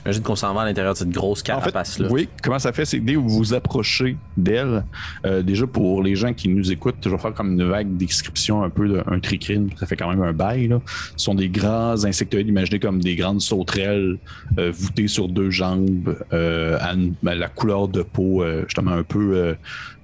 J'imagine 0.05 0.22
qu'on 0.22 0.36
s'en 0.36 0.53
va 0.55 0.62
à 0.62 0.64
l'intérieur 0.64 0.94
de 0.94 0.98
cette 0.98 1.11
grosse 1.11 1.40
En 1.40 1.44
fait, 1.61 1.70
carapace-là. 1.70 2.09
oui, 2.11 2.28
comment 2.42 2.59
ça 2.59 2.72
fait, 2.72 2.84
c'est 2.84 2.98
que 2.98 3.05
dès 3.05 3.14
que 3.14 3.18
vous 3.18 3.28
vous 3.28 3.55
approchez 3.55 4.16
d'elle, 4.36 4.84
euh, 5.26 5.42
déjà 5.42 5.66
pour 5.66 6.03
les 6.03 6.14
gens 6.16 6.32
qui 6.32 6.48
nous 6.48 6.70
écoutent, 6.72 6.96
je 7.05 7.09
vais 7.09 7.18
faire 7.18 7.34
comme 7.34 7.53
une 7.53 7.68
vague 7.68 7.96
description 7.96 8.62
un 8.62 8.70
peu 8.70 8.88
d'un 8.88 9.20
tricrine, 9.20 9.70
ça 9.78 9.86
fait 9.86 9.96
quand 9.96 10.09
même 10.11 10.22
un 10.22 10.32
bail. 10.32 10.68
Là. 10.68 10.80
Ce 11.16 11.24
sont 11.24 11.34
des 11.34 11.48
grands 11.48 12.05
insectoïdes, 12.05 12.48
imaginez 12.48 12.78
comme 12.80 13.00
des 13.00 13.16
grandes 13.16 13.40
sauterelles 13.40 14.18
euh, 14.59 14.72
voûtées 14.74 15.09
sur 15.09 15.28
deux 15.28 15.50
jambes, 15.50 16.16
euh, 16.32 16.76
à, 16.80 16.94
une- 16.94 17.14
à 17.26 17.34
la 17.34 17.48
couleur 17.48 17.88
de 17.88 18.03
peau 18.03 18.44
justement 18.66 18.92
un 18.92 19.03
peu, 19.03 19.55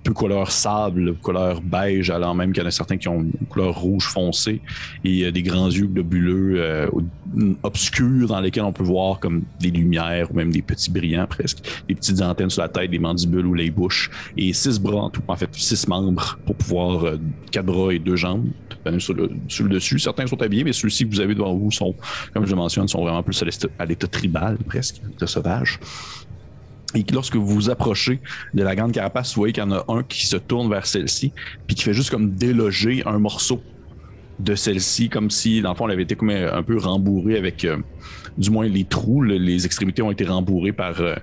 peu 0.08 0.14
couleur 0.14 0.50
sable, 0.50 1.14
couleur 1.16 1.60
beige, 1.60 2.08
alors 2.08 2.34
même 2.34 2.52
qu'il 2.52 2.62
y 2.62 2.64
en 2.64 2.68
a 2.68 2.70
certains 2.70 2.96
qui 2.96 3.08
ont 3.08 3.20
une 3.20 3.46
couleur 3.50 3.78
rouge 3.78 4.06
foncé 4.06 4.62
et 5.04 5.24
euh, 5.24 5.30
des 5.30 5.42
grands 5.42 5.68
yeux 5.68 5.86
globuleux 5.86 6.54
euh, 6.62 6.88
obscurs 7.62 8.28
dans 8.28 8.40
lesquels 8.40 8.64
on 8.64 8.72
peut 8.72 8.84
voir 8.84 9.20
comme 9.20 9.42
des 9.60 9.70
lumières 9.70 10.30
ou 10.30 10.34
même 10.34 10.50
des 10.50 10.62
petits 10.62 10.90
brillants 10.90 11.26
presque, 11.26 11.58
des 11.88 11.94
petites 11.94 12.22
antennes 12.22 12.48
sur 12.48 12.62
la 12.62 12.70
tête, 12.70 12.90
des 12.90 12.98
mandibules 12.98 13.44
ou 13.44 13.52
les 13.52 13.70
bouches 13.70 14.10
et 14.38 14.54
six 14.54 14.80
bras 14.80 15.02
en 15.02 15.10
tout, 15.10 15.20
en 15.28 15.36
fait 15.36 15.50
six 15.54 15.86
membres 15.86 16.38
pour 16.46 16.56
pouvoir 16.56 17.04
euh, 17.04 17.18
quatre 17.50 17.66
bras 17.66 17.92
et 17.92 17.98
deux 17.98 18.16
jambes 18.16 18.46
sur 18.98 19.12
le, 19.12 19.30
sur 19.48 19.64
le 19.64 19.70
dessus. 19.70 19.98
Certains 19.98 20.26
sont 20.26 20.40
habillés, 20.40 20.64
mais 20.64 20.72
ceux-ci 20.72 21.04
que 21.06 21.10
vous 21.14 21.20
avez 21.20 21.34
devant 21.34 21.54
vous 21.54 21.70
sont, 21.70 21.94
comme 22.32 22.46
je 22.46 22.54
mentionne, 22.54 22.88
sont 22.88 23.02
vraiment 23.02 23.22
plus 23.22 23.42
à 23.42 23.44
l'état- 23.44 23.68
à 23.78 23.84
l'état 23.84 24.06
tribal 24.06 24.56
presque, 24.66 25.02
de 25.18 25.26
sauvage. 25.26 25.78
Et 26.94 27.02
que 27.04 27.14
lorsque 27.14 27.36
vous 27.36 27.46
vous 27.46 27.70
approchez 27.70 28.20
de 28.54 28.62
la 28.62 28.74
grande 28.74 28.92
carapace, 28.92 29.34
vous 29.34 29.40
voyez 29.42 29.52
qu'il 29.52 29.62
y 29.62 29.66
en 29.66 29.72
a 29.72 29.84
un 29.88 30.02
qui 30.02 30.26
se 30.26 30.36
tourne 30.36 30.70
vers 30.70 30.86
celle-ci, 30.86 31.32
puis 31.66 31.76
qui 31.76 31.82
fait 31.84 31.92
juste 31.92 32.10
comme 32.10 32.30
déloger 32.30 33.02
un 33.06 33.18
morceau 33.18 33.60
de 34.38 34.54
celle-ci, 34.54 35.08
comme 35.10 35.30
si, 35.30 35.60
dans 35.60 35.70
le 35.70 35.76
fond, 35.76 35.86
elle 35.86 35.92
avait 35.94 36.04
été 36.04 36.14
comme 36.16 36.30
un 36.30 36.62
peu 36.62 36.78
rembourrée 36.78 37.36
avec, 37.36 37.64
euh, 37.64 37.76
du 38.38 38.50
moins, 38.50 38.66
les 38.66 38.84
trous. 38.84 39.20
le- 39.20 39.36
les 39.36 39.66
extrémités 39.66 40.00
ont 40.00 40.10
été 40.12 40.24
rembourrées 40.24 40.72
par, 40.72 41.00
euh, 41.00 41.14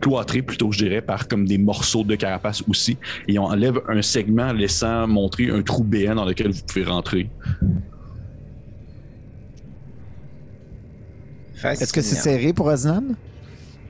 cloîtrées 0.00 0.40
plutôt, 0.40 0.72
je 0.72 0.78
dirais, 0.78 1.02
par 1.02 1.28
comme 1.28 1.46
des 1.46 1.58
morceaux 1.58 2.04
de 2.04 2.14
carapace 2.14 2.62
aussi. 2.68 2.96
Et 3.28 3.38
on 3.38 3.44
enlève 3.44 3.80
un 3.88 4.00
segment 4.00 4.52
laissant 4.52 5.06
montrer 5.06 5.50
un 5.50 5.60
trou 5.62 5.84
béant 5.84 6.14
dans 6.14 6.24
lequel 6.24 6.50
vous 6.52 6.62
pouvez 6.66 6.84
rentrer. 6.84 7.28
Est-ce 11.82 11.92
que 11.92 12.00
c'est 12.00 12.14
serré 12.22 12.52
pour 12.54 12.66
Osnan? 12.66 13.02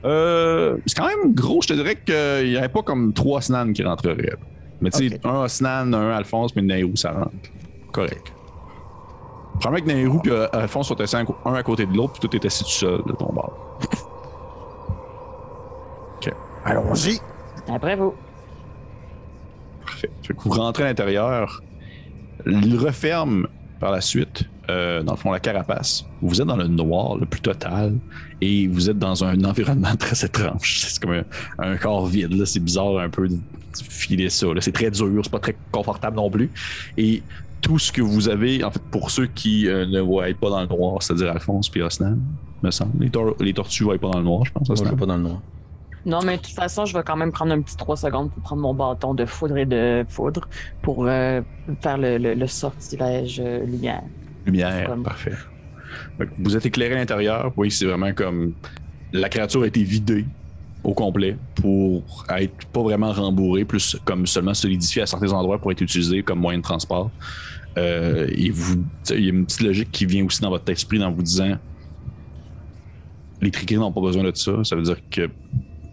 Euh, 0.03 0.77
c'est 0.85 0.97
quand 0.97 1.07
même 1.07 1.33
gros, 1.33 1.61
je 1.61 1.67
te 1.69 1.73
dirais 1.73 1.95
qu'il 1.95 2.49
n'y 2.49 2.57
avait 2.57 2.69
pas 2.69 2.81
comme 2.81 3.13
trois 3.13 3.41
Snan 3.41 3.71
qui 3.73 3.83
rentreraient. 3.83 4.35
Mais 4.81 4.89
tu 4.89 5.09
sais, 5.09 5.15
Ok. 5.15 5.21
un 5.25 5.47
Snan, 5.47 5.93
un 5.93 6.11
Alphonse, 6.11 6.55
mais 6.55 6.63
Nairou, 6.63 6.95
ça 6.95 7.11
rentre. 7.11 7.31
Correct. 7.91 8.33
Probablement 9.59 9.85
que 9.87 9.93
Nairou 9.93 10.21
et 10.25 10.55
Alphonse 10.55 10.87
sont 10.87 10.99
assis 11.01 11.15
un 11.17 11.53
à 11.53 11.61
côté 11.63 11.85
de 11.85 11.93
l'autre, 11.95 12.13
puis 12.13 12.27
tout 12.27 12.35
est 12.35 12.45
assis 12.45 12.63
tout 12.63 12.69
seul 12.71 13.01
de 13.05 13.13
ton 13.13 13.31
bord. 13.31 13.79
Allons-y. 16.63 17.19
Après 17.73 17.95
vous. 17.95 18.13
Parfait. 19.83 20.11
Fait 20.21 20.33
que 20.35 20.41
vous 20.43 20.51
rentrez 20.51 20.83
à 20.83 20.87
l'intérieur. 20.87 21.63
Il 22.45 22.77
referme 22.77 23.47
par 23.79 23.91
la 23.91 24.01
suite, 24.01 24.43
euh, 24.69 25.01
dans 25.01 25.13
le 25.13 25.17
fond, 25.17 25.31
la 25.31 25.39
carapace. 25.39 26.05
Vous 26.21 26.39
êtes 26.39 26.47
dans 26.47 26.55
le 26.57 26.67
noir 26.67 27.17
le 27.17 27.25
plus 27.25 27.41
total 27.41 27.95
et 28.41 28.67
vous 28.67 28.89
êtes 28.89 28.97
dans 28.99 29.23
un 29.23 29.43
environnement 29.43 29.95
très 29.99 30.25
étrange. 30.25 30.81
C'est 30.87 31.01
comme 31.01 31.11
un, 31.13 31.23
un 31.59 31.77
corps 31.77 32.05
vide. 32.07 32.33
là. 32.33 32.45
C'est 32.45 32.59
bizarre 32.59 32.97
un 32.99 33.09
peu 33.09 33.27
de 33.27 33.37
filer 33.89 34.29
ça. 34.29 34.47
là. 34.53 34.61
C'est 34.61 34.71
très 34.71 34.91
dur, 34.91 35.21
c'est 35.23 35.31
pas 35.31 35.39
très 35.39 35.55
confortable 35.71 36.17
non 36.17 36.29
plus. 36.29 36.49
Et 36.97 37.21
tout 37.61 37.77
ce 37.79 37.91
que 37.91 38.01
vous 38.01 38.27
avez, 38.29 38.63
en 38.63 38.71
fait, 38.71 38.81
pour 38.91 39.11
ceux 39.11 39.27
qui 39.27 39.67
euh, 39.67 39.85
ne 39.85 39.99
voient 40.01 40.25
pas 40.39 40.49
dans 40.49 40.61
le 40.61 40.67
noir, 40.67 41.01
c'est-à-dire 41.03 41.31
Alphonse 41.31 41.69
et 41.75 41.81
Osnan, 41.81 42.17
me 42.63 42.71
semble. 42.71 43.03
Les, 43.03 43.09
tor- 43.11 43.35
les 43.39 43.53
tortues 43.53 43.83
voient 43.83 43.97
pas 43.99 44.09
dans 44.09 44.17
le 44.19 44.25
noir, 44.25 44.43
je 44.45 44.51
pense. 44.51 44.69
Osnan. 44.69 44.95
pas 44.95 45.05
dans 45.05 45.17
le 45.17 45.21
noir. 45.23 45.41
Non, 46.03 46.19
mais 46.25 46.37
de 46.37 46.41
toute 46.41 46.55
façon, 46.55 46.85
je 46.85 46.97
vais 46.97 47.03
quand 47.03 47.15
même 47.15 47.31
prendre 47.31 47.51
un 47.51 47.61
petit 47.61 47.77
3 47.77 47.95
secondes 47.95 48.31
pour 48.31 48.41
prendre 48.41 48.63
mon 48.63 48.73
bâton 48.73 49.13
de 49.13 49.23
foudre 49.25 49.57
et 49.57 49.67
de 49.67 50.03
foudre 50.09 50.49
pour 50.81 51.05
euh, 51.05 51.41
faire 51.81 51.99
le, 51.99 52.17
le, 52.17 52.33
le 52.33 52.47
sortilège 52.47 53.39
euh, 53.39 53.63
lumière. 53.65 54.01
Lumière, 54.47 54.87
Comme- 54.87 55.03
parfait. 55.03 55.33
Que 56.19 56.25
Vous 56.39 56.55
êtes 56.55 56.65
éclairé 56.65 56.95
à 56.95 56.97
l'intérieur. 56.97 57.51
Oui, 57.57 57.71
c'est 57.71 57.85
vraiment 57.85 58.13
comme 58.13 58.53
la 59.13 59.29
créature 59.29 59.63
a 59.63 59.67
été 59.67 59.83
vidée 59.83 60.25
au 60.83 60.93
complet 60.93 61.37
pour 61.55 62.25
être 62.29 62.65
pas 62.67 62.81
vraiment 62.81 63.11
rembourrée, 63.11 63.65
plus 63.65 63.97
comme 64.05 64.25
seulement 64.25 64.53
solidifiée 64.53 65.03
à 65.03 65.05
certains 65.05 65.31
endroits 65.31 65.59
pour 65.59 65.71
être 65.71 65.81
utilisée 65.81 66.23
comme 66.23 66.39
moyen 66.39 66.59
de 66.59 66.63
transport. 66.63 67.11
Euh, 67.77 68.27
et 68.31 68.49
vous, 68.49 68.83
il 69.11 69.23
y 69.23 69.27
a 69.27 69.29
une 69.29 69.45
petite 69.45 69.61
logique 69.61 69.91
qui 69.91 70.05
vient 70.05 70.25
aussi 70.25 70.41
dans 70.41 70.49
votre 70.49 70.69
esprit 70.71 71.01
en 71.03 71.11
vous 71.11 71.21
disant 71.23 71.57
les 73.41 73.49
triquets 73.51 73.75
n'ont 73.75 73.91
pas 73.91 74.01
besoin 74.01 74.23
de 74.23 74.35
ça. 74.35 74.63
Ça 74.63 74.75
veut 74.75 74.81
dire 74.83 74.97
que 75.09 75.29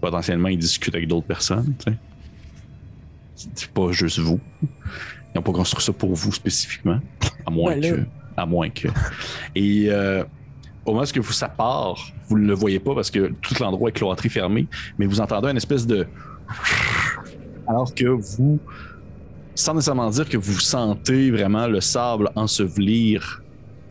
potentiellement, 0.00 0.48
ils 0.48 0.58
discutent 0.58 0.94
avec 0.94 1.08
d'autres 1.08 1.26
personnes. 1.26 1.74
C'est 3.34 3.70
pas 3.70 3.92
juste 3.92 4.18
vous. 4.18 4.40
Ils 4.62 5.36
n'ont 5.36 5.42
pas 5.42 5.52
construit 5.52 5.82
ça 5.82 5.92
pour 5.92 6.14
vous 6.14 6.32
spécifiquement. 6.32 6.98
À 7.46 7.50
moins 7.50 7.74
Voilà. 7.74 7.90
que. 7.90 8.04
À 8.38 8.46
moins 8.46 8.70
que. 8.70 8.86
Et 9.56 9.86
euh, 9.88 10.22
au 10.84 10.92
moment 10.92 11.02
où 11.02 11.22
ça 11.24 11.48
part, 11.48 11.98
vous 12.28 12.38
ne 12.38 12.46
le 12.46 12.54
voyez 12.54 12.78
pas 12.78 12.94
parce 12.94 13.10
que 13.10 13.32
tout 13.42 13.54
l'endroit 13.58 13.88
est 13.88 13.92
cloîtré, 13.92 14.28
fermé, 14.28 14.68
mais 14.96 15.06
vous 15.06 15.20
entendez 15.20 15.48
une 15.48 15.56
espèce 15.56 15.86
de. 15.86 16.06
Alors 17.66 17.92
que 17.92 18.06
vous, 18.06 18.60
sans 19.56 19.74
nécessairement 19.74 20.08
dire 20.10 20.28
que 20.28 20.36
vous 20.36 20.60
sentez 20.60 21.32
vraiment 21.32 21.66
le 21.66 21.80
sable 21.80 22.30
ensevelir 22.36 23.42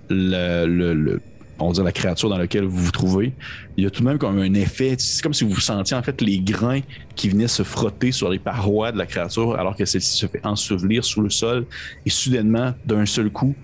le, 0.10 1.20
on 1.60 1.72
la 1.72 1.92
créature 1.92 2.30
dans 2.30 2.38
laquelle 2.38 2.66
vous 2.66 2.86
vous 2.86 2.92
trouvez, 2.92 3.34
il 3.78 3.84
y 3.84 3.88
a 3.88 3.90
tout 3.90 4.02
de 4.02 4.08
même 4.08 4.18
comme 4.18 4.40
un 4.40 4.54
effet. 4.54 4.96
C'est 4.98 5.22
comme 5.22 5.34
si 5.34 5.44
vous 5.44 5.60
sentiez 5.60 5.98
en 5.98 6.04
fait 6.04 6.22
les 6.22 6.40
grains 6.40 6.82
qui 7.16 7.30
venaient 7.30 7.48
se 7.48 7.64
frotter 7.64 8.12
sur 8.12 8.30
les 8.30 8.40
parois 8.40 8.92
de 8.92 8.98
la 8.98 9.06
créature 9.06 9.56
alors 9.56 9.76
que 9.76 9.86
celle-ci 9.86 10.18
se 10.18 10.28
fait 10.28 10.46
ensevelir 10.46 11.04
sous 11.04 11.22
le 11.22 11.30
sol 11.30 11.66
et 12.06 12.10
soudainement, 12.10 12.74
d'un 12.86 13.06
seul 13.06 13.30
coup, 13.30 13.56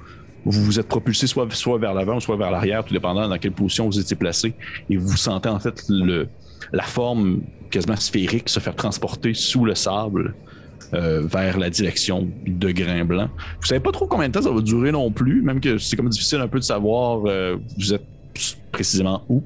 vous 0.45 0.63
vous 0.63 0.79
êtes 0.79 0.87
propulsé 0.87 1.27
soit, 1.27 1.47
vers 1.77 1.93
l'avant 1.93 2.19
soit 2.19 2.37
vers 2.37 2.51
l'arrière, 2.51 2.83
tout 2.83 2.93
dépendant 2.93 3.27
dans 3.27 3.37
quelle 3.37 3.51
position 3.51 3.85
vous 3.85 3.99
étiez 3.99 4.15
placé, 4.15 4.53
et 4.89 4.97
vous 4.97 5.17
sentez 5.17 5.49
en 5.49 5.59
fait 5.59 5.85
la 6.71 6.83
forme 6.83 7.41
quasiment 7.69 7.95
sphérique 7.95 8.49
se 8.49 8.59
faire 8.59 8.75
transporter 8.75 9.33
sous 9.33 9.65
le 9.65 9.75
sable 9.75 10.35
euh, 10.93 11.21
vers 11.25 11.57
la 11.57 11.69
direction 11.69 12.29
de 12.45 12.71
Grain 12.71 13.03
Blanc. 13.05 13.29
Vous 13.59 13.67
savez 13.67 13.79
pas 13.79 13.91
trop 13.91 14.05
combien 14.05 14.27
de 14.27 14.33
temps 14.33 14.41
ça 14.41 14.51
va 14.51 14.61
durer 14.61 14.91
non 14.91 15.11
plus, 15.11 15.41
même 15.41 15.59
que 15.59 15.77
c'est 15.77 15.95
comme 15.95 16.09
difficile 16.09 16.39
un 16.39 16.47
peu 16.47 16.59
de 16.59 16.63
savoir 16.63 17.21
euh, 17.25 17.57
vous 17.77 17.93
êtes 17.93 18.05
précisément 18.71 19.23
où. 19.29 19.43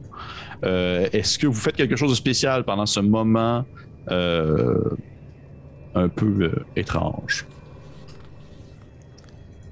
Euh, 0.63 1.07
Est-ce 1.13 1.37
que 1.37 1.47
vous 1.47 1.53
faites 1.53 1.75
quelque 1.75 1.95
chose 1.95 2.09
de 2.09 2.15
spécial 2.15 2.63
pendant 2.63 2.85
ce 2.85 2.99
moment 2.99 3.65
euh, 4.09 4.89
un 5.95 6.09
peu 6.09 6.51
étrange? 6.75 7.45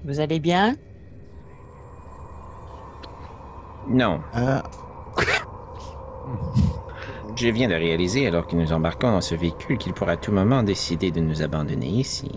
Vous 0.06 0.20
allez 0.20 0.40
bien? 0.40 0.76
Non, 3.88 4.22
Euh, 4.36 4.62
je 7.36 7.48
viens 7.50 7.68
de 7.68 7.74
réaliser 7.76 8.28
alors 8.28 8.48
que 8.48 8.56
nous 8.56 8.74
embarquons 8.74 9.12
dans 9.12 9.22
ce 9.22 9.36
véhicule 9.36 9.78
qu'il 9.78 9.94
pourra 9.94 10.14
à 10.14 10.18
tout 10.18 10.32
moment 10.32 10.64
décider 10.64 11.12
de 11.12 11.20
nous 11.20 11.42
abandonner 11.42 11.88
ici. 11.88 12.32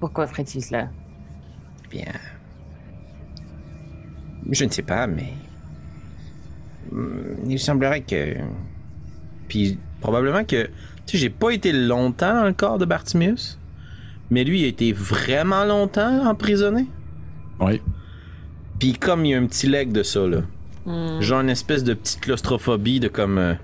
Pourquoi 0.00 0.26
ferait-il 0.26 0.62
cela? 0.62 0.88
Eh 1.86 1.88
Bien. 1.88 2.12
Je 4.50 4.64
ne 4.64 4.70
sais 4.70 4.82
pas, 4.82 5.06
mais. 5.06 5.32
Hmm, 6.92 7.48
Il 7.48 7.58
semblerait 7.58 8.02
que. 8.02 8.36
Puis 9.48 9.78
probablement 10.00 10.44
que. 10.44 10.66
Tu 11.06 11.16
sais, 11.16 11.18
j'ai 11.18 11.30
pas 11.30 11.50
été 11.50 11.72
longtemps 11.72 12.34
dans 12.34 12.44
le 12.44 12.52
corps 12.52 12.78
de 12.78 12.84
Bartimius, 12.84 13.58
mais 14.30 14.44
lui 14.44 14.60
il 14.60 14.64
a 14.66 14.68
été 14.68 14.92
vraiment 14.92 15.64
longtemps 15.64 16.26
emprisonné. 16.28 16.86
Oui. 17.60 17.80
Puis 18.78 18.92
comme 18.94 19.24
il 19.24 19.30
y 19.30 19.34
a 19.34 19.38
un 19.38 19.46
petit 19.46 19.66
leg 19.68 19.90
de 19.92 20.02
ça, 20.02 20.26
là. 20.26 20.42
Hmm. 20.86 21.20
Genre 21.20 21.40
une 21.40 21.50
espèce 21.50 21.84
de 21.84 21.94
petite 21.94 22.20
claustrophobie 22.20 23.00
de 23.00 23.08
comme. 23.08 23.38
euh, 23.38 23.54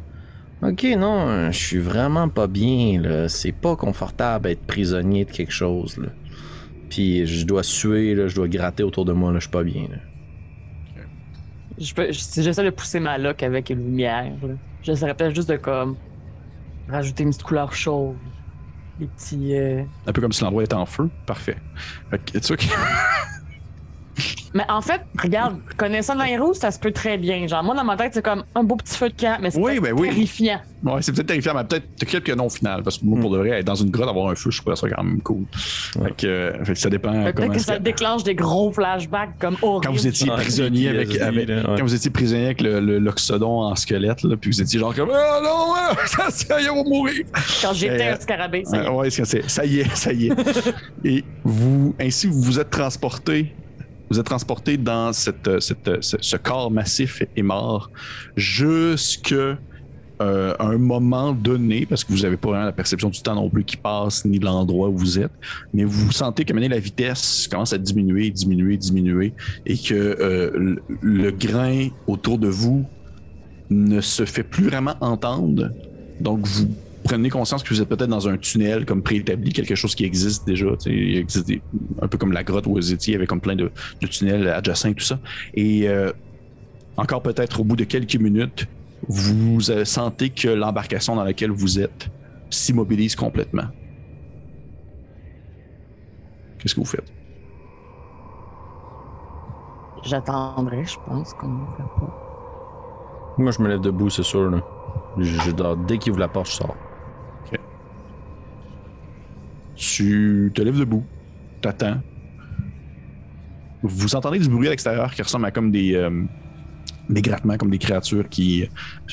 ok, 0.63 0.85
non, 0.99 1.29
euh, 1.29 1.51
je 1.51 1.59
suis 1.59 1.79
vraiment 1.79 2.29
pas 2.29 2.47
bien, 2.47 3.01
là. 3.01 3.29
C'est 3.29 3.53
pas 3.53 3.77
confortable 3.77 4.49
être 4.49 4.67
prisonnier 4.67 5.25
de 5.25 5.31
quelque 5.31 5.53
chose, 5.53 5.97
là. 5.99 6.09
Puis 6.91 7.27
je 7.27 7.47
dois 7.47 7.63
suer, 7.63 8.15
là, 8.15 8.29
je 8.29 8.35
dois 8.35 8.49
gratter 8.49 8.83
autour 8.83 9.05
de 9.05 9.13
moi, 9.13 9.33
là, 9.33 9.39
je 9.39 9.45
suis 9.45 9.51
pas 9.53 9.63
bien, 9.65 9.83
là. 9.91 9.97
Je 11.79 11.93
peux- 11.93 12.13
je- 12.13 12.43
J'essaie 12.43 12.65
de 12.65 12.71
pousser 12.71 13.01
ma 13.01 13.19
loque 13.19 13.43
avec 13.43 13.71
une 13.71 13.79
lumière. 13.85 14.33
là. 14.43 14.55
J'essaierais 14.83 15.15
peut-être 15.15 15.35
juste 15.35 15.49
de 15.49 15.57
comme 15.57 15.97
rajouter 16.89 17.23
une 17.25 17.31
petite 17.31 17.43
couleur 17.43 17.73
chaude. 17.73 18.17
Des 19.01 19.07
petits. 19.07 19.57
euh, 19.57 19.83
Un 20.07 20.13
peu 20.13 20.21
comme 20.21 20.33
si 20.33 20.45
l'endroit 20.45 20.63
était 20.63 20.75
en 20.75 20.87
feu. 20.87 21.09
Parfait. 21.27 21.57
Fait 22.11 22.19
que, 22.33 22.39
tu 22.39 22.57
que- 22.57 22.63
Mais 24.55 24.65
en 24.69 24.81
fait, 24.81 25.01
regarde, 25.21 25.57
connaissant 25.77 26.15
Nairou, 26.15 26.55
ça 26.55 26.71
se 26.71 26.79
peut 26.79 26.93
très 26.93 27.19
bien. 27.19 27.47
Genre, 27.49 27.65
moi, 27.65 27.75
dans 27.75 27.83
ma 27.83 27.97
tête, 27.97 28.13
c'est 28.15 28.25
comme 28.25 28.45
un 28.55 28.63
beau 28.63 28.77
petit 28.77 28.97
feu 28.97 29.09
de 29.09 29.21
camp, 29.21 29.39
mais 29.41 29.51
c'est 29.51 29.59
Oui, 29.59 29.81
peut-être 29.81 29.83
ben 29.83 30.01
oui. 30.01 30.09
terrifiant. 30.11 30.61
Ouais, 30.85 31.03
c'est 31.03 31.13
peut-être 31.13 31.27
terrifiant, 31.27 31.55
mais 31.57 31.65
peut-être 31.65 31.85
peut 31.99 32.21
que 32.21 32.33
non 32.33 32.47
au 32.47 32.51
final. 32.51 32.83
Parce 32.85 32.99
que 32.99 33.05
moi, 33.05 33.19
pour 33.21 33.31
de 33.33 33.39
vrai, 33.39 33.51
être 33.59 33.65
dans 33.67 33.75
une 33.75 33.91
grotte, 33.91 34.09
avoir 34.09 34.29
un 34.31 34.37
feu, 34.37 34.51
je 34.53 34.61
trouve 34.63 34.75
ça 34.77 34.89
quand 34.89 35.03
même 35.03 35.21
cool. 35.23 35.45
Ouais. 35.97 36.09
Fait, 36.09 36.17
que, 36.19 36.27
euh, 36.27 36.65
fait 36.65 36.75
que 36.75 36.79
ça 36.79 36.91
dépend 36.91 37.13
Peut-être 37.33 37.53
que 37.53 37.59
ça 37.59 37.79
déclage 37.81 38.23
des 38.23 38.37
gros 38.37 38.71
flashbacks 38.71 39.37
comme 39.41 39.57
horribles. 39.63 39.87
Quand 39.87 39.93
vous 39.93 40.07
étiez 40.07 40.29
Ah, 40.33 40.37
prisonnier 40.37 40.89
avec, 40.91 41.09
PTSD, 41.09 41.25
avec- 41.25 41.49
là, 41.49 41.57
ouais. 41.57 41.79
quand 41.79 41.83
vous 41.85 41.95
étiez 41.95 42.11
prisonnier 42.11 42.45
avec 42.45 42.61
le, 42.61 42.79
l'oxodon 43.01 43.63
en 43.63 43.75
squelette, 43.75 44.23
là, 44.23 44.37
puis 44.37 44.51
vous 44.53 44.63
étiez 44.63 44.79
genre 44.79 44.95
comme 44.95 45.11
Ah 45.13 45.41
non, 45.43 45.73
ah, 45.75 45.97
ça, 46.07 46.31
ça 46.31 46.61
y 46.61 46.67
est, 46.67 46.71
on 46.71 46.85
va 46.85 46.89
mourir. 46.89 47.25
Quand 47.61 47.73
j'étais 47.73 48.07
Euh, 48.11 48.15
un 48.15 48.21
scarabée, 48.21 48.63
ça 48.65 48.77
y 48.83 48.87
est. 48.87 48.89
Ouais, 48.89 49.11
ça 49.11 49.65
y 49.65 49.81
est, 49.81 49.97
ça 49.97 50.13
y 50.13 50.29
est. 50.29 50.33
Et 51.05 51.25
vous, 51.43 51.95
ainsi, 52.01 52.29
vous 52.29 52.41
vous 52.41 52.61
êtes 52.61 52.71
transporté. 52.71 53.53
Vous 54.11 54.19
êtes 54.21 54.27
transporté 54.27 54.77
dans 54.77 55.13
cette, 55.13 55.61
cette- 55.61 56.03
ce, 56.03 56.17
ce 56.21 56.37
corps 56.37 56.71
massif 56.71 57.23
et 57.37 57.43
mort 57.43 57.91
jusque 58.37 59.35
euh, 60.23 60.55
un 60.61 60.79
moment 60.79 61.33
donné, 61.33 61.87
parce 61.87 62.05
que 62.05 62.13
vous 62.13 62.21
n'avez 62.21 62.37
pas 62.37 62.49
vraiment 62.49 62.67
la 62.67 62.73
perception 62.73 63.09
du 63.11 63.21
temps 63.21 63.35
non 63.35 63.51
plus 63.51 63.65
qui 63.65 63.77
passe, 63.77 64.25
ni 64.25 64.39
de 64.39 64.45
l'endroit 64.45 64.89
où 64.89 64.97
vous 64.97 65.19
êtes, 65.19 65.33
mais 65.73 65.83
vous 65.85 66.13
sentez 66.13 66.45
que 66.45 66.53
maintenant 66.53 66.69
la 66.71 66.79
vitesse 66.79 67.49
commence 67.51 67.73
à 67.73 67.79
diminuer, 67.79 68.31
diminuer, 68.31 68.77
diminuer, 68.77 69.33
et 69.67 69.77
que 69.77 69.95
euh, 69.95 70.51
le, 70.55 70.83
le 71.03 71.31
grain 71.33 71.89
autour 72.07 72.39
de 72.39 72.47
vous 72.49 72.85
ne 73.71 74.01
se 74.01 74.25
fait 74.25 74.45
plus 74.45 74.67
vraiment 74.69 74.95
entendre. 75.01 75.71
Donc 76.21 76.47
vous 76.47 76.69
prenez 77.05 77.29
conscience 77.31 77.63
que 77.63 77.69
vous 77.69 77.81
êtes 77.83 77.89
peut-être 77.89 78.09
dans 78.09 78.29
un 78.29 78.37
tunnel 78.39 78.85
comme 78.87 79.03
préétabli, 79.03 79.53
quelque 79.53 79.75
chose 79.75 79.95
qui 79.95 80.05
existe 80.05 80.47
déjà. 80.47 80.67
Il 80.87 81.19
existe 81.19 81.47
des- 81.47 81.63
un 82.03 82.09
peu 82.09 82.19
comme 82.19 82.33
la 82.33 82.43
grotte 82.43 82.67
où 82.67 82.73
vous 82.75 82.93
étiez, 82.93 83.13
il 83.13 83.15
y 83.15 83.17
avait 83.17 83.27
comme 83.27 83.41
plein 83.41 83.57
de, 83.57 83.71
de 84.01 84.07
tunnels 84.07 84.49
adjacents 84.49 84.89
et 84.89 84.95
tout 84.95 85.05
ça. 85.05 85.21
Et 85.55 85.89
euh, 85.89 86.11
encore 86.97 87.23
peut-être 87.23 87.61
au 87.61 87.65
bout 87.65 87.77
de 87.77 87.85
quelques 87.85 88.17
minutes, 88.17 88.67
vous 89.09 89.71
euh, 89.71 89.85
sentez 89.85 90.31
que 90.31 90.49
l'embarcation 90.49 91.15
dans 91.15 91.25
laquelle 91.25 91.51
vous 91.51 91.79
êtes 91.79 92.09
s'immobilise 92.51 93.17
complètement. 93.17 93.65
Qu'est-ce 96.59 96.75
que 96.75 96.81
vous 96.81 96.87
faites? 96.87 97.13
J'attendrai, 100.05 100.85
je 100.85 100.97
pense 101.07 101.35
qu'on 101.35 101.49
va 101.49 101.77
faire 101.77 101.89
pas. 102.01 103.35
Moi, 103.39 103.51
je 103.51 103.63
me 103.63 103.69
lève 103.69 103.81
debout, 103.81 104.11
c'est 104.11 104.23
sûr, 104.23 104.51
là. 104.51 104.63
Je, 105.19 105.25
je 105.25 105.51
dors. 105.51 105.77
Dès 105.77 105.99
qu'il 105.99 106.13
ouvre 106.13 106.21
la 106.21 106.29
porte, 106.29 106.49
je 106.49 106.53
sors. 106.53 106.77
Tu 109.77 110.53
te 110.55 110.63
lèves 110.63 110.79
debout, 110.79 111.05
t'attends. 111.61 112.01
Vous 113.83 114.15
entendez 114.15 114.39
du 114.39 114.49
bruit 114.49 114.69
à 114.69 114.71
l'extérieur 114.71 115.13
qui 115.15 115.23
ressemble 115.23 115.47
à 115.47 115.51
comme 115.51 115.71
des, 115.71 115.95
euh, 115.95 116.25
des 117.11 117.21
grattements, 117.23 117.57
comme 117.57 117.71
des 117.71 117.79
créatures 117.79 118.29
qui 118.29 118.69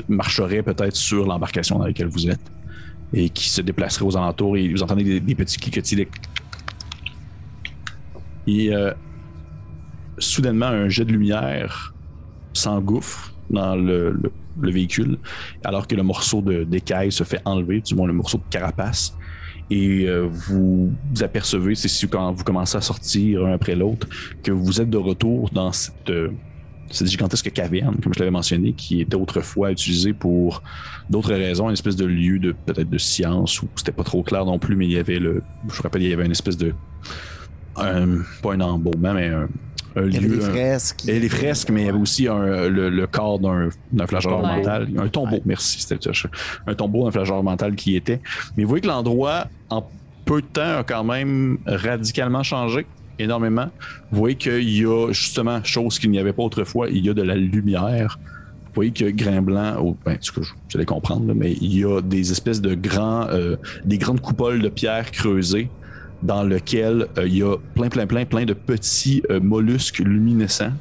marcheraient 0.07 0.63
peut-être 0.63 0.95
sur 0.95 1.25
l'embarcation 1.25 1.79
dans 1.79 1.85
laquelle 1.85 2.07
vous 2.07 2.29
êtes 2.29 2.51
et 3.13 3.29
qui 3.29 3.49
se 3.49 3.61
déplaceraient 3.61 4.05
aux 4.05 4.15
alentours 4.15 4.55
et 4.55 4.69
vous 4.71 4.81
entendez 4.81 5.19
des, 5.19 5.35
petits 5.35 5.57
cliquetis. 5.57 6.07
Et 8.47 8.73
euh, 8.73 8.93
soudainement, 10.17 10.67
un 10.67 10.87
jet 10.87 11.03
de 11.05 11.11
lumière 11.11 11.93
s'engouffre 12.53 13.33
dans 13.49 13.75
le, 13.75 14.11
le- 14.11 14.31
le 14.59 14.71
véhicule 14.71 15.17
alors 15.63 15.87
que 15.87 15.95
le 15.95 16.03
morceau 16.03 16.41
d'écaille 16.41 17.11
se 17.11 17.23
fait 17.23 17.41
enlever, 17.45 17.81
du 17.81 17.95
moins 17.95 18.07
le 18.07 18.13
morceau 18.13 18.37
de 18.37 18.43
carapace 18.49 19.15
et 19.71 20.05
euh, 20.05 20.27
vous, 20.29 20.91
vous 21.13 21.23
apercevez, 21.23 21.75
c'est 21.75 21.87
si 21.87 22.05
quand 22.09 22.33
vous 22.33 22.43
commencez 22.43 22.75
à 22.77 22.81
sortir 22.81 23.45
un 23.45 23.53
après 23.53 23.73
l'autre, 23.73 24.05
que 24.43 24.51
vous 24.51 24.81
êtes 24.81 24.89
de 24.89 24.97
retour 24.97 25.49
dans 25.51 25.71
cette, 25.71 26.09
euh, 26.09 26.29
cette 26.89 27.07
gigantesque 27.07 27.53
caverne, 27.53 27.95
comme 28.03 28.13
je 28.13 28.19
l'avais 28.19 28.31
mentionné, 28.31 28.73
qui 28.73 28.99
était 28.99 29.15
autrefois 29.15 29.71
utilisée 29.71 30.11
pour 30.11 30.61
d'autres 31.09 31.33
raisons, 31.33 31.67
une 31.69 31.73
espèce 31.73 31.95
de 31.95 32.03
lieu 32.03 32.37
de 32.37 32.51
peut-être 32.51 32.89
de 32.89 32.97
science, 32.97 33.61
où 33.61 33.69
c'était 33.77 33.93
pas 33.93 34.03
trop 34.03 34.23
clair 34.23 34.45
non 34.45 34.59
plus, 34.59 34.75
mais 34.75 34.87
il 34.87 34.91
y 34.91 34.97
avait 34.97 35.19
le, 35.19 35.41
je 35.69 35.77
me 35.77 35.83
rappelle, 35.83 36.01
il 36.01 36.09
y 36.09 36.13
avait 36.13 36.25
une 36.25 36.31
espèce 36.31 36.57
de, 36.57 36.73
pas 37.75 38.53
un 38.53 38.59
embaumement, 38.59 39.13
mais 39.13 39.29
un, 39.29 39.47
un 39.95 40.05
Il 40.07 40.13
y 40.13 40.17
avait 40.17 40.27
des 40.27 40.39
fresques. 40.41 41.01
il 41.03 41.07
y 41.07 41.11
avait 41.11 41.19
des 41.19 41.29
fresques, 41.29 41.69
mais 41.69 41.81
il 41.81 41.85
y 41.85 41.89
avait 41.89 41.99
aussi 41.99 42.27
un- 42.27 42.69
le, 42.69 42.89
le 42.89 43.07
corps 43.07 43.39
d'un 43.39 43.69
d'un 43.91 44.07
flageur 44.07 44.41
Ouais. 44.41 44.57
mental. 44.57 44.87
Un 44.97 45.07
tombeau, 45.07 45.39
merci, 45.45 45.81
c'était. 45.81 46.09
Un 46.67 46.73
tombeau 46.75 47.05
d'un 47.05 47.11
flageur 47.11 47.43
mental 47.43 47.75
qui 47.75 47.91
y 47.91 47.95
était. 47.95 48.21
Mais 48.55 48.63
vous 48.63 48.69
voyez 48.69 48.81
que 48.81 48.87
l'endroit, 48.87 49.47
en 49.69 49.85
peu 50.25 50.41
de 50.41 50.47
temps, 50.47 50.77
a 50.79 50.83
quand 50.83 51.03
même 51.03 51.57
radicalement 51.65 52.43
changé, 52.43 52.85
énormément. 53.19 53.69
Vous 54.11 54.19
voyez 54.19 54.35
qu'il 54.35 54.69
y 54.69 54.85
a 54.85 55.11
justement, 55.11 55.63
chose 55.63 55.99
qu'il 55.99 56.11
n'y 56.11 56.19
avait 56.19 56.33
pas 56.33 56.43
autrefois, 56.43 56.87
il 56.89 57.05
y 57.05 57.09
a 57.09 57.13
de 57.13 57.21
la 57.23 57.35
lumière. 57.35 58.17
Vous 58.67 58.75
voyez 58.75 58.91
que 58.91 59.03
Grain 59.09 59.41
Blanc, 59.41 59.75
oh, 59.81 59.97
ben, 60.05 60.17
vous 60.37 60.43
allez 60.75 60.85
comprendre, 60.85 61.27
là, 61.27 61.33
mais 61.35 61.51
il 61.59 61.77
y 61.77 61.83
a 61.83 61.99
des 62.01 62.31
espèces 62.31 62.61
de 62.61 62.73
grands, 62.73 63.27
euh, 63.27 63.57
des 63.83 63.97
grandes 63.97 64.21
coupoles 64.21 64.61
de 64.61 64.69
pierre 64.69 65.11
creusées 65.11 65.67
dans 66.23 66.43
lequel 66.43 67.07
euh, 67.17 67.27
il 67.27 67.37
y 67.37 67.43
a 67.43 67.55
plein, 67.75 67.89
plein, 67.89 68.07
plein, 68.07 68.25
plein 68.25 68.45
de 68.45 68.53
petits 68.53 69.23
euh, 69.29 69.39
mollusques 69.39 69.99
luminescents 69.99 70.73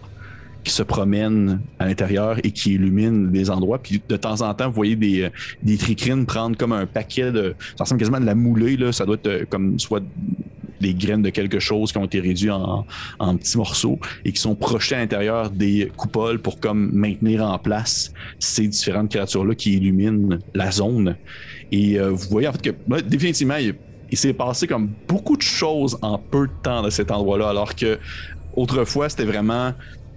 qui 0.62 0.72
se 0.72 0.82
promènent 0.82 1.60
à 1.78 1.86
l'intérieur 1.86 2.38
et 2.44 2.50
qui 2.50 2.74
illuminent 2.74 3.30
des 3.30 3.50
endroits. 3.50 3.78
Puis 3.78 4.02
de 4.06 4.16
temps 4.16 4.42
en 4.42 4.52
temps, 4.54 4.68
vous 4.68 4.74
voyez 4.74 4.96
des, 4.96 5.22
euh, 5.22 5.30
des 5.62 5.78
tricrines 5.78 6.26
prendre 6.26 6.56
comme 6.56 6.72
un 6.72 6.86
paquet 6.86 7.32
de. 7.32 7.54
Ça 7.76 7.84
ressemble 7.84 8.00
quasiment 8.00 8.18
à 8.18 8.20
de 8.20 8.26
la 8.26 8.34
moulée, 8.34 8.76
là. 8.76 8.92
Ça 8.92 9.06
doit 9.06 9.16
être 9.24 9.48
comme 9.48 9.78
soit 9.78 10.02
des 10.80 10.94
graines 10.94 11.22
de 11.22 11.30
quelque 11.30 11.58
chose 11.58 11.92
qui 11.92 11.98
ont 11.98 12.04
été 12.04 12.20
réduits 12.20 12.50
en, 12.50 12.86
en 13.18 13.36
petits 13.36 13.56
morceaux 13.56 13.98
et 14.24 14.32
qui 14.32 14.40
sont 14.40 14.54
projetés 14.54 14.94
à 14.94 14.98
l'intérieur 14.98 15.50
des 15.50 15.92
coupoles 15.96 16.38
pour 16.38 16.58
comme 16.58 16.90
maintenir 16.92 17.44
en 17.44 17.58
place 17.58 18.12
ces 18.38 18.66
différentes 18.66 19.10
créatures-là 19.10 19.54
qui 19.54 19.74
illuminent 19.74 20.38
la 20.54 20.70
zone. 20.70 21.16
Et 21.70 22.00
euh, 22.00 22.10
vous 22.10 22.28
voyez 22.30 22.48
en 22.48 22.52
fait 22.52 22.72
que 22.72 23.00
définitivement, 23.02 23.56
il, 23.56 23.74
il 24.10 24.18
s'est 24.18 24.32
passé 24.32 24.66
comme 24.66 24.90
beaucoup 25.08 25.36
de 25.36 25.42
choses 25.42 25.98
en 26.02 26.18
peu 26.18 26.46
de 26.46 26.52
temps 26.62 26.82
dans 26.82 26.90
cet 26.90 27.10
endroit-là, 27.10 27.48
alors 27.48 27.74
que 27.74 27.98
autrefois, 28.56 29.08
c'était 29.08 29.24
vraiment 29.24 29.72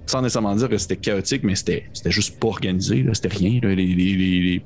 sans 0.05 0.21
nécessairement 0.21 0.55
dire 0.55 0.67
que 0.67 0.77
c'était 0.77 0.97
chaotique, 0.97 1.43
mais 1.43 1.55
c'était, 1.55 1.85
c'était 1.93 2.11
juste 2.11 2.39
pas 2.39 2.47
organisé, 2.47 3.05
c'était 3.13 3.29
rien. 3.29 3.59
les 3.63 4.61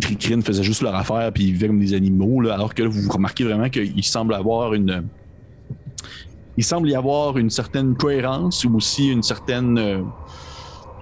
tricrines 0.00 0.42
faisaient 0.42 0.64
juste 0.64 0.82
leur 0.82 0.94
affaire 0.94 1.30
puis 1.32 1.44
ils 1.44 1.52
vivaient 1.52 1.68
comme 1.68 1.80
des 1.80 1.94
animaux, 1.94 2.40
là, 2.40 2.54
alors 2.54 2.74
que 2.74 2.82
là, 2.82 2.88
vous 2.88 3.08
remarquez 3.10 3.44
vraiment 3.44 3.68
qu'il 3.68 4.04
semble 4.04 4.34
avoir 4.34 4.74
une. 4.74 5.04
Il 6.56 6.64
semble 6.64 6.90
y 6.90 6.94
avoir 6.94 7.38
une 7.38 7.48
certaine 7.48 7.94
cohérence 7.94 8.64
ou 8.64 8.74
aussi 8.76 9.08
une 9.08 9.22
certaine 9.22 9.78
euh, 9.78 10.02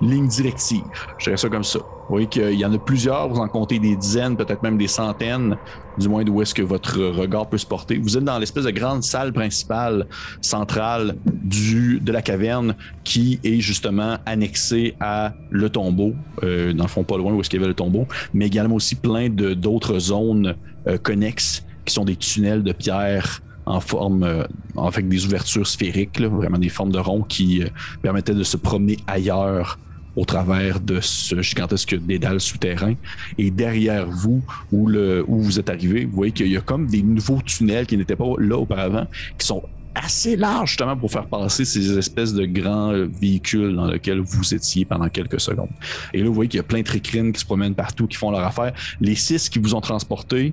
ligne 0.01 0.29
directive. 0.29 0.83
Je 1.19 1.25
dirais 1.25 1.37
ça 1.37 1.49
comme 1.49 1.65
ça. 1.65 1.81
Vous 2.09 2.15
voyez 2.15 2.27
qu'il 2.27 2.55
y 2.55 2.65
en 2.65 2.73
a 2.73 2.79
plusieurs, 2.79 3.29
vous 3.29 3.39
en 3.39 3.49
comptez 3.49 3.79
des 3.79 3.95
dizaines, 3.95 4.35
peut-être 4.35 4.63
même 4.63 4.79
des 4.79 4.89
centaines, 4.89 5.59
du 5.99 6.09
moins 6.09 6.25
d'où 6.25 6.41
est-ce 6.41 6.55
que 6.55 6.63
votre 6.63 6.99
regard 6.99 7.49
peut 7.51 7.59
se 7.59 7.67
porter. 7.67 7.99
Vous 7.99 8.17
êtes 8.17 8.25
dans 8.25 8.39
l'espèce 8.39 8.65
de 8.65 8.71
grande 8.71 9.03
salle 9.03 9.33
principale 9.35 10.07
centrale 10.41 11.17
du, 11.27 12.01
de 12.01 12.11
la 12.11 12.23
caverne 12.23 12.75
qui 13.05 13.39
est 13.45 13.61
justement 13.61 14.17
annexée 14.25 14.95
à 15.01 15.35
le 15.51 15.69
tombeau, 15.69 16.15
euh, 16.43 16.73
dans 16.73 16.85
le 16.85 16.89
fond 16.89 17.05
pas 17.05 17.19
loin 17.19 17.35
où 17.35 17.41
est-ce 17.41 17.51
qu'il 17.51 17.61
y 17.61 17.63
avait 17.63 17.69
le 17.69 17.75
tombeau, 17.75 18.07
mais 18.33 18.47
également 18.47 18.77
aussi 18.77 18.95
plein 18.95 19.29
de 19.29 19.53
d'autres 19.53 19.99
zones 19.99 20.57
euh, 20.87 20.97
connexes 20.97 21.67
qui 21.85 21.93
sont 21.93 22.07
des 22.07 22.17
tunnels 22.17 22.63
de 22.63 22.73
pierre 22.73 23.43
en 23.69 23.81
forme, 23.81 24.23
euh, 24.23 24.45
avec 24.77 25.09
des 25.09 25.27
ouvertures 25.27 25.67
sphériques, 25.67 26.19
là, 26.19 26.29
vraiment 26.29 26.59
des 26.59 26.71
formes 26.71 26.91
de 26.91 26.99
ronds 26.99 27.23
qui 27.23 27.63
euh, 27.63 27.69
permettaient 28.01 28.35
de 28.35 28.43
se 28.43 28.57
promener 28.57 28.97
ailleurs 29.07 29.79
au 30.19 30.25
travers 30.25 30.81
de 30.81 30.99
ce 31.01 31.41
gigantesque 31.43 31.95
dédale 31.95 32.41
souterrain. 32.41 32.95
Et 33.39 33.53
derrière 33.53 34.11
vous, 34.11 34.43
où, 34.73 34.89
vous 35.29 35.61
êtes 35.61 35.71
arrivé, 35.71 36.07
vous 36.07 36.17
voyez 36.17 36.33
qu'il 36.33 36.49
y 36.49 36.57
a 36.57 36.61
comme 36.61 36.89
des 36.89 37.03
nouveaux 37.03 37.41
tunnels 37.41 37.87
qui 37.87 37.97
n'étaient 37.97 38.17
pas 38.17 38.33
là 38.39 38.59
auparavant, 38.59 39.07
qui 39.39 39.47
sont 39.47 39.63
assez 39.95 40.37
larges 40.37 40.71
justement 40.71 40.97
pour 40.97 41.11
faire 41.13 41.27
passer 41.27 41.65
ces 41.65 41.97
espèces 41.97 42.35
de 42.35 42.47
grands 42.47 42.93
véhicules 43.21 43.75
dans 43.77 43.87
lesquels 43.87 44.19
vous 44.19 44.53
étiez 44.53 44.85
pendant 44.85 45.09
quelques 45.09 45.41
secondes. 45.41 45.71
Et 46.13 46.19
là, 46.19 46.27
vous 46.27 46.35
voyez 46.35 46.49
qu'il 46.49 46.59
y 46.59 46.61
a 46.61 46.65
plein 46.65 46.81
de 46.81 46.85
tricrines 46.85 47.33
qui 47.33 47.41
se 47.41 47.47
promènent 47.47 47.77
partout, 47.77 48.09
qui 48.09 48.17
font 48.17 48.33
leur 48.33 48.45
affaire. 48.45 48.73
Les 49.01 49.15
six 49.15 49.49
qui 49.49 49.61
vous 49.61 49.77
ont 49.77 49.81
transporté, 49.81 50.53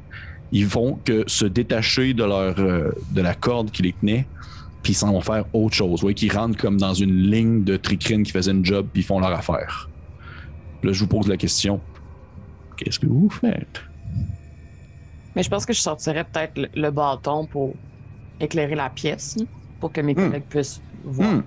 ils 0.52 0.68
vont 0.68 1.00
que 1.04 1.24
se 1.26 1.46
détacher 1.46 2.14
de 2.14 2.24
euh, 2.24 2.92
de 3.12 3.22
la 3.22 3.34
corde 3.34 3.72
qui 3.72 3.82
les 3.82 3.94
tenait, 3.94 4.28
puis 4.86 4.92
ils 4.94 4.96
s'en 4.96 5.12
vont 5.12 5.22
faire 5.22 5.46
autre 5.52 5.74
chose. 5.74 5.90
Vous 6.00 6.02
voyez 6.02 6.14
qu'ils 6.14 6.32
rentrent 6.32 6.60
comme 6.60 6.78
dans 6.78 6.94
une 6.94 7.16
ligne 7.32 7.64
de 7.64 7.76
tricrines 7.76 8.22
qui 8.22 8.32
faisaient 8.32 8.52
une 8.52 8.64
job, 8.64 8.86
puis 8.94 9.02
ils 9.02 9.06
font 9.06 9.20
leur 9.20 9.32
affaire. 9.32 9.90
Là, 10.84 10.92
je 10.92 11.00
vous 11.00 11.08
pose 11.08 11.28
la 11.28 11.38
question. 11.38 11.82
Qu'est-ce 12.78 13.00
que 13.00 13.08
vous 13.08 13.28
faites? 13.32 13.82
Mais 15.36 15.42
je 15.42 15.50
pense 15.50 15.66
que 15.66 15.74
je 15.74 15.82
sortirais 15.82 16.24
peut-être 16.24 16.56
le, 16.56 16.68
le 16.76 16.92
bâton 16.92 17.48
pour 17.48 17.74
éclairer 18.40 18.76
la 18.76 18.92
pièce, 18.92 19.38
là, 19.40 19.46
pour 19.80 19.92
que 19.92 20.02
mes 20.02 20.14
Hmm. 20.14 20.28
collègues 20.28 20.44
puissent 20.48 20.82
voir. 21.04 21.34
Hmm. 21.34 21.44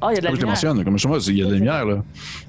Ah, 0.00 0.08
il 0.12 0.14
y 0.14 0.18
a 0.18 0.20
de 0.20 0.24
la 0.26 0.30
Comme 0.30 0.36
je 0.36 0.40
te 0.40 0.46
lumière. 0.46 0.46
mentionne, 0.46 0.84
comme 0.84 0.96
je 0.98 1.02
te 1.02 1.08
mentionne, 1.08 1.34
il 1.34 1.38
y 1.40 1.42
a 1.42 1.46
de 1.46 1.50
la 1.50 1.56
lumière, 1.58 1.84
là. 1.86 2.04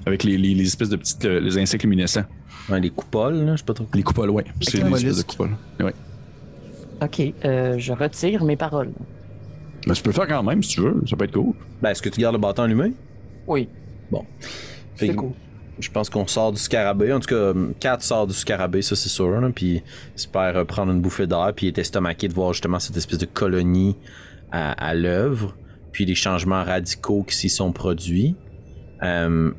Avec 0.06 0.22
les, 0.22 0.38
les- 0.38 0.54
les 0.54 0.62
espèces 0.68 0.88
de 0.88 0.96
petites 0.96 1.24
euh, 1.24 1.40
les 1.40 1.58
insectes 1.58 1.82
luminescents. 1.82 2.24
Ouais, 2.68 2.78
les 2.78 2.90
coupoles, 2.90 3.34
là, 3.44 3.52
je 3.56 3.56
sais 3.58 3.64
pas 3.64 3.74
trop. 3.74 3.88
Les 3.92 4.04
coupoles, 4.04 4.30
ouais. 4.30 4.44
C'est 4.60 4.78
les 4.78 4.84
des 4.84 4.94
espèces 4.94 5.16
de 5.18 5.22
coupoles. 5.24 5.56
Ouais. 5.80 5.92
Ok, 7.02 7.20
euh, 7.44 7.76
je 7.78 7.92
retire 7.92 8.44
mes 8.44 8.56
paroles. 8.56 8.92
Mais 9.86 9.94
tu 9.94 10.02
peux 10.02 10.10
le 10.10 10.14
faire 10.14 10.28
quand 10.28 10.42
même 10.42 10.62
si 10.62 10.76
tu 10.76 10.80
veux, 10.80 11.02
ça 11.08 11.16
peut 11.16 11.24
être 11.24 11.32
cool. 11.32 11.54
Ben, 11.80 11.90
est-ce 11.90 12.02
que 12.02 12.08
tu 12.08 12.20
gardes 12.20 12.34
le 12.34 12.40
bâton 12.40 12.62
allumé? 12.62 12.92
Oui, 13.46 13.68
Fait 14.10 14.18
c'est 14.96 15.08
que 15.08 15.14
cool. 15.14 15.32
Je 15.80 15.90
pense 15.90 16.10
qu'on 16.10 16.26
sort 16.26 16.52
du 16.52 16.60
scarabée. 16.60 17.12
En 17.12 17.18
tout 17.18 17.28
cas, 17.28 17.52
Kat 17.80 17.98
sort 18.00 18.26
du 18.26 18.34
scarabée, 18.34 18.82
ça 18.82 18.94
c'est 18.94 19.08
sûr. 19.08 19.40
Là, 19.40 19.50
puis 19.50 19.82
espère 20.14 20.56
euh, 20.56 20.64
prendre 20.64 20.92
une 20.92 21.00
bouffée 21.00 21.26
d'air. 21.26 21.52
Puis 21.56 21.66
il 21.66 21.68
est 21.70 21.78
estomaqué 21.78 22.28
de 22.28 22.34
voir 22.34 22.52
justement 22.52 22.78
cette 22.78 22.96
espèce 22.96 23.18
de 23.18 23.26
colonie 23.26 23.96
à, 24.52 24.72
à 24.72 24.94
l'œuvre. 24.94 25.56
Puis 25.90 26.04
les 26.04 26.14
changements 26.14 26.62
radicaux 26.62 27.24
qui 27.24 27.34
s'y 27.34 27.48
sont 27.48 27.72
produits. 27.72 28.36
Euh, 29.02 29.50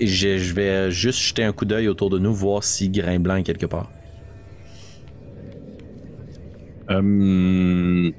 je, 0.00 0.38
je 0.38 0.54
vais 0.54 0.90
juste 0.90 1.20
jeter 1.20 1.44
un 1.44 1.52
coup 1.52 1.64
d'œil 1.66 1.88
autour 1.88 2.10
de 2.10 2.18
nous, 2.18 2.32
voir 2.32 2.64
si 2.64 2.88
Grain 2.88 3.18
Blanc 3.20 3.36
est 3.36 3.42
quelque 3.42 3.66
part. 3.66 3.90
Euh, 6.90 8.10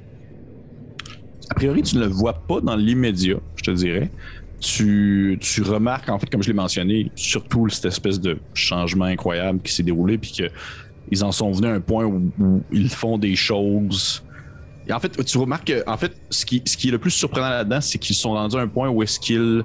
A 1.49 1.55
priori, 1.55 1.81
tu 1.81 1.95
ne 1.97 2.01
le 2.01 2.07
vois 2.07 2.33
pas 2.33 2.61
dans 2.61 2.75
l'immédiat, 2.75 3.37
je 3.55 3.63
te 3.63 3.71
dirais. 3.71 4.11
Tu, 4.59 5.37
tu 5.41 5.61
remarques, 5.61 6.09
en 6.09 6.17
fait, 6.17 6.29
comme 6.29 6.41
je 6.41 6.47
l'ai 6.47 6.55
mentionné, 6.55 7.11
surtout 7.15 7.69
cette 7.69 7.85
espèce 7.85 8.19
de 8.19 8.39
changement 8.53 9.05
incroyable 9.05 9.59
qui 9.61 9.73
s'est 9.73 9.83
déroulé, 9.83 10.17
puis 10.17 10.31
qu'ils 10.31 11.23
en 11.23 11.31
sont 11.31 11.51
venus 11.51 11.69
à 11.69 11.73
un 11.73 11.81
point 11.81 12.05
où, 12.05 12.31
ils 12.71 12.89
font 12.89 13.17
des 13.17 13.35
choses. 13.35 14.23
Et 14.87 14.93
en 14.93 14.99
fait, 14.99 15.23
tu 15.23 15.37
remarques 15.37 15.67
que, 15.67 15.83
en 15.87 15.97
fait, 15.97 16.15
ce 16.29 16.45
qui, 16.45 16.61
ce 16.65 16.77
qui 16.77 16.87
est 16.87 16.91
le 16.91 16.99
plus 16.99 17.11
surprenant 17.11 17.49
là-dedans, 17.49 17.81
c'est 17.81 17.97
qu'ils 17.97 18.15
sont 18.15 18.31
rendus 18.31 18.55
à 18.55 18.61
un 18.61 18.67
point 18.67 18.89
où 18.89 19.03
est-ce 19.03 19.19
qu'ils 19.19 19.63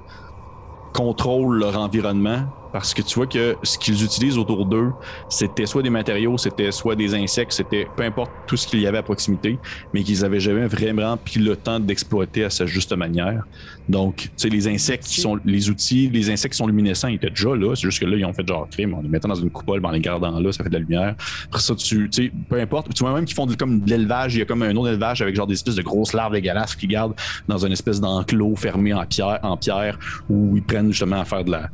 contrôlent 0.93 1.59
leur 1.59 1.79
environnement 1.79 2.47
parce 2.71 2.93
que 2.93 3.01
tu 3.01 3.15
vois 3.15 3.27
que 3.27 3.55
ce 3.63 3.77
qu'ils 3.77 4.03
utilisent 4.03 4.37
autour 4.37 4.65
d'eux, 4.65 4.91
c'était 5.29 5.65
soit 5.65 5.83
des 5.83 5.89
matériaux, 5.89 6.37
c'était 6.37 6.71
soit 6.71 6.95
des 6.95 7.13
insectes, 7.15 7.51
c'était 7.51 7.87
peu 7.95 8.03
importe 8.03 8.31
tout 8.47 8.57
ce 8.57 8.67
qu'il 8.67 8.79
y 8.79 8.87
avait 8.87 8.99
à 8.99 9.03
proximité, 9.03 9.59
mais 9.93 10.03
qu'ils 10.03 10.23
avaient 10.25 10.39
jamais 10.39 10.67
vraiment 10.67 11.17
pris 11.17 11.39
le 11.39 11.55
temps 11.55 11.79
d'exploiter 11.79 12.45
à 12.45 12.49
sa 12.49 12.65
juste 12.65 12.95
manière. 12.95 13.43
Donc, 13.89 14.15
tu 14.15 14.29
sais, 14.37 14.49
les 14.49 14.67
insectes 14.67 15.05
qui 15.05 15.19
sont 15.19 15.39
les 15.43 15.69
outils, 15.69 16.09
les 16.09 16.29
insectes 16.29 16.53
qui 16.53 16.57
sont 16.57 16.67
luminescents, 16.67 17.07
ils 17.07 17.15
étaient 17.15 17.29
déjà 17.29 17.55
là. 17.55 17.75
C'est 17.75 17.81
juste 17.81 17.99
que 17.99 18.05
là, 18.05 18.15
ils 18.15 18.25
ont 18.25 18.33
fait 18.33 18.47
genre 18.47 18.67
crime, 18.69 18.93
on 18.93 19.01
les 19.01 19.09
mettant 19.09 19.27
dans 19.27 19.35
une 19.35 19.49
coupole, 19.49 19.79
ben, 19.79 19.89
en 19.89 19.91
les 19.91 19.99
gardant 19.99 20.39
là, 20.39 20.51
ça 20.51 20.63
fait 20.63 20.69
de 20.69 20.75
la 20.75 20.79
lumière. 20.79 21.15
Après 21.47 21.61
ça, 21.61 21.75
tu 21.75 22.09
tu 22.09 22.23
sais, 22.23 22.31
peu 22.49 22.59
importe. 22.59 22.93
Tu 22.93 23.03
vois 23.03 23.13
même 23.13 23.25
qu'ils 23.25 23.35
font 23.35 23.47
comme 23.57 23.81
de 23.81 23.89
l'élevage, 23.89 24.35
il 24.35 24.39
y 24.39 24.41
a 24.41 24.45
comme 24.45 24.61
un 24.63 24.75
autre 24.75 24.89
élevage 24.89 25.21
avec 25.21 25.35
genre 25.35 25.47
des 25.47 25.55
espèces 25.55 25.75
de 25.75 25.81
grosses 25.81 26.13
larves 26.13 26.33
dégueulasses 26.33 26.75
qu'ils 26.75 26.89
gardent 26.89 27.15
dans 27.47 27.65
une 27.65 27.73
espèce 27.73 27.99
d'enclos 27.99 28.55
fermé 28.55 28.93
en 28.93 29.05
pierre, 29.05 29.39
en 29.43 29.57
pierre, 29.57 29.97
où 30.29 30.55
ils 30.55 30.63
prennent 30.63 30.91
justement 30.91 31.19
à 31.19 31.25
faire 31.25 31.43
de 31.43 31.51
la, 31.51 31.69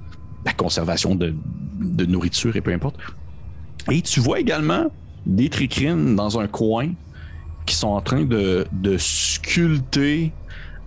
la 0.47 0.53
conservation 0.53 1.13
de, 1.13 1.35
de 1.77 2.05
nourriture 2.05 2.55
et 2.55 2.61
peu 2.61 2.71
importe. 2.71 2.97
Et 3.91 4.01
tu 4.01 4.21
vois 4.21 4.39
également 4.39 4.89
des 5.25 5.49
tricrines 5.49 6.15
dans 6.15 6.39
un 6.39 6.47
coin 6.47 6.93
qui 7.65 7.75
sont 7.75 7.89
en 7.89 8.01
train 8.01 8.23
de, 8.23 8.65
de 8.71 8.97
sculpter 8.97 10.31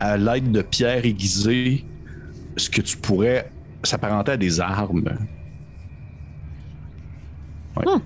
à 0.01 0.17
l'aide 0.17 0.51
de 0.51 0.63
pierres 0.63 1.05
aiguisées 1.05 1.85
ce 2.57 2.71
que 2.71 2.81
tu 2.81 2.97
pourrais 2.97 3.53
s'apparenter 3.85 4.33
à 4.33 4.37
des 4.39 4.61
armes. 4.61 5.05
Ouais. 7.77 7.85
Hmm. 7.85 8.01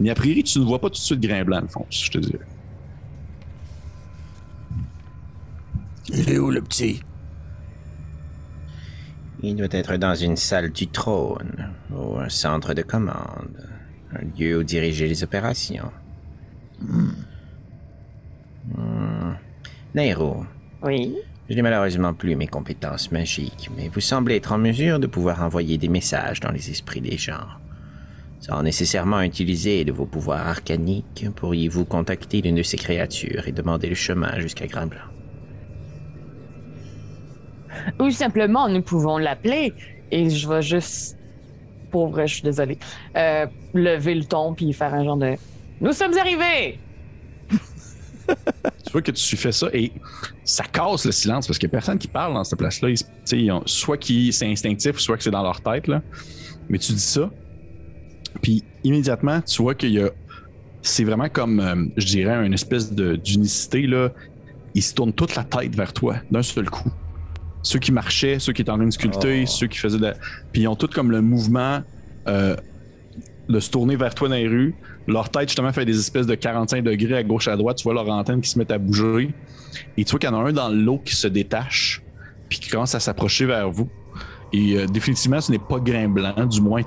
Mais 0.00 0.10
a 0.10 0.14
priori, 0.14 0.44
tu 0.44 0.58
ne 0.58 0.64
vois 0.64 0.80
pas 0.80 0.88
tout 0.88 1.00
de 1.00 1.08
suite 1.10 1.20
grain 1.20 1.44
blanc, 1.44 1.58
Alphonse, 1.58 2.04
je 2.04 2.10
te 2.10 2.18
dirais. 2.18 2.46
Il 6.10 6.28
est 6.28 6.38
où 6.38 6.50
le 6.50 6.60
petit? 6.60 7.00
Il 9.42 9.56
doit 9.56 9.68
être 9.70 9.96
dans 9.96 10.14
une 10.14 10.36
salle 10.36 10.70
du 10.70 10.88
trône, 10.88 11.70
ou 11.94 12.18
un 12.18 12.28
centre 12.28 12.74
de 12.74 12.82
commande, 12.82 13.68
un 14.12 14.24
lieu 14.38 14.58
où 14.58 14.62
diriger 14.64 15.06
les 15.06 15.22
opérations. 15.22 15.90
Hmm. 16.80 17.10
Nairo, 19.94 20.44
Oui. 20.82 21.16
je 21.48 21.54
n'ai 21.54 21.62
malheureusement 21.62 22.12
plus 22.12 22.36
mes 22.36 22.46
compétences 22.46 23.10
magiques, 23.10 23.70
mais 23.76 23.88
vous 23.88 24.00
semblez 24.00 24.36
être 24.36 24.52
en 24.52 24.58
mesure 24.58 24.98
de 24.98 25.06
pouvoir 25.06 25.42
envoyer 25.42 25.78
des 25.78 25.88
messages 25.88 26.40
dans 26.40 26.50
les 26.50 26.70
esprits 26.70 27.00
des 27.00 27.16
gens. 27.16 27.46
Sans 28.40 28.62
nécessairement 28.62 29.22
utiliser 29.22 29.84
de 29.84 29.92
vos 29.92 30.06
pouvoirs 30.06 30.46
arcaniques, 30.46 31.26
pourriez-vous 31.34 31.84
contacter 31.84 32.40
l'une 32.42 32.56
de 32.56 32.62
ces 32.62 32.76
créatures 32.76 33.48
et 33.48 33.52
demander 33.52 33.88
le 33.88 33.94
chemin 33.94 34.38
jusqu'à 34.38 34.66
Blanc? 34.66 35.00
Ou 37.98 38.10
simplement, 38.10 38.68
nous 38.68 38.82
pouvons 38.82 39.18
l'appeler 39.18 39.72
et 40.10 40.30
je 40.30 40.48
vais 40.48 40.62
juste, 40.62 41.16
pour 41.90 42.08
vrai, 42.08 42.26
je 42.26 42.34
suis 42.34 42.42
désolée, 42.42 42.78
euh, 43.16 43.46
lever 43.74 44.14
le 44.14 44.24
ton 44.24 44.54
puis 44.54 44.72
faire 44.72 44.94
un 44.94 45.04
genre 45.04 45.16
de 45.16 45.34
Nous 45.80 45.92
sommes 45.92 46.16
arrivés! 46.16 46.78
tu 48.84 48.92
vois 48.92 49.02
que 49.02 49.10
tu 49.10 49.36
fais 49.36 49.52
ça 49.52 49.68
et 49.72 49.90
ça 50.44 50.64
casse 50.64 51.06
le 51.06 51.12
silence 51.12 51.46
parce 51.46 51.58
qu'il 51.58 51.68
n'y 51.68 51.72
a 51.72 51.76
personne 51.78 51.98
qui 51.98 52.08
parle 52.08 52.34
dans 52.34 52.44
cette 52.44 52.58
place-là. 52.58 52.88
Soit 53.64 53.96
qui 53.96 54.32
c'est 54.32 54.46
instinctif, 54.46 54.98
soit 54.98 55.16
que 55.16 55.22
c'est 55.22 55.30
dans 55.30 55.42
leur 55.42 55.60
tête. 55.60 55.86
Là. 55.86 56.02
Mais 56.68 56.78
tu 56.78 56.92
dis 56.92 57.00
ça, 57.00 57.30
puis 58.42 58.64
immédiatement, 58.84 59.40
tu 59.40 59.62
vois 59.62 59.74
qu'il 59.74 59.90
y 59.90 60.00
a. 60.00 60.10
C'est 60.82 61.04
vraiment 61.04 61.28
comme, 61.28 61.60
euh, 61.60 61.86
je 61.96 62.06
dirais, 62.06 62.46
une 62.46 62.54
espèce 62.54 62.92
d'unicité. 62.92 63.88
Ils 64.74 64.82
se 64.82 64.94
tournent 64.94 65.12
toute 65.12 65.34
la 65.34 65.44
tête 65.44 65.74
vers 65.74 65.92
toi 65.92 66.16
d'un 66.30 66.42
seul 66.42 66.70
coup. 66.70 66.90
Ceux 67.62 67.78
qui 67.78 67.92
marchaient, 67.92 68.38
ceux 68.38 68.52
qui 68.52 68.62
étaient 68.62 68.70
en 68.70 68.76
train 68.76 68.86
de 68.86 68.90
sculpter, 68.92 69.42
Oh. 69.44 69.46
ceux 69.46 69.66
qui 69.66 69.78
faisaient 69.78 69.98
de 69.98 70.02
la... 70.02 70.14
Puis 70.52 70.62
ils 70.62 70.68
ont 70.68 70.76
tous 70.76 70.88
comme 70.88 71.10
le 71.10 71.20
mouvement 71.20 71.80
euh, 72.28 72.56
de 73.48 73.60
se 73.60 73.70
tourner 73.70 73.96
vers 73.96 74.14
toi 74.14 74.28
dans 74.28 74.34
les 74.34 74.48
rues. 74.48 74.74
Leur 75.06 75.30
tête, 75.30 75.48
justement, 75.48 75.72
fait 75.72 75.84
des 75.84 75.98
espèces 75.98 76.26
de 76.26 76.34
45 76.34 76.84
degrés 76.84 77.16
à 77.16 77.22
gauche 77.22 77.48
à 77.48 77.56
droite. 77.56 77.78
Tu 77.78 77.84
vois 77.84 77.94
leur 77.94 78.08
antenne 78.08 78.40
qui 78.40 78.50
se 78.50 78.58
met 78.58 78.70
à 78.70 78.78
bouger. 78.78 79.30
Et 79.96 80.04
tu 80.04 80.10
vois 80.10 80.20
qu'il 80.20 80.28
y 80.28 80.32
en 80.32 80.38
a 80.44 80.48
un 80.48 80.52
dans 80.52 80.68
l'eau 80.68 80.98
qui 81.04 81.14
se 81.16 81.26
détache, 81.28 82.02
puis 82.48 82.58
qui 82.58 82.68
commence 82.70 82.94
à 82.94 83.00
s'approcher 83.00 83.46
vers 83.46 83.70
vous. 83.70 83.88
Et 84.52 84.76
euh, 84.76 84.86
définitivement, 84.86 85.40
ce 85.40 85.50
n'est 85.52 85.58
pas 85.58 85.78
Grain 85.78 86.08
Blanc, 86.08 86.46
du 86.46 86.60
moins, 86.60 86.82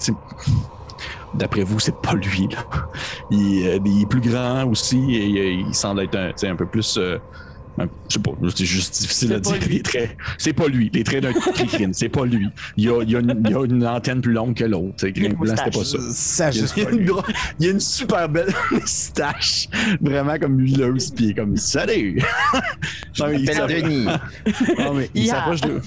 D'après 1.34 1.64
vous, 1.64 1.80
c'est 1.80 1.96
pas 2.02 2.14
lui. 2.14 2.48
Là. 2.52 2.66
Il, 3.32 3.66
euh, 3.68 3.80
il 3.86 4.02
est 4.02 4.06
plus 4.06 4.20
grand 4.20 4.66
aussi 4.66 5.16
et 5.16 5.52
il 5.54 5.74
semble 5.74 6.02
être 6.02 6.16
un, 6.16 6.50
un 6.50 6.56
peu 6.56 6.66
plus. 6.66 7.00
Un- 7.84 7.90
je 8.10 8.14
sais 8.16 8.20
pas, 8.20 8.32
c'est 8.56 8.66
juste 8.66 9.02
difficile 9.02 9.34
à 9.34 9.40
dire. 9.40 9.56
lui. 9.56 9.76
Les 9.76 9.82
traits. 9.82 10.18
C'est 10.38 10.54
pas 10.54 10.68
lui. 10.68 10.90
Les 10.94 11.04
traits 11.04 11.24
d'un 11.24 11.34
cricrine, 11.54 11.94
c'est 11.94 12.10
pas 12.10 12.26
lui. 12.26 12.48
Il 12.78 12.86
y 12.86 12.90
a, 12.90 13.02
il 13.04 13.10
y 13.12 13.16
a 13.16 13.20
une, 13.20 13.42
il 13.46 13.52
y 13.52 13.56
a 13.56 13.64
une 13.66 13.86
antenne 13.88 14.22
plus 14.22 14.34
longue 14.34 14.56
que 14.56 14.64
l'autre. 14.66 15.06
une 15.16 15.34
Blanc, 15.34 15.56
c'était 15.58 15.72
pas 15.78 15.86
ça. 15.86 15.98
Ça, 16.12 16.50
Il 16.52 16.56
y, 16.56 16.60
a, 16.60 16.62
juste 16.62 16.78
une, 16.78 16.98
lui. 16.98 17.06
gros- 17.06 17.24
il 17.60 17.66
y 17.66 17.70
a 17.70 17.72
une 17.72 17.80
super 17.80 18.28
belle 18.30 18.54
moustache, 18.72 19.68
vraiment 20.02 20.38
comme 20.40 20.60
huileuse, 20.60 21.12
puis 21.12 21.26
il 21.26 21.30
est 21.32 21.34
comme 21.36 21.58
Salut! 21.58 22.22
Non, 23.20 23.28
mais 23.28 23.42
il 23.42 23.50
Appelle 23.50 23.56
s'appelle- 23.56 23.84
Denis. 23.84 24.06
non, 24.80 24.94
mais 24.94 25.10
il 25.14 25.24
Yeah. 25.26 25.36
s'approche 25.36 25.62
de, 25.62 25.82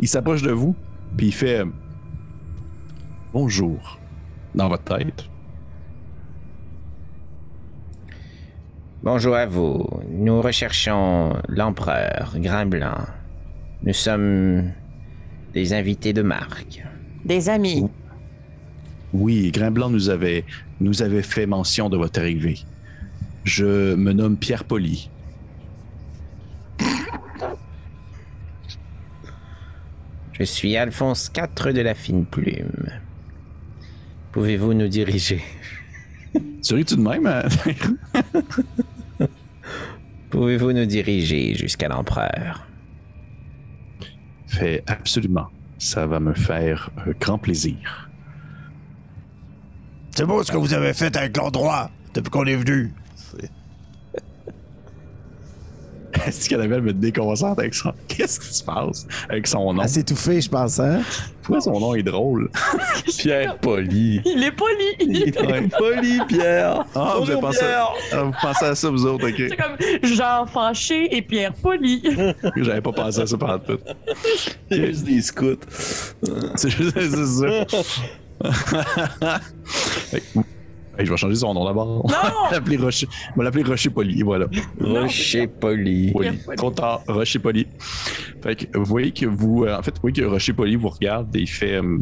il 0.00 0.08
s'approche 0.08 0.42
de 0.42 0.50
vous, 0.50 0.74
puis 1.16 1.26
il 1.28 1.32
fait 1.32 1.64
bonjour 3.32 3.98
dans 4.54 4.68
votre 4.68 4.84
tête. 4.84 5.24
Bonjour 9.04 9.36
à 9.36 9.44
vous. 9.44 9.86
Nous 10.08 10.40
recherchons 10.40 11.36
l'empereur 11.48 12.36
Grain 12.38 12.64
Blanc. 12.64 13.04
Nous 13.82 13.92
sommes 13.92 14.72
des 15.52 15.74
invités 15.74 16.14
de 16.14 16.22
marque. 16.22 16.82
Des 17.22 17.50
amis. 17.50 17.86
Oui, 19.12 19.50
Grimblanc 19.50 19.90
nous 19.90 20.08
avait, 20.08 20.46
nous 20.80 21.02
avait 21.02 21.22
fait 21.22 21.44
mention 21.44 21.90
de 21.90 21.98
votre 21.98 22.18
arrivée. 22.18 22.60
Je 23.44 23.94
me 23.94 24.14
nomme 24.14 24.38
Pierre 24.38 24.64
Poli. 24.64 25.10
Je 30.32 30.44
suis 30.44 30.78
Alphonse 30.78 31.30
IV 31.36 31.74
de 31.74 31.82
la 31.82 31.92
Fine 31.92 32.24
Plume. 32.24 32.88
Pouvez-vous 34.32 34.72
nous 34.72 34.88
diriger? 34.88 35.44
Tu 36.62 36.82
de 36.82 36.96
même? 36.96 37.26
hein? 37.26 37.42
Pouvez-vous 40.34 40.72
nous 40.72 40.84
diriger 40.84 41.54
jusqu'à 41.54 41.86
l'empereur? 41.86 42.66
Fait 44.48 44.82
absolument. 44.88 45.46
Ça 45.78 46.08
va 46.08 46.18
me 46.18 46.34
faire 46.34 46.90
euh, 47.06 47.12
grand 47.20 47.38
plaisir. 47.38 48.10
C'est 50.10 50.26
beau 50.26 50.42
ce 50.42 50.50
que 50.50 50.56
vous 50.56 50.74
avez 50.74 50.92
fait 50.92 51.16
avec 51.16 51.36
l'endroit 51.36 51.88
depuis 52.14 52.30
qu'on 52.30 52.46
est 52.46 52.56
venu. 52.56 52.92
Est-ce 56.26 56.48
qu'Annabelle 56.48 56.82
me 56.82 56.92
déconcentre 56.92 57.60
avec 57.60 57.74
son... 57.74 57.92
Qu'est-ce 58.08 58.40
qui 58.40 58.52
se 58.54 58.64
passe 58.64 59.06
avec 59.28 59.46
son 59.46 59.72
nom? 59.72 59.82
À 59.82 59.88
s'étouffer, 59.88 60.40
je 60.40 60.48
pense, 60.48 60.80
hein? 60.80 61.02
Pourquoi 61.42 61.60
son 61.60 61.78
nom 61.78 61.94
est 61.94 62.02
drôle? 62.02 62.50
Pierre 63.18 63.58
Poli. 63.58 64.22
Il 64.24 64.42
est 64.42 64.52
poli. 64.52 64.84
Il 65.00 65.22
est 65.22 65.32
poli, 65.76 66.18
Pierre. 66.26 66.86
Ah, 66.94 67.16
vous, 67.18 67.24
avez 67.24 67.34
Bonjour, 67.34 67.40
pensé... 67.40 67.58
Pierre. 67.58 67.88
ah, 68.12 68.22
vous 68.22 68.32
pensez 68.40 68.64
à 68.64 68.74
ça, 68.74 68.88
vous 68.90 69.04
autres, 69.04 69.28
ok. 69.28 69.34
C'est 69.36 69.56
comme 69.56 69.76
Jean 70.02 70.46
Fâché 70.46 71.14
et 71.14 71.20
Pierre 71.22 71.52
Poli. 71.52 72.02
J'avais 72.56 72.80
pas 72.80 72.92
pensé 72.92 73.20
à 73.20 73.26
ça 73.26 73.36
pendant 73.36 73.58
tout. 73.58 73.78
A 74.70 74.74
juste 74.74 75.04
des 75.04 75.20
scouts. 75.20 75.58
C'est 76.56 76.70
juste 76.70 76.98
c'est 76.98 77.26
ça. 77.26 77.66
Hey, 80.98 81.06
je 81.06 81.10
vais 81.10 81.16
changer 81.16 81.34
son 81.34 81.54
nom 81.54 81.64
d'abord. 81.64 81.86
Non! 81.86 82.02
On 82.44 82.44
va 82.46 82.50
l'appeler 82.52 82.76
Rocher. 82.76 83.08
On 83.34 83.38
va 83.38 83.44
l'appeler 83.44 83.64
Rocher 83.64 83.90
Poli, 83.90 84.22
voilà. 84.22 84.46
Rocher 84.80 85.46
Poli. 85.46 86.12
Poli. 86.12 86.38
Trop 86.56 86.70
tard, 86.70 87.00
Rocher 87.08 87.38
Poli. 87.38 87.66
Fait 88.42 88.54
que 88.56 88.78
vous 88.78 88.84
voyez 88.84 89.10
que 89.10 89.26
vous. 89.26 89.64
euh, 89.64 89.76
en 89.78 89.82
fait, 89.82 89.92
vous 89.96 90.00
voyez 90.02 90.22
que 90.22 90.26
Rocher 90.26 90.52
Poli 90.52 90.76
vous 90.76 90.88
regarde 90.90 91.34
et 91.36 91.40
il 91.40 91.46
fait. 91.48 91.76
euh. 91.82 91.98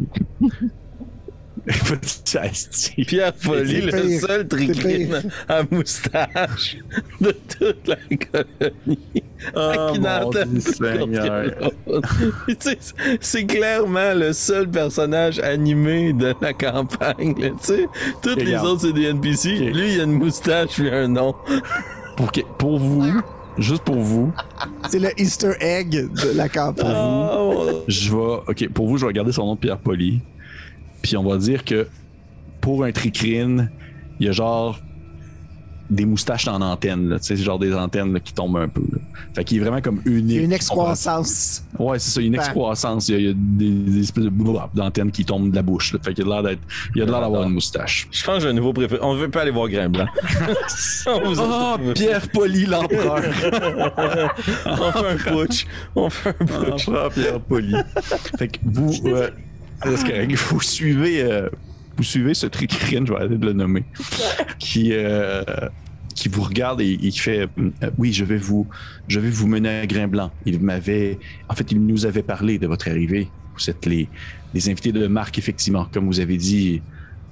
Pierre 1.65 3.33
Poli, 3.33 3.75
C'est 3.75 3.81
le 3.81 4.07
pire. 4.07 4.19
seul 4.19 4.47
tricrine 4.47 5.23
à 5.47 5.63
moustache 5.69 6.77
de 7.21 7.31
toute 7.57 7.87
la 7.87 7.95
colonie. 7.95 8.99
Oh, 9.55 9.93
mon 9.99 10.31
c'est 13.21 13.45
clairement 13.45 14.13
le 14.13 14.33
seul 14.33 14.69
personnage 14.69 15.39
animé 15.39 16.13
de 16.13 16.33
la 16.41 16.53
campagne. 16.53 17.33
là, 17.39 17.49
Tu 17.49 17.55
sais, 17.61 17.87
toutes 18.21 18.41
les 18.43 18.55
autres, 18.57 18.81
c'est 18.81 18.93
des 18.93 19.05
NPC. 19.05 19.49
Lui, 19.71 19.93
il 19.95 20.01
a 20.01 20.03
une 20.03 20.13
moustache 20.13 20.69
puis 20.75 20.89
un 20.89 21.07
nom. 21.07 21.35
Pour, 22.17 22.31
que- 22.31 22.41
pour 22.57 22.77
vous, 22.79 23.05
juste 23.57 23.83
pour 23.83 23.95
vous, 23.99 24.33
C'est 24.89 24.99
le 24.99 25.09
Easter 25.19 25.53
egg 25.59 25.89
de 25.91 26.35
la 26.35 26.47
campagne. 26.49 26.93
Oh, 26.95 27.83
je 27.87 28.09
vais. 28.11 28.17
Ok, 28.47 28.69
pour 28.73 28.87
vous, 28.87 28.97
je 28.97 29.05
vais 29.05 29.13
garder 29.13 29.31
son 29.31 29.45
nom 29.45 29.55
de 29.55 29.59
Pierre 29.59 29.79
Poli. 29.79 30.21
Puis 31.03 31.15
on 31.17 31.23
va 31.23 31.37
dire 31.37 31.63
que 31.63 31.87
pour 32.61 32.83
un 32.83 32.91
tricrine, 32.91 33.69
il 34.19 34.25
y 34.25 34.29
a 34.29 34.31
genre 34.31 34.79
des 35.89 36.05
moustaches 36.05 36.47
en 36.47 36.59
antenne, 36.61 37.17
tu 37.21 37.23
sais, 37.27 37.35
genre 37.35 37.59
des 37.59 37.71
antennes 37.75 38.13
là, 38.13 38.19
qui 38.19 38.33
tombent 38.33 38.55
un 38.57 38.69
peu. 38.69 38.81
là. 38.91 38.97
Fait 39.35 39.43
qu'il 39.43 39.57
est 39.57 39.59
vraiment 39.59 39.81
comme 39.81 40.01
Il 40.05 40.13
y 40.13 40.19
unique. 40.19 40.39
a 40.39 40.43
une 40.43 40.53
excroissance. 40.53 41.65
Ouais, 41.77 41.99
c'est 41.99 42.09
ça, 42.09 42.21
il 42.21 42.23
y 42.23 42.27
a 42.27 42.29
une 42.29 42.35
excroissance. 42.35 43.09
Il 43.09 43.11
y 43.11 43.15
a, 43.17 43.19
il 43.19 43.25
y 43.25 43.29
a 43.29 43.33
des, 43.35 43.69
des 43.91 43.99
espèces 43.99 44.23
d'antennes 44.73 45.11
qui 45.11 45.23
tombent 45.25 45.51
de 45.51 45.55
la 45.55 45.61
bouche. 45.61 45.93
là. 45.93 45.99
Fait 46.01 46.13
qu'il 46.13 46.23
a 46.25 46.29
l'air 46.29 46.41
d'être. 46.43 46.61
Il 46.95 47.01
a 47.01 47.05
l'air 47.05 47.19
d'avoir 47.19 47.43
une 47.43 47.53
moustache. 47.53 48.07
Je 48.11 48.23
pense 48.23 48.37
que 48.37 48.43
j'ai 48.43 48.47
un 48.49 48.53
nouveau 48.53 48.71
préféré. 48.73 49.01
On 49.03 49.13
veut 49.15 49.29
pas 49.29 49.41
aller 49.41 49.51
voir 49.51 49.67
Grain 49.69 49.89
Blanc. 49.89 50.07
Oh, 51.05 51.77
Pierre 51.93 52.27
Poli, 52.29 52.65
l'empereur. 52.65 53.21
on 54.65 54.91
fait 54.91 55.07
un 55.09 55.17
putsch. 55.17 55.65
On 55.95 56.09
fait 56.09 56.29
un 56.29 56.45
putsch. 56.45 56.87
L'empereur 56.87 57.11
Pierre 57.11 57.39
Poli. 57.41 57.75
Fait 58.39 58.47
que 58.47 58.57
vous. 58.63 58.93
euh, 59.07 59.29
c'est 59.83 60.03
correct. 60.07 60.35
Vous 60.49 60.61
suivez. 60.61 61.21
euh, 61.23 61.49
vous 61.95 62.03
suivez 62.03 62.33
ce 62.33 62.47
tricrine, 62.47 63.05
je 63.05 63.13
vais 63.13 63.19
arrêter 63.19 63.37
de 63.37 63.45
le 63.45 63.53
nommer, 63.53 63.83
qui, 64.57 64.89
euh, 64.93 65.43
qui 66.15 66.27
vous 66.27 66.41
regarde 66.41 66.81
et, 66.81 66.97
qui 66.97 67.19
fait 67.19 67.47
euh, 67.59 67.69
Oui, 67.99 68.11
je 68.11 68.25
vais 68.25 68.37
vous 68.37 68.67
je 69.07 69.19
vais 69.19 69.29
vous 69.29 69.45
mener 69.47 69.69
à 69.69 69.85
Grain 69.85 70.07
Blanc. 70.07 70.31
Il 70.47 70.59
m'avait. 70.59 71.19
En 71.49 71.53
fait, 71.53 71.71
il 71.71 71.85
nous 71.85 72.07
avait 72.07 72.23
parlé 72.23 72.57
de 72.57 72.65
votre 72.65 72.89
arrivée. 72.89 73.29
Vous 73.55 73.69
êtes 73.69 73.85
les, 73.85 74.09
les 74.55 74.69
invités 74.69 74.91
de 74.91 75.05
marque, 75.05 75.37
effectivement, 75.37 75.85
comme 75.93 76.07
vous 76.07 76.19
avez 76.19 76.37
dit. 76.37 76.81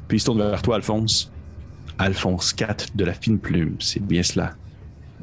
Puis 0.08 0.18
il 0.18 0.20
se 0.20 0.26
tourne 0.26 0.38
vers 0.38 0.62
toi, 0.62 0.76
Alphonse. 0.76 1.32
Alphonse 1.98 2.54
IV 2.60 2.96
de 2.96 3.04
la 3.06 3.14
fine 3.14 3.40
plume, 3.40 3.78
c'est 3.80 4.04
bien 4.04 4.22
cela. 4.22 4.54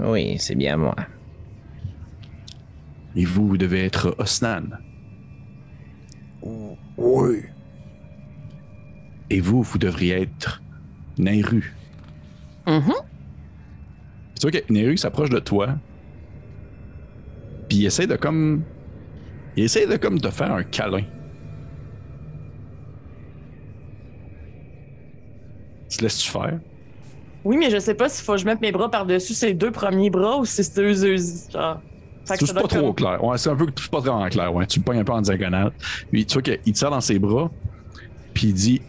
Oui, 0.01 0.37
c'est 0.41 0.57
bien 0.57 0.77
moi. 0.77 0.97
Et 3.15 3.25
vous, 3.25 3.47
vous 3.47 3.57
devez 3.57 3.85
être 3.85 4.17
Osnan. 4.19 4.63
Oui. 6.99 7.43
Et 9.31 9.41
vous, 9.41 9.63
vous 9.63 9.79
devriez 9.79 10.23
être 10.23 10.63
Nairu. 11.17 11.75
Mhm. 12.67 12.93
Tu 14.35 14.43
vois 14.43 14.51
que 14.51 14.73
Nairu 14.73 14.97
s'approche 14.97 15.31
de 15.31 15.39
toi. 15.39 15.77
Puis 17.69 17.79
il 17.79 17.87
essaie 17.87 18.07
de 18.07 18.17
comme. 18.17 18.63
Il 19.57 19.65
essaie 19.65 19.87
de 19.87 19.97
comme 19.97 20.21
te 20.21 20.31
faire 20.31 20.53
un 20.53 20.63
câlin. 20.63 21.05
Tu 25.89 26.03
laisses-tu 26.03 26.31
faire? 26.31 26.61
Oui, 27.45 27.57
mais 27.57 27.71
je 27.71 27.79
sais 27.79 27.95
pas 27.95 28.09
s'il 28.09 28.25
faut 28.25 28.33
que 28.33 28.39
je 28.39 28.45
mette 28.45 28.61
mes 28.61 28.73
bras 28.73 28.91
par-dessus 28.91 29.35
ses 29.35 29.55
deux 29.55 29.71
premiers 29.71 30.11
bras 30.11 30.39
ou 30.39 30.45
si 30.45 30.63
c'est 30.63 30.77
deux 30.77 31.05
eux. 31.05 31.17
Genre. 31.53 31.81
C'est 32.37 32.55
pas 32.55 32.63
trop 32.69 32.69
comme- 32.87 32.95
clair. 32.95 33.25
Ouais, 33.25 33.39
c'est 33.39 33.51
un 33.51 33.57
peu 33.57 33.67
pas 33.91 34.01
vraiment 34.01 34.29
clair. 34.29 34.55
Ouais. 34.55 34.67
Tu 34.67 34.79
le 34.81 34.85
pognes 34.85 34.99
un 35.01 35.05
peu 35.05 35.13
en 35.13 35.21
diagonale. 35.21 35.73
Puis 36.11 36.27
tu 36.27 36.35
vois 36.35 36.43
qu'il 36.43 36.77
serre 36.77 36.91
dans 36.91 37.01
ses 37.01 37.19
bras. 37.19 37.51
Puis 38.35 38.49
il 38.49 38.55
dit 38.55 38.83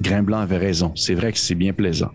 Grain 0.00 0.22
Blanc 0.22 0.38
avait 0.38 0.58
raison. 0.58 0.92
C'est 0.96 1.14
vrai 1.14 1.32
que 1.32 1.38
c'est 1.38 1.54
bien 1.54 1.72
plaisant. 1.72 2.10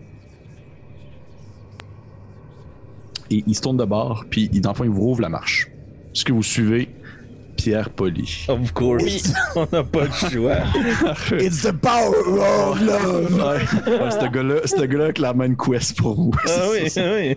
Et 3.30 3.44
il 3.46 3.54
se 3.54 3.60
tourne 3.60 3.76
de 3.76 3.84
bord. 3.84 4.24
Puis 4.28 4.50
il- 4.52 4.60
dans 4.60 4.70
le 4.70 4.76
fond, 4.76 4.84
il 4.84 4.90
vous 4.90 5.00
rouvre 5.02 5.20
la 5.22 5.28
marche. 5.28 5.68
Ce 6.12 6.24
que 6.24 6.32
vous 6.32 6.42
suivez, 6.42 6.88
Pierre 7.62 7.90
Poli. 7.90 8.46
Of 8.48 8.72
course. 8.72 9.32
On 9.56 9.66
n'a 9.70 9.84
pas 9.84 10.04
le 10.04 10.30
choix. 10.30 10.56
It's 11.38 11.62
the 11.62 11.72
power 11.72 12.16
of 12.16 12.80
love. 12.80 13.34
Ouais, 13.34 13.98
ouais, 13.98 14.10
ce 14.10 14.28
gars-là, 14.28 14.54
ce 14.64 14.84
gars-là 14.84 15.04
a 15.06 15.12
clairement 15.12 15.44
une 15.44 15.56
quest 15.56 15.96
pour 15.96 16.14
vous. 16.14 16.30
Ah 16.46 16.50
oui, 16.72 16.90
ah 16.96 17.00
oui. 17.14 17.36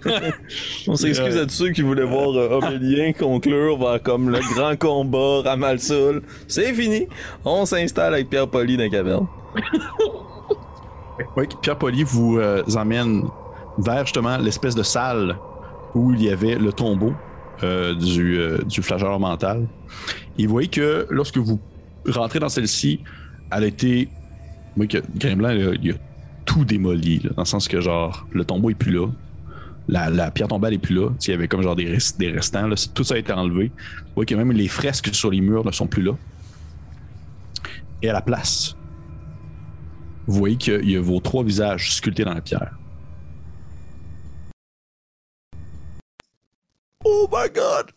On 0.87 0.95
s'excuse 0.95 1.37
à 1.37 1.45
tous 1.45 1.51
ceux 1.51 1.71
qui 1.71 1.81
voulaient 1.81 2.05
voir 2.05 2.29
euh, 2.35 2.57
Aurélien 2.57 3.11
conclure 3.11 3.77
vers 3.77 4.01
comme 4.01 4.29
le 4.29 4.39
grand 4.53 4.77
combat 4.77 5.41
Ramalsoul. 5.43 6.21
C'est 6.47 6.73
fini. 6.73 7.07
On 7.43 7.65
s'installe 7.65 8.13
avec 8.13 8.29
Pierre 8.29 8.47
Poli 8.47 8.77
dans 8.77 8.83
la 8.83 8.89
caverne. 8.89 9.27
Oui, 11.35 11.47
Pierre 11.61 11.77
Poli 11.77 12.03
vous 12.03 12.37
euh, 12.37 12.63
emmène 12.75 13.23
vers 13.77 14.05
justement 14.05 14.37
l'espèce 14.37 14.75
de 14.75 14.83
salle 14.83 15.37
où 15.95 16.13
il 16.13 16.23
y 16.23 16.29
avait 16.29 16.55
le 16.55 16.71
tombeau 16.73 17.13
euh, 17.63 17.93
du, 17.93 18.37
euh, 18.39 18.57
du 18.65 18.81
flageur 18.81 19.19
mental. 19.19 19.67
Et 20.37 20.45
vous 20.45 20.51
voyez 20.51 20.69
que 20.69 21.07
lorsque 21.09 21.37
vous 21.37 21.59
rentrez 22.07 22.39
dans 22.39 22.49
celle-ci, 22.49 23.01
elle 23.51 23.63
a 23.63 23.67
été. 23.67 24.05
Vous 24.05 24.83
voyez 24.83 24.89
que 24.89 24.97
Grimblanc, 25.15 25.51
il 25.81 25.91
a, 25.91 25.95
tout 26.45 26.65
démoli, 26.65 27.19
là, 27.19 27.29
dans 27.35 27.43
le 27.43 27.47
sens 27.47 27.67
que, 27.67 27.79
genre, 27.79 28.27
le 28.31 28.43
tombeau 28.43 28.69
est 28.69 28.75
plus 28.75 28.91
là. 28.91 29.07
La, 29.87 30.09
la 30.09 30.31
pierre 30.31 30.47
tombale 30.47 30.73
est 30.73 30.77
plus 30.79 30.95
là. 30.95 31.09
Il 31.21 31.31
y 31.31 31.33
avait 31.33 31.47
comme 31.47 31.61
genre 31.61 31.75
des, 31.75 31.85
res- 31.85 32.17
des 32.17 32.31
restants. 32.31 32.67
Là. 32.67 32.75
Tout 32.93 33.03
ça 33.03 33.15
a 33.15 33.17
été 33.17 33.31
enlevé. 33.33 33.67
Vous 33.67 34.11
voyez 34.15 34.25
que 34.25 34.35
même 34.35 34.51
les 34.51 34.67
fresques 34.67 35.13
sur 35.13 35.29
les 35.29 35.41
murs 35.41 35.65
ne 35.65 35.71
sont 35.71 35.87
plus 35.87 36.01
là. 36.01 36.13
Et 38.01 38.09
à 38.09 38.13
la 38.13 38.21
place, 38.21 38.75
vous 40.27 40.37
voyez 40.37 40.55
qu'il 40.57 40.89
y 40.89 40.95
a 40.97 41.01
vos 41.01 41.19
trois 41.19 41.43
visages 41.43 41.93
sculptés 41.95 42.23
dans 42.25 42.33
la 42.33 42.41
pierre. 42.41 42.77
Oh 47.05 47.27
my 47.31 47.49
god! 47.53 47.91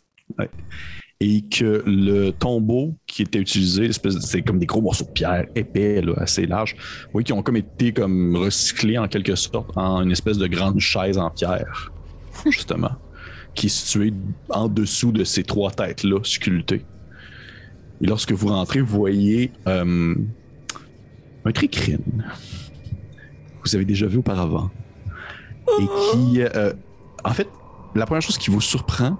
Et 1.20 1.42
que 1.42 1.82
le 1.86 2.30
tombeau 2.30 2.94
qui 3.06 3.22
était 3.22 3.38
utilisé, 3.38 3.90
c'est 4.20 4.42
comme 4.42 4.58
des 4.58 4.66
gros 4.66 4.82
morceaux 4.82 5.04
de 5.04 5.10
pierre 5.10 5.46
épais, 5.54 6.02
là, 6.02 6.12
assez 6.18 6.46
larges, 6.46 6.76
oui, 7.14 7.24
qui 7.24 7.32
ont 7.32 7.42
comme 7.42 7.56
été 7.56 7.92
comme 7.92 8.36
recyclés 8.36 8.98
en 8.98 9.08
quelque 9.08 9.34
sorte 9.34 9.70
en 9.76 10.02
une 10.02 10.12
espèce 10.12 10.36
de 10.36 10.46
grande 10.46 10.78
chaise 10.78 11.16
en 11.16 11.30
pierre, 11.30 11.90
justement, 12.50 12.92
qui 13.54 13.66
est 13.66 13.70
située 13.70 14.12
en 14.50 14.68
dessous 14.68 15.12
de 15.12 15.24
ces 15.24 15.42
trois 15.42 15.70
têtes-là 15.70 16.20
sculptées. 16.22 16.84
Et 18.02 18.06
lorsque 18.06 18.32
vous 18.32 18.48
rentrez, 18.48 18.80
vous 18.80 18.98
voyez 18.98 19.52
euh, 19.66 20.14
un 21.46 21.52
tricrine. 21.52 22.26
Vous 23.64 23.74
avez 23.74 23.86
déjà 23.86 24.06
vu 24.06 24.18
auparavant. 24.18 24.70
Et 25.80 25.86
qui, 26.12 26.42
euh, 26.42 26.72
en 27.24 27.32
fait, 27.32 27.48
la 27.94 28.04
première 28.04 28.22
chose 28.22 28.36
qui 28.36 28.50
vous 28.50 28.60
surprend, 28.60 29.18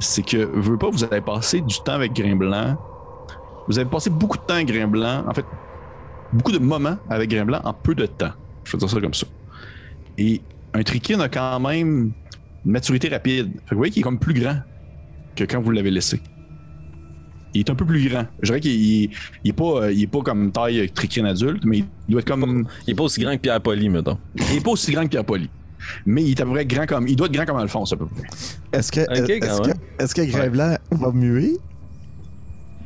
c'est 0.00 0.22
que, 0.24 0.36
veux 0.36 0.78
pas, 0.78 0.90
vous 0.90 1.04
avez 1.04 1.20
passé 1.20 1.60
du 1.60 1.76
temps 1.84 1.92
avec 1.94 2.12
Grimblanc. 2.12 2.76
Vous 3.68 3.78
avez 3.78 3.88
passé 3.88 4.10
beaucoup 4.10 4.36
de 4.38 4.42
temps 4.42 4.54
avec 4.54 4.68
Grimblanc. 4.68 5.24
En 5.28 5.34
fait, 5.34 5.44
beaucoup 6.32 6.52
de 6.52 6.58
moments 6.58 6.96
avec 7.10 7.30
Grimblanc 7.30 7.60
en 7.64 7.72
peu 7.72 7.94
de 7.94 8.06
temps. 8.06 8.32
Je 8.64 8.72
vais 8.72 8.78
dire 8.78 8.90
ça 8.90 9.00
comme 9.00 9.14
ça. 9.14 9.26
Et 10.16 10.40
un 10.74 10.82
Trikin 10.82 11.20
a 11.20 11.28
quand 11.28 11.60
même 11.60 12.12
une 12.64 12.72
maturité 12.72 13.08
rapide. 13.08 13.52
Fait 13.54 13.60
que 13.70 13.74
vous 13.74 13.78
voyez 13.78 13.92
qu'il 13.92 14.00
est 14.00 14.04
comme 14.04 14.18
plus 14.18 14.34
grand 14.34 14.56
que 15.36 15.44
quand 15.44 15.60
vous 15.60 15.70
l'avez 15.70 15.90
laissé. 15.90 16.20
Il 17.54 17.60
est 17.60 17.70
un 17.70 17.74
peu 17.74 17.86
plus 17.86 18.06
grand. 18.08 18.26
Je 18.42 18.46
dirais 18.48 18.60
qu'il 18.60 18.72
il- 18.72 19.10
il 19.42 19.50
est 19.50 19.52
pas, 19.52 19.90
il 19.90 20.02
est 20.02 20.06
pas 20.06 20.20
comme 20.20 20.52
taille 20.52 20.90
Trikin 20.90 21.24
adulte, 21.24 21.64
mais 21.64 21.78
il 21.78 21.86
doit 22.12 22.20
être 22.20 22.28
comme. 22.28 22.66
Il 22.86 22.92
est 22.92 22.94
pas 22.94 23.04
aussi 23.04 23.20
grand 23.20 23.32
que 23.36 23.40
Pierre 23.40 23.60
Poli, 23.60 23.88
mettons. 23.88 24.18
Il 24.36 24.56
est 24.58 24.60
pas 24.62 24.70
aussi 24.70 24.92
grand 24.92 25.04
que 25.04 25.08
Pierre 25.08 25.24
Poli. 25.24 25.48
Mais 26.06 26.22
il 26.22 26.30
est 26.30 26.40
à 26.40 26.44
peu 26.44 26.52
près 26.52 26.66
grand 26.66 26.86
comme. 26.86 27.06
Il 27.08 27.16
doit 27.16 27.26
être 27.26 27.32
grand 27.34 27.44
comme 27.46 27.56
Alphonse, 27.58 27.92
à 27.92 27.96
peu 27.96 28.06
près. 28.06 28.22
Est-ce 28.72 28.92
que, 28.92 29.00
Ok, 29.02 29.30
est-ce 29.30 29.38
quand 29.56 29.62
que, 29.62 30.02
est-ce 30.02 30.14
que 30.14 30.96
va 30.96 31.12
muer? 31.12 31.56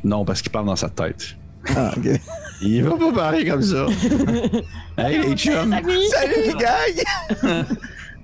Non, 0.04 0.24
parce 0.24 0.42
qu'il 0.42 0.50
parle 0.52 0.66
dans 0.66 0.76
sa 0.76 0.88
tête. 0.88 1.36
Ah, 1.76 1.92
ok. 1.96 2.20
Il 2.64 2.82
va 2.84 2.96
pas 2.96 3.12
parler 3.12 3.44
comme 3.44 3.62
ça. 3.62 3.86
hey, 4.98 5.18
les 5.20 5.34
chums. 5.36 5.70
Salut! 5.70 5.98
Salut 6.10 6.34
les 6.46 6.54
gars! 6.54 7.64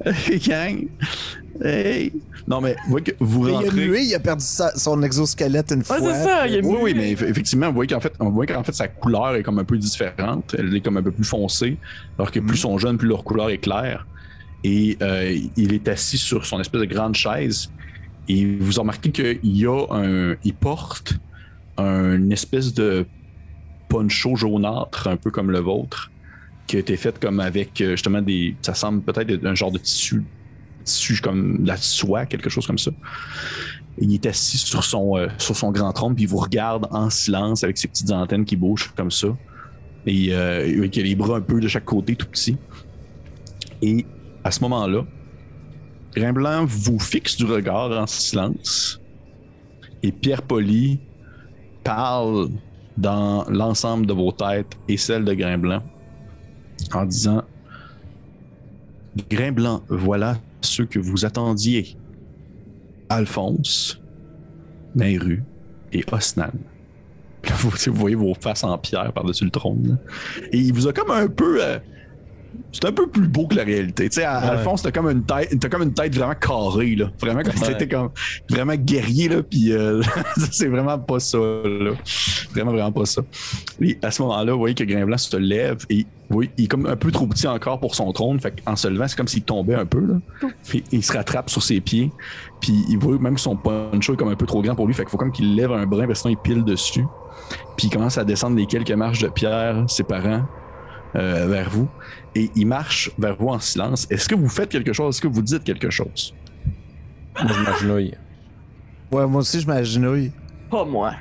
Hey, 0.05 0.39
gang. 0.39 0.87
Hey. 1.61 2.13
Non, 2.47 2.61
mais 2.61 2.77
vous 2.85 2.91
voyez 2.93 3.05
que 3.05 3.11
vous 3.19 3.43
Mais 3.43 3.51
il 3.51 3.55
a 3.55 3.59
rentrez. 3.59 3.89
mué, 3.89 4.03
il 4.03 4.15
a 4.15 4.21
perdu 4.21 4.45
sa- 4.45 4.77
son 4.77 5.03
exosquelette 5.03 5.73
une 5.73 5.79
Ouais, 5.79 5.85
fois. 5.85 5.99
c'est 6.01 6.23
ça, 6.25 6.47
il 6.47 6.55
a 6.55 6.61
Oui, 6.61 6.69
mué. 6.73 6.79
oui, 6.83 6.95
mais 6.97 7.15
eff- 7.15 7.25
effectivement, 7.29 7.67
vous 7.67 7.75
voyez 7.75 7.89
qu'en 7.93 7.99
fait, 7.99 8.13
on 8.21 8.31
voit 8.31 8.47
qu'en 8.47 8.63
fait, 8.63 8.73
sa 8.77 8.87
couleur 8.87 9.35
est 9.35 9.43
comme 9.43 9.59
un 9.59 9.65
peu 9.65 9.77
différente. 9.77 10.55
Elle 10.57 10.73
est 10.75 10.81
comme 10.81 10.99
un 10.99 11.03
peu 11.03 11.11
plus 11.11 11.25
foncée. 11.25 11.79
Alors 12.17 12.31
que 12.31 12.39
plus 12.39 12.57
ils 12.57 12.61
sont 12.61 12.79
jeunes, 12.79 12.97
plus 12.97 13.09
leur 13.09 13.25
couleur 13.25 13.51
est 13.51 13.59
claire. 13.59 14.07
Et 14.65 14.97
euh, 15.03 15.39
il 15.57 15.73
est 15.73 15.89
assis 15.89 16.19
sur 16.19 16.45
son 16.45 16.61
espèce 16.61 16.81
de 16.81 16.87
grande 16.87 17.15
chaise. 17.15 17.71
Et 18.29 18.45
vous 18.45 18.73
remarquez 18.81 19.11
qu'il 19.11 19.67
a 19.67 19.87
un. 19.91 20.37
Il 20.45 20.55
porte 20.55 21.15
une 21.79 22.33
espèce 22.33 22.75
de 22.75 23.07
poncho 23.89 24.37
jaunâtre, 24.37 25.09
un 25.09 25.17
peu 25.17 25.31
comme 25.31 25.51
le 25.51 25.61
vôtre, 25.61 26.11
qui 26.67 26.77
a 26.77 26.79
été 26.81 26.97
fait 26.97 27.19
comme 27.19 27.41
avec 27.41 27.81
euh, 27.81 27.93
justement 27.93 28.23
des. 28.23 28.57
Ça 28.63 28.75
semble 28.75 29.03
peut-être 29.03 29.31
être 29.31 29.47
un 29.47 29.55
genre 29.55 29.73
de 29.73 29.79
tissu, 29.79 30.25
tissu 30.85 31.21
comme 31.21 31.63
de 31.63 31.69
la 31.69 31.77
soie, 31.77 32.27
quelque 32.27 32.51
chose 32.51 32.67
comme 32.67 32.79
ça. 32.79 32.91
Il 34.01 34.15
est 34.15 34.27
assis 34.27 34.59
sur 34.59 34.85
son, 34.85 35.17
euh, 35.17 35.29
sur 35.39 35.57
son 35.57 35.73
grand 35.73 35.93
trône, 35.93 36.15
puis 36.15 36.25
il 36.25 36.29
vous 36.29 36.37
regarde 36.37 36.87
en 36.91 37.11
silence 37.11 37.65
avec 37.65 37.79
ses 37.79 37.89
petites 37.89 38.11
antennes 38.11 38.45
qui 38.45 38.57
bougent 38.57 38.93
comme 38.97 39.11
ça. 39.11 39.29
Et 40.07 40.29
euh, 40.33 40.79
avec 40.79 40.97
les 40.97 41.15
bras 41.15 41.39
un 41.39 41.41
peu 41.41 41.61
de 41.61 41.69
chaque 41.69 41.85
côté, 41.85 42.15
tout 42.15 42.27
petit. 42.27 42.57
Et 43.83 44.07
à 44.49 44.51
ce 44.51 44.61
moment-là, 44.63 45.05
Grimblanc 46.15 46.65
vous 46.65 46.99
fixe 46.99 47.37
du 47.37 47.45
regard 47.45 47.91
en 47.91 48.07
silence. 48.07 48.99
Et 50.03 50.11
Pierre 50.11 50.41
Poli 50.41 51.01
parle 51.85 52.49
dans 52.97 53.45
l'ensemble 53.51 54.07
de 54.07 54.15
vos 54.15 54.33
têtes 54.33 54.73
et 54.89 54.97
celle 54.97 55.27
de 55.27 55.35
Grimblanc 55.35 55.83
en 56.95 57.05
disant 57.05 57.43
Grimblanc, 59.31 59.83
voilà 59.91 60.39
ceux 60.63 60.87
que 60.87 60.99
vous 60.99 61.27
attendiez. 61.27 61.99
Alphonse, 63.11 64.01
Nairu 64.95 65.43
et 65.93 66.05
Osnan. 66.11 66.53
Vous, 67.59 67.93
voyez 67.93 68.17
vos 68.17 68.35
faces 68.35 68.65
en 68.65 68.79
pierre 68.79 69.13
par-dessus 69.13 69.45
le 69.45 69.51
trône. 69.51 69.99
Et 70.53 70.59
il 70.59 70.73
vous 70.73 70.89
a 70.89 70.93
comme 70.95 71.11
un 71.11 71.29
peu. 71.29 71.63
euh, 71.63 71.79
c'est 72.73 72.85
un 72.85 72.93
peu 72.93 73.07
plus 73.09 73.27
beau 73.29 73.47
que 73.47 73.55
la 73.57 73.65
réalité. 73.65 74.09
Tu 74.09 74.17
sais, 74.17 74.25
à- 74.25 74.39
Ouais. 74.41 74.47
Alphonse, 74.51 74.83
t'as 74.83 74.91
comme 74.91 75.09
une 75.11 75.25
tête, 75.25 75.59
t'as 75.61 75.69
comme 75.69 75.83
une 75.83 75.95
tête 75.95 76.15
vraiment 76.15 76.35
carrée, 76.35 76.95
là. 76.97 77.11
Vraiment 77.21 77.43
comme 77.43 77.55
Ouais. 77.61 77.67
c'était 77.67 77.89
comme 77.89 78.11
vraiment 78.51 78.75
guerrier, 78.75 79.29
là. 79.29 79.43
Puis 79.43 79.73
euh, 79.73 80.03
c'est 80.53 80.69
vraiment 80.69 80.99
pas 80.99 81.19
ça, 81.21 81.39
là. 81.39 81.93
Vraiment, 82.53 82.73
vraiment 82.73 82.93
pas 82.93 83.07
ça. 83.07 83.23
Et 83.81 83.99
à 84.03 84.11
ce 84.11 84.23
moment-là, 84.23 84.53
vous 84.53 84.59
voyez 84.59 84.75
que 84.75 84.85
Grimblanc 84.85 85.19
se 85.19 85.37
lève 85.37 85.79
et 85.91 86.07
voyez, 86.31 86.51
il 86.59 86.65
est 86.65 86.69
comme 86.69 86.87
un 86.87 86.97
peu 86.97 87.11
trop 87.11 87.27
petit 87.27 87.47
encore 87.47 87.81
pour 87.81 87.95
son 87.95 88.13
trône. 88.13 88.39
Fait 88.41 88.55
en 88.67 88.77
se 88.77 88.89
levant, 88.89 89.09
c'est 89.09 89.17
comme 89.17 89.29
s'il 89.29 89.43
tombait 89.43 89.75
un 89.75 89.87
peu, 89.87 90.01
là. 90.01 90.49
Puis 90.69 90.85
il 90.93 91.03
se 91.03 91.13
rattrape 91.13 91.51
sur 91.51 91.63
ses 91.63 91.81
pieds. 91.81 92.11
Puis 92.61 92.85
il 92.89 92.99
voit 92.99 93.19
même 93.19 93.35
que 93.35 93.41
son 93.41 93.57
poncho 93.57 94.15
est 94.15 94.17
comme 94.17 94.29
un 94.29 94.35
peu 94.37 94.47
trop 94.47 94.63
grand 94.63 94.75
pour 94.75 94.87
lui. 94.87 94.95
Fait 94.95 95.03
qu'il 95.05 95.11
faut 95.11 95.17
comme 95.19 95.33
qu'il 95.33 95.55
lève 95.55 95.73
un 95.73 95.87
brin, 95.87 96.07
parce 96.07 96.23
que 96.23 96.29
sinon 96.29 96.37
il 96.39 96.43
pile 96.43 96.65
dessus. 96.65 97.05
Puis 97.77 97.87
il 97.87 97.91
commence 97.91 98.19
à 98.19 98.25
descendre 98.25 98.57
les 98.57 98.67
quelques 98.67 98.91
marches 98.91 99.21
de 99.21 99.29
pierre 99.29 99.85
séparant 99.89 100.43
euh, 101.17 101.47
vers 101.47 101.71
vous. 101.71 101.89
Et 102.35 102.51
il 102.55 102.67
marche 102.67 103.11
vers 103.19 103.37
vous 103.37 103.49
en 103.49 103.59
silence. 103.59 104.07
Est-ce 104.11 104.29
que 104.29 104.35
vous 104.35 104.49
faites 104.49 104.69
quelque 104.69 104.93
chose? 104.93 105.17
Est-ce 105.17 105.23
que 105.23 105.29
vous 105.29 105.43
dites 105.43 105.65
quelque 105.65 105.91
chose? 105.91 106.35
Moi, 107.43 107.53
je 107.53 107.63
m'agenouille. 107.63 108.15
Ouais, 109.11 109.27
moi 109.27 109.41
aussi, 109.41 109.61
je 109.61 109.67
m'agenouille. 109.67 110.33
Pas 110.71 110.85
moi. 110.85 111.15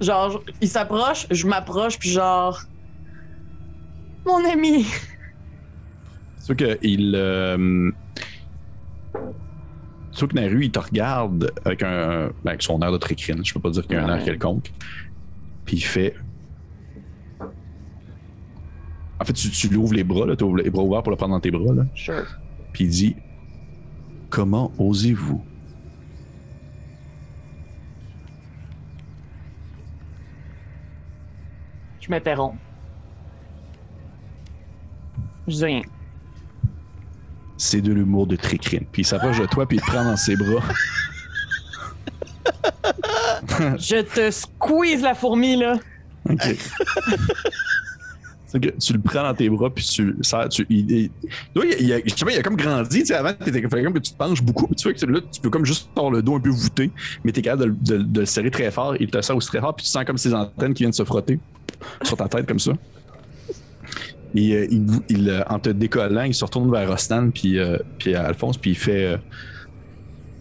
Genre, 0.00 0.42
il 0.60 0.68
s'approche, 0.68 1.26
je 1.30 1.46
m'approche, 1.46 1.98
puis 1.98 2.10
genre. 2.10 2.62
Mon 4.26 4.44
ami! 4.44 4.86
C'est 6.38 6.46
sûr 6.46 6.56
qu'il. 6.56 7.14
Euh, 7.16 7.90
que 10.14 10.34
Naru, 10.34 10.64
il 10.64 10.70
te 10.70 10.78
regarde 10.78 11.52
avec, 11.64 11.82
un, 11.82 12.30
avec 12.46 12.62
son 12.62 12.80
air 12.80 12.92
de 12.92 12.98
trécrine. 12.98 13.44
Je 13.44 13.52
peux 13.52 13.60
pas 13.60 13.70
dire 13.70 13.86
qu'il 13.86 13.96
y 13.96 13.98
a 13.98 14.04
un 14.04 14.16
air 14.16 14.24
quelconque. 14.24 14.72
Puis 15.64 15.78
il 15.78 15.82
fait. 15.82 16.14
En 19.20 19.24
fait, 19.24 19.32
tu, 19.32 19.50
tu 19.50 19.68
lui 19.68 19.76
ouvres 19.76 19.94
les 19.94 20.04
bras, 20.04 20.34
tu 20.36 20.44
ouvres 20.44 20.56
les 20.56 20.70
bras 20.70 20.82
ouverts 20.82 21.02
pour 21.02 21.10
le 21.10 21.16
prendre 21.16 21.34
dans 21.34 21.40
tes 21.40 21.50
bras. 21.50 21.72
Là. 21.72 21.84
Sure. 21.94 22.26
Puis 22.72 22.84
il 22.84 22.90
dit 22.90 23.16
Comment 24.30 24.72
osez-vous 24.78 25.44
Je 32.00 32.10
m'interromps. 32.10 32.58
Je 35.46 35.54
dis 35.54 35.64
rien. 35.64 35.82
C'est 37.56 37.80
de 37.80 37.92
l'humour 37.92 38.26
de 38.26 38.36
trécrine. 38.36 38.84
Puis 38.90 39.02
il 39.02 39.04
s'approche 39.04 39.38
de 39.38 39.46
toi, 39.46 39.66
puis 39.66 39.78
il 39.78 39.80
te 39.80 39.86
prend 39.86 40.04
dans 40.04 40.16
ses 40.16 40.36
bras. 40.36 40.62
Je 43.78 44.02
te 44.02 44.30
squeeze 44.30 45.02
la 45.02 45.14
fourmi, 45.14 45.56
là. 45.56 45.78
Ok. 46.30 46.56
Tu 48.60 48.92
le 48.92 49.00
prends 49.00 49.22
dans 49.24 49.34
tes 49.34 49.48
bras, 49.48 49.68
puis 49.68 49.84
tu 49.84 50.16
serres. 50.22 50.48
Tu, 50.48 50.64
il, 50.70 50.90
il- 50.90 51.92
a, 51.92 51.98
je 52.04 52.14
sais 52.14 52.24
pas, 52.24 52.30
il 52.32 52.38
a 52.38 52.42
comme 52.42 52.56
grandi. 52.56 53.02
Tu 53.02 53.12
avant, 53.12 53.32
que 53.32 53.44
tu 53.98 54.12
te 54.12 54.16
penches 54.16 54.42
beaucoup. 54.42 54.72
Tu 54.76 54.84
vois 54.84 54.92
que 54.92 55.06
là, 55.06 55.20
tu 55.32 55.40
peux 55.40 55.50
comme 55.50 55.64
juste 55.64 55.88
avoir 55.96 56.12
le 56.12 56.22
dos 56.22 56.36
un 56.36 56.40
peu 56.40 56.50
voûté, 56.50 56.90
mais 57.24 57.32
t'es 57.32 57.42
capable 57.42 57.76
de, 57.82 57.96
de- 57.98 58.20
le 58.20 58.26
serrer 58.26 58.50
très 58.50 58.70
fort. 58.70 58.94
Il 59.00 59.08
te 59.10 59.20
serre 59.20 59.36
aussi 59.36 59.48
très 59.48 59.60
fort, 59.60 59.74
puis 59.74 59.84
tu 59.84 59.90
sens 59.90 60.04
comme 60.04 60.18
ses 60.18 60.32
antennes 60.32 60.72
qui 60.74 60.84
viennent 60.84 60.92
se 60.92 61.04
frotter 61.04 61.40
sur 62.02 62.16
ta 62.16 62.28
tête 62.28 62.46
comme 62.46 62.60
ça. 62.60 62.72
Et 64.36 64.54
euh, 64.54 64.66
il, 64.70 64.86
il, 65.08 65.30
euh, 65.30 65.42
en 65.48 65.58
te 65.58 65.70
décollant, 65.70 66.22
il 66.22 66.34
se 66.34 66.44
retourne 66.44 66.70
vers 66.70 66.88
Rostan 66.88 67.30
puis, 67.30 67.58
euh, 67.58 67.78
puis 67.98 68.14
Alphonse, 68.14 68.56
puis 68.58 68.72
il 68.72 68.76
fait 68.76 69.04
euh, 69.04 69.16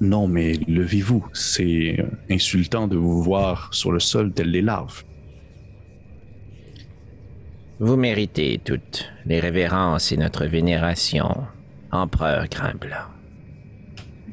Non, 0.01 0.27
mais 0.27 0.53
levez-vous. 0.67 1.25
C'est 1.33 1.97
insultant 2.29 2.87
de 2.87 2.95
vous 2.97 3.21
voir 3.21 3.69
sur 3.71 3.91
le 3.91 3.99
sol 3.99 4.31
tel 4.33 4.51
des 4.51 4.61
larves. 4.61 5.03
Vous 7.79 7.95
méritez 7.95 8.61
toutes 8.63 9.11
les 9.25 9.39
révérences 9.39 10.11
et 10.11 10.17
notre 10.17 10.45
vénération, 10.45 11.45
empereur 11.91 12.47
Grimblanc. 12.47 13.09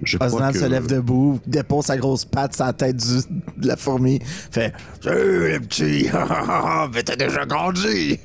Je 0.02 0.16
crois 0.16 0.32
Osnan 0.32 0.52
que... 0.52 0.58
se 0.58 0.64
lève 0.66 0.86
debout, 0.86 1.40
dépose 1.46 1.86
sa 1.86 1.96
grosse 1.98 2.24
patte 2.24 2.54
sur 2.54 2.64
la 2.64 2.72
tête 2.72 2.96
du- 2.96 3.22
de 3.58 3.66
la 3.66 3.76
fourmi, 3.76 4.18
fait 4.22 4.72
Salut 5.02 5.50
les 5.50 5.60
petits, 5.60 6.08
mais 6.94 7.02
t'as 7.02 7.16
déjà 7.16 7.44
grandi. 7.44 8.18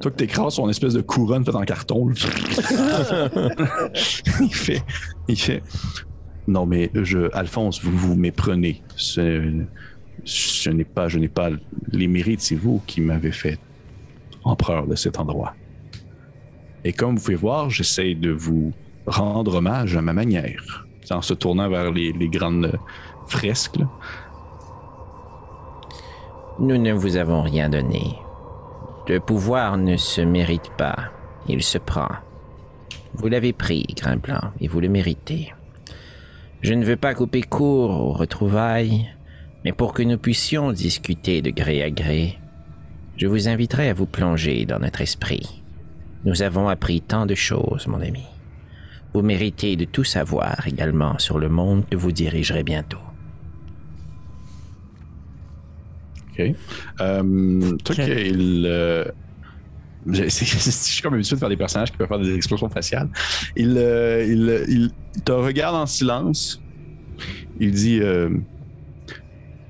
Toi 0.00 0.10
que 0.10 0.16
t'écrases 0.16 0.54
son 0.54 0.70
espèce 0.70 0.94
de 0.94 1.00
couronne 1.02 1.44
faite 1.44 1.54
en 1.56 1.64
carton. 1.64 2.08
il 4.40 4.54
fait. 4.54 4.82
Il 5.28 5.38
fait. 5.38 5.62
Non, 6.46 6.64
mais 6.66 6.90
je, 6.94 7.28
Alphonse, 7.34 7.82
vous 7.82 7.96
vous 7.96 8.14
méprenez. 8.14 8.82
Ce, 8.96 9.64
ce 10.24 10.70
n'est 10.70 10.84
pas, 10.84 11.08
je 11.08 11.18
n'ai 11.18 11.28
pas 11.28 11.50
les 11.92 12.06
mérites, 12.06 12.40
c'est 12.40 12.54
vous 12.54 12.80
qui 12.86 13.00
m'avez 13.00 13.32
fait 13.32 13.58
empereur 14.44 14.86
de 14.86 14.94
cet 14.94 15.18
endroit. 15.18 15.54
Et 16.84 16.92
comme 16.92 17.16
vous 17.16 17.22
pouvez 17.22 17.36
voir, 17.36 17.70
j'essaie 17.70 18.14
de 18.14 18.30
vous 18.30 18.72
rendre 19.06 19.56
hommage 19.56 19.96
à 19.96 20.02
ma 20.02 20.12
manière, 20.12 20.86
en 21.10 21.22
se 21.22 21.34
tournant 21.34 21.68
vers 21.68 21.90
les, 21.90 22.12
grandes 22.28 22.78
fresques. 23.26 23.78
Nous 26.58 26.78
ne 26.78 26.92
vous 26.92 27.16
avons 27.16 27.42
rien 27.42 27.68
donné. 27.68 28.18
Le 29.08 29.20
pouvoir 29.20 29.76
ne 29.78 29.96
se 29.96 30.20
mérite 30.20 30.70
pas, 30.76 30.96
il 31.48 31.62
se 31.62 31.78
prend. 31.78 32.08
Vous 33.14 33.28
l'avez 33.28 33.52
pris, 33.52 33.86
Grimblanc, 33.96 34.52
et 34.60 34.68
vous 34.68 34.80
le 34.80 34.88
méritez. 34.88 35.52
Je 36.60 36.74
ne 36.74 36.84
veux 36.84 36.96
pas 36.96 37.14
couper 37.14 37.42
court 37.42 37.90
aux 37.90 38.12
retrouvailles, 38.12 39.08
mais 39.64 39.72
pour 39.72 39.92
que 39.92 40.02
nous 40.02 40.18
puissions 40.18 40.72
discuter 40.72 41.40
de 41.40 41.50
gré 41.50 41.82
à 41.82 41.90
gré, 41.90 42.37
je 43.18 43.26
vous 43.26 43.48
inviterai 43.48 43.90
à 43.90 43.94
vous 43.94 44.06
plonger 44.06 44.64
dans 44.64 44.78
notre 44.78 45.00
esprit. 45.02 45.62
Nous 46.24 46.42
avons 46.42 46.68
appris 46.68 47.00
tant 47.00 47.26
de 47.26 47.34
choses, 47.34 47.86
mon 47.86 48.00
ami. 48.00 48.24
Vous 49.14 49.22
méritez 49.22 49.76
de 49.76 49.84
tout 49.84 50.04
savoir 50.04 50.66
également 50.66 51.18
sur 51.18 51.38
le 51.38 51.48
monde 51.48 51.84
que 51.90 51.96
vous 51.96 52.12
dirigerez 52.12 52.62
bientôt. 52.62 52.98
OK. 56.32 56.40
Euh, 57.00 57.76
euh, 57.90 59.04
c'est- 60.12 60.28
c'est- 60.30 60.44
Je 60.46 60.70
suis 60.70 61.02
comme 61.02 61.14
habitué 61.14 61.34
de 61.34 61.40
faire 61.40 61.48
des 61.48 61.56
personnages 61.56 61.90
qui 61.90 61.96
peuvent 61.96 62.08
faire 62.08 62.18
des 62.20 62.34
explosions 62.34 62.68
faciales. 62.68 63.08
Il, 63.56 63.74
euh, 63.76 64.24
il, 64.24 64.64
il 65.16 65.22
te 65.22 65.32
regarde 65.32 65.74
en 65.74 65.86
silence. 65.86 66.62
Il 67.58 67.72
dit 67.72 67.98
euh, 68.00 68.30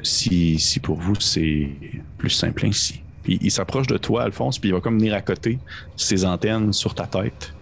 si, 0.02 0.58
si 0.58 0.80
pour 0.80 0.98
vous 0.98 1.14
c'est 1.18 1.70
plus 2.18 2.30
simple 2.30 2.66
ainsi. 2.66 3.00
Il 3.28 3.50
s'approche 3.50 3.86
de 3.86 3.98
toi, 3.98 4.22
Alphonse, 4.22 4.58
puis 4.58 4.70
il 4.70 4.72
va 4.72 4.80
comme 4.80 4.98
venir 4.98 5.14
à 5.14 5.20
côté 5.20 5.58
ses 5.96 6.24
antennes 6.24 6.72
sur 6.72 6.94
ta 6.94 7.06
tête. 7.06 7.54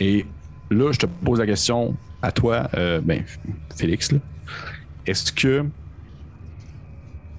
Et 0.00 0.26
là, 0.70 0.92
je 0.92 0.98
te 0.98 1.06
pose 1.06 1.38
la 1.38 1.46
question 1.46 1.96
à 2.22 2.32
toi, 2.32 2.68
euh, 2.74 3.00
ben, 3.00 3.22
Félix. 3.76 4.10
Est-ce 5.06 5.32
que 5.32 5.64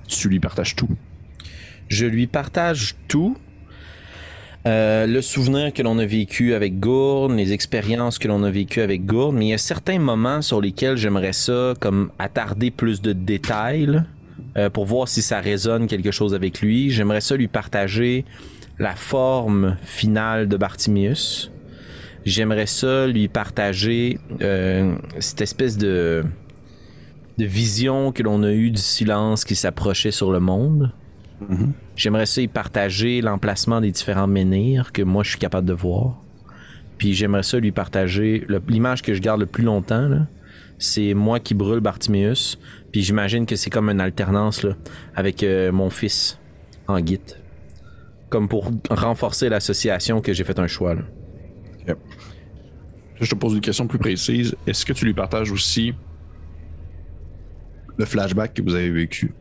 tu 0.08 0.30
lui 0.30 0.40
partages 0.40 0.76
tout? 0.76 0.90
Je 1.88 2.06
lui 2.06 2.28
partage 2.28 2.96
tout. 3.08 3.38
Euh, 4.68 5.08
le 5.08 5.22
souvenir 5.22 5.74
que 5.74 5.82
l'on 5.82 5.98
a 6.00 6.06
vécu 6.06 6.54
avec 6.54 6.80
Gourde, 6.80 7.32
les 7.32 7.54
expériences 7.54 8.20
que 8.20 8.28
l'on 8.28 8.44
a 8.44 8.52
vécues 8.52 8.82
avec 8.82 9.06
Gourde, 9.06 9.36
mais 9.36 9.46
il 9.46 9.50
y 9.50 9.54
a 9.54 9.58
certains 9.58 10.00
moments 10.00 10.42
sur 10.42 10.60
lesquels 10.60 10.98
j'aimerais 10.98 11.34
ça 11.34 11.74
comme 11.80 12.12
attarder 12.20 12.70
plus 12.70 13.02
de 13.02 13.14
détails 13.14 14.04
euh, 14.58 14.70
pour 14.70 14.86
voir 14.86 15.08
si 15.08 15.22
ça 15.22 15.40
résonne 15.40 15.88
quelque 15.88 16.12
chose 16.12 16.34
avec 16.34 16.62
lui. 16.62 16.90
J'aimerais 16.92 17.22
ça 17.22 17.36
lui 17.36 17.48
partager 17.48 18.26
la 18.80 18.96
forme 18.96 19.78
finale 19.84 20.48
de 20.48 20.58
Bartimius. 20.58 21.52
J'aimerais 22.26 22.66
ça 22.66 23.08
lui 23.08 23.28
partager 23.28 24.20
euh, 24.42 24.96
cette 25.20 25.42
espèce 25.42 25.78
de, 25.78 26.24
de 27.38 27.46
vision 27.46 28.12
que 28.12 28.24
l'on 28.24 28.44
a 28.44 28.52
eue 28.52 28.72
du 28.72 28.82
silence 28.82 29.46
qui 29.46 29.56
s'approchait 29.56 30.12
sur 30.12 30.32
le 30.32 30.40
monde. 30.40 30.92
J'aimerais 31.96 32.26
ça 32.26 32.42
y 32.42 32.48
partager 32.50 33.22
l'emplacement 33.22 33.80
des 33.80 33.92
différents 33.92 34.28
menhirs 34.28 34.92
que 34.92 35.02
moi 35.02 35.24
je 35.24 35.30
suis 35.32 35.40
capable 35.40 35.66
de 35.68 35.74
voir. 35.74 36.22
Puis 36.98 37.14
j'aimerais 37.14 37.44
ça 37.44 37.60
lui 37.60 37.72
partager 37.72 38.44
le- 38.50 38.62
l'image 38.68 39.02
que 39.02 39.14
je 39.14 39.22
garde 39.22 39.40
le 39.40 39.46
plus 39.46 39.64
longtemps. 39.64 40.10
C'est 40.78 41.14
moi 41.14 41.40
qui 41.40 41.54
brûle 41.54 41.80
Bartimius. 41.80 42.60
Puis 42.92 43.04
j'imagine 43.04 43.46
que 43.46 43.56
c'est 43.56 43.70
comme 43.70 43.90
une 43.90 44.02
alternance 44.02 44.64
là, 44.64 44.76
avec 45.16 45.44
euh, 45.44 45.72
mon 45.72 45.90
fils 45.90 46.40
en 46.88 47.00
guide. 47.00 47.38
Comme 48.30 48.48
pour 48.48 48.72
renforcer 48.90 49.50
l'association 49.50 50.22
que 50.22 50.34
j'ai 50.34 50.44
fait 50.44 50.60
un 50.60 50.68
choix. 50.68 50.96
là. 50.96 51.02
Je 53.20 53.30
te 53.30 53.36
pose 53.36 53.54
une 53.54 53.62
question 53.62 53.88
plus 53.88 54.00
précise. 54.00 54.56
Est-ce 54.66 54.86
que 54.86 54.94
tu 54.94 55.06
lui 55.06 55.14
partages 55.14 55.52
aussi 55.52 55.94
le 57.98 58.06
flashback 58.06 58.54
que 58.54 58.62
vous 58.62 58.76
avez 58.76 58.90
vécu? 58.90 59.34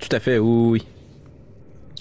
Tout 0.00 0.08
à 0.10 0.20
fait, 0.20 0.38
oui, 0.38 0.82
oui. 0.82 0.86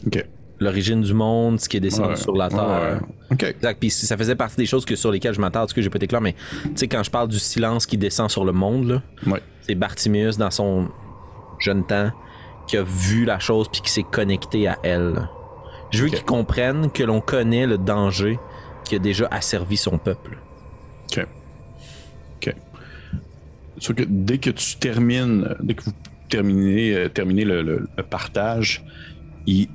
OK. 0.08 0.26
L'origine 0.64 1.02
du 1.02 1.14
monde, 1.14 1.60
ce 1.60 1.68
qui 1.68 1.78
est 1.78 1.82
descendu 1.82 2.10
Ouais. 2.10 2.16
sur 2.16 2.34
la 2.36 2.50
Terre. 2.50 3.00
Ouais. 3.02 3.08
OK. 3.32 3.44
Exact. 3.44 3.78
Puis 3.80 3.90
ça 3.90 4.16
faisait 4.18 4.36
partie 4.36 4.56
des 4.58 4.66
choses 4.66 4.86
que 4.86 4.96
sur 4.96 5.12
lesquelles 5.12 5.34
je 5.34 5.42
m'attarde, 5.42 5.66
parce 5.66 5.74
que 5.74 5.82
j'ai 5.82 5.90
pas 5.90 5.98
été 5.98 6.08
clair, 6.08 6.22
mais 6.22 6.34
tu 6.64 6.70
sais, 6.76 6.88
quand 6.88 7.04
je 7.04 7.12
parle 7.12 7.28
du 7.28 7.40
silence 7.40 7.86
qui 7.86 7.98
descend 7.98 8.30
sur 8.30 8.46
le 8.46 8.52
monde, 8.54 8.88
là, 8.88 9.02
Ouais. 9.28 9.42
c'est 9.62 9.76
Bartimius 9.76 10.38
dans 10.38 10.52
son 10.52 10.88
jeune 11.60 11.86
temps 11.86 12.12
qui 12.68 12.78
a 12.78 12.84
vu 12.84 13.26
la 13.26 13.40
chose 13.40 13.68
puis 13.72 13.82
qui 13.82 13.92
s'est 13.92 14.04
connecté 14.10 14.68
à 14.68 14.78
elle. 14.84 15.28
Je 15.92 16.04
veux 16.04 16.08
Ok. 16.10 16.16
qu'il 16.16 16.26
comprenne 16.26 16.90
que 16.92 17.04
l'on 17.04 17.20
connaît 17.22 17.68
le 17.68 17.78
danger 17.78 18.40
qui 18.86 18.96
a 18.96 19.00
déjà 19.00 19.28
asservi 19.32 19.78
son 19.78 19.98
peuple. 19.98 20.38
OK. 21.12 21.26
OK. 22.38 22.56
Sauf 23.80 23.96
que 23.96 24.04
dès 24.08 24.38
que 24.38 24.50
tu 24.50 24.78
termines, 24.78 25.56
dès 25.62 25.74
que 25.74 25.84
vous 25.84 25.92
terminez, 26.30 26.94
euh, 26.96 27.10
terminez 27.10 27.44
le, 27.46 27.62
le- 27.62 27.88
le 27.98 28.04
partage, 28.04 28.84
il, 29.46 29.68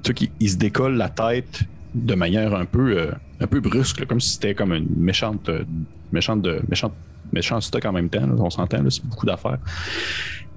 se 0.49 0.57
décolle 0.57 0.97
la 0.97 1.09
tête 1.09 1.65
de 1.95 2.15
manière 2.15 2.55
un 2.55 2.65
peu, 2.65 2.99
euh, 2.99 3.13
un 3.41 3.47
peu 3.47 3.61
brusque, 3.61 4.05
comme 4.07 4.21
si 4.21 4.33
c'était 4.33 4.55
comme 4.55 4.73
une 4.73 4.89
méchante, 4.97 5.49
euh, 5.49 5.65
méchante, 6.13 6.43
de, 6.43 6.61
méchante, 6.69 6.95
méchant 7.33 7.61
stock 7.61 7.85
en 7.85 7.93
même 7.93 8.09
temps. 8.09 8.29
on 8.39 8.51
s'entend, 8.51 8.89
c'est 8.91 9.05
beaucoup 9.05 9.27
d'affaires. 9.27 9.59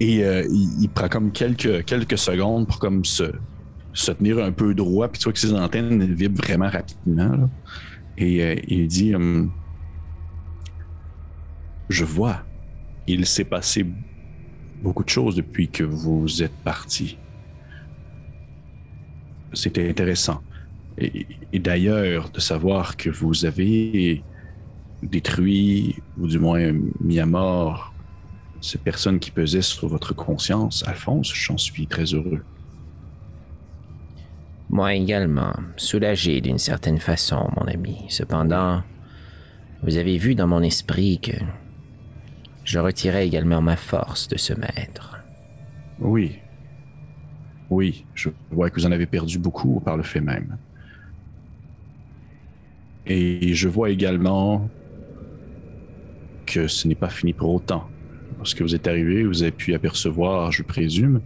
Et 0.00 0.24
euh, 0.24 0.46
il, 0.50 0.88
prend 0.88 1.08
comme 1.08 1.32
quelques, 1.32 1.84
quelques 1.84 2.18
secondes 2.18 2.66
pour 2.66 2.78
comme 2.78 3.04
se, 3.04 3.32
se 3.92 4.12
tenir 4.12 4.38
un 4.38 4.52
peu 4.52 4.74
droit, 4.74 5.08
puis 5.08 5.18
tu 5.18 5.24
vois 5.24 5.32
que 5.32 5.38
ses 5.38 5.52
antennes 5.52 6.12
vibrent 6.14 6.42
vraiment 6.42 6.68
rapidement. 6.68 7.48
Et 8.18 8.42
euh, 8.42 8.56
il 8.66 8.88
dit 8.88 9.14
hum, 9.14 9.50
Je 11.88 12.04
vois, 12.04 12.42
il 13.06 13.26
s'est 13.26 13.44
passé 13.44 13.86
beaucoup 14.82 15.04
de 15.04 15.08
choses 15.08 15.36
depuis 15.36 15.68
que 15.68 15.84
vous 15.84 16.42
êtes 16.42 16.56
parti. 16.64 17.18
C'était 19.52 19.88
intéressant. 19.88 20.40
Et, 20.98 21.26
et 21.52 21.58
d'ailleurs, 21.58 22.30
de 22.30 22.40
savoir 22.40 22.96
que 22.96 23.10
vous 23.10 23.44
avez 23.44 24.22
détruit, 25.02 25.96
ou 26.18 26.26
du 26.26 26.38
moins 26.38 26.72
mis 27.00 27.18
à 27.18 27.26
mort, 27.26 27.92
ces 28.60 28.78
personnes 28.78 29.18
qui 29.18 29.30
pesaient 29.30 29.62
sur 29.62 29.88
votre 29.88 30.14
conscience, 30.14 30.84
Alphonse, 30.86 31.32
j'en 31.34 31.58
suis 31.58 31.86
très 31.86 32.04
heureux. 32.04 32.42
Moi 34.70 34.94
également, 34.94 35.52
soulagé 35.76 36.40
d'une 36.40 36.58
certaine 36.58 36.98
façon, 36.98 37.50
mon 37.56 37.66
ami. 37.66 38.06
Cependant, 38.08 38.82
vous 39.82 39.96
avez 39.96 40.16
vu 40.16 40.34
dans 40.34 40.46
mon 40.46 40.62
esprit 40.62 41.18
que 41.20 41.32
je 42.64 42.78
retirais 42.78 43.26
également 43.26 43.60
ma 43.60 43.76
force 43.76 44.28
de 44.28 44.38
ce 44.38 44.54
maître. 44.54 45.18
Oui. 45.98 46.38
Oui, 47.72 48.04
je 48.14 48.28
vois 48.50 48.68
que 48.68 48.78
vous 48.78 48.84
en 48.84 48.92
avez 48.92 49.06
perdu 49.06 49.38
beaucoup 49.38 49.80
par 49.80 49.96
le 49.96 50.02
fait 50.02 50.20
même. 50.20 50.58
Et 53.06 53.54
je 53.54 53.66
vois 53.66 53.88
également 53.88 54.68
que 56.44 56.68
ce 56.68 56.86
n'est 56.86 56.94
pas 56.94 57.08
fini 57.08 57.32
pour 57.32 57.48
autant. 57.54 57.88
Lorsque 58.36 58.60
vous 58.60 58.74
êtes 58.74 58.86
arrivé, 58.86 59.24
vous 59.24 59.42
avez 59.42 59.52
pu 59.52 59.72
apercevoir, 59.72 60.52
je 60.52 60.62
présume, 60.62 61.22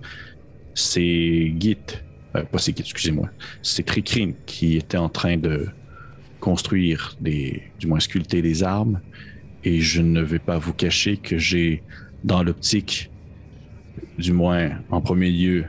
c'est 0.72 1.52
Git, 1.58 1.78
euh, 2.36 2.44
pas 2.44 2.58
c'est 2.58 2.76
Git, 2.76 2.84
excusez-moi, 2.84 3.28
c'est 3.60 3.84
Tricrin 3.84 4.30
qui 4.46 4.76
était 4.76 4.98
en 4.98 5.08
train 5.08 5.36
de 5.36 5.66
construire 6.38 7.16
du 7.20 7.86
moins 7.88 7.98
sculpter 7.98 8.40
des 8.40 8.62
armes. 8.62 9.00
Et 9.64 9.80
je 9.80 10.00
ne 10.00 10.22
vais 10.22 10.38
pas 10.38 10.58
vous 10.58 10.74
cacher 10.74 11.16
que 11.16 11.38
j'ai, 11.38 11.82
dans 12.22 12.44
l'optique 12.44 13.10
du 14.16 14.32
moins 14.32 14.70
en 14.90 15.00
premier 15.00 15.32
lieu, 15.32 15.64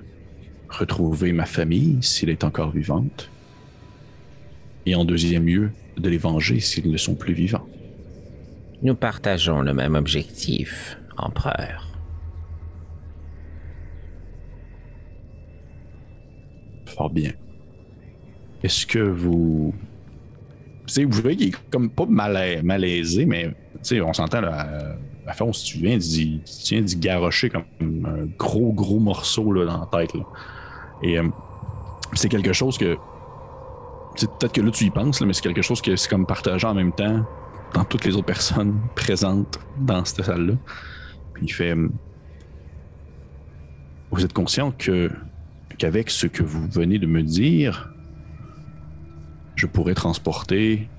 retrouver 0.70 1.32
ma 1.34 1.46
famille 1.46 1.98
s'il 2.02 2.30
est 2.30 2.44
encore 2.44 2.72
vivante. 2.72 3.30
Et 4.86 4.96
en 4.96 5.06
deuxième 5.06 5.46
lieu, 5.46 5.72
de 5.98 6.10
les 6.10 6.18
venger 6.18 6.60
s'ils 6.60 6.90
ne 6.92 6.98
sont 6.98 7.16
plus 7.16 7.34
vivants. 7.34 7.68
Nous 8.84 8.96
partageons 8.96 9.62
le 9.62 9.74
même 9.74 9.96
objectif, 9.96 10.98
empereur. 11.18 11.92
Fort 16.86 17.10
bien. 17.10 17.32
Est-ce 18.64 18.86
que 18.86 19.00
vous. 19.00 19.74
Tu 20.88 20.94
sais, 20.94 21.04
vous 21.04 21.22
voyez 21.22 21.38
qu'il 21.38 21.48
est 21.50 21.70
comme 21.70 21.90
pas 21.90 22.06
malais- 22.06 22.62
malaisé, 22.64 23.26
mais 23.26 23.54
on 24.02 24.14
s'entend 24.14 24.42
là. 24.42 24.96
Euh, 25.28 25.32
Alphonse, 25.32 25.64
tu 25.64 25.80
viens 25.80 25.98
tu 26.00 26.82
d'y 26.82 26.96
garrocher 26.96 27.50
comme 27.50 27.64
un 27.82 28.26
gros, 28.38 28.74
gros 28.74 29.00
morceau 29.00 29.52
là, 29.52 29.66
dans 29.66 29.80
la 29.80 29.86
tête. 29.86 30.14
Et 31.04 31.20
euh, 31.20 31.28
c'est 32.14 32.30
quelque 32.30 32.54
chose 32.54 32.78
que. 32.78 32.96
Peut-être 34.16 34.54
que 34.54 34.62
là, 34.62 34.72
tu 34.72 34.86
y 34.86 34.90
penses, 34.90 35.22
mais 35.22 35.34
c'est 35.34 35.44
quelque 35.44 35.62
chose 35.62 35.82
que 35.82 35.96
c'est 35.96 36.10
comme 36.10 36.26
partagé 36.26 36.66
en 36.66 36.74
même 36.74 36.92
temps 36.92 37.24
dans 37.74 37.84
toutes 37.86 38.06
les 38.06 38.16
autres 38.16 38.26
personnes 38.26 38.80
présentes 38.96 39.60
dans 39.80 40.04
cette 40.06 40.26
salle-là. 40.26 40.54
Puis 41.34 41.46
il 41.46 41.54
fait. 41.54 41.76
euh, 41.76 41.90
Vous 44.12 44.24
êtes 44.26 44.34
conscient 44.34 44.72
que 44.72 45.12
qu'avec 45.78 46.10
ce 46.10 46.26
que 46.26 46.42
vous 46.42 46.68
venez 46.68 46.98
de 46.98 47.06
me 47.06 47.22
dire, 47.22 47.94
je 49.56 49.68
pourrais 49.68 49.94
transporter 49.94 50.90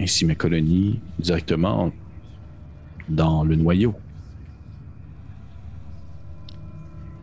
ainsi 0.00 0.24
mes 0.24 0.36
colonies 0.36 1.00
directement 1.18 1.92
dans 3.08 3.44
le 3.44 3.56
noyau. 3.56 3.94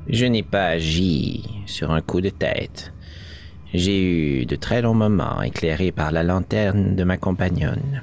Je 0.08 0.26
n'ai 0.26 0.44
pas 0.44 0.68
agi 0.68 1.44
sur 1.66 1.92
un 1.92 2.02
coup 2.02 2.22
de 2.22 2.30
tête. 2.30 2.94
J'ai 3.74 4.02
eu 4.42 4.46
de 4.46 4.56
très 4.56 4.82
longs 4.82 4.96
moments 4.96 5.42
éclairés 5.44 5.92
par 5.92 6.12
la 6.12 6.24
lanterne 6.24 6.96
de 6.96 7.04
ma 7.04 7.18
compagnonne. 7.18 8.02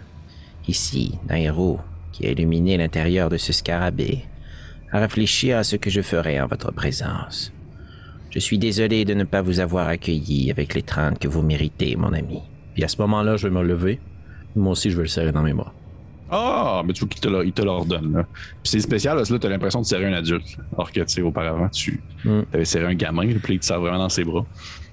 Ici, 0.68 1.18
Nairo, 1.28 1.80
qui 2.12 2.26
a 2.26 2.30
illuminé 2.30 2.76
l'intérieur 2.76 3.28
de 3.28 3.36
ce 3.36 3.52
scarabée, 3.52 4.24
à 4.92 5.00
réfléchir 5.00 5.58
à 5.58 5.64
ce 5.64 5.74
que 5.74 5.90
je 5.90 6.00
ferais 6.00 6.40
en 6.40 6.46
votre 6.46 6.72
présence. 6.72 7.52
Je 8.30 8.38
suis 8.38 8.58
désolé 8.58 9.04
de 9.04 9.14
ne 9.14 9.24
pas 9.24 9.42
vous 9.42 9.60
avoir 9.60 9.88
accueilli 9.88 10.50
avec 10.50 10.74
l'étreinte 10.74 11.18
que 11.18 11.26
vous 11.26 11.42
méritez, 11.42 11.96
mon 11.96 12.12
ami. 12.12 12.42
Puis 12.74 12.84
à 12.84 12.88
ce 12.88 13.00
moment-là, 13.02 13.36
je 13.36 13.48
vais 13.48 13.54
me 13.54 13.62
lever. 13.62 13.98
Moi 14.54 14.72
aussi, 14.72 14.90
je 14.90 14.96
vais 14.96 15.02
le 15.02 15.08
serrer 15.08 15.32
dans 15.32 15.42
mes 15.42 15.54
bras. 15.54 15.74
Ah, 16.30 16.82
mais 16.84 16.92
tu 16.92 17.00
vois 17.00 17.08
qu'il 17.08 17.20
te, 17.20 17.28
l'a- 17.28 17.44
il 17.44 17.52
te 17.52 17.62
l'ordonne. 17.62 18.12
là. 18.12 18.26
Puis 18.62 18.70
c'est 18.72 18.80
spécial 18.80 19.16
parce 19.16 19.28
que 19.28 19.34
là, 19.34 19.38
t'as 19.40 19.48
l'impression 19.48 19.80
de 19.80 19.86
serrer 19.86 20.06
un 20.06 20.12
adulte. 20.12 20.56
Alors 20.74 20.90
que, 20.90 21.00
tu 21.00 21.06
sais, 21.08 21.22
auparavant, 21.22 21.68
tu 21.68 22.00
Mm. 22.24 22.40
avais 22.52 22.64
serré 22.64 22.86
un 22.86 22.94
gamin, 22.94 23.28
puis 23.42 23.54
il 23.54 23.60
te 23.60 23.64
serre 23.64 23.80
vraiment 23.80 23.98
dans 23.98 24.08
ses 24.08 24.24
bras. 24.24 24.44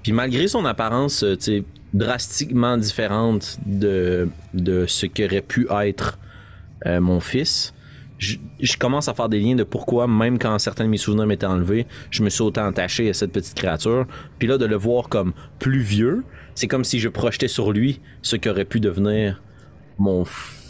Puis 0.02 0.12
malgré 0.12 0.46
son 0.48 0.64
apparence, 0.64 1.22
euh, 1.24 1.36
tu 1.36 1.42
sais, 1.44 1.64
drastiquement 1.92 2.76
différente 2.76 3.58
de, 3.66 4.28
de 4.52 4.84
ce 4.86 5.06
qu'aurait 5.06 5.40
pu 5.42 5.66
être 5.82 6.18
euh, 6.86 7.00
mon 7.00 7.18
fils, 7.20 7.72
je, 8.18 8.36
je 8.60 8.76
commence 8.76 9.08
à 9.08 9.14
faire 9.14 9.28
des 9.28 9.40
liens 9.40 9.54
de 9.56 9.64
pourquoi, 9.64 10.06
même 10.06 10.38
quand 10.38 10.58
certains 10.58 10.84
de 10.84 10.88
mes 10.90 10.96
souvenirs 10.98 11.26
m'étaient 11.26 11.46
enlevés, 11.46 11.86
je 12.10 12.22
me 12.22 12.30
suis 12.30 12.42
autant 12.42 12.66
attaché 12.66 13.08
à 13.10 13.12
cette 13.14 13.32
petite 13.32 13.54
créature. 13.54 14.06
Puis 14.38 14.46
là, 14.46 14.58
de 14.58 14.66
le 14.66 14.76
voir 14.76 15.08
comme 15.08 15.32
plus 15.58 15.80
vieux, 15.80 16.22
c'est 16.54 16.68
comme 16.68 16.84
si 16.84 17.00
je 17.00 17.08
projetais 17.08 17.48
sur 17.48 17.72
lui 17.72 18.00
ce 18.22 18.36
qu'aurait 18.36 18.64
pu 18.66 18.78
devenir 18.80 19.42
mon 19.98 20.24
fils 20.24 20.60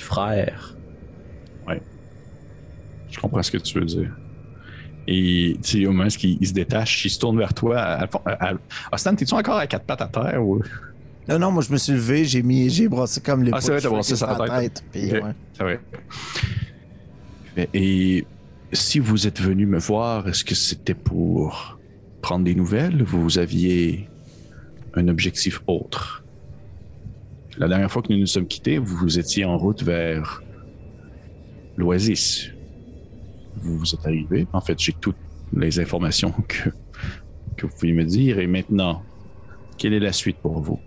frère. 0.00 0.74
Je 3.10 3.18
comprends 3.18 3.42
ce 3.42 3.50
que 3.50 3.56
tu 3.56 3.78
veux 3.78 3.86
dire. 3.86 4.14
Et 5.06 5.56
tu 5.64 5.80
sais, 5.80 5.86
au 5.86 5.92
moment 5.92 6.04
où 6.04 6.16
il, 6.22 6.36
il 6.42 6.46
se 6.46 6.52
détache, 6.52 7.06
il 7.06 7.08
se 7.10 7.18
tourne 7.18 7.38
vers 7.38 7.54
toi. 7.54 7.78
À, 7.80 8.02
à, 8.04 8.50
à- 8.50 8.54
Austin, 8.92 9.14
t'es-tu 9.14 9.32
encore 9.32 9.56
à 9.56 9.66
quatre 9.66 9.86
pattes 9.86 10.02
à 10.02 10.08
terre 10.08 10.44
ou? 10.46 10.60
Non, 11.26 11.38
non, 11.38 11.50
moi, 11.50 11.62
je 11.62 11.72
me 11.72 11.78
suis 11.78 11.94
levé, 11.94 12.26
j'ai 12.26 12.42
mis, 12.42 12.68
j'ai 12.68 12.86
brassé 12.86 13.22
comme 13.22 13.42
les 13.42 13.50
Ah, 13.54 13.60
c'est 13.62 13.70
vrai, 13.70 13.80
t'as 13.80 13.88
brassé 13.88 14.14
ça 14.16 14.30
à 14.30 14.46
la 14.46 14.60
tête. 14.60 14.84
puis, 14.92 15.10
ouais. 15.12 15.22
C'est 15.56 15.62
vrai. 15.62 15.80
Et 17.72 18.26
si 18.74 18.98
vous 18.98 19.26
êtes 19.26 19.40
venu 19.40 19.64
me 19.64 19.78
voir, 19.78 20.28
est-ce 20.28 20.44
que 20.44 20.54
c'était 20.54 20.94
pour 20.94 21.80
prendre 22.20 22.44
des 22.44 22.54
nouvelles? 22.54 23.02
Ou 23.02 23.06
vous 23.06 23.38
aviez 23.38 24.08
un 24.94 25.08
objectif 25.08 25.62
autre? 25.66 26.24
La 27.58 27.66
dernière 27.66 27.90
fois 27.90 28.02
que 28.02 28.12
nous 28.12 28.20
nous 28.20 28.26
sommes 28.26 28.46
quittés, 28.46 28.78
vous 28.78 29.18
étiez 29.18 29.44
en 29.44 29.58
route 29.58 29.82
vers 29.82 30.42
l'Oasis. 31.76 32.50
Vous 33.56 33.78
vous 33.78 33.94
êtes 33.94 34.06
arrivé. 34.06 34.46
En 34.52 34.60
fait, 34.60 34.78
j'ai 34.78 34.92
toutes 34.92 35.16
les 35.52 35.80
informations 35.80 36.32
que, 36.48 36.70
que 37.56 37.66
vous 37.66 37.72
pouvez 37.74 37.92
me 37.92 38.04
dire. 38.04 38.38
Et 38.38 38.46
maintenant, 38.46 39.02
quelle 39.76 39.92
est 39.92 40.00
la 40.00 40.12
suite 40.12 40.36
pour 40.38 40.60
vous? 40.60 40.78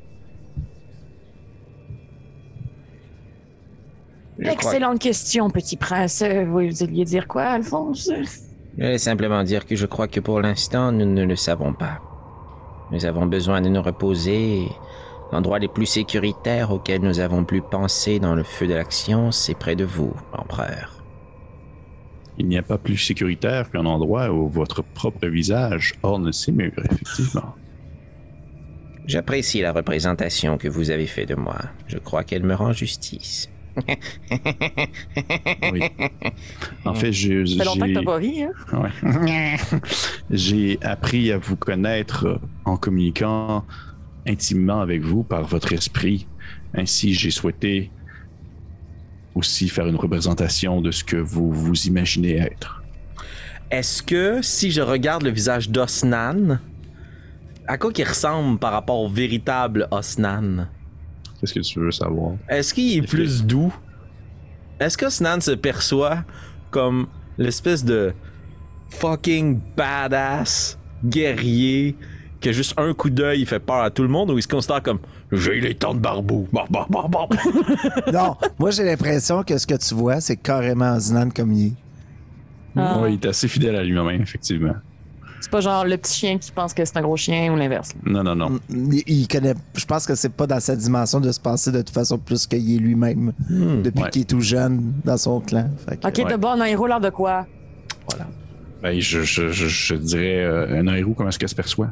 Je 4.39 4.49
Excellente 4.49 4.99
question, 4.99 5.49
petit 5.49 5.75
prince. 5.75 6.21
Euh, 6.21 6.45
Vous 6.45 6.83
alliez 6.83 7.03
dire 7.03 7.27
quoi, 7.27 7.43
Alphonse? 7.43 8.09
Je 8.77 8.81
vais 8.81 8.97
simplement 8.97 9.43
dire 9.43 9.65
que 9.65 9.75
je 9.75 9.85
crois 9.85 10.07
que 10.07 10.21
pour 10.21 10.39
l'instant, 10.39 10.93
nous 10.93 11.05
ne 11.05 11.25
le 11.25 11.35
savons 11.35 11.73
pas. 11.73 11.99
Nous 12.91 13.05
avons 13.05 13.25
besoin 13.25 13.61
de 13.61 13.67
nous 13.67 13.81
reposer. 13.81 14.67
L'endroit 15.31 15.59
le 15.59 15.67
plus 15.67 15.85
sécuritaire 15.85 16.71
auquel 16.71 17.01
nous 17.01 17.19
avons 17.19 17.45
pu 17.45 17.61
penser 17.61 18.19
dans 18.19 18.35
le 18.35 18.43
feu 18.43 18.67
de 18.67 18.73
l'action, 18.73 19.31
c'est 19.31 19.53
près 19.53 19.75
de 19.75 19.85
vous, 19.85 20.13
empereur. 20.33 21.03
Il 22.37 22.47
n'y 22.47 22.57
a 22.57 22.63
pas 22.63 22.77
plus 22.77 22.97
sécuritaire 22.97 23.69
qu'un 23.71 23.85
endroit 23.85 24.29
où 24.31 24.49
votre 24.49 24.83
propre 24.83 25.27
visage 25.27 25.93
orne 26.03 26.31
ses 26.33 26.51
murs, 26.51 26.73
effectivement. 26.83 27.55
J'apprécie 29.05 29.61
la 29.61 29.71
représentation 29.71 30.57
que 30.57 30.67
vous 30.67 30.89
avez 30.91 31.07
fait 31.07 31.25
de 31.25 31.35
moi. 31.35 31.57
Je 31.87 31.97
crois 31.97 32.23
qu'elle 32.23 32.43
me 32.43 32.53
rend 32.53 32.73
justice. 32.73 33.49
Oui. 35.71 35.81
En 36.85 36.93
fait, 36.93 37.11
j'ai 37.11 37.45
Ça 37.45 37.57
fait 37.57 37.65
longtemps 37.65 37.87
que 37.87 37.93
t'as 37.93 38.03
pas 38.03 38.15
ri, 38.17 38.43
hein? 38.43 38.51
Ouais. 38.73 39.57
J'ai 40.29 40.77
appris 40.81 41.31
à 41.31 41.37
vous 41.37 41.55
connaître 41.55 42.39
en 42.65 42.75
communiquant 42.75 43.65
intimement 44.27 44.81
avec 44.81 45.01
vous 45.01 45.23
par 45.23 45.43
votre 45.43 45.73
esprit. 45.73 46.27
Ainsi, 46.73 47.13
j'ai 47.13 47.31
souhaité 47.31 47.91
aussi 49.35 49.69
faire 49.69 49.87
une 49.87 49.95
représentation 49.95 50.81
de 50.81 50.91
ce 50.91 51.03
que 51.03 51.17
vous 51.17 51.51
vous 51.51 51.87
imaginez 51.87 52.37
être. 52.37 52.83
Est-ce 53.69 54.03
que 54.03 54.41
si 54.41 54.71
je 54.71 54.81
regarde 54.81 55.23
le 55.23 55.29
visage 55.29 55.69
d'Osnan, 55.69 56.59
à 57.67 57.77
quoi 57.77 57.93
qu'il 57.93 58.07
ressemble 58.07 58.59
par 58.59 58.73
rapport 58.73 58.99
au 58.99 59.09
véritable 59.09 59.87
Osnan? 59.91 60.67
Qu'est-ce 61.39 61.53
que 61.53 61.59
tu 61.61 61.79
veux 61.79 61.91
savoir? 61.91 62.35
Est-ce 62.49 62.73
qu'il 62.73 62.97
est 62.97 63.07
plus 63.07 63.45
doux? 63.45 63.73
Est-ce 64.79 64.97
que 64.97 65.05
Osnan 65.05 65.39
se 65.39 65.51
perçoit 65.51 66.25
comme 66.69 67.07
l'espèce 67.37 67.85
de 67.85 68.13
fucking 68.89 69.59
badass 69.77 70.77
guerrier 71.05 71.95
que 72.41 72.51
juste 72.51 72.73
un 72.77 72.93
coup 72.93 73.09
d'œil 73.09 73.41
il 73.41 73.45
fait 73.45 73.59
peur 73.59 73.81
à 73.83 73.89
tout 73.91 74.01
le 74.03 74.09
monde 74.09 74.31
ou 74.31 74.37
il 74.37 74.41
se 74.41 74.47
considère 74.47 74.81
comme 74.83 74.99
j'ai 75.31 75.61
les 75.61 75.75
temps 75.75 75.93
de 75.93 75.99
barbou? 75.99 76.47
Bah, 76.51 76.65
bah, 76.69 76.85
bah, 76.89 77.05
bah. 77.09 77.27
Non, 78.11 78.35
moi, 78.59 78.71
j'ai 78.71 78.83
l'impression 78.83 79.43
que 79.43 79.57
ce 79.57 79.65
que 79.65 79.75
tu 79.75 79.93
vois, 79.95 80.19
c'est 80.19 80.35
carrément 80.37 80.99
Znan 80.99 81.29
comme 81.29 81.53
il 81.53 81.67
est. 81.67 81.73
Ah. 82.75 82.99
Oui, 83.01 83.17
il 83.21 83.25
est 83.25 83.29
assez 83.29 83.47
fidèle 83.47 83.75
à 83.75 83.83
lui-même, 83.83 84.21
effectivement. 84.21 84.73
C'est 85.41 85.49
pas 85.49 85.59
genre 85.59 85.85
le 85.85 85.97
petit 85.97 86.13
chien 86.19 86.37
qui 86.37 86.51
pense 86.51 86.71
que 86.73 86.85
c'est 86.85 86.95
un 86.97 87.01
gros 87.01 87.17
chien 87.17 87.51
ou 87.51 87.55
l'inverse. 87.55 87.93
Non, 88.05 88.23
non, 88.23 88.35
non. 88.35 88.59
Il, 88.69 89.01
il 89.07 89.27
connaît. 89.27 89.55
Je 89.75 89.85
pense 89.85 90.05
que 90.05 90.13
c'est 90.13 90.29
pas 90.31 90.45
dans 90.45 90.59
sa 90.59 90.75
dimension 90.75 91.19
de 91.19 91.31
se 91.31 91.39
penser 91.39 91.71
de 91.71 91.79
toute 91.79 91.89
façon 91.89 92.19
plus 92.19 92.45
qu'il 92.45 92.75
est 92.75 92.77
lui-même 92.79 93.33
depuis 93.49 94.03
Ouais. 94.03 94.09
qu'il 94.11 94.21
est 94.21 94.25
tout 94.29 94.39
jeune 94.41 94.93
dans 95.03 95.17
son 95.17 95.39
clan. 95.41 95.69
Que- 95.87 96.07
Ok, 96.07 96.17
Ouais. 96.25 96.31
de 96.31 96.37
bon, 96.37 96.49
un 96.61 96.65
héros 96.65 96.85
l'air 96.85 96.99
de 97.01 97.09
quoi? 97.09 97.47
Ben, 98.83 98.99
je, 98.99 99.21
je, 99.21 99.49
je, 99.49 99.67
je 99.67 99.95
dirais 99.95 100.43
euh, 100.43 100.79
un 100.79 100.93
héros, 100.95 101.13
comment 101.15 101.29
est-ce 101.29 101.37
qu'elle 101.39 101.49
se 101.49 101.55
perçoit? 101.55 101.89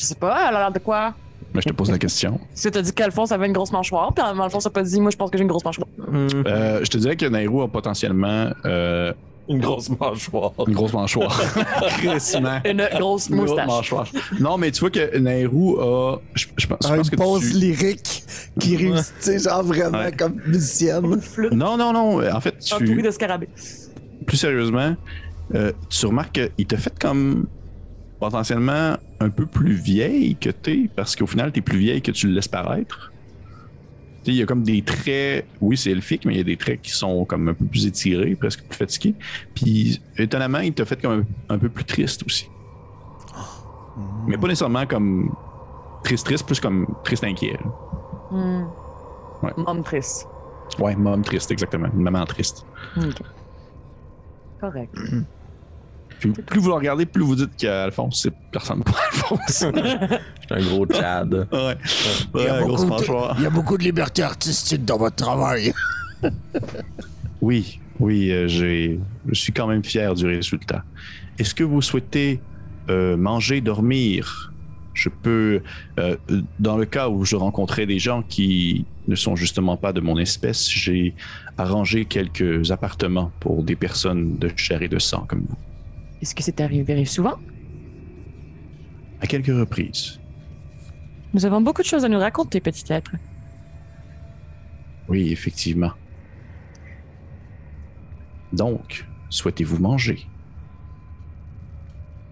Je 0.00 0.06
sais 0.06 0.14
pas, 0.14 0.48
elle 0.48 0.56
a 0.56 0.60
l'air 0.60 0.72
de 0.72 0.78
quoi? 0.78 1.12
Mais 1.52 1.60
je 1.60 1.68
te 1.68 1.74
pose 1.74 1.90
la 1.90 1.98
question. 1.98 2.40
Si 2.54 2.70
t'as 2.70 2.80
dit 2.80 2.92
qu'Alphonse 2.92 3.32
avait 3.32 3.46
une 3.46 3.52
grosse 3.52 3.72
mâchoire, 3.72 4.14
puis 4.14 4.24
Alphonse 4.24 4.64
a 4.66 4.70
pas 4.70 4.82
dit, 4.82 4.98
moi 5.00 5.10
je 5.10 5.16
pense 5.16 5.30
que 5.30 5.36
j'ai 5.36 5.42
une 5.42 5.48
grosse 5.48 5.64
mâchoire. 5.64 5.88
Hmm, 6.08 6.26
Euh, 6.46 6.80
je 6.82 6.88
te 6.88 6.96
dirais 6.96 7.16
que 7.16 7.26
Nairo 7.26 7.62
a 7.62 7.68
potentiellement 7.68 8.50
euh, 8.64 9.12
une 9.48 9.58
grosse 9.60 9.90
mâchoire. 9.90 10.52
une 10.66 10.72
grosse 10.74 10.92
mâchoire. 10.94 11.38
Crissement. 11.98 12.60
Une 12.64 12.86
grosse 12.98 13.28
Une 13.28 13.36
grosse 13.36 13.50
moustache. 13.50 13.66
mâchoire. 13.66 14.06
Non, 14.38 14.56
mais 14.58 14.70
tu 14.70 14.80
vois 14.80 14.90
que 14.90 15.18
Nairou 15.18 15.78
a. 15.80 16.20
Je, 16.34 16.46
je 16.56 16.66
pense, 16.66 16.78
je 16.82 16.88
Ah, 16.92 16.96
pense 16.96 17.06
une 17.08 17.10
que 17.10 17.16
pause 17.16 17.50
tu- 17.50 17.58
lyrique 17.58 18.22
qui 18.58 18.76
réussit, 18.76 19.12
tu 19.18 19.24
sais, 19.24 19.38
genre 19.40 19.62
vraiment 19.64 19.98
Ouais. 19.98 20.12
comme 20.12 20.36
musicienne. 20.46 21.20
Non, 21.52 21.76
non, 21.76 21.92
non. 21.92 22.22
En 22.32 22.40
fait, 22.40 22.58
tu, 22.60 23.02
de 23.02 23.10
scarabées. 23.10 23.48
plus 24.26 24.36
sérieusement, 24.36 24.94
euh, 25.56 25.72
tu 25.88 26.06
remarques 26.06 26.40
qu'il 26.56 26.66
t'a 26.66 26.76
fait 26.76 26.96
comme 26.98 27.46
potentiellement 28.20 28.96
un 29.18 29.30
peu 29.30 29.46
plus 29.46 29.72
vieille 29.74 30.36
que 30.36 30.50
t'es, 30.50 30.90
parce 30.94 31.16
qu'au 31.16 31.26
final, 31.26 31.50
t'es 31.52 31.62
plus 31.62 31.78
vieille 31.78 32.02
que 32.02 32.12
tu 32.12 32.28
le 32.28 32.34
laisses 32.34 32.48
paraître. 32.48 33.12
Tu 34.22 34.26
sais, 34.26 34.32
Il 34.32 34.34
y 34.36 34.42
a 34.42 34.46
comme 34.46 34.62
des 34.62 34.82
traits, 34.82 35.46
oui, 35.60 35.76
c'est 35.76 35.90
elfique, 35.90 36.26
mais 36.26 36.34
il 36.34 36.36
y 36.36 36.40
a 36.40 36.44
des 36.44 36.58
traits 36.58 36.82
qui 36.82 36.90
sont 36.90 37.24
comme 37.24 37.48
un 37.48 37.54
peu 37.54 37.64
plus 37.64 37.86
étirés, 37.86 38.36
presque 38.36 38.62
plus 38.64 38.76
fatigués. 38.76 39.14
Puis, 39.54 40.00
étonnamment, 40.18 40.58
il 40.60 40.74
t'a 40.74 40.84
fait 40.84 41.00
comme 41.00 41.24
un, 41.48 41.54
un 41.54 41.58
peu 41.58 41.70
plus 41.70 41.84
triste 41.84 42.22
aussi. 42.26 42.46
Mais 44.26 44.36
pas 44.36 44.46
nécessairement 44.48 44.86
comme 44.86 45.34
triste, 46.04 46.26
triste, 46.26 46.46
plus 46.46 46.60
comme 46.60 46.86
triste 47.04 47.24
inquiet. 47.24 47.52
là. 47.54 47.70
Hmm. 48.30 48.64
Ouais. 49.42 49.52
Homme 49.66 49.82
triste. 49.82 50.26
Ouais, 50.78 50.94
maman 50.94 51.22
triste, 51.22 51.50
exactement. 51.50 51.88
Une 51.94 52.02
maman 52.02 52.24
triste. 52.26 52.66
Ok. 52.98 53.22
Correct. 54.60 54.94
Puis 56.20 56.30
plus 56.30 56.60
vous 56.60 56.68
le 56.68 56.74
regardez, 56.74 57.06
plus 57.06 57.22
vous 57.22 57.34
dites 57.34 57.56
qu'Alphonse, 57.56 58.22
c'est 58.22 58.32
personne 58.52 58.84
pas 58.84 58.92
Alphonse. 59.10 59.62
Un 60.50 60.60
gros 60.62 60.86
Chad. 60.92 61.32
ouais. 61.50 61.76
Il 62.34 62.40
y, 62.42 62.46
a 62.46 62.60
Ouais, 62.60 62.66
beaucoup 62.66 62.84
de, 62.84 63.38
il 63.38 63.42
y 63.42 63.46
a 63.46 63.50
beaucoup 63.50 63.78
de 63.78 63.82
liberté 63.82 64.22
artistique 64.22 64.84
dans 64.84 64.98
votre 64.98 65.16
travail. 65.16 65.72
Oui, 67.42 67.80
oui, 67.98 68.30
euh, 68.30 68.48
j'ai, 68.48 69.00
je 69.26 69.40
suis 69.40 69.52
quand 69.52 69.66
même 69.66 69.82
fier 69.82 70.14
du 70.14 70.26
résultat. 70.26 70.84
Est-ce 71.38 71.54
que 71.54 71.64
vous 71.64 71.80
souhaitez 71.80 72.40
euh, 72.90 73.16
manger, 73.16 73.62
dormir? 73.62 74.52
Je 74.92 75.08
peux, 75.08 75.62
euh, 75.98 76.16
dans 76.58 76.76
le 76.76 76.84
cas 76.84 77.08
où 77.08 77.24
je 77.24 77.36
rencontrais 77.36 77.86
des 77.86 77.98
gens 77.98 78.22
qui 78.22 78.84
ne 79.08 79.14
sont 79.14 79.36
justement 79.36 79.78
pas 79.78 79.94
de 79.94 80.00
mon 80.00 80.18
espèce, 80.18 80.68
j'ai 80.68 81.14
arrangé 81.56 82.04
quelques 82.04 82.70
appartements 82.70 83.32
pour 83.40 83.62
des 83.62 83.76
personnes 83.76 84.36
de 84.36 84.50
chair 84.56 84.82
et 84.82 84.88
de 84.88 84.98
sang 84.98 85.24
comme 85.26 85.44
vous, 85.48 85.56
Est-ce 86.20 86.34
que 86.34 86.42
c'est 86.42 86.60
arrivé 86.60 87.04
souvent? 87.04 87.38
à 89.22 89.26
quelques 89.26 89.48
reprises. 89.48 90.18
Nous 91.34 91.44
avons 91.44 91.60
beaucoup 91.60 91.82
de 91.82 91.86
choses 91.86 92.06
à 92.06 92.08
nous 92.08 92.18
raconter, 92.18 92.58
petit 92.60 92.90
être. 92.90 93.12
Oui, 95.08 95.30
effectivement. 95.30 95.92
Donc, 98.54 99.06
souhaitez-vous 99.28 99.78
manger? 99.78 100.26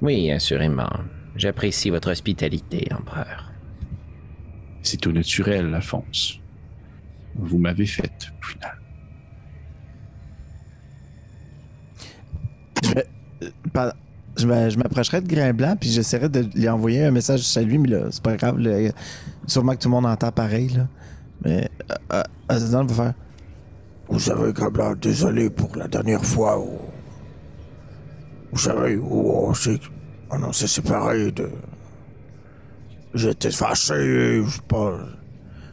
Oui, 0.00 0.30
assurément. 0.30 0.88
J'apprécie 1.36 1.90
votre 1.90 2.10
hospitalité, 2.10 2.88
empereur. 2.92 3.52
C'est 4.82 4.96
tout 4.96 5.12
naturel, 5.12 5.74
Alphonse. 5.74 6.40
Vous 7.34 7.58
m'avez 7.58 7.84
fait, 7.86 8.32
au 8.40 8.44
final. 8.46 8.78
Je 12.82 12.88
vais- 12.94 13.06
euh, 13.42 13.90
je 14.36 14.46
vais- 14.46 14.70
je 14.70 14.78
m'approcherai 14.78 15.20
de 15.20 15.28
Grain 15.28 15.52
Blanc, 15.52 15.76
puis 15.78 15.90
j'essaierai 15.90 16.28
de 16.28 16.40
lui 16.54 16.68
envoyer 16.68 17.04
un 17.04 17.10
message 17.10 17.56
à 17.56 17.62
lui, 17.62 17.78
mais 17.78 17.88
là, 17.88 17.98
c'est 18.10 18.22
pas 18.22 18.36
grave. 18.36 18.58
là, 18.58 18.90
sûrement 19.46 19.72
que 19.72 19.78
tout 19.78 19.88
le 19.88 19.94
monde 19.94 20.06
entend 20.06 20.30
pareil, 20.32 20.68
là. 20.68 20.86
Mais, 21.44 21.68
euh, 22.12 22.22
euh, 22.50 22.82
va 22.82 22.94
faire. 22.94 23.14
Vous 24.08 24.18
savez, 24.18 24.52
Gabla, 24.52 24.94
désolé 24.94 25.50
pour 25.50 25.76
la 25.76 25.86
dernière 25.88 26.24
fois 26.24 26.58
où. 26.58 26.78
Vous 28.52 28.58
savez, 28.58 28.96
où 28.96 29.30
on 29.48 29.54
s'est, 29.54 29.78
on 30.30 30.52
s'est 30.52 30.66
séparés 30.66 31.30
de. 31.32 31.50
J'étais 33.14 33.50
fâché, 33.50 34.42
je 34.44 34.50
sais 34.50 34.60
pas. 34.66 34.98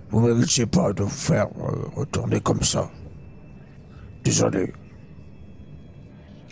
Vous 0.09 0.19
méritez 0.19 0.65
pas 0.65 0.93
de 0.93 1.03
vous 1.03 1.09
faire 1.09 1.47
euh, 1.59 1.87
retourner 1.95 2.39
comme 2.41 2.61
ça. 2.61 2.89
Désolé. 4.23 4.73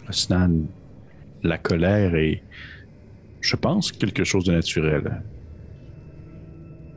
Snan, 0.10 0.65
la 1.43 1.57
colère 1.57 2.15
est, 2.15 2.41
je 3.41 3.55
pense, 3.55 3.91
quelque 3.91 4.23
chose 4.23 4.45
de 4.45 4.53
naturel. 4.53 5.21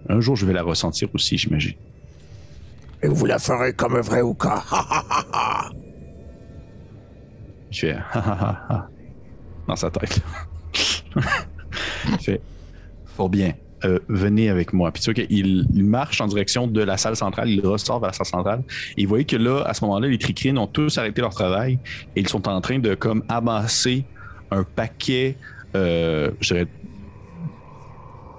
Un 0.08 0.20
jour, 0.20 0.36
je 0.36 0.46
vais 0.46 0.52
la 0.52 0.62
ressentir 0.62 1.08
aussi, 1.14 1.36
j'imagine. 1.36 1.74
Et 3.02 3.08
vous 3.08 3.26
la 3.26 3.38
ferez 3.38 3.72
comme 3.72 3.96
un 3.96 4.00
vrai 4.00 4.22
Ouka. 4.22 4.62
Ha, 4.70 4.86
ha, 4.90 5.04
ha, 5.10 5.26
ha. 5.32 5.70
Il 7.70 7.76
fait 7.76 7.92
ha 7.92 8.04
ha 8.14 8.20
ha 8.20 8.66
ha 8.68 8.88
dans 9.66 9.76
sa 9.76 9.90
tête. 9.90 10.20
il 12.08 12.18
fait 12.20 12.40
fort 13.04 13.28
bien. 13.28 13.52
Euh, 13.84 13.98
venez 14.08 14.48
avec 14.48 14.72
moi. 14.72 14.90
Puis 14.92 15.02
tu 15.02 15.12
vois 15.12 15.24
qu'il 15.24 15.66
il 15.74 15.84
marche 15.84 16.20
en 16.20 16.26
direction 16.26 16.66
de 16.66 16.82
la 16.82 16.96
salle 16.96 17.16
centrale, 17.16 17.50
il 17.50 17.60
ressort 17.66 18.00
vers 18.00 18.10
la 18.10 18.12
salle 18.12 18.26
centrale. 18.26 18.62
Et 18.96 19.04
vous 19.04 19.08
voyez 19.08 19.24
que 19.24 19.36
là, 19.36 19.62
à 19.66 19.74
ce 19.74 19.84
moment-là, 19.84 20.08
les 20.08 20.18
tricrines 20.18 20.56
ont 20.56 20.66
tous 20.66 20.96
arrêté 20.96 21.20
leur 21.20 21.34
travail 21.34 21.78
et 22.14 22.20
ils 22.20 22.28
sont 22.28 22.48
en 22.48 22.60
train 22.60 22.78
de 22.78 22.94
comme 22.94 23.24
amasser 23.28 24.04
un 24.50 24.64
paquet, 24.64 25.36
euh, 25.74 26.30
je 26.40 26.54
dirais, 26.54 26.68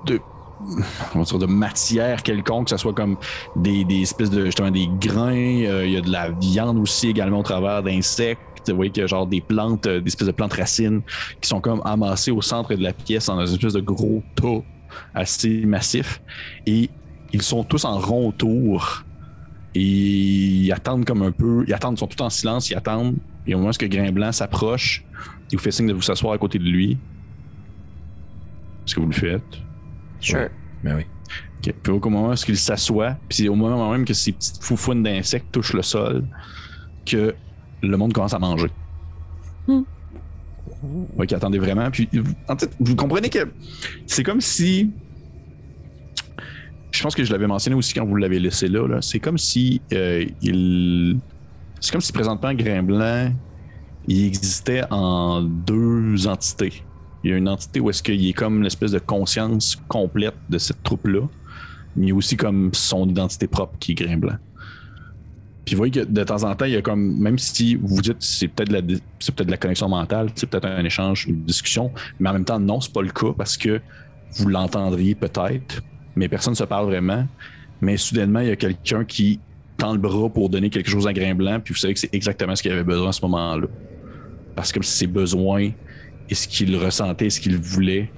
de 0.06 1.46
matière 1.46 2.24
quelconque, 2.24 2.66
que 2.66 2.70
ce 2.72 2.78
soit 2.78 2.94
comme 2.94 3.18
des, 3.56 3.84
des 3.84 4.02
espèces 4.02 4.30
de 4.30 4.46
justement 4.46 4.72
des 4.72 4.88
grains, 5.00 5.64
euh, 5.66 5.86
il 5.86 5.94
y 5.94 5.98
a 5.98 6.02
de 6.02 6.12
la 6.12 6.30
viande 6.30 6.78
aussi 6.78 7.10
également 7.10 7.40
au 7.40 7.44
travers 7.44 7.84
d'insectes. 7.84 8.42
Vous 8.68 8.76
voyez 8.76 8.92
qu'il 8.92 9.02
y 9.02 9.04
a 9.04 9.08
genre 9.08 9.28
des 9.28 9.40
plantes, 9.40 9.88
euh, 9.88 10.02
des 10.02 10.08
espèces 10.08 10.28
de 10.28 10.34
plantes 10.34 10.54
racines 10.54 11.02
qui 11.42 11.48
sont 11.48 11.62
comme 11.62 11.82
amassées 11.86 12.32
au 12.32 12.42
centre 12.42 12.74
de 12.74 12.84
la 12.84 12.92
pièce 12.92 13.30
en 13.30 13.40
une 13.40 13.54
espèce 13.54 13.74
de 13.74 13.82
gros 13.82 14.24
tas 14.36 14.62
assez 15.14 15.66
massif. 15.66 16.22
Et 16.66 16.90
ils 17.32 17.42
sont 17.42 17.64
tous 17.64 17.86
en 17.86 17.98
rond 18.00 18.30
autour. 18.30 19.04
Et 19.74 19.82
ils 19.82 20.72
attendent 20.72 21.06
comme 21.06 21.22
un 21.22 21.32
peu. 21.32 21.64
Ils 21.68 21.74
attendent, 21.74 21.96
ils 21.96 22.00
sont 22.00 22.08
tous 22.08 22.22
en 22.22 22.30
silence, 22.30 22.70
ils 22.70 22.76
attendent. 22.76 23.16
Et 23.46 23.56
au 23.56 23.60
moment 23.60 23.70
où 23.70 23.88
Grain 23.88 24.12
Blanc 24.12 24.34
s'approche, 24.34 25.06
il 25.52 25.58
vous 25.58 25.64
fait 25.64 25.72
signe 25.72 25.88
de 25.88 25.94
vous 25.94 26.02
s'asseoir 26.02 26.34
à 26.34 26.38
côté 26.38 26.60
de 26.60 26.66
lui. 26.66 26.98
Est-ce 28.86 28.96
que 28.96 29.00
vous 29.00 29.08
le 29.08 29.14
faites? 29.14 29.44
Sure. 30.20 30.50
Ben 30.84 30.96
oui. 30.98 31.06
Ok. 31.60 31.74
Puis 31.84 31.92
au 31.92 32.00
moment 32.10 32.30
où 32.30 32.34
est-ce 32.34 32.46
qu'il 32.46 32.58
s'assoit, 32.58 33.18
puis 33.28 33.38
c'est 33.38 33.48
au 33.50 33.56
moment 33.56 33.92
même 33.92 34.06
que 34.06 34.14
ces 34.14 34.32
petites 34.32 34.64
foufounes 34.64 35.04
d'insectes 35.04 35.52
touchent 35.52 35.74
le 35.74 35.82
sol, 35.82 36.26
que 37.06 37.36
le 37.82 37.98
monde 37.98 38.14
commence 38.14 38.34
à 38.34 38.40
manger. 38.40 38.70
Hmm. 39.68 39.84
Oui, 41.18 41.26
qui 41.28 41.36
attendait 41.36 41.58
vraiment. 41.58 41.90
Puis, 41.90 42.08
en 42.48 42.58
fait, 42.58 42.72
vous 42.80 42.96
comprenez 42.96 43.30
que 43.30 43.52
c'est 44.06 44.24
comme 44.24 44.42
si. 44.42 44.92
Je 46.92 47.04
pense 47.04 47.16
que 47.16 47.24
je 47.24 47.32
l'avais 47.32 47.48
mentionné 47.48 47.76
aussi 47.76 47.94
quand 47.94 48.06
vous 48.06 48.16
l'avez 48.16 48.40
laissé 48.40 48.68
là. 48.68 48.88
là. 48.88 49.02
C'est 49.02 49.20
comme 49.20 49.38
si 49.38 49.82
euh, 49.94 50.26
il. 50.42 51.20
C'est 51.80 51.92
comme 51.92 52.02
si 52.02 52.12
présentement 52.12 52.54
Grain 52.54 52.84
Blanc, 52.84 53.32
il 54.08 54.26
existait 54.26 54.84
en 54.90 55.42
deux 55.42 56.28
entités. 56.28 56.84
Il 57.24 57.32
y 57.32 57.34
a 57.34 57.38
une 57.38 57.50
entité 57.50 57.80
où 57.80 57.90
est-ce 57.90 58.02
qu'il 58.02 58.28
est 58.28 58.34
comme 58.34 58.64
l'espèce 58.64 58.92
de 58.92 59.00
conscience 59.00 59.78
complète 59.88 60.36
de 60.50 60.58
cette 60.58 60.82
troupe-là, 60.84 61.22
mais 61.96 62.06
il 62.06 62.10
y 62.10 62.12
a 62.12 62.16
aussi 62.16 62.38
comme 62.38 62.70
son 62.74 63.08
identité 63.10 63.48
propre 63.48 63.74
qui 63.80 63.92
est 63.92 63.96
Grain 63.96 64.18
Blanc. 64.18 64.38
Puis 65.66 65.76
vous 65.76 65.80
voyez 65.80 65.92
que 65.92 66.06
de 66.06 66.24
temps 66.24 66.44
en 66.44 66.56
temps, 66.56 66.64
il 66.64 66.72
y 66.72 66.78
a 66.78 66.82
comme, 66.82 67.18
même 67.18 67.38
si 67.38 67.76
vous 67.76 68.02
dites 68.02 68.22
c'est 68.22 68.48
peut-être 68.48 68.72
la, 68.72 68.80
c'est 69.20 69.36
peut-être 69.36 69.52
la 69.52 69.58
connexion 69.58 69.90
mentale, 69.90 70.30
c'est 70.36 70.50
peut-être 70.50 70.66
un 70.66 70.86
échange, 70.86 71.26
une 71.28 71.44
discussion, 71.44 71.92
mais 72.20 72.30
en 72.30 72.34
même 72.34 72.46
temps, 72.46 72.60
non, 72.60 72.80
c'est 72.80 72.94
pas 72.94 73.02
le 73.02 73.10
cas 73.10 73.34
parce 73.38 73.58
que 73.58 73.82
vous 74.36 74.48
l'entendriez 74.48 75.16
peut-être, 75.16 75.82
mais 76.16 76.30
personne 76.30 76.54
ne 76.54 76.58
se 76.58 76.64
parle 76.64 76.86
vraiment. 76.86 77.28
Mais 77.82 77.98
soudainement, 77.98 78.40
il 78.40 78.48
y 78.48 78.52
a 78.52 78.56
quelqu'un 78.56 79.04
qui 79.04 79.42
tend 79.78 79.92
le 79.92 80.00
bras 80.00 80.30
pour 80.30 80.50
donner 80.50 80.70
quelque 80.70 80.90
chose 80.90 81.06
à 81.06 81.12
Grain 81.12 81.36
Blanc, 81.36 81.60
puis 81.62 81.74
vous 81.74 81.80
savez 81.80 81.94
que 81.94 82.00
c'est 82.00 82.14
exactement 82.16 82.56
ce 82.56 82.62
qu'il 82.62 82.72
avait 82.72 82.86
besoin 82.86 83.10
à 83.10 83.12
ce 83.12 83.22
moment-là. 83.24 83.68
Parce 84.58 84.72
que 84.72 84.84
ses 84.84 85.06
besoins 85.06 85.70
et 86.30 86.34
ce 86.34 86.48
qu'il 86.48 86.76
ressentait, 86.76 87.30
ce 87.30 87.40
qu'il 87.40 87.58
voulait, 87.58 88.12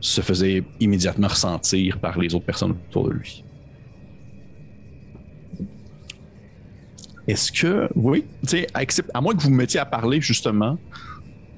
se 0.00 0.20
faisait 0.20 0.62
immédiatement 0.78 1.26
ressentir 1.26 1.98
par 1.98 2.16
les 2.16 2.32
autres 2.32 2.44
personnes 2.44 2.70
autour 2.88 3.08
de 3.08 3.14
lui. 3.14 3.44
Est-ce 7.26 7.50
que, 7.50 7.88
oui, 7.96 8.24
tu 8.42 8.50
sais, 8.50 8.66
accept- 8.74 9.10
à 9.14 9.20
moins 9.20 9.34
que 9.34 9.42
vous 9.42 9.50
me 9.50 9.56
mettiez 9.56 9.80
à 9.80 9.84
parler 9.86 10.20
justement, 10.20 10.78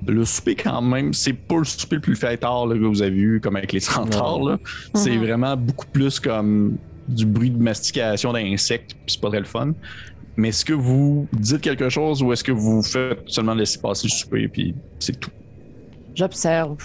le 0.07 0.25
souper 0.25 0.55
quand 0.55 0.81
même, 0.81 1.13
c'est 1.13 1.33
pas 1.35 1.59
le 1.59 1.65
souper 1.65 1.97
le 1.97 2.03
plus 2.03 2.17
fêtard 2.17 2.67
là, 2.67 2.75
que 2.75 2.85
vous 2.85 3.03
avez 3.03 3.17
eu, 3.19 3.41
comme 3.41 3.57
avec 3.57 3.73
les 3.73 3.81
centaures. 3.81 4.49
là. 4.49 4.59
C'est 4.95 5.17
Mhm. 5.17 5.25
vraiment 5.25 5.57
beaucoup 5.59 5.87
plus 5.87 6.21
comme 6.21 6.79
du 7.09 7.27
bruit 7.27 7.51
de 7.51 7.61
mastication 7.63 8.33
d'insectes, 8.33 8.93
puis 8.95 9.15
c'est 9.15 9.21
pas 9.21 9.29
très 9.29 9.41
le 9.41 9.45
fun. 9.45 9.73
Mais 10.37 10.49
est-ce 10.49 10.65
que 10.65 10.75
vous 10.75 11.27
dites 11.33 11.63
quelque 11.63 11.89
chose 11.89 12.23
ou 12.23 12.33
est-ce 12.33 12.45
que 12.45 12.53
vous 12.53 12.83
faites 12.83 13.21
seulement 13.27 13.55
laisser 13.55 13.79
passer 13.79 14.07
le 14.09 14.13
souper, 14.13 14.49
puis 14.49 14.75
c'est 14.99 15.19
tout? 15.19 15.31
J'observe. 16.15 16.77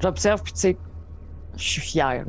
J'observe, 0.00 0.42
puis 0.42 0.52
tu 0.52 0.60
sais, 0.60 0.76
je 1.56 1.62
suis 1.62 1.80
fier. 1.80 2.24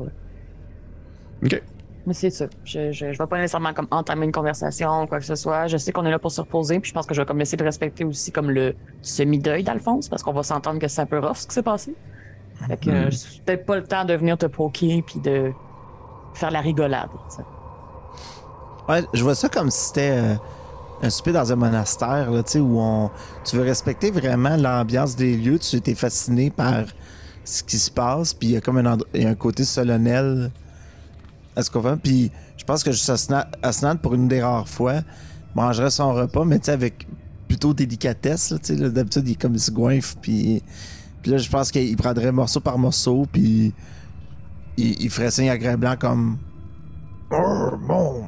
Ok. 1.42 1.62
Mais 2.06 2.14
c'est 2.14 2.30
ça. 2.30 2.46
Je, 2.64 2.92
je, 2.92 3.12
je 3.12 3.18
vais 3.18 3.26
pas 3.26 3.38
nécessairement 3.38 3.72
comme 3.72 3.88
entamer 3.90 4.26
une 4.26 4.32
conversation 4.32 5.02
ou 5.02 5.06
quoi 5.06 5.18
que 5.18 5.24
ce 5.24 5.34
soit. 5.34 5.66
Je 5.66 5.76
sais 5.76 5.92
qu'on 5.92 6.04
est 6.06 6.10
là 6.10 6.18
pour 6.18 6.30
se 6.30 6.40
reposer, 6.40 6.78
puis 6.78 6.90
je 6.90 6.94
pense 6.94 7.06
que 7.06 7.14
je 7.14 7.20
vais 7.20 7.26
comme 7.26 7.40
essayer 7.40 7.58
de 7.58 7.64
respecter 7.64 8.04
aussi 8.04 8.30
comme 8.30 8.50
le 8.50 8.74
semi-deuil 9.02 9.64
d'Alphonse, 9.64 10.08
parce 10.08 10.22
qu'on 10.22 10.32
va 10.32 10.42
s'entendre 10.42 10.78
que 10.78 10.88
c'est 10.88 11.00
un 11.00 11.06
peu 11.06 11.18
rough 11.18 11.36
ce 11.36 11.46
qui 11.48 11.54
s'est 11.54 11.62
passé. 11.62 11.94
Fait 12.68 12.76
que 12.78 12.90
euh, 12.90 13.10
c'est 13.10 13.42
peut-être 13.42 13.66
pas 13.66 13.76
le 13.76 13.84
temps 13.84 14.04
de 14.04 14.14
venir 14.14 14.38
te 14.38 14.46
poker 14.46 15.02
puis 15.04 15.20
de 15.20 15.52
faire 16.34 16.50
la 16.50 16.60
rigolade. 16.60 17.10
Ouais, 18.88 19.02
je 19.12 19.22
vois 19.22 19.34
ça 19.34 19.48
comme 19.48 19.70
si 19.70 19.88
c'était 19.88 20.12
euh, 20.12 20.34
un 21.02 21.10
souper 21.10 21.32
dans 21.32 21.52
un 21.52 21.56
monastère, 21.56 22.30
là, 22.30 22.42
où 22.56 22.80
on, 22.80 23.10
tu 23.44 23.56
veux 23.56 23.62
respecter 23.62 24.10
vraiment 24.10 24.56
l'ambiance 24.56 25.16
des 25.16 25.36
lieux, 25.36 25.58
tu 25.58 25.80
es 25.84 25.94
fasciné 25.94 26.50
par 26.50 26.84
ce 27.44 27.62
qui 27.62 27.78
se 27.78 27.90
passe, 27.90 28.34
puis 28.34 28.48
il 28.48 28.52
y 28.52 28.56
a 28.56 28.60
comme 28.60 28.78
un, 28.78 28.98
un 29.14 29.34
côté 29.34 29.64
solennel 29.64 30.50
à 31.54 31.62
ce 31.62 31.70
qu'on 31.70 31.82
fait. 31.82 31.96
Puis 31.96 32.30
je 32.56 32.64
pense 32.64 32.82
que 32.82 32.92
juste 32.92 33.10
Asnan, 33.62 33.96
pour 33.96 34.14
une 34.14 34.28
des 34.28 34.42
rares 34.42 34.68
fois, 34.68 35.02
mangerait 35.54 35.90
son 35.90 36.12
repas, 36.12 36.44
mais 36.44 36.68
avec 36.68 37.06
plutôt 37.46 37.72
délicatesse, 37.72 38.52
d'habitude, 38.52 39.28
il 39.28 39.32
est 39.32 39.40
comme 39.40 39.54
il 39.54 39.60
se 39.60 39.70
goinfre, 39.70 40.16
puis, 40.20 40.62
puis 41.22 41.30
là, 41.30 41.38
je 41.38 41.48
pense 41.48 41.70
qu'il 41.70 41.96
prendrait 41.96 42.32
morceau 42.32 42.60
par 42.60 42.78
morceau, 42.78 43.26
puis 43.30 43.72
il, 44.76 45.10
ferait 45.10 45.30
signe 45.30 45.50
à 45.50 45.76
Blanc 45.76 45.96
comme... 45.98 46.38
Oh, 47.30 47.70
bon, 47.86 48.26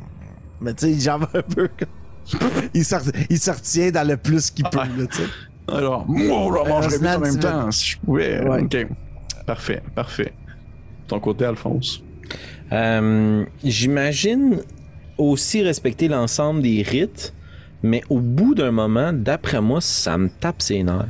mais 0.61 0.75
tu 0.75 0.87
sais, 0.87 0.93
il 0.93 1.01
jambe 1.01 1.27
un 1.35 1.43
peu 1.43 1.69
comme. 1.69 1.89
il, 2.75 2.85
sort, 2.85 3.01
il 3.31 3.39
se 3.39 3.51
retient 3.51 3.91
dans 3.91 4.07
le 4.07 4.17
plus 4.17 4.51
qu'il 4.51 4.65
peut, 4.65 4.79
là, 4.79 5.07
tu 5.11 5.17
sais. 5.19 5.29
Alors, 5.71 6.07
moi, 6.09 6.63
je 6.65 6.69
mangerais 6.71 6.99
bien 6.99 7.17
en 7.19 7.21
Osnan, 7.21 7.21
même 7.21 7.39
temps 7.41 7.71
si 7.71 7.91
je 7.93 7.99
pouvais. 7.99 8.41
Ouais. 8.47 8.63
Ok. 8.63 8.87
Parfait, 9.47 9.83
parfait. 9.95 10.33
Ton 11.07 11.21
côté, 11.21 11.45
Alphonse. 11.45 12.03
Euh, 12.73 13.45
J'imagine 13.65 14.61
aussi 15.17 15.63
respecter 15.63 16.07
l'ensemble 16.09 16.61
des 16.63 16.83
rites 16.83 17.33
Mais 17.83 18.03
au 18.11 18.21
bout 18.21 18.55
d'un 18.55 18.71
moment, 18.73 19.13
d'après 19.13 19.61
moi, 19.63 19.81
ça 19.81 20.19
me 20.19 20.29
tape 20.29 20.61
ses 20.63 20.83
nerfs. 20.83 21.07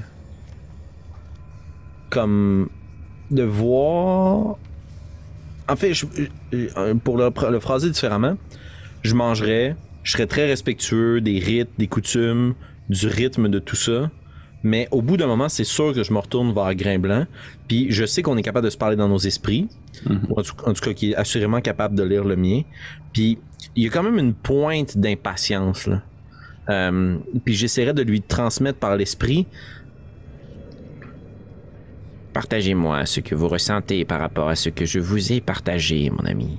Comme 2.11 2.69
de 3.31 3.43
voir. 3.43 4.57
En 5.69 5.77
fait, 5.77 5.93
je- 5.95 6.07
je- 6.53 6.93
pour 6.95 7.19
le, 7.19 7.31
le 7.51 7.61
phraser 7.61 7.91
différemment, 7.91 8.37
je 9.03 9.15
mangerais, 9.15 9.77
je 10.03 10.13
serais 10.13 10.27
très 10.27 10.47
respectueux 10.47 11.21
des 11.21 11.39
rites, 11.39 11.71
des 11.79 11.87
coutumes, 11.87 12.55
du 12.89 13.07
rythme 13.07 13.49
de 13.49 13.59
tout 13.59 13.77
ça. 13.77 14.11
Mais 14.63 14.89
au 14.91 15.03
bout 15.03 15.17
d'un 15.17 15.27
moment, 15.27 15.49
c'est 15.49 15.65
sûr 15.65 15.95
que 15.95 16.03
je 16.03 16.13
me 16.13 16.19
retourne 16.19 16.53
vers 16.53 16.75
Grain 16.75 16.99
Blanc. 16.99 17.27
Puis 17.69 17.87
je 17.91 18.05
sais 18.05 18.23
qu'on 18.23 18.37
est 18.37 18.43
capable 18.43 18.65
de 18.65 18.71
se 18.71 18.77
parler 18.77 18.97
dans 18.97 19.09
nos 19.09 19.19
esprits. 19.19 19.69
Ou 20.09 20.39
en, 20.39 20.43
tout, 20.43 20.55
en 20.65 20.73
tout 20.73 20.83
cas, 20.83 20.93
qui 20.93 21.13
est 21.13 21.15
assurément 21.15 21.61
capable 21.61 21.95
de 21.95 22.03
lire 22.03 22.25
le 22.25 22.37
mien. 22.37 22.63
Puis 23.13 23.39
il 23.77 23.85
y 23.85 23.87
a 23.87 23.91
quand 23.91 24.03
même 24.03 24.19
une 24.19 24.35
pointe 24.35 24.99
d'impatience. 24.99 25.89
Euh, 26.69 27.17
puis 27.45 27.55
j'essaierai 27.55 27.95
de 27.95 28.03
lui 28.03 28.21
transmettre 28.21 28.79
par 28.79 28.97
l'esprit. 28.97 29.47
Partagez-moi 32.33 33.07
ce 33.07 33.21
que 33.21 33.35
vous 33.35 33.49
ressentez 33.49 34.05
par 34.05 34.21
rapport 34.21 34.49
à 34.49 34.55
ce 34.55 34.69
que 34.69 34.85
je 34.85 34.99
vous 34.99 35.33
ai 35.33 35.41
partagé, 35.41 36.11
mon 36.11 36.25
ami. 36.25 36.59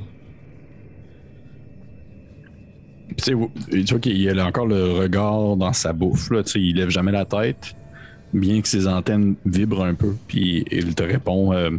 Tu 3.22 3.34
vois 3.34 4.00
qu'il 4.00 4.40
a 4.40 4.46
encore 4.46 4.68
le 4.68 4.92
regard 4.92 5.56
dans 5.56 5.74
sa 5.74 5.94
bouffe, 5.94 6.30
là, 6.32 6.44
tu 6.44 6.52
sais, 6.52 6.62
il 6.62 6.76
lève 6.76 6.90
jamais 6.90 7.12
la 7.12 7.26
tête, 7.26 7.76
bien 8.34 8.62
que 8.62 8.68
ses 8.68 8.88
antennes 8.88 9.36
vibrent 9.46 9.84
un 9.84 9.94
peu, 9.94 10.16
puis 10.28 10.66
il 10.72 10.96
te 10.96 11.04
répond 11.04 11.54
euh, 11.54 11.72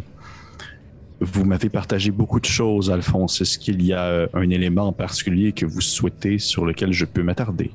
Vous 1.21 1.45
m'avez 1.45 1.69
partagé 1.69 2.11
beaucoup 2.11 2.41
de 2.41 2.47
choses, 2.47 2.91
Alphonse. 2.91 3.41
Est-ce 3.41 3.59
qu'il 3.59 3.83
y 3.83 3.93
a 3.93 4.05
euh, 4.05 4.27
un 4.35 4.51
élément 4.51 4.89
en 4.89 4.93
particulier 4.93 5.53
que 5.53 5.67
vous 5.67 5.81
souhaitez 5.81 6.39
sur 6.39 6.65
lequel 6.67 6.93
je 6.93 7.05
peux 7.05 7.23
m'attarder 7.23 7.71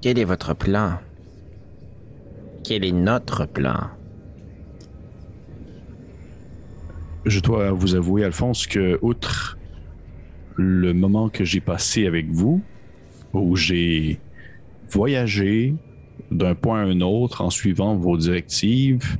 Quel 0.00 0.18
est 0.18 0.24
votre 0.24 0.54
plan? 0.54 0.98
Quel 2.64 2.84
est 2.84 2.92
notre 2.92 3.46
plan? 3.46 3.90
Je 7.24 7.38
dois 7.40 7.70
vous 7.70 7.94
avouer, 7.94 8.24
Alphonse, 8.24 8.66
que 8.66 8.98
outre 9.00 9.56
le 10.56 10.92
moment 10.92 11.28
que 11.28 11.44
j'ai 11.44 11.60
passé 11.60 12.06
avec 12.06 12.30
vous, 12.30 12.60
où 13.32 13.56
j'ai 13.56 14.20
voyagé 14.90 15.74
d'un 16.30 16.54
point 16.54 16.80
à 16.80 16.84
un 16.84 17.00
autre 17.00 17.42
en 17.42 17.50
suivant 17.50 17.96
vos 17.96 18.16
directives 18.16 19.18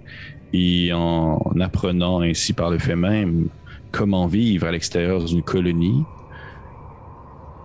et 0.53 0.93
en 0.93 1.39
apprenant 1.61 2.21
ainsi 2.21 2.53
par 2.53 2.71
le 2.71 2.79
fait 2.79 2.97
même 2.97 3.49
comment 3.91 4.27
vivre 4.27 4.67
à 4.67 4.73
l'extérieur 4.73 5.25
d'une 5.25 5.43
colonie, 5.43 6.05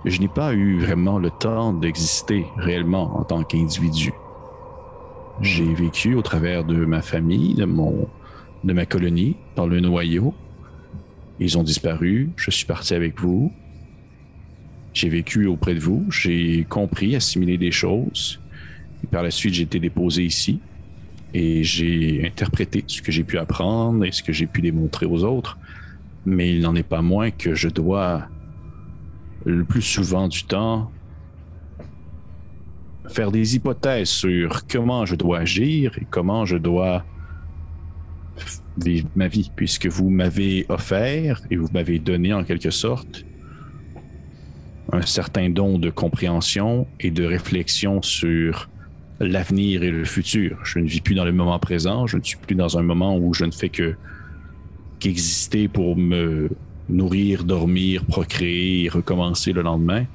je 0.06 0.20
n'ai 0.22 0.28
pas 0.28 0.54
eu 0.54 0.80
vraiment 0.80 1.20
le 1.20 1.30
temps 1.30 1.74
d'exister 1.74 2.46
réellement 2.58 3.18
en 3.18 3.24
tant 3.24 3.44
qu'individu. 3.44 4.14
J'ai 5.42 5.74
vécu 5.74 6.16
au 6.16 6.22
travers 6.22 6.64
de 6.64 6.86
ma 6.86 7.02
famille, 7.02 7.54
de 7.54 7.66
mon 7.66 8.08
de 8.64 8.74
ma 8.74 8.86
colonie 8.86 9.36
dans 9.56 9.68
le 9.68 9.80
noyau. 9.80 10.34
Ils 11.40 11.58
ont 11.58 11.64
disparu. 11.64 12.30
Je 12.36 12.52
suis 12.52 12.66
parti 12.66 12.94
avec 12.94 13.20
vous. 13.20 13.52
J'ai 14.94 15.10
vécu 15.10 15.46
auprès 15.46 15.76
de 15.76 15.80
vous. 15.80 16.06
J'ai 16.10 16.66
compris, 16.68 17.16
assimilé 17.16 17.58
des 17.58 17.72
choses. 17.72 18.40
Et 19.04 19.08
par 19.08 19.24
la 19.24 19.32
suite, 19.32 19.54
j'ai 19.54 19.64
été 19.64 19.80
déposé 19.80 20.24
ici. 20.24 20.60
Et 21.34 21.64
j'ai 21.64 22.26
interprété 22.26 22.84
ce 22.88 23.02
que 23.02 23.12
j'ai 23.12 23.24
pu 23.24 23.38
apprendre 23.38 24.04
et 24.06 24.12
ce 24.12 24.24
que 24.24 24.34
j'ai 24.34 24.48
pu 24.48 24.62
démontrer 24.62 25.06
aux 25.06 25.24
autres. 25.24 25.58
Mais 26.26 26.54
il 26.54 26.62
n'en 26.62 26.76
est 26.76 26.84
pas 26.84 27.02
moins 27.02 27.30
que 27.30 27.54
je 27.54 27.70
dois, 27.70 28.28
le 29.46 29.64
plus 29.64 29.82
souvent 29.82 30.28
du 30.28 30.44
temps, 30.46 30.92
faire 33.08 33.32
des 33.32 33.56
hypothèses 33.56 34.10
sur 34.10 34.66
comment 34.68 35.06
je 35.06 35.16
dois 35.16 35.40
agir 35.40 35.98
et 36.00 36.08
comment 36.10 36.46
je 36.46 36.58
dois 36.58 37.06
vivre 38.84 39.08
ma 39.16 39.28
vie, 39.28 39.52
puisque 39.56 39.88
vous 39.88 40.10
m'avez 40.10 40.66
offert 40.70 41.42
et 41.52 41.56
vous 41.56 41.68
m'avez 41.74 42.00
donné 42.00 42.34
en 42.34 42.44
quelque 42.44 42.72
sorte 42.72 43.26
un 44.92 45.02
certain 45.02 45.50
don 45.50 45.80
de 45.80 45.90
compréhension 45.90 46.88
et 47.00 47.12
de 47.12 47.26
réflexion 47.26 48.02
sur 48.02 48.70
l'avenir 49.20 49.84
et 49.84 49.92
le 49.92 50.06
futur. 50.06 50.60
Je 50.64 50.80
ne 50.80 50.88
vis 50.88 51.02
plus 51.02 51.16
dans 51.16 51.26
le 51.26 51.32
moment 51.32 51.60
présent, 51.60 52.08
je 52.08 52.18
ne 52.18 52.24
suis 52.24 52.38
plus 52.38 52.56
dans 52.56 52.78
un 52.78 52.84
moment 52.84 53.18
où 53.18 53.34
je 53.34 53.46
ne 53.46 53.52
fais 53.52 53.70
que 53.70 53.96
qu'exister 55.00 55.68
pour 55.68 55.96
me 55.96 56.50
nourrir, 56.90 57.44
dormir, 57.44 58.06
procréer 58.06 58.86
et 58.86 58.90
recommencer 58.90 59.52
le 59.52 59.62
lendemain. 59.62 60.06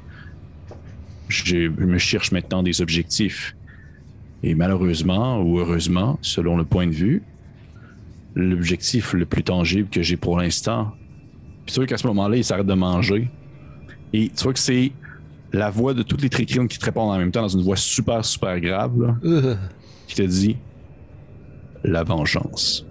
Je 1.28 1.68
me 1.68 1.98
cherche 1.98 2.32
maintenant 2.32 2.62
des 2.62 2.80
objectifs. 2.80 3.54
Et 4.42 4.54
malheureusement 4.54 5.40
ou 5.40 5.60
heureusement, 5.60 6.18
selon 6.20 6.56
le 6.56 6.64
point 6.64 6.86
de 6.86 6.92
vue, 6.92 7.22
l'objectif 8.34 9.12
le 9.12 9.26
plus 9.26 9.42
tangible 9.42 9.88
que 9.88 10.02
j'ai 10.02 10.16
pour 10.16 10.38
l'instant. 10.38 10.92
Puis 11.66 11.74
tu 11.74 11.80
vois 11.80 11.86
qu'à 11.86 11.98
ce 11.98 12.06
moment-là, 12.08 12.36
il 12.36 12.44
s'arrête 12.44 12.66
de 12.66 12.74
manger. 12.74 13.30
Et 14.12 14.28
tu 14.28 14.42
vois 14.42 14.52
que 14.52 14.58
c'est 14.58 14.92
la 15.52 15.70
voix 15.70 15.94
de 15.94 16.02
toutes 16.02 16.22
les 16.22 16.30
tricrines 16.30 16.68
qui 16.68 16.78
te 16.78 16.84
répondent 16.84 17.10
en 17.10 17.18
même 17.18 17.30
temps 17.30 17.42
dans 17.42 17.48
une 17.48 17.62
voix 17.62 17.76
super, 17.76 18.24
super 18.24 18.58
grave, 18.60 19.00
là, 19.00 19.16
Euh, 19.24 19.54
qui 20.06 20.14
te 20.16 20.22
dit 20.22 20.56
la 21.84 22.02
vengeance. 22.04 22.86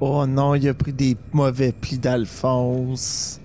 Oh 0.00 0.26
non, 0.26 0.54
il 0.54 0.68
a 0.68 0.74
pris 0.74 0.92
des 0.92 1.16
mauvais 1.32 1.72
plis 1.72 1.98
d'Alphonse. 1.98 3.40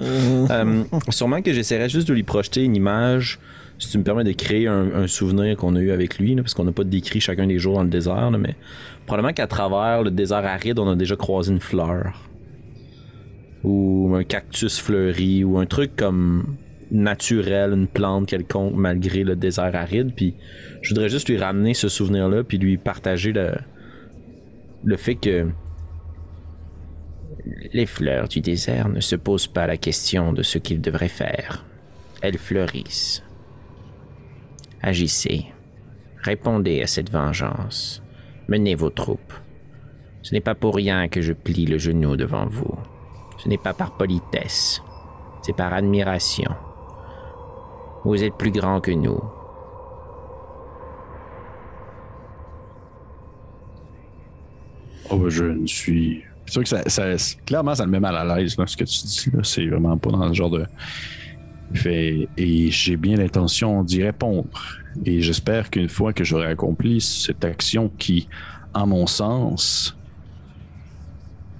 Euh, 0.00 0.84
sûrement 1.08 1.40
que 1.40 1.52
j'essaierais 1.52 1.88
juste 1.88 2.08
de 2.08 2.12
lui 2.12 2.24
projeter 2.24 2.64
une 2.64 2.76
image, 2.76 3.38
si 3.78 3.90
tu 3.90 3.98
me 3.98 4.04
permets 4.04 4.24
de 4.24 4.32
créer 4.32 4.66
un, 4.66 5.06
souvenir 5.06 5.56
qu'on 5.56 5.76
a 5.76 5.80
eu 5.80 5.90
avec 5.90 6.18
lui, 6.18 6.34
parce 6.36 6.54
qu'on 6.54 6.64
n'a 6.64 6.72
pas 6.72 6.84
décrit 6.84 7.20
chacun 7.20 7.46
des 7.46 7.58
jours 7.58 7.74
dans 7.74 7.82
le 7.82 7.90
désert, 7.90 8.30
mais 8.30 8.54
probablement 9.06 9.34
qu'à 9.34 9.46
travers 9.46 10.02
le 10.02 10.10
désert 10.10 10.44
aride, 10.44 10.78
on 10.78 10.88
a 10.88 10.96
déjà 10.96 11.16
croisé 11.16 11.52
une 11.52 11.60
fleur. 11.60 12.22
Ou 13.64 14.14
un 14.14 14.24
cactus 14.24 14.78
fleuri, 14.80 15.44
ou 15.44 15.58
un 15.58 15.66
truc 15.66 15.96
comme 15.96 16.56
naturel, 16.90 17.72
une 17.72 17.88
plante 17.88 18.26
quelconque, 18.26 18.74
malgré 18.74 19.24
le 19.24 19.36
désert 19.36 19.74
aride. 19.74 20.12
Puis 20.14 20.34
je 20.82 20.90
voudrais 20.90 21.08
juste 21.08 21.28
lui 21.28 21.36
ramener 21.36 21.74
ce 21.74 21.88
souvenir-là, 21.88 22.44
puis 22.44 22.58
lui 22.58 22.78
partager 22.78 23.32
le, 23.32 23.52
le 24.84 24.96
fait 24.96 25.16
que 25.16 25.48
Les 27.72 27.86
fleurs 27.86 28.28
du 28.28 28.40
désert 28.40 28.88
ne 28.88 29.00
se 29.00 29.14
posent 29.14 29.46
pas 29.46 29.66
la 29.66 29.76
question 29.76 30.32
de 30.32 30.42
ce 30.42 30.58
qu'ils 30.58 30.80
devraient 30.80 31.08
faire. 31.08 31.64
Elles 32.22 32.38
fleurissent. 32.38 33.25
Agissez. 34.82 35.46
Répondez 36.22 36.82
à 36.82 36.86
cette 36.86 37.10
vengeance. 37.10 38.02
Menez 38.48 38.74
vos 38.74 38.90
troupes. 38.90 39.32
Ce 40.22 40.34
n'est 40.34 40.40
pas 40.40 40.54
pour 40.54 40.74
rien 40.74 41.08
que 41.08 41.22
je 41.22 41.32
plie 41.32 41.66
le 41.66 41.78
genou 41.78 42.16
devant 42.16 42.46
vous. 42.46 42.74
Ce 43.38 43.48
n'est 43.48 43.58
pas 43.58 43.74
par 43.74 43.96
politesse. 43.96 44.82
C'est 45.42 45.54
par 45.54 45.72
admiration. 45.72 46.50
Vous 48.04 48.22
êtes 48.22 48.34
plus 48.34 48.50
grand 48.50 48.80
que 48.80 48.90
nous. 48.90 49.20
Oh, 55.10 55.16
ben, 55.16 55.28
je 55.28 55.44
ne 55.44 55.66
suis. 55.66 56.24
C'est 56.46 56.52
sûr 56.52 56.62
que 56.62 56.90
ça, 56.90 57.16
clairement, 57.44 57.74
ça 57.74 57.84
le 57.84 57.90
met 57.90 58.00
mal 58.00 58.16
à 58.16 58.24
l'aise, 58.36 58.56
ce 58.56 58.76
que 58.76 58.84
tu 58.84 59.06
dis. 59.06 59.30
C'est 59.42 59.66
vraiment 59.66 59.96
pas 59.96 60.10
dans 60.10 60.28
ce 60.28 60.34
genre 60.34 60.50
de. 60.50 60.66
Et 61.84 62.70
j'ai 62.70 62.96
bien 62.96 63.16
l'intention 63.16 63.82
d'y 63.82 64.02
répondre. 64.02 64.78
Et 65.04 65.20
j'espère 65.20 65.70
qu'une 65.70 65.88
fois 65.88 66.12
que 66.12 66.24
j'aurai 66.24 66.46
accompli 66.46 67.00
cette 67.00 67.44
action 67.44 67.90
qui, 67.98 68.28
à 68.72 68.86
mon 68.86 69.06
sens, 69.06 69.96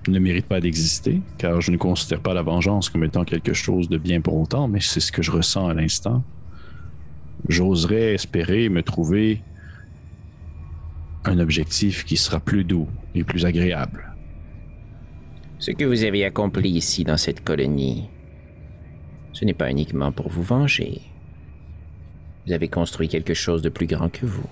ne 0.09 0.19
mérite 0.19 0.47
pas 0.47 0.61
d'exister, 0.61 1.21
car 1.39 1.61
je 1.61 1.71
ne 1.71 1.77
considère 1.77 2.21
pas 2.21 2.35
la 2.35 2.43
vengeance 2.43 2.89
comme 2.89 3.05
étant 3.05 3.25
quelque 3.25 3.53
chose 3.53 3.89
de 3.89 3.99
bien 3.99 4.21
pour 4.21 4.37
autant, 4.37 4.69
mais 4.69 4.81
c'est 4.81 5.01
ce 5.01 5.13
que 5.13 5.23
je 5.23 5.31
ressens 5.31 5.69
à 5.69 5.75
l'instant. 5.75 6.23
J'oserais 7.49 8.15
espérer 8.15 8.69
me 8.69 8.83
trouver 8.83 9.43
un 11.25 11.39
objectif 11.39 12.05
qui 12.05 12.17
sera 12.17 12.41
plus 12.41 12.65
doux 12.65 12.89
et 13.15 13.25
plus 13.25 13.45
agréable. 13.45 14.15
Ce 15.59 15.71
que 15.71 15.85
vous 15.85 16.05
avez 16.05 16.25
accompli 16.25 16.71
ici 16.71 17.03
dans 17.03 17.17
cette 17.17 17.43
colonie, 17.43 18.09
ce 19.37 19.45
n'est 19.45 19.53
pas 19.53 19.71
uniquement 19.71 20.13
pour 20.13 20.31
vous 20.31 20.43
venger. 20.43 21.03
Vous 22.47 22.55
avez 22.55 22.69
construit 22.69 23.07
quelque 23.07 23.35
chose 23.35 23.61
de 23.61 23.69
plus 23.69 23.87
grand 23.87 24.09
que 24.09 24.25
vous. 24.25 24.49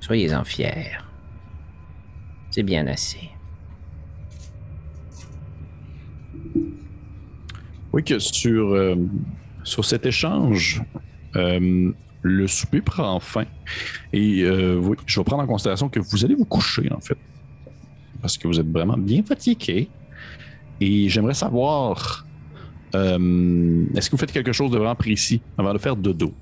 Soyez-en 0.00 0.42
fiers. 0.42 0.98
C'est 2.50 2.64
bien 2.64 2.84
assez. 2.88 3.30
Oui, 7.92 8.02
que 8.02 8.18
sur, 8.18 8.74
euh, 8.74 8.96
sur 9.62 9.84
cet 9.84 10.04
échange, 10.04 10.82
euh, 11.36 11.92
le 12.22 12.46
souper 12.48 12.80
prend 12.80 13.20
fin. 13.20 13.44
Et 14.12 14.42
euh, 14.42 14.80
oui, 14.82 14.96
je 15.06 15.20
vais 15.20 15.24
prendre 15.24 15.44
en 15.44 15.46
considération 15.46 15.88
que 15.88 16.00
vous 16.00 16.24
allez 16.24 16.34
vous 16.34 16.44
coucher, 16.44 16.90
en 16.90 17.00
fait. 17.00 17.18
Parce 18.20 18.36
que 18.36 18.48
vous 18.48 18.58
êtes 18.58 18.68
vraiment 18.68 18.98
bien 18.98 19.22
fatigué. 19.22 19.88
Et 20.80 21.08
j'aimerais 21.08 21.34
savoir 21.34 22.26
euh, 22.96 23.84
est-ce 23.94 24.08
que 24.10 24.16
vous 24.16 24.20
faites 24.20 24.32
quelque 24.32 24.52
chose 24.52 24.70
de 24.70 24.78
vraiment 24.78 24.94
précis 24.94 25.40
avant 25.58 25.72
de 25.72 25.78
faire 25.78 25.96
dodo? 25.96 26.32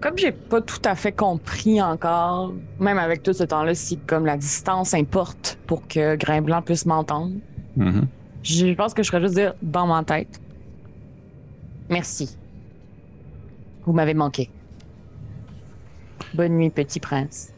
Comme 0.00 0.16
j'ai 0.16 0.32
pas 0.32 0.62
tout 0.62 0.80
à 0.84 0.94
fait 0.94 1.12
compris 1.12 1.82
encore, 1.82 2.54
même 2.78 2.96
avec 2.98 3.22
tout 3.22 3.34
ce 3.34 3.44
temps-là, 3.44 3.74
si 3.74 3.98
comme 3.98 4.24
la 4.24 4.36
distance 4.38 4.94
importe 4.94 5.58
pour 5.66 5.86
que 5.86 6.16
Grain 6.16 6.40
Blanc 6.40 6.62
puisse 6.62 6.86
m'entendre, 6.86 7.34
Mhm. 7.76 8.06
je 8.42 8.74
pense 8.74 8.94
que 8.94 9.02
je 9.02 9.10
ferais 9.10 9.20
juste 9.22 9.34
dire 9.34 9.54
dans 9.60 9.86
ma 9.86 10.02
tête. 10.02 10.40
Merci. 11.90 12.36
Vous 13.84 13.92
m'avez 13.92 14.14
manqué. 14.14 14.48
Bonne 16.34 16.56
nuit, 16.56 16.70
petit 16.70 17.00
prince. 17.00 17.52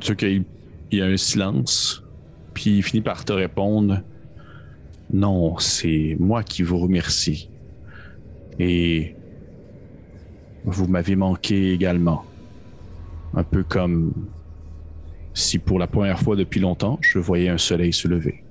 Tu 0.00 0.08
sais 0.08 0.16
qu'il 0.16 0.44
il 0.90 0.98
y 0.98 1.02
a 1.02 1.06
un 1.06 1.16
silence, 1.16 2.02
puis 2.58 2.78
il 2.78 2.82
finit 2.82 3.02
par 3.02 3.24
te 3.24 3.32
répondre 3.32 4.02
Non, 5.12 5.58
c'est 5.58 6.16
moi 6.18 6.42
qui 6.42 6.64
vous 6.64 6.78
remercie. 6.78 7.48
Et 8.58 9.14
vous 10.64 10.88
m'avez 10.88 11.14
manqué 11.14 11.72
également. 11.72 12.24
Un 13.32 13.44
peu 13.44 13.62
comme 13.62 14.12
si 15.34 15.60
pour 15.60 15.78
la 15.78 15.86
première 15.86 16.18
fois 16.18 16.34
depuis 16.34 16.58
longtemps, 16.58 16.98
je 17.00 17.20
voyais 17.20 17.48
un 17.48 17.58
soleil 17.58 17.92
se 17.92 18.08
lever. 18.08 18.42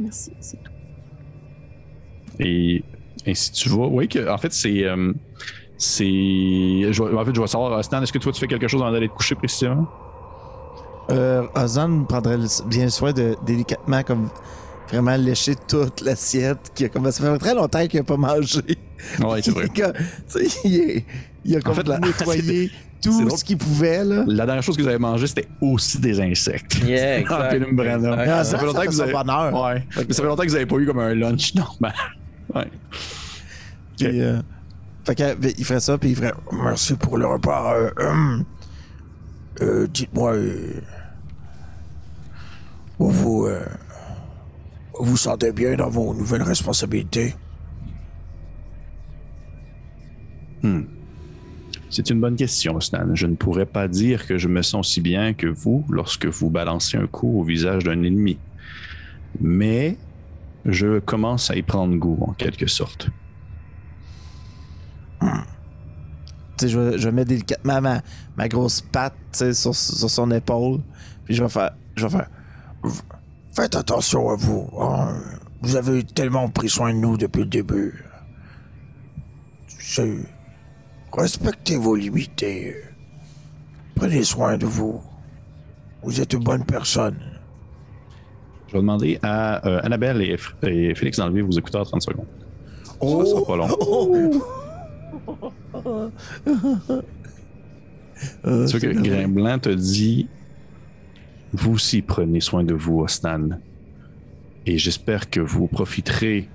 Merci, 0.00 0.32
c'est 0.40 0.62
tout. 0.62 0.72
Et 2.40 2.82
ainsi 3.26 3.52
tu 3.52 3.68
vas. 3.68 3.86
Oui, 3.86 4.08
que, 4.08 4.26
en 4.30 4.38
fait, 4.38 4.54
c'est. 4.54 4.84
euh, 4.84 5.12
c'est. 5.78 6.04
En 6.04 7.24
fait, 7.24 7.34
je 7.34 7.40
vais 7.40 7.46
savoir, 7.46 7.82
Stan, 7.84 8.02
est-ce 8.02 8.12
que 8.12 8.18
toi 8.18 8.32
tu 8.32 8.40
fais 8.40 8.46
quelque 8.48 8.68
chose 8.68 8.82
avant 8.82 8.92
d'aller 8.92 9.08
te 9.08 9.14
coucher 9.14 9.34
précisément? 9.36 9.86
Euh, 11.10 11.44
Ozan 11.54 12.04
prendrait 12.04 12.36
le- 12.36 12.66
bien 12.68 12.90
soin 12.90 13.12
de 13.12 13.34
délicatement 13.46 14.02
comme 14.02 14.28
vraiment 14.90 15.16
lécher 15.16 15.54
toute 15.66 16.02
l'assiette 16.02 16.70
qui 16.74 16.84
a 16.84 16.88
comme 16.90 17.10
ça 17.10 17.24
fait 17.32 17.38
très 17.38 17.54
longtemps 17.54 17.86
qu'il 17.86 18.00
a 18.00 18.02
pas 18.04 18.16
mangé. 18.18 18.60
Oui, 19.20 19.40
c'est 19.42 19.52
vrai. 19.52 19.68
Il 19.74 19.82
a, 19.82 19.92
tu 19.92 20.00
sais, 20.26 20.46
il 20.64 20.74
est- 20.76 21.04
il 21.44 21.56
a 21.56 21.60
comme 21.60 21.74
fait, 21.74 21.86
la- 21.88 21.98
nettoyé 21.98 22.70
tout 23.02 23.30
ce 23.30 23.42
qu'il 23.44 23.56
pouvait 23.56 24.04
là. 24.04 24.24
La 24.26 24.44
dernière 24.44 24.62
chose 24.62 24.76
que 24.76 24.82
vous 24.82 24.88
avez 24.88 24.98
mangé, 24.98 25.26
c'était 25.28 25.48
aussi 25.62 25.98
des 26.00 26.20
insectes. 26.20 26.74
Yeah, 26.84 27.20
Ah, 27.30 27.54
exact. 27.54 28.26
Ça 28.26 28.44
ça, 28.44 28.58
fait 28.58 28.66
longtemps 28.66 28.78
ça 28.80 28.86
que 28.86 28.90
fait 28.90 28.96
vous 28.96 29.00
avez- 29.00 29.12
son 29.12 29.18
bonheur. 29.18 29.62
Ouais. 29.64 29.84
Mais 29.96 30.12
ça 30.12 30.22
fait 30.22 30.28
longtemps 30.28 30.42
que 30.42 30.48
vous 30.48 30.54
n'avez 30.54 30.66
pas 30.66 30.76
eu 30.76 30.86
comme 30.86 30.98
un 30.98 31.14
lunch 31.14 31.54
normal. 31.54 31.94
Ouais. 32.54 32.70
Euh, 34.02 34.40
fait 35.08 35.14
que, 35.14 35.34
ben, 35.34 35.52
il 35.56 35.64
ferait 35.64 35.80
ça 35.80 35.96
puis 35.96 36.10
il 36.10 36.16
ferait 36.16 36.34
Merci 36.52 36.94
pour 36.94 37.16
le 37.16 37.26
repas. 37.26 37.74
Euh, 37.74 37.90
hum. 37.98 38.44
Euh, 39.60 39.86
Dites-moi, 39.88 40.34
euh, 40.34 40.80
vous 42.98 43.10
vous, 43.10 43.48
vous 45.00 45.16
sentez 45.16 45.52
bien 45.52 45.76
dans 45.76 45.88
vos 45.88 46.14
nouvelles 46.14 46.42
responsabilités? 46.42 47.34
C'est 51.90 52.10
une 52.10 52.20
bonne 52.20 52.36
question, 52.36 52.78
Stan. 52.80 53.14
Je 53.14 53.26
ne 53.26 53.34
pourrais 53.34 53.66
pas 53.66 53.88
dire 53.88 54.26
que 54.26 54.36
je 54.36 54.48
me 54.48 54.60
sens 54.62 54.92
si 54.92 55.00
bien 55.00 55.32
que 55.32 55.46
vous 55.46 55.86
lorsque 55.88 56.26
vous 56.26 56.50
balancez 56.50 56.98
un 56.98 57.06
coup 57.06 57.40
au 57.40 57.44
visage 57.44 57.84
d'un 57.84 58.02
ennemi. 58.02 58.38
Mais 59.40 59.96
je 60.66 60.98
commence 60.98 61.50
à 61.50 61.56
y 61.56 61.62
prendre 61.62 61.96
goût, 61.96 62.18
en 62.20 62.32
quelque 62.32 62.66
sorte. 62.66 63.08
Tu 65.20 65.26
sais, 66.60 66.68
je, 66.68 66.78
vais- 66.78 66.98
je 66.98 67.04
vais 67.08 67.12
mettre 67.12 67.28
délicatement 67.28 67.80
ma, 67.80 68.00
ma 68.36 68.48
grosse 68.48 68.80
patte 68.80 69.14
tu 69.32 69.38
sais, 69.38 69.54
sur, 69.54 69.74
sur 69.74 70.10
son 70.10 70.30
épaule. 70.30 70.80
Puis 71.24 71.34
je 71.34 71.42
vais 71.42 71.48
faire. 71.48 71.70
Je 71.96 72.06
vais 72.06 72.10
faire. 72.18 72.28
Faites 73.54 73.74
attention 73.76 74.30
à 74.30 74.36
vous. 74.36 74.68
hein. 74.80 75.14
Vous 75.62 75.74
avez 75.76 76.04
tellement 76.04 76.48
pris 76.48 76.68
soin 76.68 76.92
de 76.94 76.98
nous 76.98 77.16
depuis 77.16 77.40
le 77.40 77.46
début. 77.46 78.04
Respectez 81.12 81.76
vos 81.76 81.96
limites 81.96 82.42
et 82.42 82.70
euh, 82.70 82.82
prenez 83.94 84.22
soin 84.22 84.56
de 84.58 84.66
vous. 84.66 85.02
Vous 86.02 86.20
êtes 86.20 86.32
une 86.34 86.44
bonne 86.44 86.64
personne. 86.64 87.16
Je 88.68 88.74
vais 88.74 88.78
demander 88.80 89.18
à 89.22 89.66
euh, 89.66 89.80
Annabelle 89.82 90.20
et, 90.22 90.94
Félix 90.94 91.18
d'enlever 91.18 91.42
vos 91.42 91.50
écouteurs 91.52 91.86
30 91.86 92.02
secondes. 92.02 92.26
Oh! 93.00 93.24
Ça 93.24 93.30
sera 93.30 93.46
pas 93.46 93.56
long. 93.56 94.14
Euh, 94.14 94.38
C'est 98.44 98.66
sûr 98.66 98.80
que 98.80 98.92
Grain 99.02 99.28
Blanc 99.28 99.58
te 99.58 99.68
dit 99.70 100.28
Vous 101.52 101.72
aussi 101.74 102.02
prenez 102.02 102.40
soin 102.40 102.64
de 102.64 102.74
vous, 102.74 103.00
Osnan. 103.00 103.60
Et 104.66 104.76
j'espère 104.78 105.30
que 105.30 105.40
vous 105.40 105.66
profiterez 105.66 106.48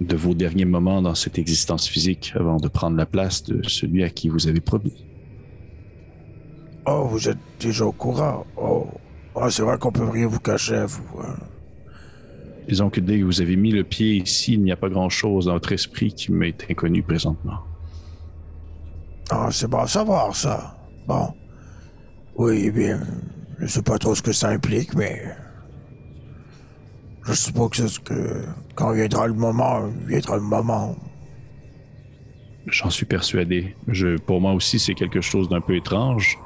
de 0.00 0.16
vos 0.16 0.34
derniers 0.34 0.64
moments 0.64 1.00
dans 1.00 1.14
cette 1.14 1.38
existence 1.38 1.86
physique 1.88 2.32
avant 2.34 2.56
de 2.56 2.68
prendre 2.68 2.96
la 2.96 3.06
place 3.06 3.44
de 3.44 3.62
celui 3.68 4.02
à 4.02 4.10
qui 4.10 4.28
vous 4.28 4.48
avez 4.48 4.60
promis. 4.60 5.04
Oh, 6.86 7.06
vous 7.08 7.28
êtes 7.28 7.38
déjà 7.60 7.84
au 7.86 7.92
courant. 7.92 8.44
Oh, 8.56 8.88
Ah, 9.36 9.48
c'est 9.50 9.62
vrai 9.62 9.78
qu'on 9.78 9.92
peut 9.92 10.08
rien 10.08 10.26
vous 10.26 10.40
cacher 10.40 10.74
à 10.74 10.86
vous. 10.86 11.20
hein. 11.20 11.36
Disons 12.68 12.90
que 12.90 13.00
dès 13.00 13.18
que 13.18 13.24
vous 13.24 13.40
avez 13.40 13.56
mis 13.56 13.72
le 13.72 13.84
pied 13.84 14.16
ici, 14.16 14.54
il 14.54 14.62
n'y 14.62 14.72
a 14.72 14.76
pas 14.76 14.88
grand-chose 14.88 15.46
dans 15.46 15.54
votre 15.54 15.72
esprit 15.72 16.12
qui 16.12 16.32
m'est 16.32 16.70
inconnu 16.70 17.02
présentement. 17.02 17.58
Ah, 19.30 19.48
c'est 19.50 19.68
bon 19.68 19.78
à 19.78 19.86
savoir, 19.86 20.34
ça. 20.34 20.76
Bon. 21.06 21.32
Oui, 22.36 22.64
eh 22.66 22.70
bien, 22.70 23.00
je 23.58 23.66
sais 23.66 23.82
pas 23.82 23.98
trop 23.98 24.14
ce 24.14 24.22
que 24.22 24.32
ça 24.32 24.48
implique, 24.48 24.94
mais... 24.94 25.22
Je 27.24 27.32
suppose 27.34 27.70
que 27.70 27.76
c'est 27.76 27.88
ce 27.88 28.00
que... 28.00 28.44
Quand 28.74 28.92
viendra 28.92 29.26
le 29.26 29.34
moment, 29.34 29.88
viendra 30.06 30.36
le 30.36 30.42
moment. 30.42 30.96
J'en 32.66 32.90
suis 32.90 33.06
persuadé. 33.06 33.76
Je, 33.88 34.16
pour 34.18 34.40
moi 34.40 34.52
aussi, 34.52 34.78
c'est 34.78 34.94
quelque 34.94 35.20
chose 35.20 35.48
d'un 35.48 35.60
peu 35.60 35.76
étrange 35.76 36.38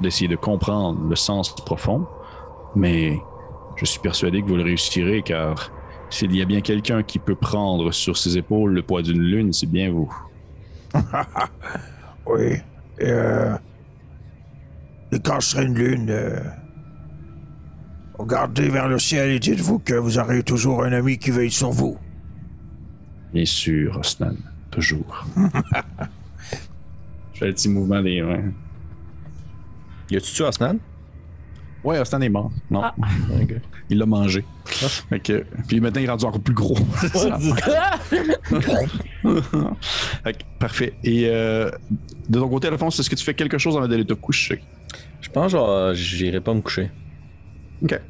d'essayer 0.00 0.28
de 0.28 0.36
comprendre 0.36 1.08
le 1.08 1.16
sens 1.16 1.54
profond, 1.54 2.06
mais 2.74 3.18
je 3.80 3.86
suis 3.86 4.00
persuadé 4.00 4.42
que 4.42 4.46
vous 4.46 4.56
le 4.56 4.62
réussirez 4.62 5.22
car 5.22 5.72
s'il 6.10 6.36
y 6.36 6.42
a 6.42 6.44
bien 6.44 6.60
quelqu'un 6.60 7.02
qui 7.02 7.18
peut 7.18 7.34
prendre 7.34 7.92
sur 7.92 8.18
ses 8.18 8.36
épaules 8.36 8.74
le 8.74 8.82
poids 8.82 9.00
d'une 9.00 9.22
lune, 9.22 9.52
c'est 9.52 9.70
bien 9.70 9.90
vous. 9.90 10.12
Oui. 12.26 12.52
Et, 12.98 13.06
euh... 13.06 13.56
Et 15.10 15.18
quand 15.18 15.40
je 15.40 15.46
serai 15.46 15.64
une 15.64 15.74
lune, 15.74 16.10
euh... 16.10 16.38
regardez 18.18 18.68
vers 18.68 18.86
le 18.86 18.98
ciel 18.98 19.30
et 19.30 19.38
dites-vous 19.40 19.78
que 19.80 19.94
vous 19.94 20.18
aurez 20.18 20.42
toujours 20.42 20.84
un 20.84 20.92
ami 20.92 21.18
qui 21.18 21.30
veille 21.30 21.50
sur 21.50 21.70
vous. 21.70 21.98
Bien 23.32 23.46
sûr, 23.46 23.98
Osnan, 23.98 24.36
toujours. 24.70 25.26
Je 27.32 27.38
fais 27.38 27.46
le 27.46 27.54
petit 27.54 27.68
mouvement 27.68 28.02
des 28.02 28.20
mains. 28.20 28.52
Y 30.10 30.16
a-tu 30.16 30.32
tué 30.32 30.44
Osnan? 30.44 30.76
Ouais, 31.82 31.98
Osnan 31.98 32.20
est 32.22 32.28
mort. 32.28 32.50
Non. 32.70 32.82
Ah. 32.82 32.92
Il 33.88 33.98
l'a 33.98 34.06
mangé. 34.06 34.44
Fait 34.66 35.20
que- 35.20 35.44
puis 35.66 35.80
maintenant, 35.80 36.00
il 36.00 36.04
est 36.06 36.10
rendu 36.10 36.24
encore 36.26 36.40
plus 36.40 36.54
gros. 36.54 36.76
Fait 40.24 40.32
que, 40.32 40.42
parfait. 40.58 40.94
Et 41.04 41.26
euh, 41.28 41.70
de 42.28 42.38
ton 42.38 42.48
côté, 42.48 42.68
Alphonse, 42.68 42.98
est-ce 43.00 43.10
que 43.10 43.14
tu 43.16 43.24
fais 43.24 43.34
quelque 43.34 43.58
chose 43.58 43.76
avant 43.76 43.88
d'aller 43.88 44.04
te 44.04 44.14
coucher? 44.14 44.62
Je 45.20 45.28
pense 45.28 45.52
que 45.52 45.92
j'irai 45.94 46.40
pas 46.40 46.54
me 46.54 46.60
coucher. 46.60 46.90
Ok. 47.82 48.00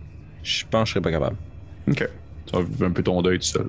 Je 0.42 0.64
pense 0.70 0.82
que 0.82 0.86
je 0.88 0.92
serais 0.94 1.00
pas 1.02 1.10
capable. 1.10 1.36
Ok. 1.88 2.08
Tu 2.46 2.56
vas 2.56 2.62
vivre 2.62 2.86
un 2.86 2.90
peu 2.90 3.02
ton 3.02 3.20
deuil 3.22 3.38
tout 3.38 3.44
seul. 3.44 3.66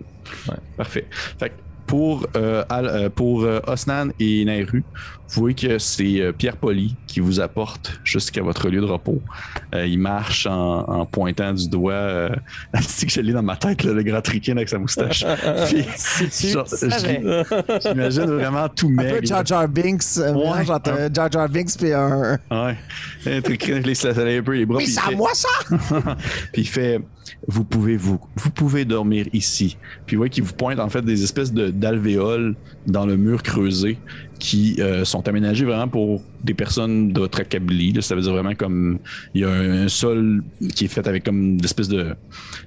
Ouais. 0.50 0.56
Parfait. 0.78 1.06
Fait 1.40 1.50
que 1.50 1.56
pour, 1.88 2.26
euh, 2.36 2.64
Al- 2.70 2.88
euh, 2.88 3.10
pour 3.10 3.44
euh, 3.44 3.60
Osnan 3.68 4.12
et 4.20 4.46
Nairu, 4.46 4.84
vous 5.32 5.42
voyez 5.42 5.56
que 5.56 5.78
c'est 5.80 6.20
euh, 6.20 6.32
Pierre 6.34 6.58
Poli 6.58 6.96
qui 7.08 7.22
vous 7.22 7.40
apporte 7.40 8.00
jusqu'à 8.04 8.42
votre 8.42 8.70
lieu 8.70 8.82
de 8.82 8.86
repos. 8.86 9.22
Euh, 9.74 9.86
il 9.88 9.98
marche 10.00 10.46
en, 10.46 10.80
en 10.90 11.06
pointant 11.06 11.54
du 11.54 11.70
doigt. 11.70 11.94
Euh, 11.94 12.30
c'est 12.82 13.06
que 13.06 13.12
je 13.14 13.22
l'ai 13.22 13.32
dans 13.32 13.42
ma 13.44 13.56
tête, 13.56 13.84
là, 13.84 13.94
le 13.94 14.04
grand 14.04 14.22
triquin 14.22 14.58
avec 14.58 14.68
sa 14.68 14.78
moustache. 14.78 15.26
J'imagine 17.82 18.26
vraiment 18.26 18.68
tout 18.70 18.88
Un 18.88 18.96
peu 18.98 19.04
maigre. 19.04 19.26
Jar 19.26 19.46
Jar 19.46 19.68
Binks, 19.68 20.18
euh, 20.18 20.34
Ouais. 20.34 20.50
mélange 20.50 20.70
entre 20.70 20.92
euh, 20.92 21.10
Jar 21.14 21.32
Jar 21.32 21.48
Binks 21.50 21.78
puis 21.78 21.94
un. 21.94 22.38
Ouais. 22.52 22.78
Un 23.26 23.42
triquin 23.42 23.78
un 23.78 24.42
peu 24.44 24.54
les 24.54 24.66
bras. 24.66 24.80
Mais 24.80 24.86
c'est 24.86 25.00
à 25.00 25.12
moi 25.16 25.30
ça! 25.34 25.48
Puis 26.54 26.64
il 26.64 26.68
fait 26.68 27.00
vous 27.48 27.64
pouvez 27.64 27.98
vous 27.98 28.20
vous 28.36 28.50
pouvez 28.50 28.86
dormir 28.86 29.28
ici. 29.34 29.78
Puis 30.06 30.16
vous 30.16 30.22
voyez 30.22 30.30
qu'il 30.30 30.44
vous 30.44 30.54
pointe 30.54 30.80
en 30.80 30.90
fait 30.90 31.02
des 31.02 31.24
espèces 31.24 31.54
de 31.54 31.70
d'alvéoles 31.70 32.56
dans 32.88 33.06
le 33.06 33.18
mur 33.18 33.42
creusé 33.44 33.98
qui 34.42 34.76
euh, 34.80 35.06
sont 35.06 35.28
aménagés 35.28 35.66
vraiment 35.66 35.88
pour 35.88 36.24
des 36.44 36.56
personnes 36.56 37.14
de 37.14 37.20
votre. 37.20 37.38
Ça 38.02 38.16
veut 38.16 38.22
dire 38.22 38.34
vraiment 38.34 38.56
comme 38.56 38.98
il 39.36 39.42
y 39.42 39.44
a 39.46 39.50
un, 39.50 39.88
sol 39.88 40.44
qui 40.76 40.86
est 40.86 40.88
fait 40.88 41.08
avec 41.08 41.24
comme 41.24 41.42
une 41.42 41.64
espèce 41.64 41.88
de 41.88 42.16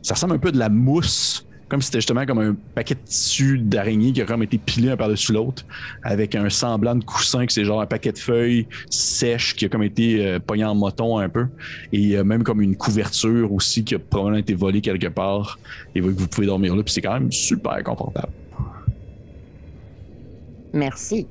ça 0.00 0.14
ressemble 0.14 0.34
un 0.34 0.38
peu 0.38 0.52
de 0.52 0.58
la 0.58 0.68
mousse 0.68 1.44
comme 1.68 1.80
si 1.80 1.86
c'était 1.86 1.98
justement 1.98 2.26
comme 2.26 2.38
un 2.38 2.56
paquet 2.74 2.94
de 2.94 3.00
tissu 3.00 3.58
d'araignée 3.58 4.12
qui 4.12 4.22
a 4.22 4.26
comme 4.26 4.42
été 4.42 4.58
pilé 4.58 4.90
un 4.90 4.96
par-dessus 4.96 5.32
l'autre, 5.32 5.64
avec 6.02 6.34
un 6.36 6.48
semblant 6.48 6.94
de 6.94 7.02
coussin, 7.02 7.46
que 7.46 7.52
c'est 7.52 7.64
genre 7.64 7.80
un 7.80 7.86
paquet 7.86 8.12
de 8.12 8.18
feuilles 8.18 8.68
sèches 8.90 9.56
qui 9.56 9.64
a 9.64 9.68
comme 9.68 9.82
été 9.82 10.24
euh, 10.24 10.38
pogné 10.38 10.64
en 10.64 10.74
moton 10.74 11.18
un 11.18 11.28
peu, 11.28 11.46
et 11.92 12.16
euh, 12.16 12.22
même 12.22 12.44
comme 12.44 12.60
une 12.60 12.76
couverture 12.76 13.50
aussi 13.52 13.82
qui 13.82 13.94
a 13.94 13.98
probablement 13.98 14.38
été 14.38 14.54
volée 14.54 14.82
quelque 14.82 15.08
part, 15.08 15.58
et 15.94 16.00
vous 16.00 16.12
vous 16.14 16.28
pouvez 16.28 16.46
dormir 16.46 16.76
là, 16.76 16.82
puis 16.82 16.92
c'est 16.92 17.02
quand 17.02 17.14
même 17.14 17.32
super 17.32 17.82
confortable. 17.82 18.32
Merci. 20.74 21.26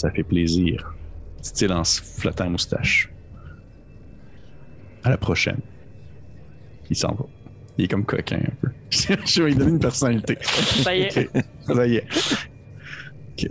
Ça 0.00 0.10
fait 0.10 0.22
plaisir. 0.22 0.94
Dit-il 1.42 1.70
en 1.72 1.84
se 1.84 2.00
flattant 2.00 2.44
la 2.44 2.50
moustache. 2.50 3.10
À 5.04 5.10
la 5.10 5.18
prochaine. 5.18 5.60
Il 6.88 6.96
s'en 6.96 7.12
va. 7.14 7.24
Il 7.76 7.84
est 7.84 7.88
comme 7.88 8.04
coquin 8.06 8.38
un 8.38 8.54
peu. 8.62 8.68
Je 8.90 9.42
vais 9.42 9.50
lui 9.50 9.56
donner 9.56 9.72
une 9.72 9.78
personnalité. 9.78 10.38
Ça 10.42 10.94
y 10.96 11.02
est. 11.02 11.30
Ça 11.66 11.86
y 11.86 11.96
est. 11.96 12.04
Ok. 13.32 13.50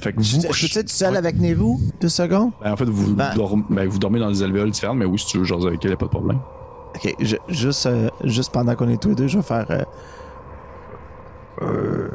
Fait 0.00 0.12
que 0.12 0.22
Je 0.22 0.36
vous, 0.36 0.52
je 0.52 0.72
peux 0.74 0.80
être 0.80 0.88
seul 0.88 1.16
avec 1.16 1.36
Neru 1.38 1.76
deux 2.00 2.08
secondes? 2.08 2.50
Ben, 2.62 2.72
en 2.72 2.76
fait, 2.76 2.86
vous, 2.86 3.14
Ben- 3.14 3.34
dorm- 3.36 3.66
ben, 3.70 3.86
vous 3.88 3.98
dormez 4.00 4.18
dans 4.18 4.30
des 4.30 4.42
alvéoles 4.42 4.70
différentes, 4.70 4.96
mais 4.98 5.04
oui, 5.04 5.18
si 5.18 5.26
tu 5.26 5.38
veux, 5.38 5.44
genre 5.44 5.64
avec 5.66 5.84
elle, 5.84 5.90
y 5.92 5.94
a 5.94 5.96
pas 5.96 6.06
de 6.06 6.10
problème. 6.10 6.40
Ok, 6.96 7.14
je- 7.20 7.36
juste, 7.48 7.86
euh, 7.86 8.08
juste 8.24 8.50
pendant 8.52 8.74
qu'on 8.74 8.88
est 8.88 9.00
tous 9.00 9.10
les 9.10 9.14
deux, 9.14 9.28
je 9.28 9.36
vais 9.38 9.44
faire. 9.44 9.70
euh, 9.70 9.82
Euh, 11.62 12.08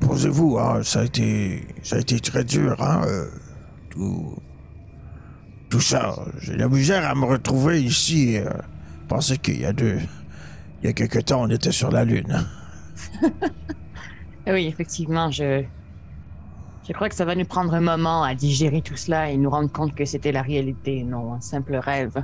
Posez-vous, 0.00 0.58
hein, 0.58 0.82
ça 0.82 1.00
a 1.00 1.04
été, 1.04 1.66
ça 1.82 1.96
a 1.96 1.98
été 2.00 2.18
très 2.18 2.42
dur, 2.44 2.74
hein, 2.82 3.02
euh, 3.06 3.26
tout, 3.90 4.34
tout 5.68 5.80
ça. 5.80 6.16
J'ai 6.40 6.56
la 6.56 6.68
misère 6.68 7.08
à 7.08 7.14
me 7.14 7.26
retrouver 7.26 7.82
ici. 7.82 8.38
Euh, 8.38 8.44
je 9.02 9.06
pensais 9.08 9.36
qu'il 9.38 9.60
y 9.60 9.66
a 9.66 9.72
deux, 9.72 9.98
il 10.82 10.86
y 10.86 10.88
a 10.88 10.92
quelque 10.94 11.18
temps, 11.20 11.42
on 11.42 11.50
était 11.50 11.72
sur 11.72 11.90
la 11.90 12.04
lune. 12.04 12.46
Oui, 14.46 14.66
effectivement, 14.66 15.30
je. 15.30 15.64
Je 16.86 16.92
crois 16.92 17.08
que 17.08 17.14
ça 17.14 17.24
va 17.24 17.34
nous 17.34 17.46
prendre 17.46 17.72
un 17.72 17.80
moment 17.80 18.22
à 18.22 18.34
digérer 18.34 18.82
tout 18.82 18.96
cela 18.96 19.30
et 19.30 19.38
nous 19.38 19.48
rendre 19.48 19.72
compte 19.72 19.94
que 19.94 20.04
c'était 20.04 20.32
la 20.32 20.42
réalité, 20.42 21.02
non 21.02 21.32
un 21.32 21.40
simple 21.40 21.76
rêve. 21.76 22.22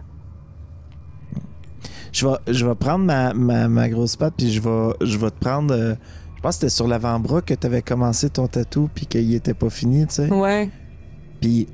je, 2.12 2.26
vais, 2.26 2.34
je 2.52 2.66
vais 2.66 2.74
prendre 2.74 3.06
ma, 3.06 3.32
ma, 3.32 3.68
ma 3.68 3.88
grosse 3.88 4.16
patte, 4.16 4.34
puis 4.36 4.52
je 4.52 4.60
vais, 4.60 4.92
je 5.00 5.16
vais 5.16 5.30
te 5.30 5.38
prendre. 5.38 5.72
euh, 5.74 5.94
je 6.40 6.42
pense 6.42 6.56
que 6.56 6.60
c'était 6.60 6.70
sur 6.70 6.88
l'avant-bras 6.88 7.42
que 7.42 7.52
tu 7.52 7.66
avais 7.66 7.82
commencé 7.82 8.30
ton 8.30 8.46
tatou, 8.46 8.88
puis 8.94 9.04
qu'il 9.04 9.34
était 9.34 9.52
pas 9.52 9.68
fini, 9.68 10.06
tu 10.06 10.14
sais. 10.14 10.32
Ouais. 10.32 10.70
Puis 11.38 11.68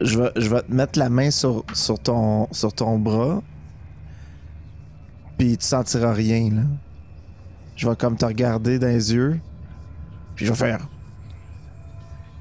je 0.00 0.18
vais, 0.18 0.32
je 0.34 0.50
vais 0.50 0.62
te 0.62 0.74
mettre 0.74 0.98
la 0.98 1.08
main 1.08 1.30
sur, 1.30 1.64
sur, 1.72 1.96
ton, 1.96 2.48
sur 2.50 2.72
ton 2.72 2.98
bras. 2.98 3.40
Puis 5.38 5.56
tu 5.58 5.64
sentiras 5.64 6.12
rien, 6.12 6.50
là. 6.50 6.62
Je 7.76 7.88
vais 7.88 7.94
comme 7.94 8.16
te 8.16 8.24
regarder 8.24 8.80
dans 8.80 8.88
les 8.88 9.14
yeux. 9.14 9.38
Puis 10.34 10.44
je 10.46 10.50
vais 10.50 10.58
faire. 10.58 10.88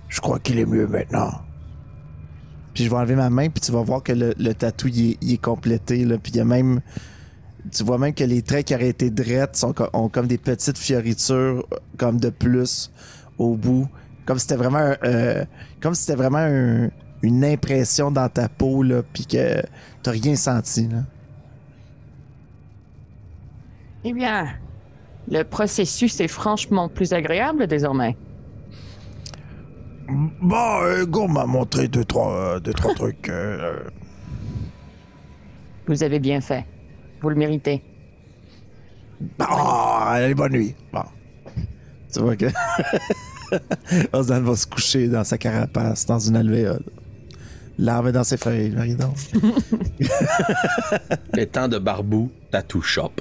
Je 0.09 0.19
crois 0.21 0.39
qu'il 0.39 0.57
est 0.57 0.65
mieux 0.65 0.87
maintenant. 0.87 1.33
Puis 2.73 2.83
je 2.83 2.89
vais 2.89 2.95
enlever 2.95 3.15
ma 3.15 3.29
main, 3.29 3.49
puis 3.49 3.61
tu 3.61 3.71
vas 3.71 3.83
voir 3.83 4.01
que 4.01 4.11
le, 4.11 4.33
le 4.39 4.53
tatou, 4.55 4.87
il 4.87 5.11
est, 5.11 5.17
il 5.21 5.33
est 5.33 5.37
complété, 5.37 6.03
là. 6.03 6.17
Puis 6.17 6.31
il 6.31 6.37
y 6.37 6.41
a 6.41 6.45
même... 6.45 6.81
Tu 7.71 7.83
vois 7.83 7.97
même 7.97 8.13
que 8.13 8.23
les 8.23 8.41
traits 8.41 8.67
qui 8.67 8.75
auraient 8.75 8.89
été 8.89 9.09
drettes 9.09 9.55
sont, 9.55 9.73
ont 9.93 10.09
comme 10.09 10.27
des 10.27 10.37
petites 10.37 10.77
fioritures, 10.77 11.65
euh, 11.71 11.77
comme 11.97 12.19
de 12.19 12.29
plus, 12.29 12.91
au 13.37 13.55
bout. 13.55 13.87
Comme 14.25 14.37
si 14.37 14.43
c'était 14.43 14.55
vraiment... 14.55 14.77
un, 14.79 14.97
euh, 15.03 15.45
comme 15.81 15.93
si 15.95 16.03
c'était 16.03 16.17
vraiment 16.17 16.39
un- 16.39 16.89
une 17.21 17.43
impression 17.43 18.11
dans 18.11 18.29
ta 18.29 18.49
peau, 18.49 18.83
là, 18.83 19.01
puis 19.13 19.25
que 19.25 19.63
t'as 20.03 20.11
rien 20.11 20.35
senti, 20.35 20.87
là. 20.87 21.03
Eh 24.03 24.13
bien, 24.13 24.47
le 25.31 25.41
processus 25.43 26.19
est 26.19 26.27
franchement 26.27 26.87
plus 26.87 27.13
agréable 27.13 27.65
désormais. 27.65 28.15
Bon, 30.07 30.81
euh, 30.83 31.05
Go 31.05 31.27
m'a 31.27 31.47
montré 31.47 31.87
deux, 31.87 32.05
trois, 32.05 32.31
euh, 32.31 32.59
deux, 32.59 32.73
trois 32.73 32.93
trucs. 32.93 33.27
euh, 33.29 33.57
euh, 33.59 33.89
Vous 35.87 36.03
avez 36.03 36.19
bien 36.19 36.41
fait. 36.41 36.63
Vous 37.21 37.29
le 37.29 37.35
méritez. 37.35 37.81
Allez, 39.39 40.33
bonne 40.33 40.53
nuit. 40.53 40.75
Bon. 40.91 41.03
Tu 42.11 42.19
vois 42.19 42.35
que 42.35 42.45
Osdan 44.13 44.41
va 44.41 44.55
se 44.55 44.67
coucher 44.67 45.07
dans 45.07 45.23
sa 45.23 45.37
carapace, 45.37 46.05
dans 46.05 46.19
une 46.19 46.35
alvéole. 46.35 46.83
L'arbre 47.77 48.09
est 48.09 48.13
dans 48.13 48.23
ses 48.23 48.37
feuilles, 48.37 48.71
Maridon. 48.71 49.13
Les 51.33 51.47
temps 51.47 51.67
de 51.67 51.77
barbou, 51.77 52.31
tattoo 52.51 52.81
shop. 52.81 53.11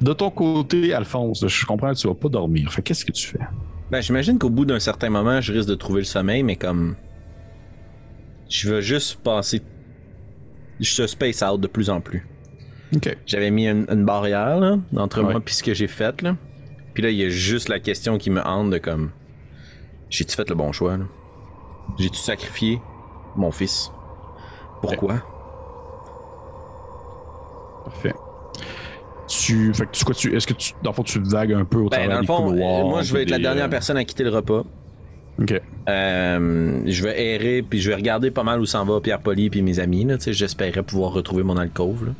De 0.00 0.12
ton 0.12 0.30
côté, 0.30 0.92
Alphonse, 0.92 1.46
je 1.46 1.64
comprends 1.64 1.94
que 1.94 1.98
tu 1.98 2.06
vas 2.06 2.14
pas 2.14 2.28
dormir. 2.28 2.70
Fait 2.70 2.82
qu'est-ce 2.82 3.06
que 3.06 3.12
tu 3.12 3.26
fais? 3.26 3.38
Ben, 3.90 4.02
j'imagine 4.02 4.38
qu'au 4.38 4.50
bout 4.50 4.66
d'un 4.66 4.80
certain 4.80 5.08
moment, 5.08 5.40
je 5.40 5.52
risque 5.52 5.68
de 5.68 5.74
trouver 5.74 6.00
le 6.00 6.06
sommeil, 6.06 6.42
mais 6.42 6.56
comme. 6.56 6.96
Je 8.50 8.68
veux 8.68 8.80
juste 8.82 9.16
passer. 9.22 9.62
Je 10.84 11.06
space 11.06 11.42
out 11.42 11.60
de 11.60 11.66
plus 11.66 11.90
en 11.90 12.00
plus. 12.00 12.26
J'avais 13.26 13.50
mis 13.50 13.66
une, 13.66 13.86
une 13.90 14.04
barrière 14.04 14.60
là, 14.60 14.76
entre 14.96 15.22
Ouais. 15.22 15.32
moi 15.32 15.40
et 15.44 15.50
ce 15.50 15.62
que 15.62 15.74
j'ai 15.74 15.88
fait. 15.88 16.22
Là. 16.22 16.36
Puis 16.92 17.02
là, 17.02 17.10
il 17.10 17.16
y 17.16 17.24
a 17.24 17.28
juste 17.28 17.68
la 17.68 17.80
question 17.80 18.18
qui 18.18 18.30
me 18.30 18.40
hante 18.46 18.70
de 18.70 18.78
comme. 18.78 19.10
J'ai-tu 20.10 20.36
fait 20.36 20.48
le 20.48 20.54
bon 20.54 20.70
choix? 20.70 20.96
là? 20.96 21.04
J'ai-tu 21.98 22.18
sacrifié 22.18 22.80
mon 23.34 23.50
fils? 23.50 23.90
Pourquoi? 24.80 25.14
Parfait. 27.84 28.14
Tu. 29.26 29.72
Fait 29.74 29.86
que 29.86 29.90
tu 29.90 30.04
quoi, 30.04 30.14
tu. 30.14 30.36
Est-ce 30.36 30.46
que 30.46 30.52
tu. 30.52 30.72
Dans 30.82 30.90
le 30.90 30.94
fond, 30.94 31.02
tu 31.02 31.18
vagues 31.20 31.52
un 31.54 31.64
peu 31.64 31.78
au 31.78 31.88
Ben, 31.88 31.96
travers 31.96 32.08
dans 32.10 32.14
le 32.16 32.20
des 32.20 32.26
fond, 32.26 32.48
couloirs, 32.50 32.84
euh, 32.84 32.88
moi, 32.88 33.02
je 33.02 33.12
vais 33.12 33.22
être 33.22 33.30
la 33.30 33.38
dernière 33.38 33.64
euh, 33.64 33.68
personne 33.68 33.96
à 33.96 34.04
quitter 34.04 34.22
le 34.24 34.30
repas. 34.30 34.62
Ok. 35.40 35.60
Euh, 35.88 36.80
je 36.86 37.02
vais 37.02 37.34
errer, 37.34 37.62
puis 37.62 37.80
je 37.80 37.90
vais 37.90 37.96
regarder 37.96 38.30
pas 38.30 38.42
mal 38.42 38.60
où 38.60 38.66
s'en 38.66 38.84
va 38.84 39.00
Pierre 39.00 39.20
Poli 39.20 39.50
puis 39.50 39.62
mes 39.62 39.78
amis. 39.80 40.06
J'espérais 40.26 40.82
pouvoir 40.82 41.12
retrouver 41.12 41.42
mon 41.42 41.56
alcôve. 41.56 42.06
là. 42.06 42.12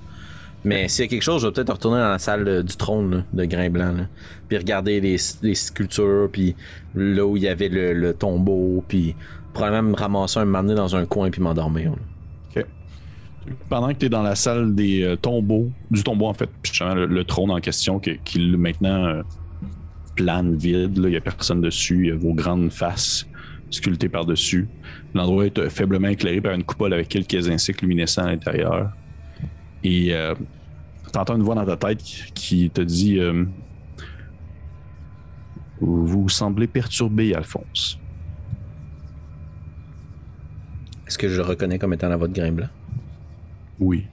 Mais 0.65 0.89
s'il 0.89 1.05
y 1.05 1.09
a 1.09 1.11
quelque 1.11 1.23
chose, 1.23 1.43
je 1.43 1.47
vais 1.47 1.53
peut-être 1.53 1.75
retourner 1.75 1.99
dans 1.99 2.09
la 2.09 2.19
salle 2.19 2.49
euh, 2.49 2.63
du 2.63 2.77
trône 2.77 3.17
là, 3.17 3.25
de 3.35 3.45
Grain 3.45 3.69
Blanc. 3.69 3.93
Là, 3.93 4.07
puis 4.49 4.57
regarder 4.57 5.01
les, 5.01 5.17
les 5.43 5.55
sculptures, 5.55 6.29
puis 6.33 6.57
là 6.95 7.27
où 7.27 7.37
il 7.37 7.43
y 7.43 7.49
avait 7.49 7.69
le, 7.69 7.93
le 7.93 8.15
tombeau, 8.15 8.83
puis 8.89 9.15
probablement 9.53 9.91
me 9.91 9.97
ramasser 9.97 10.41
un 10.41 10.47
m'amener 10.47 10.75
dans 10.75 10.97
un 10.97 11.05
coin 11.05 11.31
puis 11.31 11.43
m'endormir. 11.43 11.91
là. 11.91 11.97
Pendant 13.69 13.89
que 13.89 13.99
tu 13.99 14.07
es 14.07 14.09
dans 14.09 14.23
la 14.23 14.37
salle 14.37 14.75
des 14.75 15.03
euh, 15.03 15.17
tombeaux, 15.17 15.71
du 15.91 16.03
tombeau 16.03 16.29
en 16.29 16.33
fait, 16.33 16.49
puis 16.63 16.73
justement 16.73 16.95
le, 16.95 17.05
le 17.05 17.25
trône 17.25 17.51
en 17.51 17.61
question 17.61 17.99
qui, 17.99 18.19
qui 18.25 18.39
maintenant 18.57 19.21
plane 20.15 20.55
vide, 20.57 20.93
il 20.97 21.07
n'y 21.11 21.17
a 21.17 21.21
personne 21.21 21.61
dessus, 21.61 21.99
il 22.05 22.07
y 22.09 22.11
a 22.13 22.17
vos 22.17 22.35
grandes 22.35 22.71
faces 22.71 23.27
sculptées 23.71 24.09
par-dessus. 24.09 24.69
L'endroit 25.15 25.47
est 25.47 25.59
euh, 25.59 25.69
faiblement 25.69 26.09
éclairé 26.09 26.41
par 26.41 26.53
une 26.55 26.63
coupole 26.65 26.93
avec 26.93 27.09
quelques 27.09 27.49
insectes 27.49 27.83
luminescents 27.83 28.23
à 28.25 28.31
l'intérieur. 28.31 28.93
Et 29.83 30.15
euh, 30.15 30.35
tu 31.13 31.19
entends 31.19 31.37
une 31.37 31.43
voix 31.43 31.55
dans 31.55 31.65
ta 31.67 31.77
tête 31.77 32.03
qui, 32.35 32.71
te 32.71 32.81
dit 32.81 33.19
euh, 33.19 33.45
Vous 35.81 36.29
semblez 36.29 36.67
perturbé, 36.67 37.35
Alphonse. 37.35 37.99
Est-ce 41.07 41.19
que 41.19 41.29
je 41.29 41.37
le 41.37 41.43
reconnais 41.43 41.79
comme 41.79 41.93
étant 41.93 42.09
la 42.09 42.17
voix 42.17 42.29
de 42.29 42.33
Grain 42.35 42.53
Blanc? 42.53 42.69
Oui. 43.79 44.07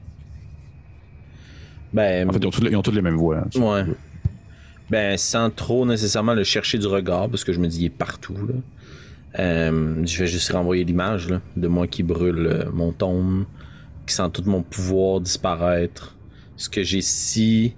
Ben, 1.94 2.30
En 2.30 2.34
fait, 2.34 2.40
ils 2.40 2.48
ont 2.48 2.50
toutes, 2.52 2.64
les- 2.64 2.72
ils 2.72 2.76
ont 2.76 2.82
toutes 2.82 2.96
les 2.96 3.02
mêmes 3.02 3.16
voix. 3.16 3.40
hein. 3.40 3.60
Ouais. 3.60 3.86
Ben, 4.92 5.18
sans 5.18 5.50
trop 5.50 5.86
nécessairement 5.86 6.34
le 6.34 6.44
chercher 6.44 6.78
du 6.78 6.86
regard, 6.86 7.30
parce 7.30 7.46
que 7.46 7.54
je 7.54 7.62
me 7.62 7.68
dis, 7.68 7.80
il 7.80 7.86
est 7.86 7.90
partout, 7.90 8.36
là. 8.36 8.56
Euh, 9.40 10.06
je 10.06 10.20
vais 10.20 10.28
juste 10.28 10.52
renvoyer 10.52 10.84
l'image, 10.84 11.30
de 11.56 11.68
moi 11.70 11.88
qui 11.88 12.04
brûle 12.04 12.48
euh, 12.48 12.70
mon 12.74 12.92
tombe, 12.92 13.46
qui 14.06 14.14
sent 14.14 14.30
tout 14.34 14.44
mon 14.46 14.62
pouvoir 14.62 15.22
disparaître. 15.22 16.18
Ce 16.58 16.68
que 16.68 16.84
j'ai 16.84 17.00
si. 17.00 17.74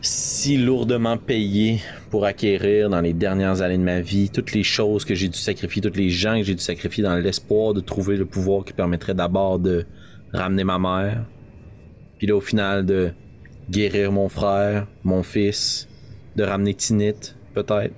si 0.00 0.56
lourdement 0.56 1.18
payé 1.18 1.80
pour 2.10 2.24
acquérir 2.24 2.90
dans 2.90 3.00
les 3.00 3.12
dernières 3.12 3.62
années 3.62 3.78
de 3.78 3.84
ma 3.84 4.00
vie, 4.00 4.30
toutes 4.30 4.54
les 4.54 4.64
choses 4.64 5.04
que 5.04 5.14
j'ai 5.14 5.28
dû 5.28 5.38
sacrifier, 5.38 5.80
tous 5.80 5.96
les 5.96 6.10
gens 6.10 6.36
que 6.36 6.42
j'ai 6.42 6.56
dû 6.56 6.62
sacrifier 6.64 7.04
dans 7.04 7.14
l'espoir 7.14 7.74
de 7.74 7.80
trouver 7.80 8.16
le 8.16 8.26
pouvoir 8.26 8.64
qui 8.64 8.72
permettrait 8.72 9.14
d'abord 9.14 9.60
de 9.60 9.86
ramener 10.32 10.64
ma 10.64 10.80
mère, 10.80 11.24
puis 12.18 12.26
là 12.26 12.34
au 12.34 12.40
final 12.40 12.84
de 12.84 13.12
guérir 13.70 14.12
mon 14.12 14.28
frère, 14.28 14.86
mon 15.02 15.22
fils, 15.22 15.88
de 16.36 16.42
ramener 16.42 16.74
Tinit, 16.74 17.36
peut-être. 17.54 17.94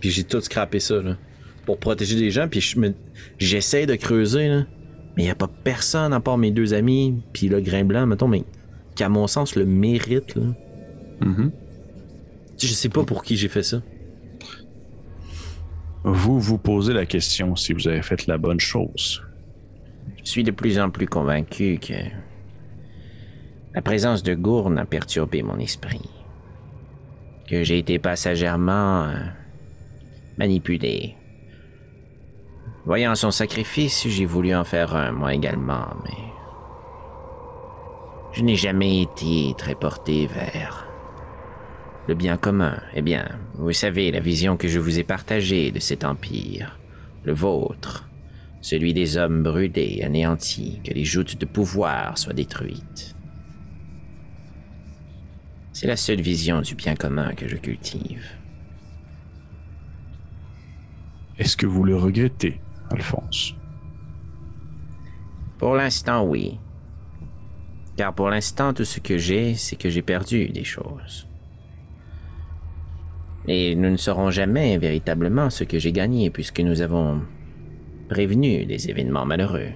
Puis 0.00 0.10
j'ai 0.10 0.24
tout 0.24 0.40
scrappé 0.40 0.80
ça, 0.80 1.00
là, 1.00 1.16
pour 1.66 1.78
protéger 1.78 2.16
des 2.16 2.30
gens. 2.30 2.48
Puis 2.48 2.74
j'essaie 3.38 3.86
de 3.86 3.94
creuser, 3.94 4.48
là, 4.48 4.66
mais 5.16 5.24
il 5.24 5.26
n'y 5.26 5.30
a 5.30 5.34
pas 5.34 5.50
personne 5.64 6.12
à 6.12 6.20
part 6.20 6.38
mes 6.38 6.50
deux 6.50 6.72
amis, 6.74 7.22
puis 7.32 7.48
le 7.48 7.60
grain 7.60 7.84
blanc, 7.84 8.06
mettons, 8.06 8.28
mais 8.28 8.44
qui, 8.94 9.04
à 9.04 9.08
mon 9.08 9.26
sens, 9.26 9.56
le 9.56 9.66
mérite. 9.66 10.34
Là. 10.34 10.42
Mhm. 11.20 11.52
Je 12.58 12.66
sais 12.66 12.88
pas 12.88 13.04
pour 13.04 13.22
qui 13.22 13.36
j'ai 13.36 13.48
fait 13.48 13.62
ça. 13.62 13.82
Vous 16.02 16.40
vous 16.40 16.58
posez 16.58 16.92
la 16.92 17.04
question 17.06 17.56
si 17.56 17.72
vous 17.72 17.88
avez 17.88 18.02
fait 18.02 18.26
la 18.26 18.38
bonne 18.38 18.60
chose. 18.60 19.22
Je 20.24 20.30
suis 20.30 20.44
de 20.44 20.50
plus 20.50 20.78
en 20.78 20.90
plus 20.90 21.06
convaincu 21.06 21.78
que 21.78 21.94
La 23.72 23.82
présence 23.82 24.24
de 24.24 24.34
Gourne 24.34 24.78
a 24.78 24.84
perturbé 24.84 25.44
mon 25.44 25.60
esprit. 25.60 26.10
Que 27.48 27.62
j'ai 27.62 27.78
été 27.78 28.00
passagèrement 28.00 29.04
euh, 29.04 29.14
manipulé. 30.38 31.14
Voyant 32.84 33.14
son 33.14 33.30
sacrifice, 33.30 34.08
j'ai 34.08 34.24
voulu 34.24 34.52
en 34.56 34.64
faire 34.64 34.96
un, 34.96 35.12
moi 35.12 35.34
également, 35.34 35.86
mais... 36.02 36.16
Je 38.32 38.42
n'ai 38.42 38.56
jamais 38.56 39.02
été 39.02 39.54
très 39.56 39.76
porté 39.76 40.26
vers 40.26 40.88
le 42.08 42.14
bien 42.14 42.36
commun. 42.36 42.80
Eh 42.94 43.02
bien, 43.02 43.38
vous 43.54 43.72
savez 43.72 44.10
la 44.10 44.20
vision 44.20 44.56
que 44.56 44.66
je 44.66 44.80
vous 44.80 44.98
ai 44.98 45.04
partagée 45.04 45.70
de 45.70 45.78
cet 45.78 46.02
empire, 46.04 46.80
le 47.22 47.34
vôtre, 47.34 48.08
celui 48.62 48.94
des 48.94 49.16
hommes 49.16 49.44
brûlés, 49.44 50.02
anéantis, 50.04 50.80
que 50.84 50.92
les 50.92 51.04
joutes 51.04 51.38
de 51.38 51.46
pouvoir 51.46 52.18
soient 52.18 52.32
détruites. 52.32 53.14
C'est 55.80 55.86
la 55.86 55.96
seule 55.96 56.20
vision 56.20 56.60
du 56.60 56.74
bien 56.74 56.94
commun 56.94 57.32
que 57.32 57.48
je 57.48 57.56
cultive. 57.56 58.22
Est-ce 61.38 61.56
que 61.56 61.64
vous 61.64 61.84
le 61.84 61.96
regrettez, 61.96 62.60
Alphonse? 62.90 63.54
Pour 65.56 65.74
l'instant, 65.76 66.22
oui. 66.26 66.58
Car 67.96 68.14
pour 68.14 68.28
l'instant, 68.28 68.74
tout 68.74 68.84
ce 68.84 69.00
que 69.00 69.16
j'ai, 69.16 69.54
c'est 69.54 69.76
que 69.76 69.88
j'ai 69.88 70.02
perdu 70.02 70.50
des 70.50 70.64
choses. 70.64 71.26
Et 73.48 73.74
nous 73.74 73.88
ne 73.88 73.96
saurons 73.96 74.30
jamais 74.30 74.76
véritablement 74.76 75.48
ce 75.48 75.64
que 75.64 75.78
j'ai 75.78 75.92
gagné 75.92 76.28
puisque 76.28 76.60
nous 76.60 76.82
avons 76.82 77.22
prévenu 78.10 78.66
des 78.66 78.90
événements 78.90 79.24
malheureux. 79.24 79.72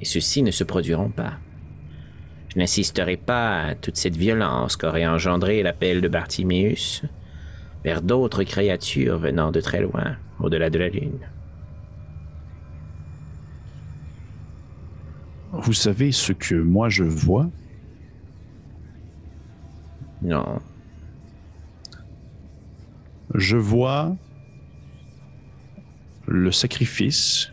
Et 0.00 0.04
ceux-ci 0.04 0.42
ne 0.42 0.50
se 0.50 0.64
produiront 0.64 1.10
pas. 1.10 1.38
Je 2.52 2.58
n'assisterai 2.58 3.16
pas 3.16 3.62
à 3.62 3.74
toute 3.74 3.96
cette 3.96 4.16
violence 4.16 4.76
qu'aurait 4.76 5.06
engendré 5.06 5.62
l'appel 5.62 6.02
de 6.02 6.08
Bartiméus 6.08 7.02
vers 7.82 8.02
d'autres 8.02 8.44
créatures 8.44 9.16
venant 9.18 9.50
de 9.52 9.60
très 9.62 9.80
loin, 9.80 10.16
au-delà 10.38 10.68
de 10.68 10.78
la 10.78 10.90
Lune. 10.90 11.18
Vous 15.52 15.72
savez 15.72 16.12
ce 16.12 16.34
que 16.34 16.54
moi 16.54 16.90
je 16.90 17.04
vois? 17.04 17.48
Non. 20.20 20.60
Je 23.34 23.56
vois 23.56 24.14
le 26.26 26.52
sacrifice 26.52 27.50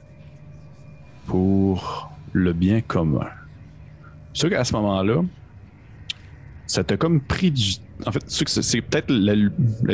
pour 1.26 2.12
le 2.34 2.52
bien 2.52 2.82
commun. 2.82 3.30
Sûr 4.34 4.49
qu'à 4.49 4.64
ce 4.64 4.73
moment-là, 4.73 5.23
ça 6.68 6.84
t'a 6.84 6.97
comme 6.97 7.19
pris 7.19 7.51
du. 7.51 7.73
En 8.06 8.11
fait, 8.11 8.23
c'est 8.27 8.81
peut-être 8.81 9.10
la, 9.10 9.34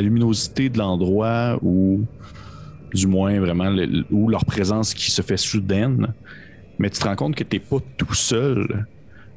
luminosité 0.00 0.68
de 0.68 0.78
l'endroit 0.78 1.58
ou 1.62 2.04
du 2.94 3.06
moins 3.06 3.40
vraiment 3.40 3.70
le- 3.70 4.04
ou 4.10 4.28
leur 4.28 4.44
présence 4.44 4.94
qui 4.94 5.10
se 5.10 5.22
fait 5.22 5.36
soudaine. 5.36 6.12
Mais 6.78 6.90
tu 6.90 7.00
te 7.00 7.04
rends 7.04 7.16
compte 7.16 7.34
que 7.34 7.44
t'es 7.44 7.58
pas 7.58 7.78
tout 7.96 8.14
seul, 8.14 8.86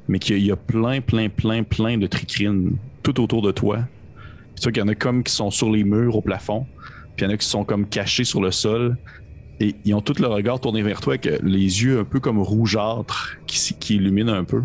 mais 0.10 0.20
qu'il 0.20 0.40
y 0.46 0.52
a 0.52 0.58
plein, 0.58 1.00
plein, 1.00 1.30
plein, 1.30 1.64
plein 1.64 1.98
de 1.98 2.06
tricrines 2.08 2.76
tout 3.02 3.22
autour 3.22 3.42
de 3.42 3.52
toi. 3.52 3.80
C'est 4.56 4.64
sûr 4.64 4.72
qu'il 4.74 4.82
y 4.82 4.84
en 4.84 4.90
a 4.90 4.96
comme 4.96 5.24
qui 5.24 5.34
sont 5.34 5.50
sur 5.50 5.72
les 5.72 5.86
murs 5.86 6.18
au 6.18 6.22
plafond, 6.22 6.68
puis 7.16 7.26
il 7.26 7.30
y 7.30 7.32
en 7.32 7.34
a 7.34 7.38
qui 7.38 7.48
sont 7.48 7.64
comme 7.64 7.88
cachés 7.88 8.26
sur 8.26 8.42
le 8.42 8.52
sol. 8.52 8.98
Et 9.62 9.76
ils 9.86 9.94
ont 9.94 10.02
tout 10.02 10.16
le 10.20 10.28
regard 10.28 10.60
tourné 10.60 10.82
vers 10.82 11.02
toi 11.02 11.14
avec 11.14 11.42
les 11.44 11.84
yeux 11.84 12.00
un 12.00 12.04
peu 12.06 12.20
comme 12.20 12.40
rougeâtres 12.40 13.38
qui, 13.48 13.74
qui 13.80 13.96
illuminent 13.96 14.34
un 14.34 14.44
peu. 14.44 14.64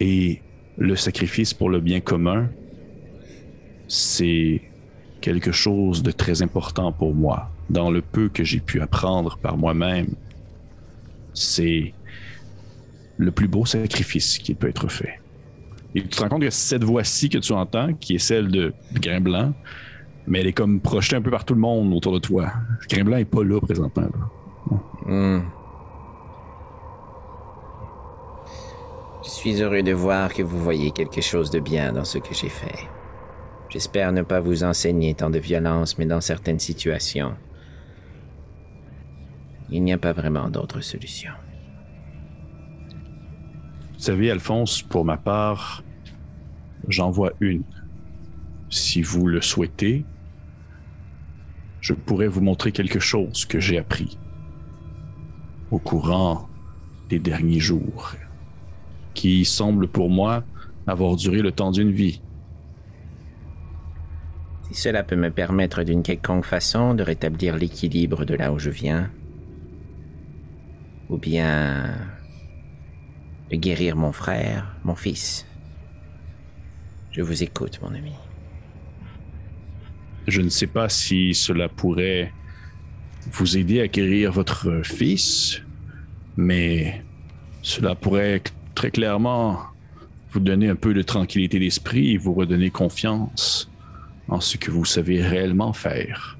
Et 0.00 0.40
le 0.78 0.96
sacrifice 0.96 1.54
pour 1.54 1.70
le 1.70 1.80
bien 1.80 2.00
commun, 2.00 2.48
c'est 3.88 4.62
quelque 5.20 5.52
chose 5.52 6.02
de 6.02 6.10
très 6.10 6.42
important 6.42 6.92
pour 6.92 7.14
moi. 7.14 7.50
Dans 7.68 7.90
le 7.90 8.00
peu 8.00 8.28
que 8.28 8.42
j'ai 8.44 8.60
pu 8.60 8.80
apprendre 8.80 9.38
par 9.38 9.56
moi-même, 9.56 10.14
c'est 11.34 11.92
le 13.18 13.30
plus 13.30 13.48
beau 13.48 13.66
sacrifice 13.66 14.38
qui 14.38 14.54
peut 14.54 14.68
être 14.68 14.88
fait. 14.88 15.20
Et 15.94 16.02
tu 16.02 16.08
te 16.08 16.22
rends 16.22 16.28
compte 16.28 16.42
que 16.42 16.50
cette 16.50 16.84
voix-ci 16.84 17.28
que 17.28 17.38
tu 17.38 17.52
entends, 17.52 17.92
qui 17.94 18.14
est 18.14 18.18
celle 18.18 18.48
de 18.48 18.72
Grimblanc, 18.94 19.52
mais 20.26 20.40
elle 20.40 20.46
est 20.46 20.52
comme 20.52 20.80
projetée 20.80 21.16
un 21.16 21.22
peu 21.22 21.30
par 21.30 21.44
tout 21.44 21.54
le 21.54 21.60
monde 21.60 21.92
autour 21.92 22.12
de 22.12 22.18
toi. 22.18 22.52
Grimblanc 22.88 23.18
est 23.18 23.24
pas 23.24 23.44
là 23.44 23.60
présentement. 23.60 24.08
Hmm. 25.06 25.40
Je 29.30 29.36
suis 29.36 29.62
heureux 29.62 29.84
de 29.84 29.92
voir 29.92 30.34
que 30.34 30.42
vous 30.42 30.58
voyez 30.58 30.90
quelque 30.90 31.20
chose 31.20 31.52
de 31.52 31.60
bien 31.60 31.92
dans 31.92 32.04
ce 32.04 32.18
que 32.18 32.34
j'ai 32.34 32.48
fait. 32.48 32.88
J'espère 33.68 34.10
ne 34.10 34.22
pas 34.22 34.40
vous 34.40 34.64
enseigner 34.64 35.14
tant 35.14 35.30
de 35.30 35.38
violence, 35.38 35.98
mais 35.98 36.04
dans 36.04 36.20
certaines 36.20 36.58
situations, 36.58 37.36
il 39.70 39.84
n'y 39.84 39.92
a 39.92 39.98
pas 39.98 40.12
vraiment 40.12 40.48
d'autre 40.48 40.80
solution. 40.80 41.30
Vous 43.92 44.00
savez, 44.00 44.32
Alphonse, 44.32 44.82
pour 44.82 45.04
ma 45.04 45.16
part, 45.16 45.84
j'en 46.88 47.12
vois 47.12 47.32
une. 47.38 47.62
Si 48.68 49.00
vous 49.00 49.28
le 49.28 49.40
souhaitez, 49.40 50.04
je 51.80 51.94
pourrais 51.94 52.26
vous 52.26 52.40
montrer 52.40 52.72
quelque 52.72 52.98
chose 52.98 53.44
que 53.44 53.60
j'ai 53.60 53.78
appris 53.78 54.18
au 55.70 55.78
courant 55.78 56.48
des 57.08 57.20
derniers 57.20 57.60
jours, 57.60 58.16
qui 59.20 59.44
semble 59.44 59.86
pour 59.86 60.08
moi 60.08 60.44
avoir 60.86 61.14
duré 61.14 61.42
le 61.42 61.52
temps 61.52 61.72
d'une 61.72 61.90
vie. 61.90 62.22
Si 64.62 64.74
cela 64.74 65.02
peut 65.02 65.14
me 65.14 65.30
permettre 65.30 65.82
d'une 65.82 66.02
quelconque 66.02 66.46
façon 66.46 66.94
de 66.94 67.02
rétablir 67.02 67.54
l'équilibre 67.54 68.24
de 68.24 68.32
là 68.32 68.50
où 68.50 68.58
je 68.58 68.70
viens, 68.70 69.10
ou 71.10 71.18
bien 71.18 71.94
de 73.50 73.56
guérir 73.56 73.94
mon 73.94 74.12
frère, 74.12 74.74
mon 74.84 74.94
fils, 74.94 75.46
je 77.10 77.20
vous 77.20 77.42
écoute, 77.42 77.78
mon 77.82 77.94
ami. 77.94 78.14
Je 80.28 80.40
ne 80.40 80.48
sais 80.48 80.66
pas 80.66 80.88
si 80.88 81.34
cela 81.34 81.68
pourrait 81.68 82.32
vous 83.32 83.58
aider 83.58 83.82
à 83.82 83.86
guérir 83.88 84.32
votre 84.32 84.80
fils, 84.82 85.60
mais 86.38 87.04
cela 87.60 87.94
pourrait 87.94 88.42
très 88.80 88.90
clairement 88.90 89.58
vous 90.30 90.40
donner 90.40 90.70
un 90.70 90.74
peu 90.74 90.94
de 90.94 91.02
tranquillité 91.02 91.58
d'esprit 91.58 92.12
et 92.12 92.16
vous 92.16 92.32
redonner 92.32 92.70
confiance 92.70 93.70
en 94.26 94.40
ce 94.40 94.56
que 94.56 94.70
vous 94.70 94.86
savez 94.86 95.20
réellement 95.20 95.74
faire. 95.74 96.38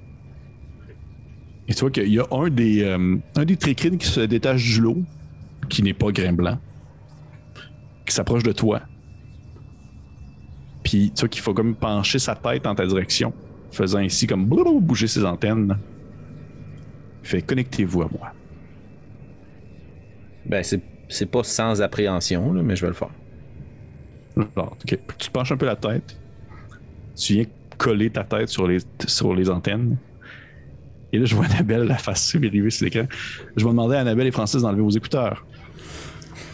Et 1.68 1.74
tu 1.74 1.80
vois 1.80 1.90
qu'il 1.90 2.08
y 2.08 2.18
a 2.18 2.26
un 2.30 2.48
des, 2.48 2.82
euh, 2.82 3.44
des 3.44 3.58
tricrines 3.58 3.98
qui 3.98 4.06
se 4.06 4.20
détache 4.20 4.64
du 4.64 4.80
lot, 4.80 5.02
qui 5.68 5.82
n'est 5.82 5.92
pas 5.92 6.12
Grimblanc, 6.12 6.58
qui 8.06 8.14
s'approche 8.14 8.42
de 8.42 8.52
toi. 8.52 8.80
Puis 10.82 11.12
tu 11.14 11.20
vois 11.20 11.28
qu'il 11.28 11.42
faut 11.42 11.52
comme 11.52 11.74
pencher 11.74 12.18
sa 12.18 12.34
tête 12.34 12.66
en 12.66 12.74
ta 12.74 12.86
direction, 12.86 13.34
faisant 13.70 13.98
ainsi 13.98 14.26
comme 14.26 14.46
bouger 14.46 15.08
ses 15.08 15.26
antennes. 15.26 15.76
Fait 17.22 17.42
connectez-vous 17.42 18.00
à 18.00 18.08
moi. 18.10 18.32
Ben, 20.46 20.64
c'est, 20.64 20.80
c'est 21.10 21.26
pas 21.26 21.42
sans 21.42 21.82
appréhension, 21.82 22.52
mais 22.52 22.76
je 22.76 22.82
vais 22.82 22.88
le 22.88 22.94
faire. 22.94 23.10
Tu 25.18 25.30
penches 25.30 25.52
un 25.52 25.56
peu 25.56 25.66
la 25.66 25.76
tête. 25.76 26.16
Tu 27.16 27.34
viens 27.34 27.44
coller 27.76 28.10
ta 28.10 28.24
tête 28.24 28.48
sur 28.48 28.66
les, 28.66 28.78
sur 29.06 29.34
les 29.34 29.50
antennes. 29.50 29.96
Et 31.12 31.18
là, 31.18 31.24
je 31.24 31.34
vois 31.34 31.46
Annabelle 31.46 31.82
la 31.82 31.98
face 31.98 32.28
sur 32.28 32.40
l'écran. 32.40 33.06
Je 33.56 33.64
vais 33.64 33.70
demander 33.70 33.96
à 33.96 34.00
Annabelle 34.00 34.28
et 34.28 34.30
Francis 34.30 34.62
d'enlever 34.62 34.82
vos 34.82 34.90
écouteurs. 34.90 35.44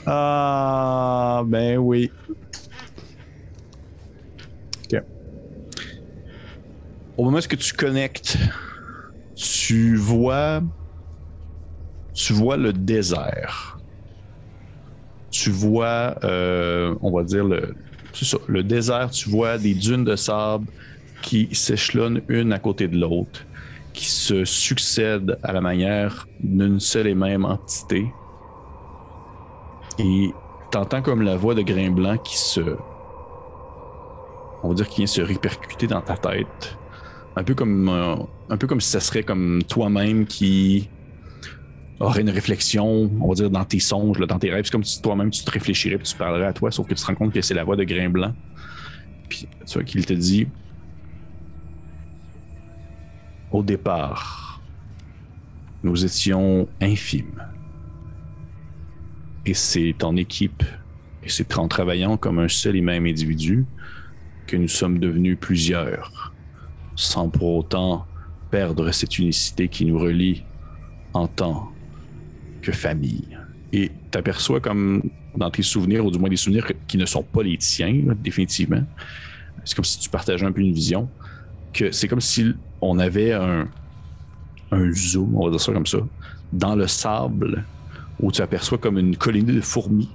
Ah, 0.07 1.43
ben 1.47 1.77
oui. 1.77 2.11
Ok. 4.85 5.03
Au 7.19 7.25
moment 7.25 7.39
où 7.39 7.57
tu 7.57 7.73
connectes, 7.75 8.39
tu 9.35 9.97
vois. 9.97 10.63
Tu 12.15 12.33
vois 12.33 12.57
le 12.57 12.73
désert. 12.73 13.76
Tu 15.39 15.51
vois, 15.51 16.17
euh, 16.25 16.95
on 17.03 17.11
va 17.11 17.23
dire, 17.23 17.45
le, 17.45 18.63
désert, 18.63 19.11
tu 19.11 19.29
vois 19.29 19.59
des 19.59 19.75
dunes 19.75 20.03
de 20.03 20.17
sable 20.17 20.67
qui 21.21 21.49
s'échelonnent 21.53 22.23
une 22.29 22.55
à 22.55 22.59
côté 22.59 22.89
de 22.89 22.99
l'autre, 22.99 23.45
qui 23.93 24.07
se 24.07 24.47
succèdent 24.47 25.39
à 25.43 25.53
la 25.53 25.61
manière 25.61 26.27
d'une 26.41 26.81
seule 26.81 27.09
et 27.09 27.15
même 27.15 27.45
entité. 27.45 28.07
Et 29.99 30.31
t'entends 30.71 31.03
comme 31.03 31.21
la 31.21 31.37
voix 31.37 31.55
de 31.55 31.61
Grimblanc 31.61 32.17
qui 32.17 32.39
se. 32.39 32.63
On 34.63 34.71
va 34.71 34.75
dire 34.75 34.89
qui 34.89 34.97
vient 35.03 35.07
se 35.07 35.21
répercuter 35.21 35.87
dans 35.87 36.01
ta 36.01 36.17
tête. 36.17 36.79
Un 37.37 37.45
peu 37.45 37.55
comme, 37.55 37.91
euh, 37.91 38.17
un 38.49 38.57
peu 38.57 38.67
comme 38.67 38.81
si 38.81 38.89
ça 38.89 39.01
serait 39.01 39.23
comme 39.23 39.63
toi-même 39.69 40.25
qui 40.25 40.89
aurais 42.01 42.21
une 42.21 42.31
réflexion, 42.31 43.11
on 43.21 43.29
va 43.29 43.35
dire, 43.35 43.51
dans 43.51 43.65
tes 43.65 43.81
songes, 43.81 44.19
dans 44.19 44.39
tes 44.39 44.51
rêves. 44.51 44.65
C'est 44.65 44.71
comme 44.71 44.85
si 44.85 45.01
toi-même 45.01 45.31
tu 45.31 45.45
te 45.45 45.51
réfléchirais 45.51 45.97
puis 45.97 46.07
tu 46.07 46.17
parlerais 46.17 46.47
à 46.47 46.53
toi, 46.53 46.71
sauf 46.71 46.87
que 46.87 46.95
tu 46.95 47.01
te 47.01 47.07
rends 47.07 47.15
compte 47.15 47.33
que 47.33 47.41
c'est 47.41 47.55
la 47.55 47.65
voix 47.65 47.77
de 47.77 47.85
Grain 47.85 48.11
Blanc. 48.11 48.35
Puis 49.29 49.49
tu 49.67 49.73
vois 49.75 49.85
qu'il 49.85 50.05
te 50.05 50.13
dit 50.13 50.47
Au 53.51 53.63
départ, 53.63 54.61
nous 55.83 56.05
étions 56.05 56.69
infimes. 56.81 57.43
Et 59.47 59.55
c'est 59.55 60.03
en 60.03 60.17
équipe, 60.17 60.65
et 61.23 61.29
c'est 61.29 61.57
en 61.57 61.69
travaillant 61.69 62.17
comme 62.17 62.41
un 62.41 62.49
seul 62.49 62.77
et 62.77 62.81
même 62.81 63.07
individu 63.07 63.65
que 64.47 64.57
nous 64.57 64.69
sommes 64.69 64.99
devenus 64.99 65.39
plusieurs, 65.41 66.35
sans 66.95 67.29
pour 67.29 67.57
autant 67.57 68.07
perdre 68.51 68.91
cette 68.93 69.19
unicité 69.19 69.69
qui 69.69 69.87
nous 69.87 69.99
relie 69.99 70.45
en 71.15 71.27
tant 71.27 71.73
que 72.67 72.73
famille. 72.73 73.39
Et 73.73 73.91
t'aperçois 74.11 74.61
comme 74.61 75.03
dans 75.37 75.51
tes 75.51 75.63
souvenirs, 75.63 76.05
ou 76.05 76.11
du 76.11 76.19
moins 76.19 76.29
des 76.29 76.37
souvenirs 76.37 76.67
qui 76.89 76.97
ne 76.99 77.07
sont 77.07 77.23
pas 77.23 77.43
les 77.43 77.57
tiens, 77.59 77.95
définitivement. 78.23 78.83
C'est 79.65 79.77
comme 79.77 79.85
si 79.85 79.99
tu 79.99 80.09
partageais 80.09 80.45
un 80.47 80.53
peu 80.53 80.61
une 80.61 80.73
vision, 80.73 81.09
que 81.73 81.93
c'est 81.93 82.09
comme 82.09 82.21
si 82.21 82.55
on 82.81 82.99
avait 82.99 83.33
un, 83.33 83.69
un 84.73 84.93
zoom, 84.93 85.37
on 85.37 85.45
va 85.45 85.51
dire 85.51 85.61
ça 85.61 85.73
comme 85.73 85.87
ça, 85.87 85.99
dans 86.53 86.75
le 86.75 86.87
sable, 86.87 87.65
où 88.21 88.33
tu 88.33 88.43
aperçois 88.43 88.79
comme 88.79 88.99
une 88.99 89.17
colonie 89.17 89.53
de 89.53 89.61
fourmis 89.61 90.11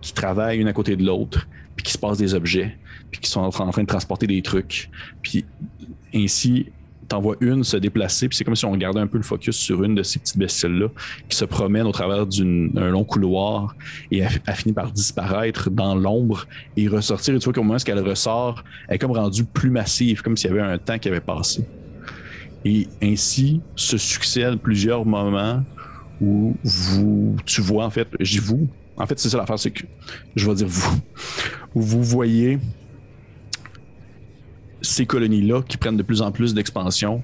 qui 0.00 0.12
travaillent 0.12 0.60
une 0.60 0.68
à 0.68 0.72
côté 0.72 0.96
de 0.96 1.04
l'autre, 1.04 1.48
puis 1.74 1.84
qui 1.84 1.92
se 1.92 1.98
passent 1.98 2.18
des 2.18 2.34
objets, 2.34 2.76
puis 3.10 3.20
qui 3.20 3.30
sont 3.30 3.40
en 3.40 3.50
train 3.50 3.82
de 3.82 3.88
transporter 3.88 4.26
des 4.26 4.42
trucs. 4.42 4.90
Puis 5.22 5.44
ainsi, 6.14 6.66
t'en 7.12 7.20
vois 7.20 7.36
une 7.40 7.62
se 7.62 7.76
déplacer, 7.76 8.26
puis 8.26 8.38
c'est 8.38 8.44
comme 8.44 8.56
si 8.56 8.64
on 8.64 8.72
regardait 8.72 9.00
un 9.00 9.06
peu 9.06 9.18
le 9.18 9.22
focus 9.22 9.54
sur 9.54 9.84
une 9.84 9.94
de 9.94 10.02
ces 10.02 10.18
petites 10.18 10.38
bestioles-là 10.38 10.88
qui 11.28 11.36
se 11.36 11.44
promène 11.44 11.86
au 11.86 11.92
travers 11.92 12.26
d'un 12.26 12.88
long 12.88 13.04
couloir 13.04 13.76
et 14.10 14.24
a, 14.24 14.30
a 14.46 14.54
fini 14.54 14.72
par 14.72 14.90
disparaître 14.90 15.68
dans 15.68 15.94
l'ombre 15.94 16.46
et 16.78 16.88
ressortir. 16.88 17.34
Et 17.34 17.38
tu 17.38 17.44
vois 17.44 17.52
qu'au 17.52 17.62
moment 17.62 17.76
où 17.76 17.90
elle 17.90 18.00
ressort, 18.00 18.64
elle 18.88 18.94
est 18.94 18.98
comme 18.98 19.12
rendue 19.12 19.44
plus 19.44 19.68
massive, 19.68 20.22
comme 20.22 20.38
s'il 20.38 20.48
y 20.48 20.52
avait 20.54 20.62
un 20.62 20.78
temps 20.78 20.98
qui 20.98 21.08
avait 21.08 21.20
passé. 21.20 21.66
Et 22.64 22.88
ainsi 23.02 23.60
se 23.76 23.98
succèdent 23.98 24.58
plusieurs 24.58 25.04
moments 25.04 25.62
où 26.18 26.56
vous, 26.64 27.36
tu 27.44 27.60
vois 27.60 27.84
en 27.84 27.90
fait, 27.90 28.08
dis 28.20 28.38
vous, 28.38 28.68
en 28.96 29.04
fait 29.04 29.18
c'est 29.18 29.28
ça 29.28 29.36
l'affaire, 29.36 29.58
c'est 29.58 29.70
que 29.70 29.84
je 30.34 30.48
vais 30.48 30.54
dire 30.54 30.66
vous, 30.66 30.98
vous 31.74 32.02
voyez 32.02 32.58
ces 34.82 35.06
colonies-là 35.06 35.62
qui 35.62 35.76
prennent 35.76 35.96
de 35.96 36.02
plus 36.02 36.22
en 36.22 36.32
plus 36.32 36.54
d'expansion 36.54 37.22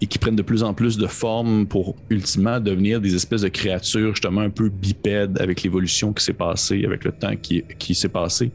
et 0.00 0.06
qui 0.06 0.18
prennent 0.18 0.36
de 0.36 0.42
plus 0.42 0.62
en 0.62 0.72
plus 0.72 0.96
de 0.96 1.06
forme 1.06 1.66
pour 1.66 1.96
ultimement 2.08 2.58
devenir 2.58 3.00
des 3.00 3.14
espèces 3.14 3.42
de 3.42 3.48
créatures 3.48 4.14
justement 4.14 4.40
un 4.40 4.50
peu 4.50 4.68
bipèdes 4.68 5.38
avec 5.40 5.62
l'évolution 5.62 6.12
qui 6.12 6.24
s'est 6.24 6.32
passée, 6.32 6.84
avec 6.86 7.04
le 7.04 7.12
temps 7.12 7.36
qui, 7.36 7.64
qui 7.78 7.94
s'est 7.94 8.08
passé. 8.08 8.50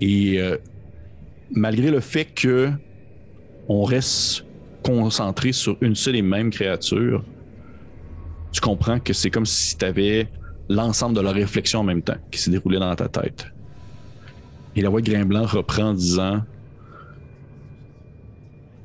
Et 0.00 0.40
euh, 0.40 0.56
malgré 1.50 1.90
le 1.90 2.00
fait 2.00 2.24
que 2.24 2.70
on 3.68 3.84
reste 3.84 4.46
concentré 4.82 5.52
sur 5.52 5.76
une 5.80 5.94
seule 5.94 6.16
et 6.16 6.22
même 6.22 6.50
créature, 6.50 7.22
tu 8.52 8.60
comprends 8.60 8.98
que 8.98 9.12
c'est 9.12 9.30
comme 9.30 9.46
si 9.46 9.76
tu 9.76 9.84
avais 9.84 10.28
l'ensemble 10.68 11.14
de 11.14 11.20
leur 11.20 11.34
réflexion 11.34 11.80
en 11.80 11.84
même 11.84 12.02
temps 12.02 12.16
qui 12.30 12.40
s'est 12.40 12.50
déroulé 12.50 12.78
dans 12.78 12.94
ta 12.94 13.08
tête. 13.08 13.46
Et 14.76 14.82
la 14.82 14.88
voix 14.88 15.00
de 15.00 15.10
Grimblanc 15.10 15.44
reprend 15.44 15.90
en 15.90 15.94
disant 15.94 16.42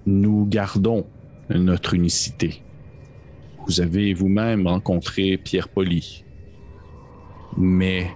Nous 0.05 0.45
gardons 0.45 1.05
notre 1.49 1.93
unicité. 1.93 2.61
Vous 3.67 3.81
avez 3.81 4.13
vous-même 4.13 4.67
rencontré 4.67 5.37
Pierre 5.37 5.69
Poli. 5.69 6.23
Mais 7.57 8.11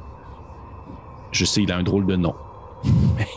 je 1.31 1.45
sais, 1.45 1.63
il 1.63 1.71
a 1.71 1.77
un 1.77 1.83
drôle 1.83 2.05
de 2.05 2.15
nom. 2.15 2.35
Mais 3.17 3.27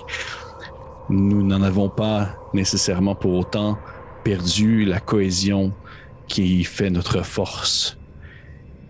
nous 1.09 1.43
n'en 1.43 1.63
avons 1.63 1.89
pas 1.89 2.37
nécessairement 2.55 3.15
pour 3.15 3.35
autant 3.35 3.79
perdu 4.25 4.85
la 4.85 5.01
cohésion 5.01 5.73
qui 6.29 6.65
fait 6.65 6.91
notre 6.91 7.25
force. 7.25 7.99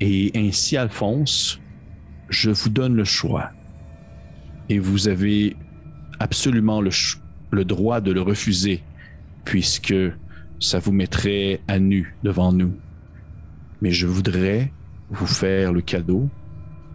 Et 0.01 0.33
ainsi, 0.35 0.77
Alphonse, 0.77 1.61
je 2.29 2.51
vous 2.51 2.71
donne 2.71 2.95
le 2.95 3.05
choix. 3.05 3.51
Et 4.69 4.79
vous 4.79 5.09
avez 5.09 5.57
absolument 6.19 6.81
le, 6.81 6.91
le 7.51 7.65
droit 7.65 8.01
de 8.01 8.13
le 8.13 8.23
refuser, 8.23 8.83
puisque 9.45 9.95
ça 10.61 10.79
vous 10.79 10.93
mettrait 10.93 11.61
à 11.69 11.79
nu 11.79 12.17
devant 12.23 12.53
nous. 12.53 12.75
Mais 13.81 13.91
je 13.91 14.07
voudrais 14.07 14.73
vous 15.11 15.27
faire 15.27 15.73
le 15.73 15.81
cadeau 15.81 16.29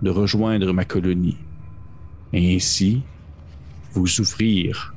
de 0.02 0.10
rejoindre 0.10 0.72
ma 0.74 0.86
colonie 0.86 1.38
et 2.34 2.56
ainsi 2.56 3.04
vous 3.92 4.22
ouvrir 4.22 4.96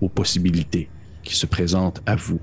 aux 0.00 0.08
possibilités 0.08 0.90
qui 1.22 1.34
se 1.34 1.46
présentent 1.46 2.02
à 2.06 2.16
vous. 2.16 2.40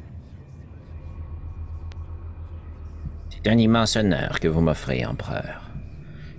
C'est 3.29 3.49
un 3.49 3.57
immense 3.57 3.95
honneur 3.95 4.39
que 4.39 4.47
vous 4.47 4.61
m'offrez, 4.61 5.05
empereur. 5.05 5.69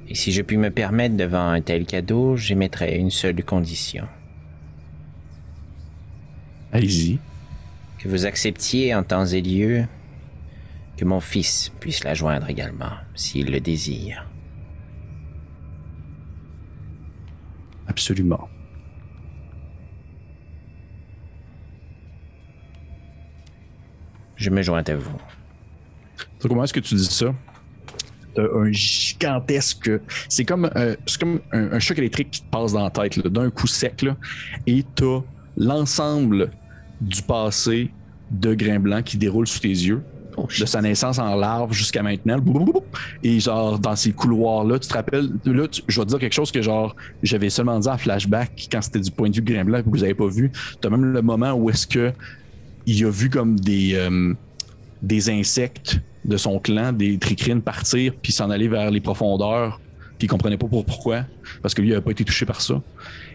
Et 0.09 0.15
si 0.15 0.33
je 0.33 0.43
puis 0.43 0.57
me 0.57 0.71
permettre 0.71 1.17
devant 1.17 1.49
un 1.49 1.61
tel 1.61 1.85
cadeau, 1.85 2.37
j'émettrai 2.37 2.97
une 2.97 3.11
seule 3.11 3.45
condition. 3.45 4.07
Allez-y. 6.73 7.19
Que 7.99 8.09
vous 8.09 8.27
acceptiez 8.27 8.95
en 8.95 9.03
temps 9.03 9.27
et 9.27 9.43
lieu 9.43 9.85
que 10.97 11.05
mon 11.05 11.21
fils 11.21 11.71
puisse 11.81 12.05
la 12.05 12.15
joindre 12.15 12.49
également, 12.49 12.93
s'il 13.15 13.51
le 13.51 13.61
désire. 13.61 14.27
Absolument. 17.87 18.49
Je 24.37 24.51
me 24.51 24.63
joins 24.63 24.83
à 24.87 24.95
vous. 24.95 25.19
Comment 26.41 26.65
est-ce 26.65 26.73
que 26.73 26.81
tu 26.81 26.95
dis 26.95 27.05
ça? 27.05 27.35
Un 28.37 28.71
gigantesque. 28.71 29.91
C'est 30.29 30.45
comme, 30.45 30.71
euh, 30.77 30.95
comme 31.19 31.41
un, 31.53 31.73
un 31.73 31.79
choc 31.81 31.99
électrique 31.99 32.31
qui 32.31 32.43
te 32.43 32.51
passe 32.51 32.73
dans 32.73 32.85
la 32.85 32.91
tête 32.91 33.19
d'un 33.27 33.51
coup 33.51 33.67
sec. 33.67 34.03
Là, 34.03 34.17
et 34.69 34.85
t'as 34.95 35.23
l'ensemble 35.57 36.53
du 37.01 37.23
passé 37.23 37.91
de 38.31 38.55
Grain 38.55 38.79
Blanc 38.81 39.03
qui 39.03 39.17
déroule 39.17 39.47
sous 39.47 39.61
tes 39.61 39.69
yeux. 39.69 40.03
de 40.61 40.67
sa 40.67 40.81
naissance 40.81 41.19
en 41.19 41.35
larve 41.35 41.73
jusqu'à 41.73 42.01
maintenant. 42.01 42.37
Et 43.25 43.41
genre, 43.41 43.77
dans 43.77 43.97
ces 43.97 44.13
couloirs-là, 44.13 44.79
tu 44.79 44.87
te 44.87 44.95
rappelles, 44.95 45.31
là, 45.45 45.67
tu- 45.67 45.83
je 45.89 45.99
vais 46.01 46.05
te 46.05 46.11
dire 46.11 46.19
quelque 46.21 46.33
chose 46.33 46.53
que 46.53 46.63
genre, 46.63 46.95
j'avais 47.25 47.51
seulement 47.51 47.77
dit 47.81 47.89
en 47.89 47.99
flashback 47.99 48.69
quand 48.71 48.81
c'était 48.81 49.01
du 49.01 49.11
point 49.11 49.31
de 49.31 49.35
vue 49.35 49.43
de 49.43 49.53
Grain 49.53 49.65
Blanc 49.65 49.83
que 49.83 49.89
vous 49.91 50.05
avez 50.05 50.15
pas 50.15 50.29
vu. 50.29 50.53
T'as 50.81 50.91
même 50.91 51.13
le 51.13 51.23
moment 51.23 51.55
où 51.55 51.69
est-ce 51.71 51.89
que 51.89 52.13
il 52.87 53.05
a 53.05 53.11
vu 53.11 53.31
comme 53.31 53.59
des, 53.59 53.95
euh, 53.97 54.33
des 55.03 55.29
insectes 55.29 56.01
de 56.25 56.37
son 56.37 56.61
clan, 56.61 56.93
des 56.93 57.19
tricrines 57.19 57.61
partir 57.61 58.13
puis 58.23 58.31
s'en 58.33 58.49
aller 58.51 58.69
vers 58.69 58.93
les 58.93 59.01
profondeurs, 59.01 59.81
puis 60.19 60.27
il 60.27 60.29
comprenait 60.29 60.57
pas 60.57 60.69
pour- 60.69 60.85
pourquoi, 60.85 61.25
parce 61.63 61.75
que 61.75 61.83
lui 61.83 61.89
il 61.89 61.95
a 61.97 62.01
pas 62.01 62.13
été 62.13 62.23
touché 62.25 62.47
par 62.47 62.61
ça. 62.61 62.81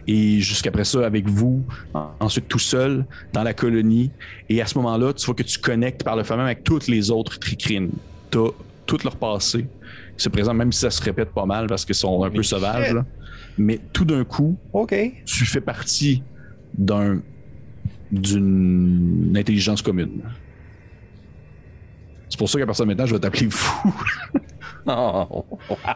Et 0.06 0.40
jusqu'après 0.40 0.84
ça, 0.84 1.04
avec 1.06 1.28
vous, 1.28 1.64
en- 1.94 2.10
ensuite 2.20 2.46
tout 2.48 2.58
seul, 2.58 3.06
dans 3.32 3.42
la 3.42 3.54
colonie. 3.54 4.10
Et 4.48 4.60
à 4.60 4.66
ce 4.66 4.76
moment-là, 4.78 5.12
tu 5.14 5.24
vois 5.26 5.34
que 5.34 5.42
tu 5.42 5.58
connectes 5.58 6.04
par 6.04 6.14
le 6.16 6.22
fait 6.24 6.36
même 6.36 6.46
avec 6.46 6.62
toutes 6.64 6.86
les 6.88 7.10
autres 7.10 7.38
tricrines. 7.38 7.90
Tu 8.30 8.38
as 8.38 8.48
tout 8.86 8.98
leur 9.02 9.16
passé 9.16 9.66
qui 10.16 10.22
se 10.22 10.28
présente, 10.28 10.56
même 10.56 10.72
si 10.72 10.80
ça 10.80 10.90
se 10.90 11.02
répète 11.02 11.30
pas 11.30 11.46
mal 11.46 11.66
parce 11.66 11.84
qu'ils 11.84 11.94
sont 11.94 12.22
un 12.22 12.30
peu 12.30 12.42
sauvages. 12.42 12.88
là. 12.96 13.04
Mais 13.56 13.80
tout 13.92 14.04
d'un 14.04 14.24
coup, 14.24 14.58
tu 15.24 15.44
fais 15.46 15.60
partie 15.60 16.22
d'un 16.76 17.20
d'une 18.12 19.34
intelligence 19.36 19.82
commune. 19.82 20.22
C'est 22.28 22.38
pour 22.38 22.48
ça 22.48 22.58
qu'à 22.58 22.66
partir 22.66 22.84
de 22.84 22.88
maintenant, 22.90 23.06
je 23.06 23.14
vais 23.14 23.20
t'appeler 23.20 23.48
fou. 23.50 23.92
Oh, 24.86 25.46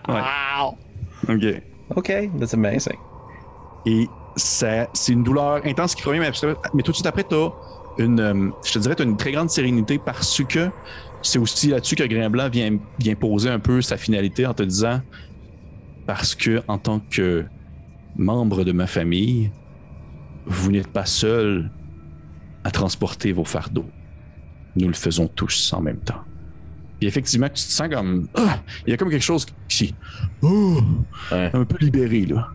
wow. 0.08 0.78
OK. 1.28 1.62
OK, 1.94 2.12
that's 2.40 2.54
amazing. 2.54 2.96
Et 3.88 4.06
c'est 4.36 4.86
une 5.08 5.22
douleur 5.22 5.64
intense 5.64 5.94
qui 5.94 6.02
revient, 6.02 6.20
mais, 6.20 6.30
mais 6.74 6.82
tout 6.82 6.90
de 6.90 6.96
suite 6.96 7.06
après, 7.06 7.24
tu 7.24 7.34
as 7.34 7.50
une, 7.96 8.20
euh, 8.20 8.50
je 8.62 8.72
te 8.72 8.78
dirais, 8.78 8.94
t'as 8.94 9.04
une 9.04 9.16
très 9.16 9.32
grande 9.32 9.48
sérénité 9.48 9.98
parce 9.98 10.42
que 10.46 10.70
c'est 11.22 11.38
aussi 11.38 11.68
là-dessus 11.68 11.96
que 11.96 12.04
Grain 12.04 12.28
Blanc 12.28 12.50
vient, 12.50 12.78
vient 12.98 13.14
poser 13.14 13.48
un 13.48 13.58
peu 13.58 13.80
sa 13.80 13.96
finalité 13.96 14.46
en 14.46 14.52
te 14.52 14.62
disant 14.62 15.00
parce 16.06 16.34
que 16.34 16.62
en 16.68 16.76
tant 16.76 17.00
que 17.00 17.46
membre 18.16 18.62
de 18.62 18.72
ma 18.72 18.86
famille, 18.86 19.50
vous 20.44 20.70
n'êtes 20.70 20.88
pas 20.88 21.06
seul 21.06 21.70
à 22.64 22.70
transporter 22.70 23.32
vos 23.32 23.44
fardeaux. 23.44 23.88
Nous 24.76 24.86
le 24.86 24.94
faisons 24.94 25.28
tous 25.28 25.72
en 25.72 25.80
même 25.80 26.00
temps. 26.00 26.20
Et 27.00 27.06
effectivement, 27.06 27.48
tu 27.48 27.54
te 27.54 27.70
sens 27.70 27.88
comme. 27.88 28.28
Ah! 28.34 28.58
il 28.86 28.90
y 28.90 28.92
a 28.92 28.96
comme 28.96 29.10
quelque 29.10 29.22
chose 29.22 29.46
qui. 29.68 29.94
Oh! 30.42 30.78
Ouais. 31.32 31.50
Un 31.54 31.64
peu 31.64 31.78
libéré, 31.80 32.26
là 32.26 32.48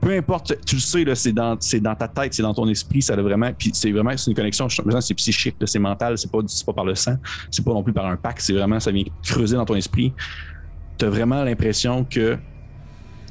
peu 0.00 0.16
importe, 0.16 0.54
tu 0.64 0.76
le 0.76 0.80
sais, 0.80 1.04
c'est 1.14 1.32
dans, 1.32 1.56
dans 1.80 1.94
ta 1.94 2.08
tête, 2.08 2.32
c'est 2.34 2.42
dans 2.42 2.54
ton 2.54 2.68
esprit, 2.68 3.02
ça 3.02 3.14
a 3.14 3.22
vraiment. 3.22 3.50
Puis 3.56 3.70
c'est 3.74 3.90
vraiment 3.92 4.10
une 4.26 4.34
connexion, 4.34 4.68
c'est 4.68 5.14
psychique, 5.14 5.56
c'est 5.64 5.78
mental, 5.78 6.16
c'est 6.18 6.30
pas, 6.30 6.38
c'est 6.46 6.64
pas 6.66 6.72
par 6.72 6.84
le 6.84 6.94
sang, 6.94 7.16
c'est 7.50 7.64
pas 7.64 7.72
non 7.72 7.82
plus 7.82 7.92
par 7.92 8.06
un 8.06 8.16
pack, 8.16 8.40
c'est 8.40 8.52
vraiment, 8.54 8.80
ça 8.80 8.90
vient 8.90 9.04
creuser 9.22 9.56
dans 9.56 9.64
ton 9.64 9.74
esprit. 9.76 10.12
tu 10.98 11.04
as 11.06 11.10
vraiment 11.10 11.42
l'impression 11.44 12.04
que 12.04 12.36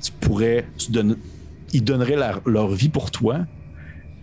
tu 0.02 0.12
pourrais, 0.20 0.66
tu 0.78 0.92
donnes, 0.92 1.18
ils 1.74 1.84
donneraient 1.84 2.16
la- 2.16 2.40
leur 2.46 2.70
vie 2.70 2.90
pour 2.90 3.12
toi. 3.12 3.40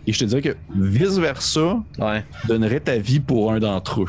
Et 0.08 0.12
je 0.12 0.18
te 0.20 0.24
dirais 0.24 0.42
que 0.42 0.56
vice-versa, 0.76 1.82
Ouais. 1.98 2.24
tu 2.42 2.46
donnerais 2.48 2.80
ta 2.80 2.96
vie 2.98 3.20
pour 3.20 3.52
un 3.52 3.58
d'entre 3.58 4.02
eux. 4.02 4.08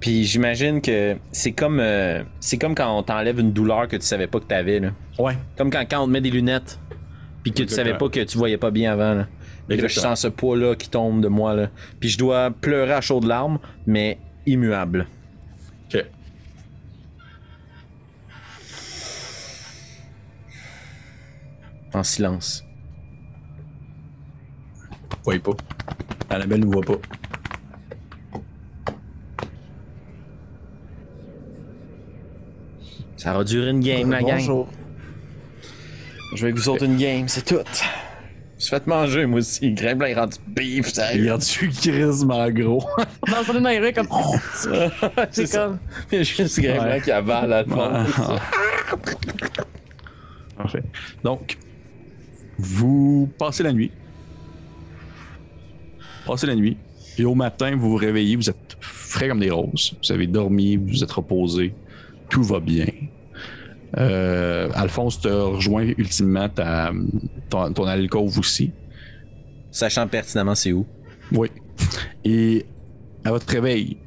Puis 0.00 0.24
j'imagine 0.24 0.80
que 0.80 1.16
c'est 1.32 1.52
comme 1.52 1.78
euh, 1.80 2.22
c'est 2.40 2.58
comme 2.58 2.74
quand 2.74 2.96
on 2.98 3.02
t'enlève 3.02 3.38
une 3.40 3.52
douleur 3.52 3.88
que 3.88 3.96
tu 3.96 4.02
savais 4.06 4.26
pas 4.26 4.38
que 4.40 4.44
t'avais 4.44 4.78
là. 4.80 4.90
Ouais. 5.18 5.36
Comme 5.56 5.70
quand, 5.70 5.84
quand 5.88 6.02
on 6.02 6.06
te 6.06 6.12
met 6.12 6.20
des 6.20 6.30
lunettes 6.30 6.78
puis 7.46 7.52
que 7.52 7.58
tu 7.58 7.62
Exactement. 7.62 7.86
savais 7.86 7.98
pas 7.98 8.08
que 8.08 8.24
tu 8.24 8.38
voyais 8.38 8.56
pas 8.56 8.72
bien 8.72 8.92
avant 8.92 9.14
là. 9.14 9.28
Et 9.70 9.76
là, 9.76 9.86
je 9.86 10.00
sens 10.00 10.22
ce 10.22 10.26
poids 10.26 10.56
là 10.56 10.74
qui 10.74 10.90
tombe 10.90 11.20
de 11.20 11.28
moi 11.28 11.54
là. 11.54 11.70
Puis 12.00 12.08
je 12.08 12.18
dois 12.18 12.50
pleurer 12.50 12.94
à 12.94 13.00
chaudes 13.00 13.22
larmes 13.22 13.60
mais 13.86 14.18
immuable. 14.46 15.06
Ok. 15.84 16.04
En 21.94 22.02
silence. 22.02 22.64
Voyez 25.22 25.38
pas. 25.38 25.52
Annabelle 26.30 26.62
ne 26.62 26.66
voit 26.66 26.82
pas. 26.82 26.98
Ça 33.16 33.34
va 33.34 33.44
durer 33.44 33.70
une 33.70 33.78
game 33.78 34.10
la 34.10 34.24
gang. 34.24 34.66
Je 36.34 36.46
vais 36.46 36.52
vous 36.52 36.68
autres 36.68 36.84
une 36.84 36.96
game, 36.96 37.28
c'est 37.28 37.44
tout. 37.44 37.56
Je 38.58 38.62
suis 38.64 38.70
fait 38.70 38.86
manger 38.86 39.26
moi 39.26 39.38
aussi. 39.40 39.70
Grimblanc 39.72 40.06
est 40.06 40.14
rendu 40.14 40.36
beef, 40.48 40.88
Il 40.88 40.94
sérieux. 40.94 41.32
a 41.32 41.38
tu 41.38 41.68
quasiment 41.68 42.50
gros. 42.50 42.82
Dans 43.26 43.44
son 43.44 43.62
oreille, 43.64 43.92
comme. 43.92 44.08
c'est 45.30 45.46
ça. 45.46 45.66
comme. 45.66 45.78
Il 46.10 46.18
y 46.18 46.20
a 46.20 46.24
juste 46.24 46.60
Grimblanc 46.60 46.84
Ouais. 46.84 47.00
qui 47.02 47.10
avale 47.12 47.52
à 47.52 47.64
fond. 47.64 48.04
Parfait. 50.56 50.82
Donc, 51.22 51.58
vous 52.58 53.28
passez 53.38 53.62
la 53.62 53.72
nuit. 53.72 53.90
Passez 56.26 56.46
la 56.46 56.54
nuit. 56.54 56.76
Et 57.18 57.24
au 57.24 57.34
matin, 57.34 57.76
vous 57.76 57.90
vous 57.90 57.96
réveillez, 57.96 58.36
vous 58.36 58.48
êtes 58.48 58.76
frais 58.80 59.28
comme 59.28 59.40
des 59.40 59.50
roses. 59.50 59.94
Vous 60.02 60.12
avez 60.12 60.26
dormi, 60.26 60.76
vous 60.76 60.86
vous 60.88 61.04
êtes 61.04 61.12
reposé. 61.12 61.74
Tout 62.30 62.42
va 62.42 62.58
bien. 62.60 62.86
Euh, 63.98 64.68
Alphonse 64.74 65.20
te 65.20 65.28
rejoint 65.28 65.86
ultimement 65.96 66.48
ta, 66.48 66.92
ton, 67.48 67.72
ton 67.72 67.84
alcôve 67.84 68.38
aussi. 68.38 68.72
Sachant 69.70 70.06
pertinemment 70.06 70.54
c'est 70.54 70.72
où. 70.72 70.86
Oui. 71.32 71.48
Et 72.24 72.66
à 73.24 73.30
votre 73.30 73.48
réveil, 73.48 73.98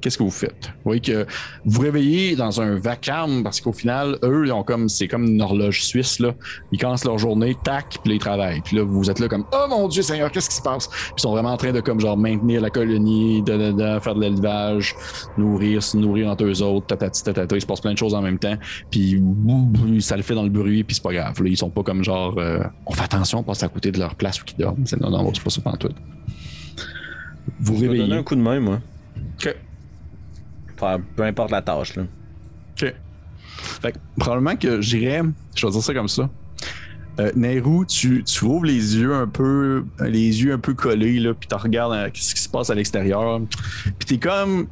qu'est-ce 0.00 0.18
que 0.18 0.22
vous 0.22 0.30
faites? 0.30 0.66
Vous 0.76 0.82
voyez 0.84 1.00
que 1.00 1.24
vous 1.64 1.72
vous 1.76 1.80
réveillez 1.80 2.36
dans 2.36 2.60
un 2.60 2.76
vacarme 2.78 3.42
parce 3.42 3.60
qu'au 3.60 3.72
final, 3.72 4.18
eux, 4.22 4.44
ils 4.46 4.52
ont 4.52 4.62
comme, 4.62 4.88
c'est 4.88 5.08
comme 5.08 5.24
une 5.24 5.42
horloge 5.42 5.82
suisse, 5.84 6.18
là. 6.20 6.34
Ils 6.72 6.78
commencent 6.78 7.04
leur 7.04 7.18
journée, 7.18 7.56
tac, 7.64 7.98
puis 8.02 8.10
là, 8.10 8.14
ils 8.14 8.18
travaillent. 8.20 8.60
Puis 8.60 8.76
là, 8.76 8.82
vous 8.84 9.10
êtes 9.10 9.18
là 9.18 9.28
comme, 9.28 9.44
oh 9.52 9.66
mon 9.68 9.88
Dieu 9.88 10.02
Seigneur, 10.02 10.30
qu'est-ce 10.30 10.48
qui 10.50 10.56
se 10.56 10.62
passe? 10.62 10.88
Puis 10.88 11.12
ils 11.18 11.20
sont 11.22 11.32
vraiment 11.32 11.52
en 11.52 11.56
train 11.56 11.72
de, 11.72 11.80
comme, 11.80 11.98
genre, 12.00 12.16
maintenir 12.16 12.60
la 12.60 12.70
colonie, 12.70 13.42
de, 13.42 13.56
de- 13.56 13.72
de 13.72 14.00
faire 14.00 14.14
de 14.14 14.20
l'élevage, 14.20 14.94
nourrir, 15.38 15.82
se 15.82 15.96
nourrir 15.96 16.28
entre 16.30 16.44
eux 16.44 16.62
autres, 16.62 16.86
tatati, 16.86 17.22
tatata. 17.24 17.56
Il 17.56 17.60
se 17.60 17.66
passe 17.66 17.80
plein 17.80 17.92
de 17.92 17.98
choses 17.98 18.14
en 18.14 18.22
même 18.22 18.38
temps. 18.38 18.56
Puis 18.90 19.20
ça 20.00 20.16
le 20.16 20.22
fait 20.22 20.34
dans 20.34 20.42
le 20.44 20.50
bruit, 20.50 20.84
puis 20.84 20.94
c'est 20.94 21.02
pas 21.02 21.12
grave. 21.12 21.42
Là, 21.42 21.48
ils 21.48 21.56
sont 21.56 21.70
pas 21.70 21.82
comme, 21.82 22.04
genre, 22.04 22.34
euh, 22.38 22.60
on 22.86 22.92
fait 22.92 23.04
attention, 23.04 23.40
on 23.40 23.42
passe 23.42 23.62
à 23.62 23.68
côté 23.68 23.90
de 23.92 23.98
leur 23.98 24.14
place 24.14 24.40
où 24.40 24.44
ils 24.56 24.60
dorment. 24.60 24.86
C'est- 24.86 25.00
Non, 25.00 25.10
non, 25.10 25.30
c'est 25.34 25.42
pas 25.42 25.50
ça 25.50 25.60
pantoute. 25.60 25.94
Vous 27.60 27.74
Je 27.74 27.80
vais 27.80 27.86
réveillez. 27.88 28.02
donner 28.08 28.18
un 28.20 28.22
coup 28.22 28.34
de 28.34 28.40
main, 28.40 28.60
moi. 28.60 28.80
Ok. 29.38 29.56
Enfin, 30.76 31.00
peu 31.16 31.22
importe 31.24 31.50
la 31.50 31.62
tâche, 31.62 31.96
là. 31.96 32.02
OK. 32.02 32.94
Fait 33.82 33.92
que, 33.92 33.98
probablement 34.18 34.56
que 34.56 34.80
j'irais, 34.80 35.22
je 35.54 35.66
vais 35.66 35.72
dire 35.72 35.82
ça 35.82 35.94
comme 35.94 36.08
ça. 36.08 36.28
Euh, 37.18 37.32
Nehru, 37.34 37.86
tu, 37.86 38.22
tu 38.24 38.44
ouvres 38.44 38.66
les 38.66 38.96
yeux 38.98 39.14
un 39.14 39.26
peu, 39.26 39.84
les 40.00 40.42
yeux 40.42 40.52
un 40.52 40.58
peu 40.58 40.74
collés, 40.74 41.18
là, 41.18 41.32
puis 41.32 41.48
tu 41.48 41.54
regardes 41.54 41.94
euh, 41.94 42.10
ce 42.12 42.34
qui 42.34 42.42
se 42.42 42.48
passe 42.48 42.68
à 42.68 42.74
l'extérieur. 42.74 43.40
Puis 43.98 44.06
t'es 44.06 44.18
comme, 44.18 44.66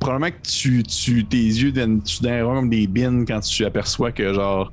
probablement 0.00 0.32
que 0.32 0.48
tu, 0.48 0.82
tu 0.82 1.24
tes 1.24 1.36
yeux, 1.36 1.72
tu 1.72 2.28
comme 2.28 2.70
des 2.70 2.86
bines 2.88 3.24
quand 3.24 3.40
tu 3.40 3.64
aperçois 3.64 4.10
que, 4.10 4.34
genre, 4.34 4.72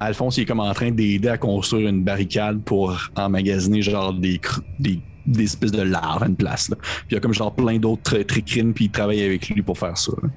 Alphonse, 0.00 0.36
il 0.36 0.42
est 0.42 0.46
comme 0.46 0.60
en 0.60 0.72
train 0.74 0.90
d'aider 0.90 1.28
à 1.28 1.38
construire 1.38 1.88
une 1.88 2.02
barricade 2.02 2.60
pour 2.62 2.96
emmagasiner, 3.16 3.82
genre, 3.82 4.12
des, 4.12 4.40
des, 4.80 5.00
des 5.32 5.44
espèces 5.44 5.72
de 5.72 5.82
larves 5.82 6.22
à 6.22 6.26
une 6.26 6.36
place, 6.36 6.68
là. 6.70 6.76
Puis 6.76 7.06
il 7.10 7.14
y 7.14 7.16
a 7.16 7.20
comme, 7.20 7.34
genre, 7.34 7.54
plein 7.54 7.78
d'autres 7.78 8.02
tri- 8.02 8.24
tricrines, 8.24 8.72
puis 8.74 8.86
il 8.86 8.90
travaille 8.90 9.22
avec 9.22 9.48
lui 9.48 9.62
pour 9.62 9.78
faire 9.78 9.96
ça, 9.96 10.12
là. 10.22 10.28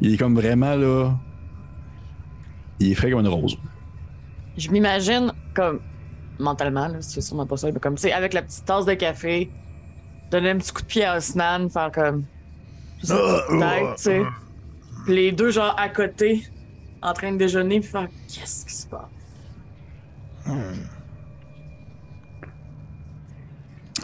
Il 0.00 0.14
est 0.14 0.16
comme 0.16 0.34
vraiment, 0.34 0.74
là, 0.74 1.14
il 2.80 2.90
est 2.90 2.94
frais 2.94 3.10
comme 3.10 3.20
une 3.20 3.28
rose. 3.28 3.56
Je 4.56 4.70
m'imagine 4.70 5.32
comme. 5.54 5.80
Mentalement, 6.38 6.88
là, 6.88 6.96
c'est 7.00 7.20
sûrement 7.20 7.46
pas 7.46 7.56
ça, 7.56 7.70
mais 7.70 7.78
comme, 7.78 7.94
tu 7.94 8.02
sais, 8.02 8.12
avec 8.12 8.32
la 8.32 8.42
petite 8.42 8.64
tasse 8.64 8.84
de 8.84 8.94
café, 8.94 9.50
donner 10.30 10.50
un 10.50 10.58
petit 10.58 10.72
coup 10.72 10.82
de 10.82 10.86
pied 10.86 11.04
à 11.04 11.18
Osnan, 11.18 11.68
faire 11.68 11.92
comme. 11.92 12.24
Peut-être, 13.00 13.96
tu 13.96 14.02
sais. 14.02 14.22
Puis 15.04 15.14
les 15.14 15.32
deux, 15.32 15.50
genre, 15.50 15.74
à 15.78 15.88
côté, 15.88 16.44
en 17.02 17.12
train 17.12 17.32
de 17.32 17.36
déjeuner, 17.36 17.80
puis 17.80 17.88
faire 17.88 18.08
Qu'est-ce 18.28 18.64
qui 18.66 18.74
se 18.74 18.86
passe? 18.86 19.10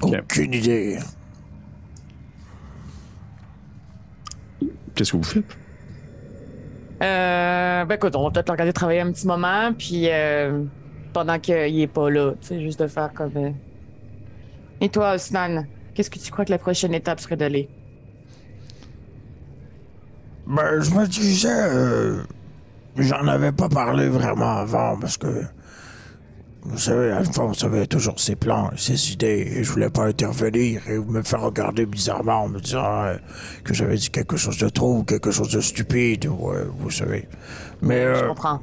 Aucune 0.02 0.54
idée. 0.54 0.98
Qu'est-ce 4.94 5.12
que 5.12 5.16
vous 5.16 5.22
faites? 5.22 5.56
Euh, 7.02 7.84
ben 7.84 7.94
écoute, 7.94 8.16
on 8.16 8.24
va 8.24 8.30
peut-être 8.30 8.48
le 8.48 8.52
regarder 8.52 8.72
travailler 8.72 9.00
un 9.00 9.12
petit 9.12 9.26
moment, 9.26 9.72
puis 9.72 10.08
euh, 10.10 10.64
pendant 11.12 11.38
qu'il 11.38 11.80
est 11.80 11.86
pas 11.86 12.10
là, 12.10 12.32
tu 12.40 12.48
sais, 12.48 12.60
juste 12.60 12.80
de 12.80 12.88
faire 12.88 13.12
comme. 13.12 13.36
euh. 13.36 13.50
Et 14.80 14.88
toi, 14.88 15.14
Osnan, 15.14 15.64
qu'est-ce 15.94 16.10
que 16.10 16.18
tu 16.18 16.30
crois 16.32 16.44
que 16.44 16.50
la 16.50 16.58
prochaine 16.58 16.94
étape 16.94 17.20
serait 17.20 17.36
d'aller? 17.36 17.68
Ben, 20.46 20.80
je 20.80 20.90
me 20.92 21.06
disais, 21.06 21.48
euh, 21.52 22.22
j'en 22.96 23.28
avais 23.28 23.52
pas 23.52 23.68
parlé 23.68 24.08
vraiment 24.08 24.56
avant 24.58 24.98
parce 24.98 25.16
que, 25.16 25.44
vous 26.62 26.78
savez, 26.78 27.10
Alphonse 27.12 27.64
avait 27.64 27.86
toujours 27.86 28.18
ses 28.20 28.36
plans 28.36 28.70
et 28.72 28.76
ses 28.78 29.12
idées 29.12 29.52
et 29.56 29.64
je 29.64 29.70
voulais 29.72 29.90
pas 29.90 30.06
intervenir 30.06 30.82
et 30.89 30.98
me 30.98 31.22
faire 31.22 31.40
regarder 31.40 31.86
bizarrement 31.86 32.43
en 32.44 32.48
me 32.48 32.60
disant 32.60 33.05
euh, 33.05 33.16
que 33.64 33.72
j'avais 33.74 33.97
dit 33.97 34.10
quelque 34.10 34.36
chose 34.36 34.59
de 34.59 34.68
trop 34.68 34.98
ou 34.98 35.05
quelque 35.05 35.30
chose 35.30 35.51
de 35.51 35.60
stupide 35.60 36.26
ou, 36.26 36.51
euh, 36.51 36.66
vous 36.78 36.90
savez. 36.90 37.28
Mais, 37.80 38.02
Je 38.02 38.24
euh, 38.24 38.28
comprends. 38.28 38.60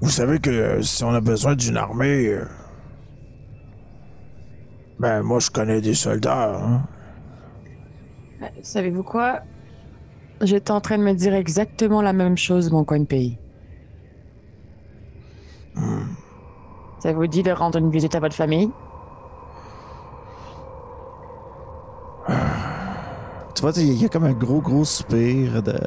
vous 0.00 0.10
savez 0.10 0.38
que 0.40 0.50
euh, 0.50 0.82
si 0.82 1.04
on 1.04 1.10
a 1.14 1.20
besoin 1.20 1.54
d'une 1.54 1.76
armée, 1.76 2.28
euh, 2.28 2.44
ben, 4.98 5.22
moi, 5.22 5.38
je 5.40 5.50
connais 5.50 5.80
des 5.80 5.94
soldats, 5.94 6.56
hein. 6.58 6.82
Savez-vous 8.62 9.02
quoi? 9.02 9.40
J'étais 10.42 10.70
en 10.70 10.80
train 10.80 10.98
de 10.98 11.02
me 11.02 11.12
dire 11.14 11.34
exactement 11.34 12.02
la 12.02 12.12
même 12.12 12.36
chose, 12.36 12.70
mon 12.70 12.84
coin 12.84 13.00
de 13.00 13.04
pays. 13.06 13.38
Ça 16.98 17.12
vous 17.12 17.26
dit 17.26 17.42
de 17.42 17.50
rendre 17.50 17.78
une 17.78 17.90
visite 17.90 18.14
à 18.14 18.20
votre 18.20 18.34
famille? 18.34 18.70
Tu 23.54 23.62
vois, 23.62 23.72
il 23.76 23.94
y 23.94 24.04
a 24.04 24.08
comme 24.08 24.24
un 24.24 24.32
gros, 24.32 24.60
gros 24.60 24.84
soupir 24.84 25.62
de. 25.62 25.78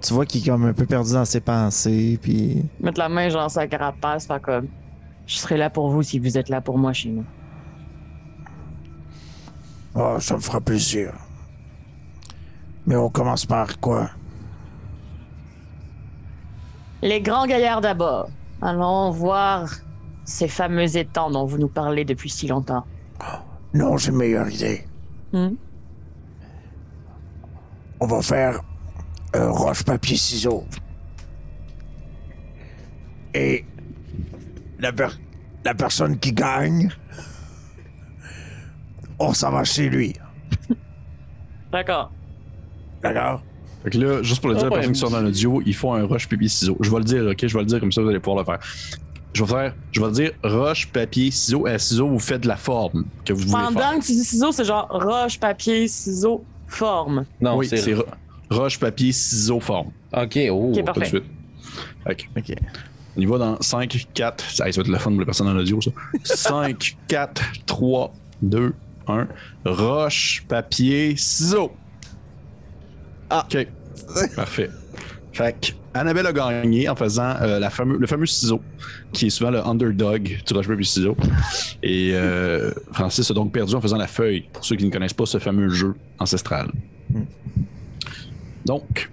Tu 0.00 0.14
vois 0.14 0.24
qu'il 0.24 0.42
est 0.42 0.50
comme 0.50 0.64
un 0.64 0.72
peu 0.72 0.86
perdu 0.86 1.12
dans 1.12 1.24
ses 1.24 1.40
pensées, 1.40 2.18
puis. 2.20 2.64
Mettre 2.80 2.98
la 2.98 3.08
main 3.08 3.28
genre 3.28 3.50
sa 3.50 3.66
carapace, 3.66 4.26
faire 4.26 4.40
comme. 4.40 4.68
Je 5.26 5.36
serai 5.36 5.56
là 5.56 5.68
pour 5.68 5.90
vous 5.90 6.02
si 6.02 6.18
vous 6.18 6.38
êtes 6.38 6.48
là 6.48 6.60
pour 6.60 6.78
moi 6.78 6.92
chez 6.92 7.10
nous. 7.10 7.24
Oh, 9.94 10.16
ça 10.20 10.36
me 10.36 10.40
fera 10.40 10.60
plaisir. 10.60 11.12
Mais 12.86 12.96
on 12.96 13.10
commence 13.10 13.44
par 13.44 13.78
quoi? 13.78 14.10
Les 17.02 17.20
grands 17.20 17.46
gaillards 17.46 17.82
d'abord. 17.82 18.30
Allons 18.62 19.10
voir 19.10 19.68
ces 20.24 20.46
fameux 20.46 20.96
étangs 20.96 21.30
dont 21.30 21.44
vous 21.44 21.58
nous 21.58 21.68
parlez 21.68 22.04
depuis 22.04 22.30
si 22.30 22.46
longtemps. 22.46 22.84
Non, 23.74 23.96
j'ai 23.96 24.10
une 24.10 24.18
meilleure 24.18 24.48
idée. 24.48 24.86
Hmm? 25.32 25.54
On 27.98 28.06
va 28.06 28.22
faire 28.22 28.60
un 29.34 29.50
roche, 29.50 29.82
papier, 29.82 30.16
ciseaux. 30.16 30.64
Et 33.34 33.64
la, 34.78 34.92
per- 34.92 35.18
la 35.64 35.74
personne 35.74 36.18
qui 36.18 36.32
gagne, 36.32 36.90
on 39.18 39.32
s'en 39.32 39.50
va 39.50 39.64
chez 39.64 39.88
lui. 39.88 40.14
D'accord. 41.72 42.12
D'accord? 43.02 43.42
Fait 43.84 43.90
que 43.90 43.98
là, 43.98 44.22
juste 44.22 44.40
pour 44.40 44.50
le 44.50 44.56
dire, 44.56 44.64
Ah, 44.66 44.68
les 44.68 44.74
personnes 44.74 44.88
ouais. 44.90 44.94
qui 44.94 45.00
sont 45.00 45.10
dans 45.10 45.20
l'audio, 45.20 45.62
ils 45.66 45.74
font 45.74 45.94
un 45.94 46.06
rush, 46.06 46.28
papier, 46.28 46.48
ciseaux. 46.48 46.76
Je 46.80 46.90
vais 46.90 46.98
le 46.98 47.04
dire, 47.04 47.24
ok? 47.30 47.46
Je 47.46 47.52
vais 47.54 47.60
le 47.60 47.66
dire 47.66 47.80
comme 47.80 47.90
ça, 47.92 48.00
vous 48.02 48.08
allez 48.08 48.20
pouvoir 48.20 48.42
le 48.42 48.44
faire. 48.46 48.58
Je 49.34 49.42
vais 49.44 49.48
faire, 49.50 49.74
je 49.92 50.00
vais 50.00 50.06
le 50.06 50.12
dire 50.12 50.30
roche, 50.44 50.88
papier, 50.92 51.30
ciseaux. 51.30 51.66
À 51.66 51.78
ciseaux, 51.78 52.08
vous 52.08 52.18
faites 52.18 52.44
la 52.44 52.56
forme 52.56 53.04
que 53.24 53.32
vous 53.32 53.40
voulez 53.40 53.52
Pendant 53.52 53.78
faire? 53.80 53.98
que 53.98 54.04
tu 54.04 54.12
dis 54.12 54.24
ciseaux, 54.24 54.52
c'est 54.52 54.64
genre 54.64 54.86
roche, 54.90 55.40
papier, 55.40 55.88
ciseaux, 55.88 56.44
forme. 56.68 57.24
Non, 57.40 57.56
oui, 57.56 57.66
c'est 57.66 57.78
c'est 57.78 57.94
ro- 57.94 58.04
roche, 58.50 58.78
papier, 58.78 59.10
ciseaux, 59.12 59.58
forme. 59.60 59.88
Ok, 60.12 60.38
oh. 60.50 60.68
Ok, 60.68 60.74
Tout 60.74 60.80
de 60.80 60.82
parfait. 60.82 61.06
suite. 61.06 61.24
Ok. 62.08 62.28
Ok. 62.36 62.54
On 63.16 63.20
y 63.20 63.26
va 63.26 63.38
dans 63.38 63.60
5, 63.60 64.06
4. 64.14 64.44
Ça, 64.44 64.56
ça 64.56 64.62
va 64.64 64.68
être 64.70 64.86
le 64.88 64.98
fun 64.98 65.10
pour 65.10 65.20
les 65.20 65.26
personnes 65.26 65.48
en 65.48 65.56
audio, 65.56 65.80
ça. 65.80 65.90
5, 66.24 66.96
4, 67.08 67.42
3, 67.66 68.12
2, 68.42 68.74
1. 69.08 69.28
Roche, 69.64 70.44
papier, 70.48 71.14
ciseaux. 71.16 71.72
Ah. 73.32 73.46
OK. 73.50 73.66
Parfait. 74.36 74.70
Fait 75.32 75.56
que 75.58 75.72
Annabelle 75.94 76.26
a 76.26 76.32
gagné 76.32 76.88
en 76.88 76.94
faisant 76.96 77.34
euh, 77.40 77.58
la 77.58 77.70
fameux, 77.70 77.96
le 77.96 78.06
fameux 78.06 78.26
ciseau, 78.26 78.60
qui 79.12 79.26
est 79.26 79.30
souvent 79.30 79.50
le 79.50 79.66
underdog 79.66 80.22
du 80.46 80.54
roche, 80.54 80.68
papier, 80.68 80.84
ciseaux. 80.84 81.16
Et 81.82 82.10
euh, 82.12 82.72
Francis 82.92 83.30
a 83.30 83.34
donc 83.34 83.52
perdu 83.52 83.74
en 83.74 83.80
faisant 83.80 83.96
la 83.96 84.06
feuille, 84.06 84.48
pour 84.52 84.64
ceux 84.64 84.76
qui 84.76 84.84
ne 84.84 84.90
connaissent 84.90 85.14
pas 85.14 85.24
ce 85.24 85.38
fameux 85.38 85.70
jeu 85.70 85.94
ancestral. 86.18 86.70
Donc, 88.66 89.10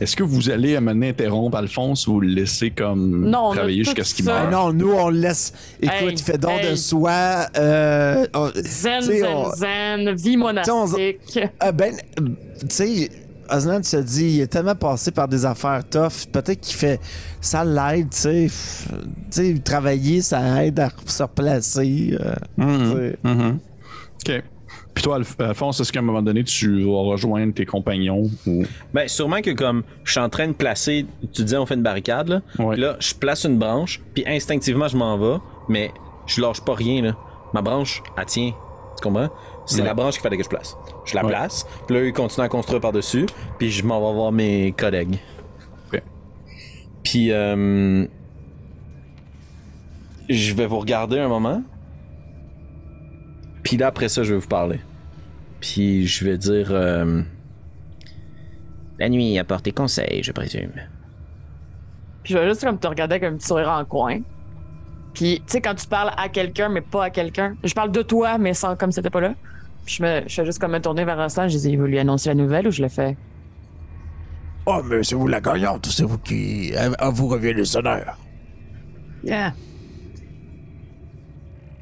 est-ce 0.00 0.16
que 0.16 0.22
vous 0.22 0.50
allez 0.50 0.76
amener 0.76 1.10
interrompre 1.10 1.56
Alphonse 1.56 2.06
ou 2.06 2.20
le 2.20 2.28
laisser 2.28 2.70
comme 2.70 3.28
Non, 3.28 3.52
travailler 3.52 3.84
jusqu'à 3.84 4.04
ce 4.04 4.14
qu'il 4.14 4.24
meure? 4.26 4.50
non, 4.50 4.72
nous, 4.72 4.92
on 4.92 5.08
le 5.10 5.18
laisse. 5.18 5.52
Écoute, 5.80 5.92
Hey, 6.10 6.16
fais 6.18 6.38
donc 6.38 6.60
de 6.62 6.66
hey. 6.68 6.76
soi. 6.78 7.46
Euh, 7.56 8.26
on- 8.34 8.50
Zen, 8.54 9.00
tu 9.00 9.06
sais, 9.06 9.18
zen, 9.20 9.26
on- 9.34 9.50
zen, 9.54 10.14
vie 10.14 10.36
monastique. 10.36 11.38
Ah 11.60 11.72
ben, 11.72 11.94
tu 12.16 12.66
sais, 12.68 13.10
Osnan 13.48 13.82
se 13.84 13.98
dit, 13.98 14.24
il 14.36 14.40
est 14.40 14.46
tellement 14.48 14.74
passé 14.74 15.12
par 15.12 15.28
des 15.28 15.44
affaires 15.46 15.82
tough, 15.88 16.26
peut-être 16.32 16.60
qu'il 16.60 16.74
fait, 16.74 17.00
ça 17.40 17.64
l'aide, 17.64 18.10
tu 18.10 18.16
sais, 18.18 18.42
Pff, 18.46 18.88
tu 19.30 19.54
sais, 19.54 19.58
travailler, 19.64 20.20
ça 20.20 20.64
aide 20.64 20.80
à 20.80 20.90
se 21.06 21.22
replacer. 21.22 22.16
euh, 22.20 22.34
Mhm, 22.56 22.92
sais. 22.92 23.16
mhm. 23.22 23.58
OK. 24.28 24.42
Puis 24.96 25.02
toi, 25.02 25.18
Alph- 25.18 25.36
Alphonse, 25.38 25.78
est-ce 25.78 25.92
qu'à 25.92 25.98
un 25.98 26.02
moment 26.02 26.22
donné, 26.22 26.42
tu 26.42 26.82
vas 26.84 27.02
rejoindre 27.02 27.52
tes 27.52 27.66
compagnons 27.66 28.30
ou... 28.46 28.64
Ben, 28.94 29.06
sûrement 29.08 29.42
que 29.42 29.50
comme 29.50 29.82
je 30.04 30.12
suis 30.12 30.20
en 30.20 30.30
train 30.30 30.48
de 30.48 30.54
placer, 30.54 31.04
tu 31.34 31.44
disais 31.44 31.58
on 31.58 31.66
fait 31.66 31.74
une 31.74 31.82
barricade 31.82 32.28
là, 32.30 32.40
Ouais. 32.58 32.72
Puis 32.76 32.80
là 32.80 32.96
je 32.98 33.12
place 33.12 33.44
une 33.44 33.58
branche, 33.58 34.00
puis 34.14 34.24
instinctivement 34.26 34.88
je 34.88 34.96
m'en 34.96 35.18
vais, 35.18 35.36
mais 35.68 35.90
je 36.26 36.40
lâche 36.40 36.62
pas 36.62 36.74
rien 36.74 37.02
là. 37.02 37.12
Ma 37.52 37.60
branche, 37.60 38.02
elle 38.16 38.24
tient, 38.24 38.52
tu 38.96 39.02
comprends? 39.02 39.28
C'est 39.66 39.80
Ouais. 39.82 39.86
la 39.86 39.92
branche 39.92 40.14
qu'il 40.14 40.22
fallait 40.22 40.38
que 40.38 40.44
je 40.44 40.48
place. 40.48 40.74
Je 41.04 41.14
la 41.14 41.22
Ouais. 41.24 41.28
place, 41.28 41.66
puis 41.86 41.94
là 41.94 42.02
ils 42.02 42.12
continuent 42.14 42.46
à 42.46 42.48
construire 42.48 42.80
par 42.80 42.92
dessus, 42.92 43.26
puis 43.58 43.70
je 43.70 43.84
m'en 43.84 43.98
vais 44.00 44.14
voir 44.16 44.32
mes 44.32 44.72
collègues. 44.72 45.18
Ok. 45.92 46.00
Puis 47.02 47.32
euh, 47.32 48.06
je 50.30 50.54
vais 50.54 50.66
vous 50.66 50.78
regarder 50.78 51.18
un 51.18 51.28
moment. 51.28 51.62
Puis 53.66 53.76
là 53.76 53.88
après 53.88 54.08
ça 54.08 54.22
je 54.22 54.32
vais 54.34 54.38
vous 54.40 54.46
parler. 54.48 54.80
Puis 55.60 56.06
je 56.06 56.24
vais 56.24 56.38
dire. 56.38 56.68
euh, 56.70 57.22
La 58.98 59.08
nuit 59.08 59.38
apporte 59.38 59.64
tes 59.64 59.72
conseils, 59.72 60.22
je 60.22 60.32
présume. 60.32 60.70
Puis 62.22 62.32
je 62.34 62.38
vais 62.38 62.48
juste 62.48 62.64
comme 62.64 62.78
te 62.78 62.86
regarder 62.86 63.16
avec 63.16 63.24
un 63.30 63.36
petit 63.36 63.46
sourire 63.46 63.70
en 63.70 63.84
coin. 63.84 64.20
Puis, 65.14 65.38
tu 65.46 65.52
sais, 65.52 65.60
quand 65.62 65.74
tu 65.74 65.86
parles 65.86 66.12
à 66.16 66.28
quelqu'un, 66.28 66.68
mais 66.68 66.82
pas 66.82 67.04
à 67.04 67.10
quelqu'un. 67.10 67.56
Je 67.64 67.72
parle 67.72 67.90
de 67.90 68.02
toi, 68.02 68.36
mais 68.36 68.52
sans 68.52 68.76
comme 68.76 68.92
c'était 68.92 69.08
pas 69.10 69.20
là. 69.22 69.34
Puis 69.86 69.94
je, 69.96 70.02
me, 70.02 70.20
je 70.28 70.34
fais 70.34 70.44
juste 70.44 70.58
comme 70.58 70.72
me 70.72 70.80
tourner 70.80 71.04
vers 71.04 71.18
Instant. 71.18 71.48
Je 71.48 71.56
dis, 71.56 71.70
il 71.70 71.78
veut 71.78 71.86
lui 71.86 71.98
annoncer 71.98 72.28
la 72.28 72.34
nouvelle 72.34 72.66
ou 72.68 72.70
je 72.70 72.82
le 72.82 72.88
fais? 72.88 73.16
Oh, 74.66 74.82
mais 74.84 75.02
c'est 75.02 75.14
vous 75.14 75.28
la 75.28 75.40
gagnante, 75.40 75.86
c'est 75.86 76.04
vous 76.04 76.18
qui. 76.18 76.74
À, 76.76 77.06
à 77.06 77.10
vous 77.10 77.28
revient 77.28 77.54
les 77.54 77.76
honneurs. 77.76 78.18
Yeah. 79.24 79.54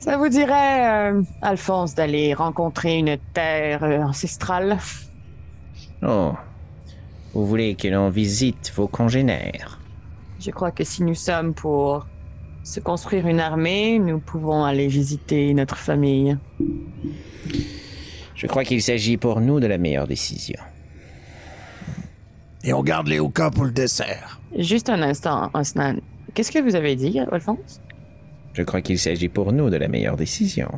Ça 0.04 0.18
vous 0.18 0.28
dirait, 0.28 1.12
euh, 1.12 1.22
Alphonse, 1.40 1.94
d'aller 1.94 2.34
rencontrer 2.34 2.98
une 2.98 3.16
terre 3.32 3.82
euh, 3.84 4.02
ancestrale? 4.02 4.76
Oh. 6.02 6.34
Vous 7.32 7.46
voulez 7.46 7.74
que 7.74 7.88
l'on 7.88 8.10
visite 8.10 8.70
vos 8.76 8.86
congénères? 8.86 9.80
Je 10.38 10.50
crois 10.50 10.72
que 10.72 10.84
si 10.84 11.02
nous 11.02 11.14
sommes 11.14 11.54
pour 11.54 12.06
se 12.64 12.80
construire 12.80 13.26
une 13.26 13.40
armée, 13.40 13.98
nous 13.98 14.18
pouvons 14.18 14.64
aller 14.64 14.88
visiter 14.88 15.54
notre 15.54 15.78
famille. 15.78 16.36
Je 18.34 18.46
crois 18.46 18.64
qu'il 18.64 18.82
s'agit 18.82 19.16
pour 19.16 19.40
nous 19.40 19.58
de 19.58 19.66
la 19.66 19.78
meilleure 19.78 20.06
décision. 20.06 20.60
Et 22.62 22.74
on 22.74 22.82
garde 22.82 23.08
les 23.08 23.20
Oka 23.20 23.50
pour 23.50 23.64
le 23.64 23.72
dessert. 23.72 24.38
Juste 24.58 24.90
un 24.90 25.00
instant, 25.00 25.48
Osnan. 25.54 25.96
Qu'est-ce 26.34 26.52
que 26.52 26.58
vous 26.58 26.74
avez 26.74 26.94
dit, 26.94 27.18
Alphonse? 27.32 27.80
Je 28.54 28.62
crois 28.62 28.80
qu'il 28.80 28.98
s'agit 28.98 29.28
pour 29.28 29.52
nous 29.52 29.68
de 29.68 29.76
la 29.76 29.88
meilleure 29.88 30.16
décision. 30.16 30.70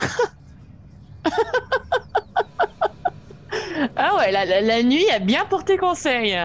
Ah 3.96 4.16
ouais, 4.18 4.32
la, 4.32 4.44
la- 4.44 4.60
la 4.60 4.82
nuit 4.82 5.08
a 5.14 5.18
bien 5.18 5.44
porté 5.48 5.76
conseil. 5.76 6.36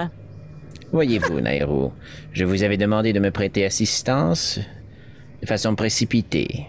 Voyez-vous, 0.91 1.40
Nairo, 1.41 1.94
je 2.34 2.45
vous 2.45 2.64
avais 2.64 2.78
demandé 2.78 3.14
de 3.14 3.19
me 3.19 3.32
prêter 3.32 3.65
assistance 3.65 4.60
de 5.41 5.48
façon 5.48 5.76
précipitée. 5.76 6.68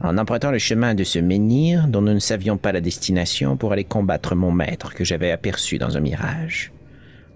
En 0.00 0.16
empruntant 0.16 0.50
le 0.52 0.58
chemin 0.58 0.94
de 0.94 1.04
ce 1.04 1.18
menhir 1.18 1.88
dont 1.88 2.00
nous 2.00 2.14
ne 2.14 2.18
savions 2.20 2.56
pas 2.56 2.72
la 2.72 2.80
destination 2.80 3.56
pour 3.56 3.72
aller 3.72 3.84
combattre 3.84 4.34
mon 4.36 4.52
maître 4.52 4.94
que 4.94 5.04
j'avais 5.04 5.32
aperçu 5.32 5.76
dans 5.78 5.96
un 5.96 6.00
mirage. 6.00 6.72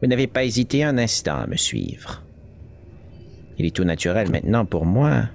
Vous 0.00 0.08
n'avez 0.08 0.26
pas 0.28 0.44
hésité 0.44 0.84
un 0.84 0.96
instant 0.98 1.38
à 1.38 1.46
me 1.46 1.56
suivre. 1.56 2.22
Il 3.62 3.66
est 3.66 3.70
tout 3.70 3.84
naturel 3.84 4.28
maintenant 4.28 4.64
pour 4.64 4.84
moi 4.84 5.28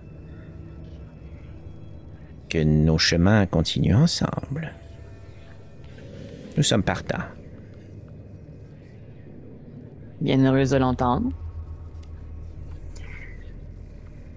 que 2.49 2.61
nos 2.61 2.97
chemins 2.97 3.45
continuent 3.45 3.95
ensemble. 3.95 4.73
Nous 6.57 6.63
sommes 6.63 6.83
partants. 6.83 7.23
Bien 10.19 10.43
heureuse 10.43 10.71
de 10.71 10.75
l'entendre. 10.75 11.31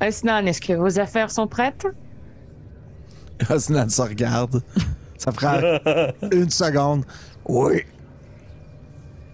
Osnan, 0.01 0.47
est-ce 0.47 0.61
que 0.61 0.75
vos 0.75 1.01
affaires 1.01 1.33
sont 1.33 1.49
prêtes? 1.49 1.89
Osnan 3.51 3.89
se 3.89 4.03
regarde. 4.03 4.62
Ça 5.17 5.33
prend 5.33 5.59
une 6.31 6.51
seconde. 6.51 7.05
Oui. 7.49 7.83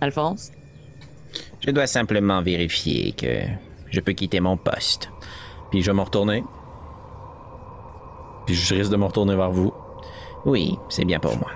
Alphonse? 0.00 0.50
Je 1.60 1.70
dois 1.72 1.86
simplement 1.86 2.40
vérifier 2.40 3.12
que 3.12 3.65
je 3.96 4.00
peux 4.00 4.12
quitter 4.12 4.40
mon 4.40 4.56
poste. 4.58 5.10
Puis 5.70 5.82
je 5.82 5.90
vais 5.90 5.96
me 5.96 6.02
retourner. 6.02 6.44
Puis 8.46 8.54
je 8.54 8.74
risque 8.74 8.90
de 8.90 8.96
me 8.96 9.04
retourner 9.06 9.34
vers 9.34 9.50
vous. 9.50 9.72
Oui, 10.44 10.78
c'est 10.88 11.04
bien 11.04 11.18
pour 11.18 11.36
moi. 11.38 11.50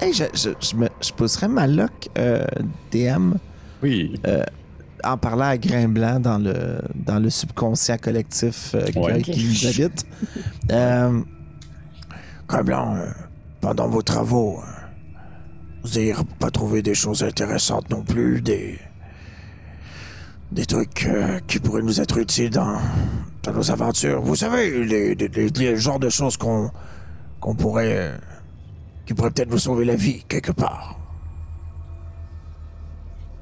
Hey, 0.00 0.12
je, 0.12 0.24
je, 0.34 0.50
je, 0.60 0.76
me, 0.76 0.88
je 1.00 1.12
pousserais 1.12 1.48
ma 1.48 1.66
loc 1.66 2.08
euh, 2.18 2.44
DM 2.92 3.34
Oui. 3.82 4.14
en 5.04 5.16
parlant 5.16 5.46
à 5.46 5.56
Grain 5.56 5.88
Blanc 5.88 6.20
dans 6.20 6.38
le, 6.38 6.80
dans 6.94 7.18
le 7.18 7.30
subconscient 7.30 7.96
collectif 7.98 8.74
euh, 8.74 8.84
Ouais. 8.96 9.22
qui- 9.22 9.32
qui 9.32 9.44
nous 9.48 9.66
habite. 9.84 10.06
Euh, 10.70 11.22
Blanc, 12.64 12.94
euh, 12.96 13.06
pendant 13.60 13.88
vos 13.88 14.02
travaux, 14.02 14.58
euh, 14.60 14.62
vous 15.82 15.98
n'avez 15.98 16.14
pas 16.38 16.50
trouvé 16.50 16.82
des 16.82 16.94
choses 16.94 17.22
intéressantes 17.24 17.90
non 17.90 18.02
plus, 18.02 18.40
des. 18.40 18.78
Des 20.54 20.66
trucs 20.66 21.06
euh, 21.06 21.40
qui 21.46 21.58
pourraient 21.58 21.82
nous 21.82 22.00
être 22.00 22.16
utiles 22.18 22.50
dans, 22.50 22.78
dans 23.42 23.52
nos 23.52 23.70
aventures. 23.70 24.22
Vous 24.22 24.36
savez, 24.36 24.84
les, 24.84 25.14
les, 25.14 25.28
les- 25.28 25.48
les 25.48 25.76
genres 25.76 25.98
de 25.98 26.08
choses 26.08 26.36
qu'on 26.36 26.70
qu'on 27.40 27.54
pourrait. 27.54 27.96
euh, 27.98 28.16
qui 29.06 29.12
pourraient 29.12 29.30
peut-être 29.30 29.50
nous 29.50 29.58
sauver 29.58 29.84
la 29.84 29.96
vie, 29.96 30.24
quelque 30.28 30.52
part. 30.52 30.98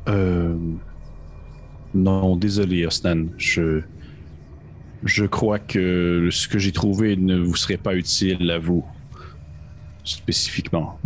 Euh... 0.08 0.56
Non, 1.94 2.34
désolé, 2.36 2.84
Osnan. 2.86 3.26
Je... 3.36 3.82
Je 5.04 5.24
crois 5.24 5.58
que 5.58 6.28
ce 6.32 6.48
que 6.48 6.58
j'ai 6.58 6.72
trouvé 6.72 7.16
ne 7.16 7.38
vous 7.38 7.56
serait 7.56 7.76
pas 7.76 7.94
utile 7.94 8.50
à 8.50 8.58
vous. 8.58 8.84
Spécifiquement. 10.04 10.98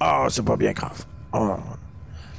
Ah, 0.00 0.26
c'est 0.30 0.44
pas 0.44 0.56
bien 0.56 0.72
grave. 0.72 1.04
Ah, 1.32 1.58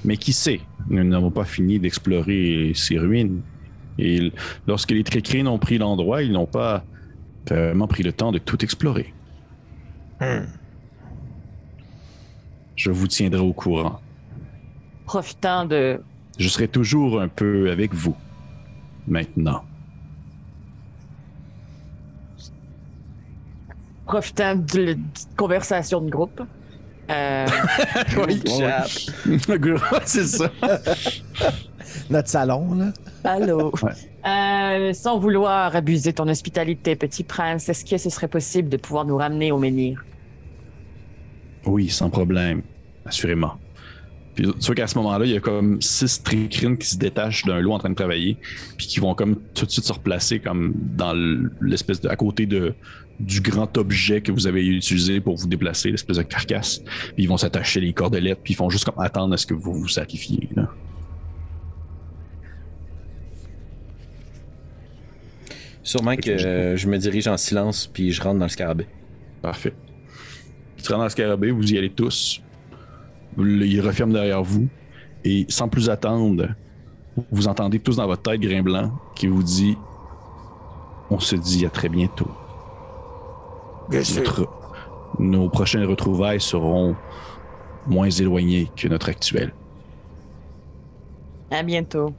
Mais 0.05 0.17
qui 0.17 0.33
sait, 0.33 0.61
nous 0.87 1.03
n'avons 1.03 1.31
pas 1.31 1.45
fini 1.45 1.79
d'explorer 1.79 2.71
ces 2.75 2.97
ruines. 2.99 3.41
Et 3.97 4.31
lorsque 4.67 4.91
les 4.91 5.03
Trécrines 5.03 5.47
ont 5.47 5.57
pris 5.57 5.77
l'endroit, 5.79 6.21
ils 6.21 6.31
n'ont 6.31 6.45
pas 6.45 6.83
vraiment 7.49 7.87
pris 7.87 8.03
le 8.03 8.13
temps 8.13 8.31
de 8.31 8.37
tout 8.37 8.63
explorer. 8.63 9.13
Je 12.75 12.91
vous 12.91 13.07
tiendrai 13.07 13.41
au 13.41 13.53
courant. 13.53 13.99
Profitant 15.05 15.65
de. 15.65 16.01
Je 16.37 16.49
serai 16.49 16.67
toujours 16.67 17.21
un 17.21 17.27
peu 17.27 17.71
avec 17.71 17.93
vous. 17.93 18.15
Maintenant. 19.07 19.63
Profitant 24.05 24.55
de 24.55 24.79
la 24.79 24.93
conversation 25.35 26.01
de 26.01 26.09
groupe. 26.09 26.41
Euh, 27.09 27.45
Oui, 28.27 28.41
c'est 30.05 30.25
ça. 30.25 30.51
notre 32.09 32.29
salon, 32.29 32.73
là. 32.75 32.93
allô? 33.23 33.71
Ouais. 33.81 33.91
Euh, 34.25 34.93
sans 34.93 35.19
vouloir 35.19 35.75
abuser 35.75 36.13
ton 36.13 36.27
hospitalité, 36.27 36.95
petit 36.95 37.23
prince, 37.23 37.69
est-ce 37.69 37.85
que 37.85 37.97
ce 37.97 38.09
serait 38.09 38.27
possible 38.27 38.69
de 38.69 38.77
pouvoir 38.77 39.05
nous 39.05 39.17
ramener 39.17 39.51
au 39.51 39.57
menhir? 39.57 40.03
Oui, 41.65 41.89
sans 41.89 42.09
problème, 42.09 42.61
assurément. 43.05 43.53
Puis 44.35 44.45
tu 44.59 44.65
vois 44.65 44.75
qu'à 44.75 44.87
ce 44.87 44.97
moment-là, 44.97 45.25
il 45.25 45.31
y 45.31 45.37
a 45.37 45.39
comme 45.39 45.81
six 45.81 46.21
tricrines 46.21 46.77
qui 46.77 46.87
se 46.89 46.97
détachent 46.97 47.45
d'un 47.45 47.59
lot 47.61 47.71
en 47.71 47.79
train 47.79 47.89
de 47.89 47.95
travailler, 47.95 48.37
puis 48.77 48.87
qui 48.87 48.99
vont 48.99 49.15
comme 49.15 49.37
tout 49.53 49.65
de 49.65 49.71
suite 49.71 49.85
se 49.85 49.93
replacer 49.93 50.39
comme 50.39 50.73
dans 50.75 51.13
l'espèce 51.61 52.01
de 52.01 52.09
à 52.09 52.15
côté 52.17 52.45
de 52.45 52.73
du 53.19 53.41
grand 53.41 53.77
objet 53.77 54.21
que 54.21 54.31
vous 54.31 54.47
avez 54.47 54.65
utilisé 54.65 55.21
pour 55.21 55.35
vous 55.35 55.47
déplacer, 55.47 55.91
l'espèce 55.91 56.17
de 56.17 56.23
carcasse. 56.23 56.79
Puis 56.79 57.23
ils 57.23 57.27
vont 57.27 57.37
s'attacher 57.37 57.79
les 57.79 57.93
cordelettes, 57.93 58.39
puis 58.43 58.53
ils 58.53 58.57
font 58.57 58.69
juste 58.69 58.85
comme 58.85 58.99
attendre 58.99 59.33
à 59.33 59.37
ce 59.37 59.45
que 59.45 59.53
vous 59.53 59.73
vous 59.73 59.87
sacrifiez. 59.87 60.49
Là. 60.55 60.69
Sûrement 65.85 66.15
que 66.15 66.31
euh, 66.31 66.75
je 66.75 66.87
me 66.87 66.97
dirige 66.97 67.27
en 67.27 67.37
silence 67.37 67.85
puis 67.85 68.11
je 68.11 68.21
rentre 68.21 68.39
dans 68.39 68.45
le 68.45 68.49
scarabée. 68.49 68.87
Parfait. 69.41 69.73
Tu 70.77 70.83
rentres 70.91 70.97
dans 70.97 71.03
le 71.03 71.09
scarabée, 71.09 71.51
vous 71.51 71.71
y 71.71 71.77
allez 71.77 71.91
tous. 71.91 72.41
Il 73.37 73.81
referme 73.81 74.11
derrière 74.11 74.41
vous. 74.41 74.67
Et 75.23 75.45
sans 75.47 75.69
plus 75.69 75.89
attendre, 75.89 76.49
vous 77.31 77.47
entendez 77.47 77.79
tous 77.79 77.97
dans 77.97 78.07
votre 78.07 78.23
tête 78.23 78.41
Grain 78.41 78.63
Blanc 78.63 78.91
qui 79.15 79.27
vous 79.27 79.43
dit 79.43 79.77
On 81.11 81.19
se 81.19 81.35
dit 81.35 81.65
à 81.65 81.69
très 81.69 81.89
bientôt. 81.89 82.31
Bien 83.89 84.03
sûr. 84.03 84.23
Notre- 84.23 84.49
nos 85.19 85.49
prochaines 85.49 85.85
retrouvailles 85.85 86.41
seront 86.41 86.95
moins 87.87 88.09
éloignées 88.09 88.69
que 88.75 88.87
notre 88.87 89.09
actuelle. 89.09 89.53
À 91.51 91.63
bientôt. 91.63 92.13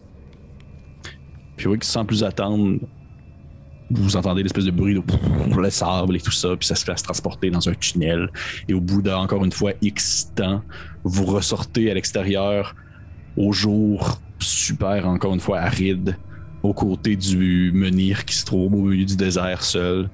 Puis 1.56 1.66
oui, 1.66 1.78
sans 1.82 2.04
plus 2.04 2.22
attendre, 2.22 2.78
vous 3.90 4.16
entendez 4.16 4.42
l'espèce 4.42 4.64
de 4.64 4.70
bruit 4.70 4.94
de 4.94 5.02
le 5.60 5.70
sable 5.70 6.16
et 6.16 6.20
tout 6.20 6.30
ça, 6.30 6.56
puis 6.56 6.66
ça 6.66 6.74
se 6.74 6.84
fait 6.84 6.96
se 6.96 7.04
transporter 7.04 7.50
dans 7.50 7.68
un 7.68 7.74
tunnel. 7.74 8.30
Et 8.68 8.74
au 8.74 8.80
bout 8.80 9.02
d'encore 9.02 9.44
une 9.44 9.52
fois 9.52 9.72
X 9.82 10.32
temps, 10.34 10.62
vous 11.04 11.24
ressortez 11.24 11.90
à 11.90 11.94
l'extérieur 11.94 12.74
au 13.36 13.52
jour 13.52 14.20
super, 14.38 15.06
encore 15.08 15.34
une 15.34 15.40
fois, 15.40 15.58
aride, 15.58 16.16
aux 16.62 16.74
côtés 16.74 17.16
du 17.16 17.72
menhir 17.74 18.24
qui 18.24 18.34
se 18.34 18.44
trouve 18.44 18.72
au 18.74 18.82
milieu 18.82 19.04
du 19.04 19.16
désert 19.16 19.62
seul. 19.62 20.08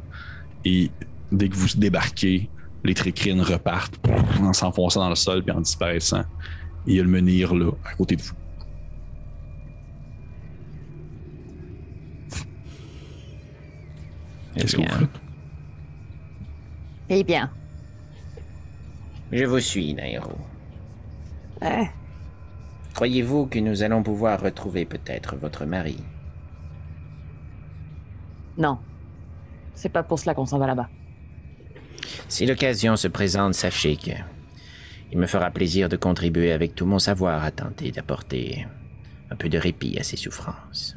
Et 0.65 0.91
dès 1.33 1.49
que 1.49 1.57
vous 1.57 1.69
débarquez, 1.77 2.49
les 2.85 2.95
tricrines 2.95 3.41
repartent 3.41 3.99
en 4.41 4.53
s'enfonçant 4.53 5.01
dans 5.01 5.09
le 5.09 5.15
sol 5.15 5.43
puis 5.43 5.53
en 5.55 5.61
disparaissant. 5.61 6.25
Et 6.87 6.93
il 6.93 6.97
y 6.97 7.01
a 7.01 7.03
le 7.03 7.09
menhir 7.09 7.55
là, 7.55 7.71
à 7.85 7.95
côté 7.95 8.17
de 8.17 8.23
vous. 8.23 8.35
Qu'est-ce 14.55 14.77
que 14.77 14.83
vous 14.83 14.87
bien. 14.87 14.99
faites? 14.99 15.21
Eh 17.09 17.25
bien. 17.25 17.51
Je 19.31 19.45
vous 19.45 19.61
suis, 19.61 19.95
Nairo. 19.95 20.33
Eh, 21.63 21.87
Croyez-vous 22.95 23.47
que 23.47 23.59
nous 23.59 23.83
allons 23.83 24.03
pouvoir 24.03 24.41
retrouver 24.41 24.85
peut-être 24.85 25.37
votre 25.37 25.65
mari? 25.65 25.97
Non. 28.59 28.79
C'est 29.75 29.89
pas 29.89 30.03
pour 30.03 30.19
cela 30.19 30.35
qu'on 30.35 30.45
s'en 30.45 30.59
va 30.59 30.67
là-bas. 30.67 30.91
Si 32.29 32.47
l'occasion 32.47 32.97
se 32.97 33.09
présente, 33.09 33.55
sachez 33.55 33.97
que 33.97 34.11
il 35.12 35.19
me 35.19 35.27
fera 35.27 35.51
plaisir 35.51 35.89
de 35.89 35.97
contribuer 35.97 36.53
avec 36.53 36.74
tout 36.74 36.87
mon 36.87 36.99
savoir 36.99 37.45
à 37.45 37.51
tenter 37.51 37.91
d'apporter 37.93 38.66
un 39.31 39.37
peu 39.37 39.49
de 39.49 39.59
répit 39.59 39.99
à 39.99 40.03
ses 40.03 40.16
souffrances. 40.16 40.97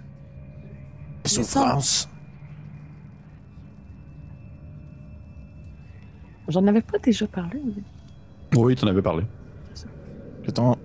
Souffrance. 1.26 2.10
J'en 6.48 6.66
avais 6.68 6.82
pas 6.82 7.00
déjà 7.00 7.28
parlé. 7.28 7.60
Oui, 8.56 8.76
tu 8.76 8.86
en 8.86 8.88
avais 8.88 9.02
parlé. 9.02 9.24
Ton- 10.54 10.78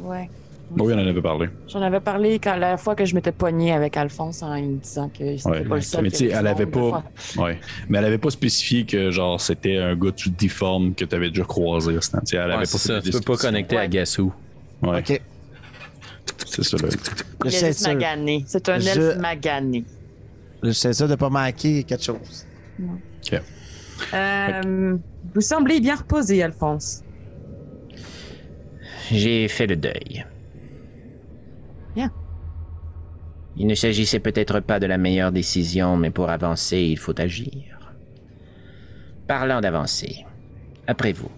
Ouais. 0.00 0.28
Oui, 0.70 0.92
on 0.92 0.96
en 0.98 1.06
avait 1.06 1.22
parlé. 1.22 1.48
J'en 1.68 1.80
avais 1.80 2.00
parlé 2.00 2.38
quand 2.40 2.56
la 2.56 2.76
fois 2.76 2.94
que 2.96 3.04
je 3.04 3.14
m'étais 3.14 3.30
poignée 3.32 3.72
avec 3.72 3.96
Alphonse 3.96 4.42
en 4.42 4.54
lui 4.56 4.66
disant 4.82 5.08
que 5.08 5.36
c'était 5.36 5.48
Ouais, 5.48 5.64
pas 5.64 5.74
le 5.76 5.80
seul. 5.80 6.02
mais 6.02 6.10
tu 6.10 6.16
sais, 6.16 6.26
elle 6.26 6.46
avait 6.46 6.66
pas-. 6.66 7.04
Ouais. 7.36 7.60
Mais 7.88 7.98
elle 7.98 8.04
avait 8.06 8.18
pas 8.18 8.30
spécifié 8.30 8.84
que 8.84 9.10
genre 9.12 9.40
c'était 9.40 9.76
un 9.76 9.94
gars 9.94 10.10
tout 10.10 10.30
difforme 10.30 10.94
que 10.94 11.04
tu 11.04 11.14
avais 11.14 11.28
déjà 11.30 11.44
croisé. 11.44 11.92
Elle 12.32 12.38
avait 12.40 12.52
Ouais, 12.54 12.58
pas 12.60 12.66
ça, 12.66 13.00
tu 13.00 13.10
peux 13.12 13.20
pas 13.20 13.36
connecter 13.36 13.76
à. 13.76 13.86
Gassou. 13.86 14.32
Ouais, 14.82 14.98
Ok. 14.98 15.22
c'est 16.46 16.64
ça. 16.64 16.76
Là. 16.78 17.50
Ça. 17.72 17.88
magané. 17.94 18.44
C'est 18.48 18.68
un 18.68 18.78
Je- 18.80 18.88
elfe 18.88 19.18
magané. 19.18 19.84
Je 20.64 20.70
sais 20.72 20.92
ça 20.92 21.06
de 21.06 21.14
pas 21.14 21.30
manquer 21.30 21.84
quelque 21.84 22.02
chose. 22.02 22.44
Euh, 24.12 24.96
vous 25.34 25.40
semblez 25.40 25.80
bien 25.80 25.94
reposé, 25.94 26.42
Alphonse. 26.42 27.02
J'ai 29.12 29.46
fait 29.48 29.66
le 29.68 29.76
deuil. 29.76 30.26
Bien. 31.94 32.10
Il 33.56 33.66
ne 33.66 33.74
s'agissait 33.74 34.20
peut-être 34.20 34.60
pas 34.60 34.78
de 34.78 34.86
la 34.86 34.98
meilleure 34.98 35.32
décision, 35.32 35.96
mais 35.96 36.10
pour 36.10 36.28
avancer, 36.28 36.78
il 36.78 36.98
faut 36.98 37.18
agir. 37.18 37.62
Parlant 39.26 39.60
d'avancer, 39.60 40.24
après 40.86 41.12
vous. 41.12 41.30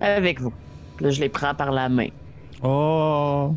Avec 0.00 0.40
vous. 0.40 0.52
Là, 1.00 1.10
je 1.10 1.20
les 1.20 1.28
prends 1.28 1.54
par 1.54 1.70
la 1.70 1.88
main. 1.88 2.08
Oh! 2.62 3.54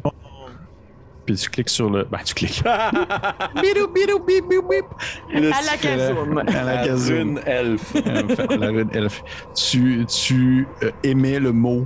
Puis 1.26 1.36
tu 1.36 1.50
cliques 1.50 1.70
sur 1.70 1.90
le. 1.90 2.04
Ben, 2.12 2.20
tu 2.26 2.34
cliques. 2.34 2.64
Bidou, 3.56 3.88
bidou, 3.88 4.20
bip, 4.20 4.46
bip, 4.50 4.64
bip. 4.70 4.86
À 5.34 5.62
la 5.62 5.78
Kazoum. 5.78 6.38
À 6.40 6.64
la 6.64 6.86
Kazoum. 6.86 7.40
elfe. 7.46 7.94
La 8.60 8.68
rune 8.70 8.90
elfe. 8.94 9.24
Tu, 9.56 10.06
tu 10.08 10.68
euh, 10.84 10.92
émets 11.04 11.40
le 11.40 11.52
mot. 11.52 11.86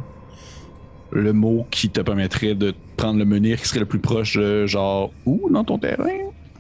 Le 1.12 1.34
mot 1.34 1.68
qui 1.70 1.90
te 1.90 2.02
permettrait 2.02 2.56
de 2.56 2.74
prendre 2.96 3.20
le 3.20 3.26
menhir 3.26 3.60
qui 3.62 3.68
serait 3.68 3.80
le 3.82 3.86
plus 3.86 4.00
proche, 4.00 4.38
euh, 4.38 4.66
genre, 4.68 5.12
où 5.26 5.50
dans 5.52 5.64
ton 5.64 5.78
terrain? 5.78 6.06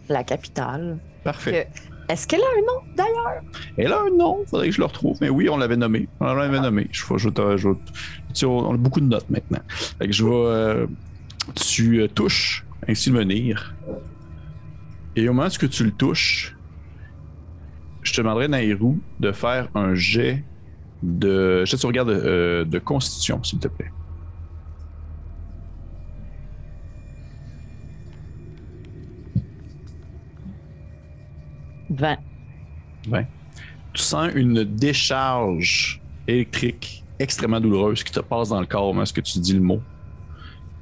La 0.09 0.23
capitale. 0.23 0.99
Parfait. 1.23 1.67
Est-ce 2.07 2.27
qu'elle 2.27 2.41
a 2.41 2.43
un 2.43 2.61
nom, 2.61 2.93
d'ailleurs? 2.95 3.41
Elle 3.77 3.91
a 3.91 3.99
un 4.01 4.15
nom, 4.15 4.43
faudrait 4.45 4.67
que 4.69 4.75
je 4.75 4.79
le 4.79 4.85
retrouve. 4.85 5.17
Mais 5.21 5.29
oui, 5.29 5.49
on 5.49 5.57
l'avait 5.57 5.75
nommé. 5.75 6.07
On 6.19 6.25
l'avait 6.33 6.59
nommé. 6.59 6.87
Je, 6.91 7.03
je, 7.17 7.29
te- 7.29 7.57
je 7.57 8.45
on 8.45 8.73
a 8.73 8.77
beaucoup 8.77 8.99
de 8.99 9.07
notes 9.07 9.29
maintenant. 9.29 9.61
Fait 9.67 10.05
que 10.05 10.13
je 10.13 10.23
vais. 10.23 10.31
euh, 10.31 10.87
tu 11.55 12.01
euh, 12.01 12.07
touches 12.07 12.63
ainsi 12.87 13.09
le 13.09 13.17
menhir. 13.17 13.73
Et 15.15 15.27
au 15.27 15.33
moment 15.33 15.47
où 15.47 15.67
tu 15.67 15.83
le 15.83 15.91
touches, 15.91 16.55
je 18.03 18.13
te 18.13 18.21
demanderai, 18.21 18.49
Nairou, 18.49 18.99
de 19.19 19.31
faire 19.31 19.69
un 19.73 19.95
jet 19.95 20.43
de. 21.01 21.65
Jet 21.65 21.77
de 21.77 21.81
sauvegarde 21.81 22.09
de, 22.09 22.21
euh, 22.23 22.65
de 22.65 22.77
constitution, 22.77 23.43
s'il 23.43 23.57
te 23.57 23.67
plaît. 23.67 23.89
Vingt. 31.95 32.17
tu 33.93 34.01
sens 34.01 34.31
une 34.35 34.63
décharge 34.63 36.01
électrique 36.27 37.03
extrêmement 37.19 37.61
douloureuse 37.61 38.03
qui 38.03 38.11
te 38.11 38.19
passe 38.19 38.49
dans 38.49 38.59
le 38.59 38.65
corps 38.65 38.93
lorsque 38.93 39.15
que 39.15 39.21
tu 39.21 39.39
dis 39.39 39.53
le 39.53 39.61
mot. 39.61 39.81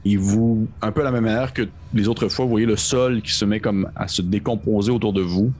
Et 0.05 0.17
vous, 0.17 0.67
un 0.81 0.91
peu 0.91 1.03
la 1.03 1.11
même 1.11 1.23
manière 1.23 1.53
que 1.53 1.69
les 1.93 2.07
autres 2.07 2.27
fois, 2.27 2.45
vous 2.45 2.51
voyez 2.51 2.65
le 2.65 2.75
sol 2.75 3.21
qui 3.21 3.31
se 3.31 3.45
met 3.45 3.59
comme 3.59 3.89
à 3.95 4.07
se 4.07 4.21
décomposer 4.21 4.91
autour 4.91 5.13
de 5.13 5.21
vous 5.21 5.53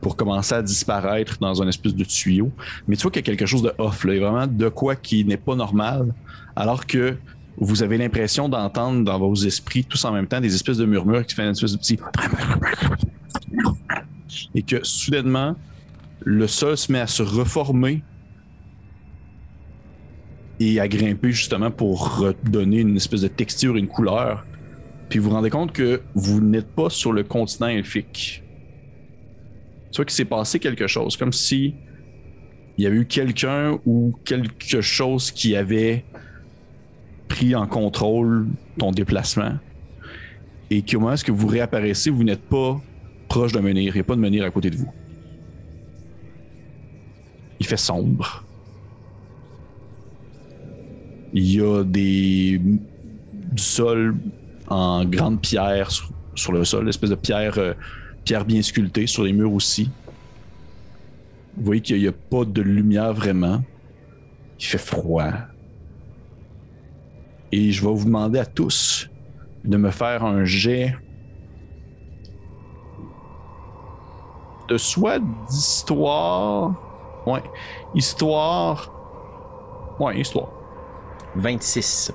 pour 0.00 0.16
commencer 0.16 0.54
à 0.54 0.62
disparaître 0.62 1.38
dans 1.40 1.62
un 1.62 1.68
espèce 1.68 1.94
de 1.94 2.04
tuyau. 2.04 2.50
Mais 2.88 2.96
tu 2.96 3.02
vois 3.02 3.10
qu'il 3.10 3.22
y 3.22 3.24
a 3.24 3.26
quelque 3.26 3.46
chose 3.46 3.62
de 3.62 3.72
off, 3.78 4.04
là, 4.04 4.14
Il 4.14 4.20
y 4.20 4.24
a 4.24 4.30
vraiment 4.30 4.46
de 4.46 4.68
quoi 4.68 4.96
qui 4.96 5.24
n'est 5.24 5.36
pas 5.36 5.54
normal, 5.54 6.14
alors 6.56 6.86
que 6.86 7.16
vous 7.58 7.82
avez 7.82 7.98
l'impression 7.98 8.48
d'entendre 8.48 9.04
dans 9.04 9.18
vos 9.18 9.34
esprits, 9.34 9.84
tous 9.84 10.04
en 10.04 10.12
même 10.12 10.26
temps, 10.26 10.40
des 10.40 10.54
espèces 10.54 10.78
de 10.78 10.86
murmures 10.86 11.24
qui 11.26 11.34
font 11.34 11.42
une 11.42 11.50
espèce 11.50 11.72
de 11.72 11.78
petit... 11.78 11.98
Et 14.54 14.62
que 14.62 14.84
soudainement, 14.84 15.56
le 16.20 16.46
sol 16.46 16.76
se 16.76 16.90
met 16.92 17.00
à 17.00 17.06
se 17.06 17.22
reformer 17.22 18.02
et 20.60 20.78
à 20.78 20.88
grimper 20.88 21.32
justement 21.32 21.70
pour 21.70 22.18
redonner 22.18 22.80
une 22.80 22.96
espèce 22.96 23.22
de 23.22 23.28
texture, 23.28 23.76
une 23.76 23.88
couleur. 23.88 24.44
Puis 25.08 25.18
vous 25.18 25.30
vous 25.30 25.34
rendez 25.34 25.50
compte 25.50 25.72
que 25.72 26.02
vous 26.14 26.40
n'êtes 26.40 26.68
pas 26.74 26.90
sur 26.90 27.12
le 27.12 27.24
continent 27.24 27.68
elfique. 27.68 28.42
Tu 29.90 29.96
vois 29.96 30.04
qu'il 30.04 30.14
s'est 30.14 30.24
passé 30.24 30.60
quelque 30.60 30.86
chose, 30.86 31.16
comme 31.16 31.32
si 31.32 31.74
il 32.76 32.84
y 32.84 32.86
avait 32.86 32.96
eu 32.96 33.06
quelqu'un 33.06 33.78
ou 33.86 34.14
quelque 34.24 34.80
chose 34.80 35.30
qui 35.30 35.56
avait 35.56 36.04
pris 37.28 37.54
en 37.54 37.66
contrôle 37.66 38.46
ton 38.78 38.92
déplacement 38.92 39.58
et 40.70 40.82
qu'au 40.82 41.00
moment 41.00 41.14
où 41.28 41.34
vous 41.34 41.48
réapparaissez, 41.48 42.10
vous 42.10 42.22
n'êtes 42.22 42.42
pas 42.42 42.80
proche 43.30 43.52
d'un 43.52 43.62
menhir. 43.62 43.94
Il 43.94 43.98
n'y 43.98 44.00
a 44.00 44.04
pas 44.04 44.16
de 44.16 44.20
menhir 44.20 44.44
à 44.44 44.50
côté 44.50 44.68
de 44.68 44.76
vous. 44.76 44.92
Il 47.60 47.66
fait 47.66 47.78
sombre. 47.78 48.44
Il 51.32 51.54
y 51.54 51.60
a 51.60 51.84
des 51.84 52.60
du 52.60 53.62
sol 53.62 54.16
en 54.68 55.04
grande 55.04 55.40
pierre 55.40 55.90
sur, 56.34 56.52
le 56.52 56.64
sol, 56.64 56.88
espèce 56.88 57.10
de 57.10 57.18
euh, 57.32 57.74
pierre 58.24 58.44
bien 58.44 58.62
sculptée 58.62 59.06
sur 59.06 59.22
les 59.24 59.32
murs 59.32 59.52
aussi. 59.52 59.90
Vous 61.56 61.64
voyez 61.64 61.80
qu'il 61.80 61.98
n'y 61.98 62.08
a 62.08 62.12
pas 62.12 62.44
de 62.44 62.62
lumière 62.62 63.12
vraiment. 63.12 63.62
Il 64.58 64.66
fait 64.66 64.78
froid. 64.78 65.32
Et 67.52 67.70
je 67.70 67.80
vais 67.80 67.92
vous 67.92 68.04
demander 68.04 68.38
à 68.40 68.46
tous 68.46 69.08
de 69.64 69.76
me 69.76 69.90
faire 69.90 70.24
un 70.24 70.44
jet 70.44 70.96
de 74.70 74.78
soit 74.78 75.18
d'histoire. 75.48 76.72
Ouais, 77.26 77.42
histoire. 77.94 78.92
Ouais, 79.98 80.20
histoire. 80.20 80.48
26. 81.34 82.12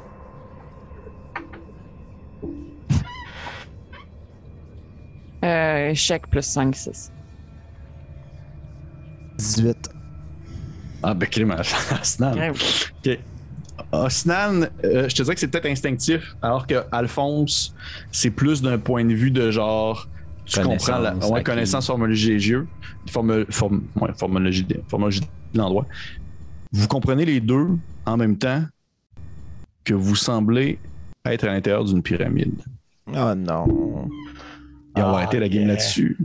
Euh, 5.43 5.93
chèque 5.93 6.27
plus 6.27 6.41
5, 6.41 6.75
6. 6.75 7.11
18. 9.37 9.89
Ah, 11.03 11.13
ben, 11.13 11.29
crime, 11.29 11.55
Osnan. 12.01 12.49
Ok. 12.49 13.19
Osnan, 13.91 14.69
euh, 14.83 15.07
je 15.07 15.15
te 15.15 15.21
dirais 15.21 15.35
que 15.35 15.39
c'est 15.39 15.47
peut-être 15.47 15.67
instinctif, 15.67 16.35
alors 16.41 16.65
que 16.65 16.83
Alphonse, 16.91 17.75
c'est 18.11 18.31
plus 18.31 18.63
d'un 18.63 18.79
point 18.79 19.05
de 19.05 19.13
vue 19.13 19.29
de 19.29 19.51
genre. 19.51 20.07
Tu 20.45 20.61
comprends 20.61 20.99
la 20.99 21.15
ouais, 21.15 21.43
connaissance 21.43 21.87
formologie 21.87 22.27
des 22.29 22.39
jeux, 22.39 22.67
forme, 23.09 23.45
forme, 23.49 23.83
ouais, 23.99 24.09
formologie, 24.17 24.63
de- 24.63 24.81
formologie 24.87 25.21
de 25.21 25.57
l'endroit. 25.57 25.85
Vous 26.71 26.87
comprenez 26.87 27.25
les 27.25 27.39
deux 27.39 27.69
en 28.05 28.17
même 28.17 28.37
temps 28.37 28.63
que 29.83 29.93
vous 29.93 30.15
semblez 30.15 30.77
être 31.25 31.45
à 31.45 31.47
l'intérieur 31.53 31.83
d'une 31.85 32.01
pyramide. 32.03 32.61
Oh 33.07 33.33
non. 33.35 34.07
Et 34.95 35.01
on 35.01 35.11
va 35.11 35.11
Ah, 35.11 35.15
arrêter 35.17 35.39
la 35.39 35.49
game 35.49 35.63
yeah. 35.63 35.67
là-dessus. 35.69 36.17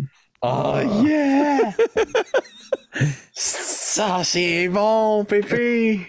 Oh 0.42 0.74
yeah! 1.04 1.72
Ça, 3.32 4.22
c'est 4.24 4.68
bon, 4.68 5.24
Pépé! 5.24 6.00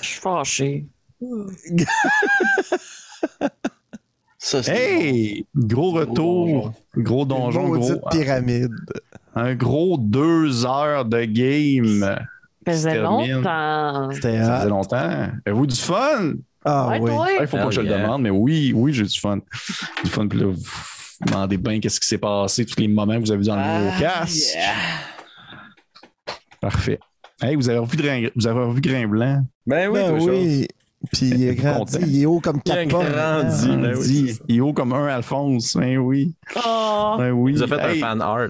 Je 0.00 0.06
suis 0.06 0.20
fâché. 0.20 0.86
Ça, 4.48 4.60
Hey! 4.72 5.44
Gros 5.56 5.90
retour, 5.90 6.72
gros 6.96 7.24
donjon, 7.24 7.68
gros, 7.68 8.00
pyramide. 8.12 8.70
un 9.34 9.56
gros 9.56 9.98
deux 9.98 10.64
heures 10.64 11.04
de 11.04 11.24
game. 11.24 12.00
Ça 12.00 12.72
faisait 12.72 12.98
longtemps. 13.00 14.08
C'était 14.12 14.38
Ça 14.44 14.58
faisait 14.58 14.68
longtemps. 14.68 15.28
Avez-vous 15.44 15.66
du 15.66 15.74
fun? 15.74 16.34
Ah 16.64 16.88
Ouais, 16.90 17.00
oui. 17.00 17.10
toi? 17.10 17.26
Il 17.40 17.46
faut 17.48 17.56
pas 17.56 17.66
que 17.66 17.70
je 17.72 17.80
le 17.80 17.88
demande, 17.88 18.22
mais 18.22 18.30
oui, 18.30 18.72
oui, 18.72 18.92
j'ai 18.92 19.02
du 19.02 19.18
fun. 19.18 19.38
Du 20.04 20.10
fun, 20.10 20.28
puis 20.28 20.38
là, 20.38 20.46
vous 20.46 20.52
vous 20.54 21.26
demandez 21.26 21.56
bien 21.56 21.80
qu'est-ce 21.80 21.98
qui 21.98 22.06
s'est 22.06 22.18
passé, 22.18 22.64
tous 22.64 22.78
les 22.80 22.86
moments 22.88 23.14
que 23.14 23.20
vous 23.20 23.30
avez 23.32 23.40
vu 23.40 23.46
dans 23.46 23.56
le 23.56 23.62
Ah, 23.64 23.98
casque. 23.98 24.56
Parfait. 26.60 27.00
Hey, 27.42 27.56
vous 27.56 27.68
avez 27.68 27.78
revu, 27.78 27.96
Grain- 27.96 28.28
vous 28.36 28.46
avez 28.46 28.60
revu 28.60 28.80
Grain 28.80 29.08
Blanc? 29.08 29.42
Ben 29.66 29.88
oui, 29.90 29.98
Ben 29.98 30.12
oui. 30.20 30.68
Puis 31.12 31.28
il 31.30 31.42
est 31.44 31.54
grandi, 31.56 31.98
il 32.06 32.22
est 32.22 32.26
haut 32.26 32.40
comme 32.40 32.60
Il 32.64 32.72
quatre 32.72 32.88
pommes. 32.88 33.06
grandi. 33.06 33.68
Ah. 33.70 33.76
Ben 33.76 33.96
oui, 33.96 34.38
il 34.48 34.56
est 34.56 34.60
haut 34.60 34.72
comme 34.72 34.92
un 34.92 35.06
Alphonse. 35.06 35.76
Ben 35.76 35.98
oui. 35.98 36.34
Oh! 36.56 37.14
Ben 37.18 37.30
oui. 37.32 37.54
Il 37.56 37.62
a 37.62 37.66
fait 37.66 37.78
Hey, 37.80 37.98
un 37.98 38.06
fan 38.06 38.22
art. 38.22 38.48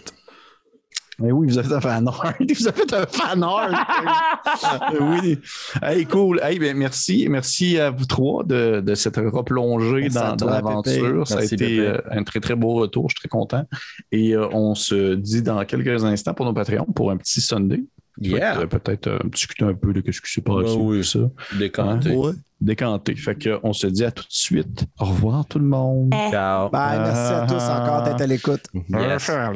Ben 1.18 1.32
oui, 1.32 1.46
vous 1.48 1.56
avez 1.56 1.66
fait 1.66 1.74
un 1.76 1.80
fan 1.80 2.08
art. 2.08 2.34
vous 2.40 2.68
avez 2.68 2.76
fait 2.76 2.92
un 2.94 3.06
fan 3.06 3.42
art. 3.42 3.70
Ben 4.92 5.20
oui. 5.22 5.38
Hey, 5.82 6.04
cool. 6.06 6.40
Hey, 6.42 6.58
ben 6.58 6.76
merci. 6.76 7.26
Merci 7.28 7.78
à 7.78 7.90
vous 7.90 8.04
trois 8.04 8.44
de, 8.44 8.80
de 8.80 8.94
s'être 8.94 9.22
replongé 9.22 10.02
Merci 10.02 10.18
à 10.18 10.36
dans, 10.36 10.46
l'aventure. 10.46 11.26
Ça 11.26 11.38
a 11.38 11.44
été 11.44 11.80
euh, 11.80 11.98
un 12.10 12.22
très, 12.22 12.40
très 12.40 12.54
beau 12.54 12.74
retour. 12.74 13.08
Je 13.08 13.14
suis 13.14 13.20
très 13.20 13.28
content. 13.30 13.64
Et 14.12 14.34
euh, 14.34 14.46
on 14.52 14.74
se 14.74 15.14
dit 15.14 15.42
dans 15.42 15.64
quelques 15.64 16.04
instants 16.04 16.34
pour 16.34 16.44
nos 16.46 16.52
Patreons 16.52 16.86
pour 16.94 17.10
un 17.10 17.16
petit 17.16 17.40
Sunday. 17.40 17.82
Yeah. 18.18 18.66
Peut-être 18.66 19.08
euh, 19.08 19.18
discuter 19.24 19.64
un 19.64 19.74
peu 19.74 19.92
de 19.92 20.00
ce 20.10 20.20
qui 20.20 20.32
s'est 20.32 20.40
passé. 20.40 20.74
Ben 20.76 20.80
oui, 20.80 21.04
ça. 21.04 21.18
Décanté. 21.58 22.10
Hein? 22.14 22.32
Décanté. 22.60 23.14
Fait 23.14 23.36
qu'on 23.36 23.72
se 23.72 23.86
dit 23.86 24.04
à 24.04 24.10
tout 24.10 24.24
de 24.24 24.32
suite. 24.32 24.84
Au 24.98 25.04
revoir 25.04 25.44
tout 25.46 25.58
le 25.58 25.66
monde. 25.66 26.12
Eh. 26.14 26.30
Ciao. 26.30 26.70
Merci 26.72 27.34
à 27.34 27.46
tous 27.46 27.62
encore 27.62 28.02
d'être 28.04 28.20
à 28.20 28.26
l'écoute. 28.26 28.64
Yes. 28.74 29.30
On 29.30 29.52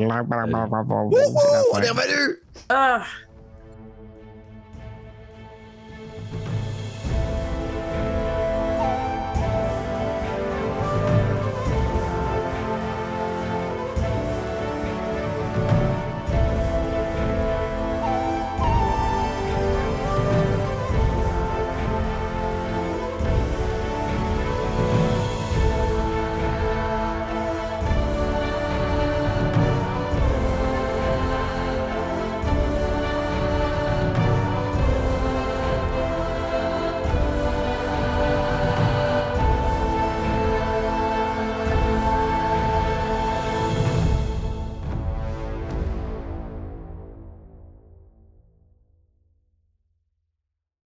est 1.81 1.91
revenu. 1.91 2.37
Ah. 2.69 3.03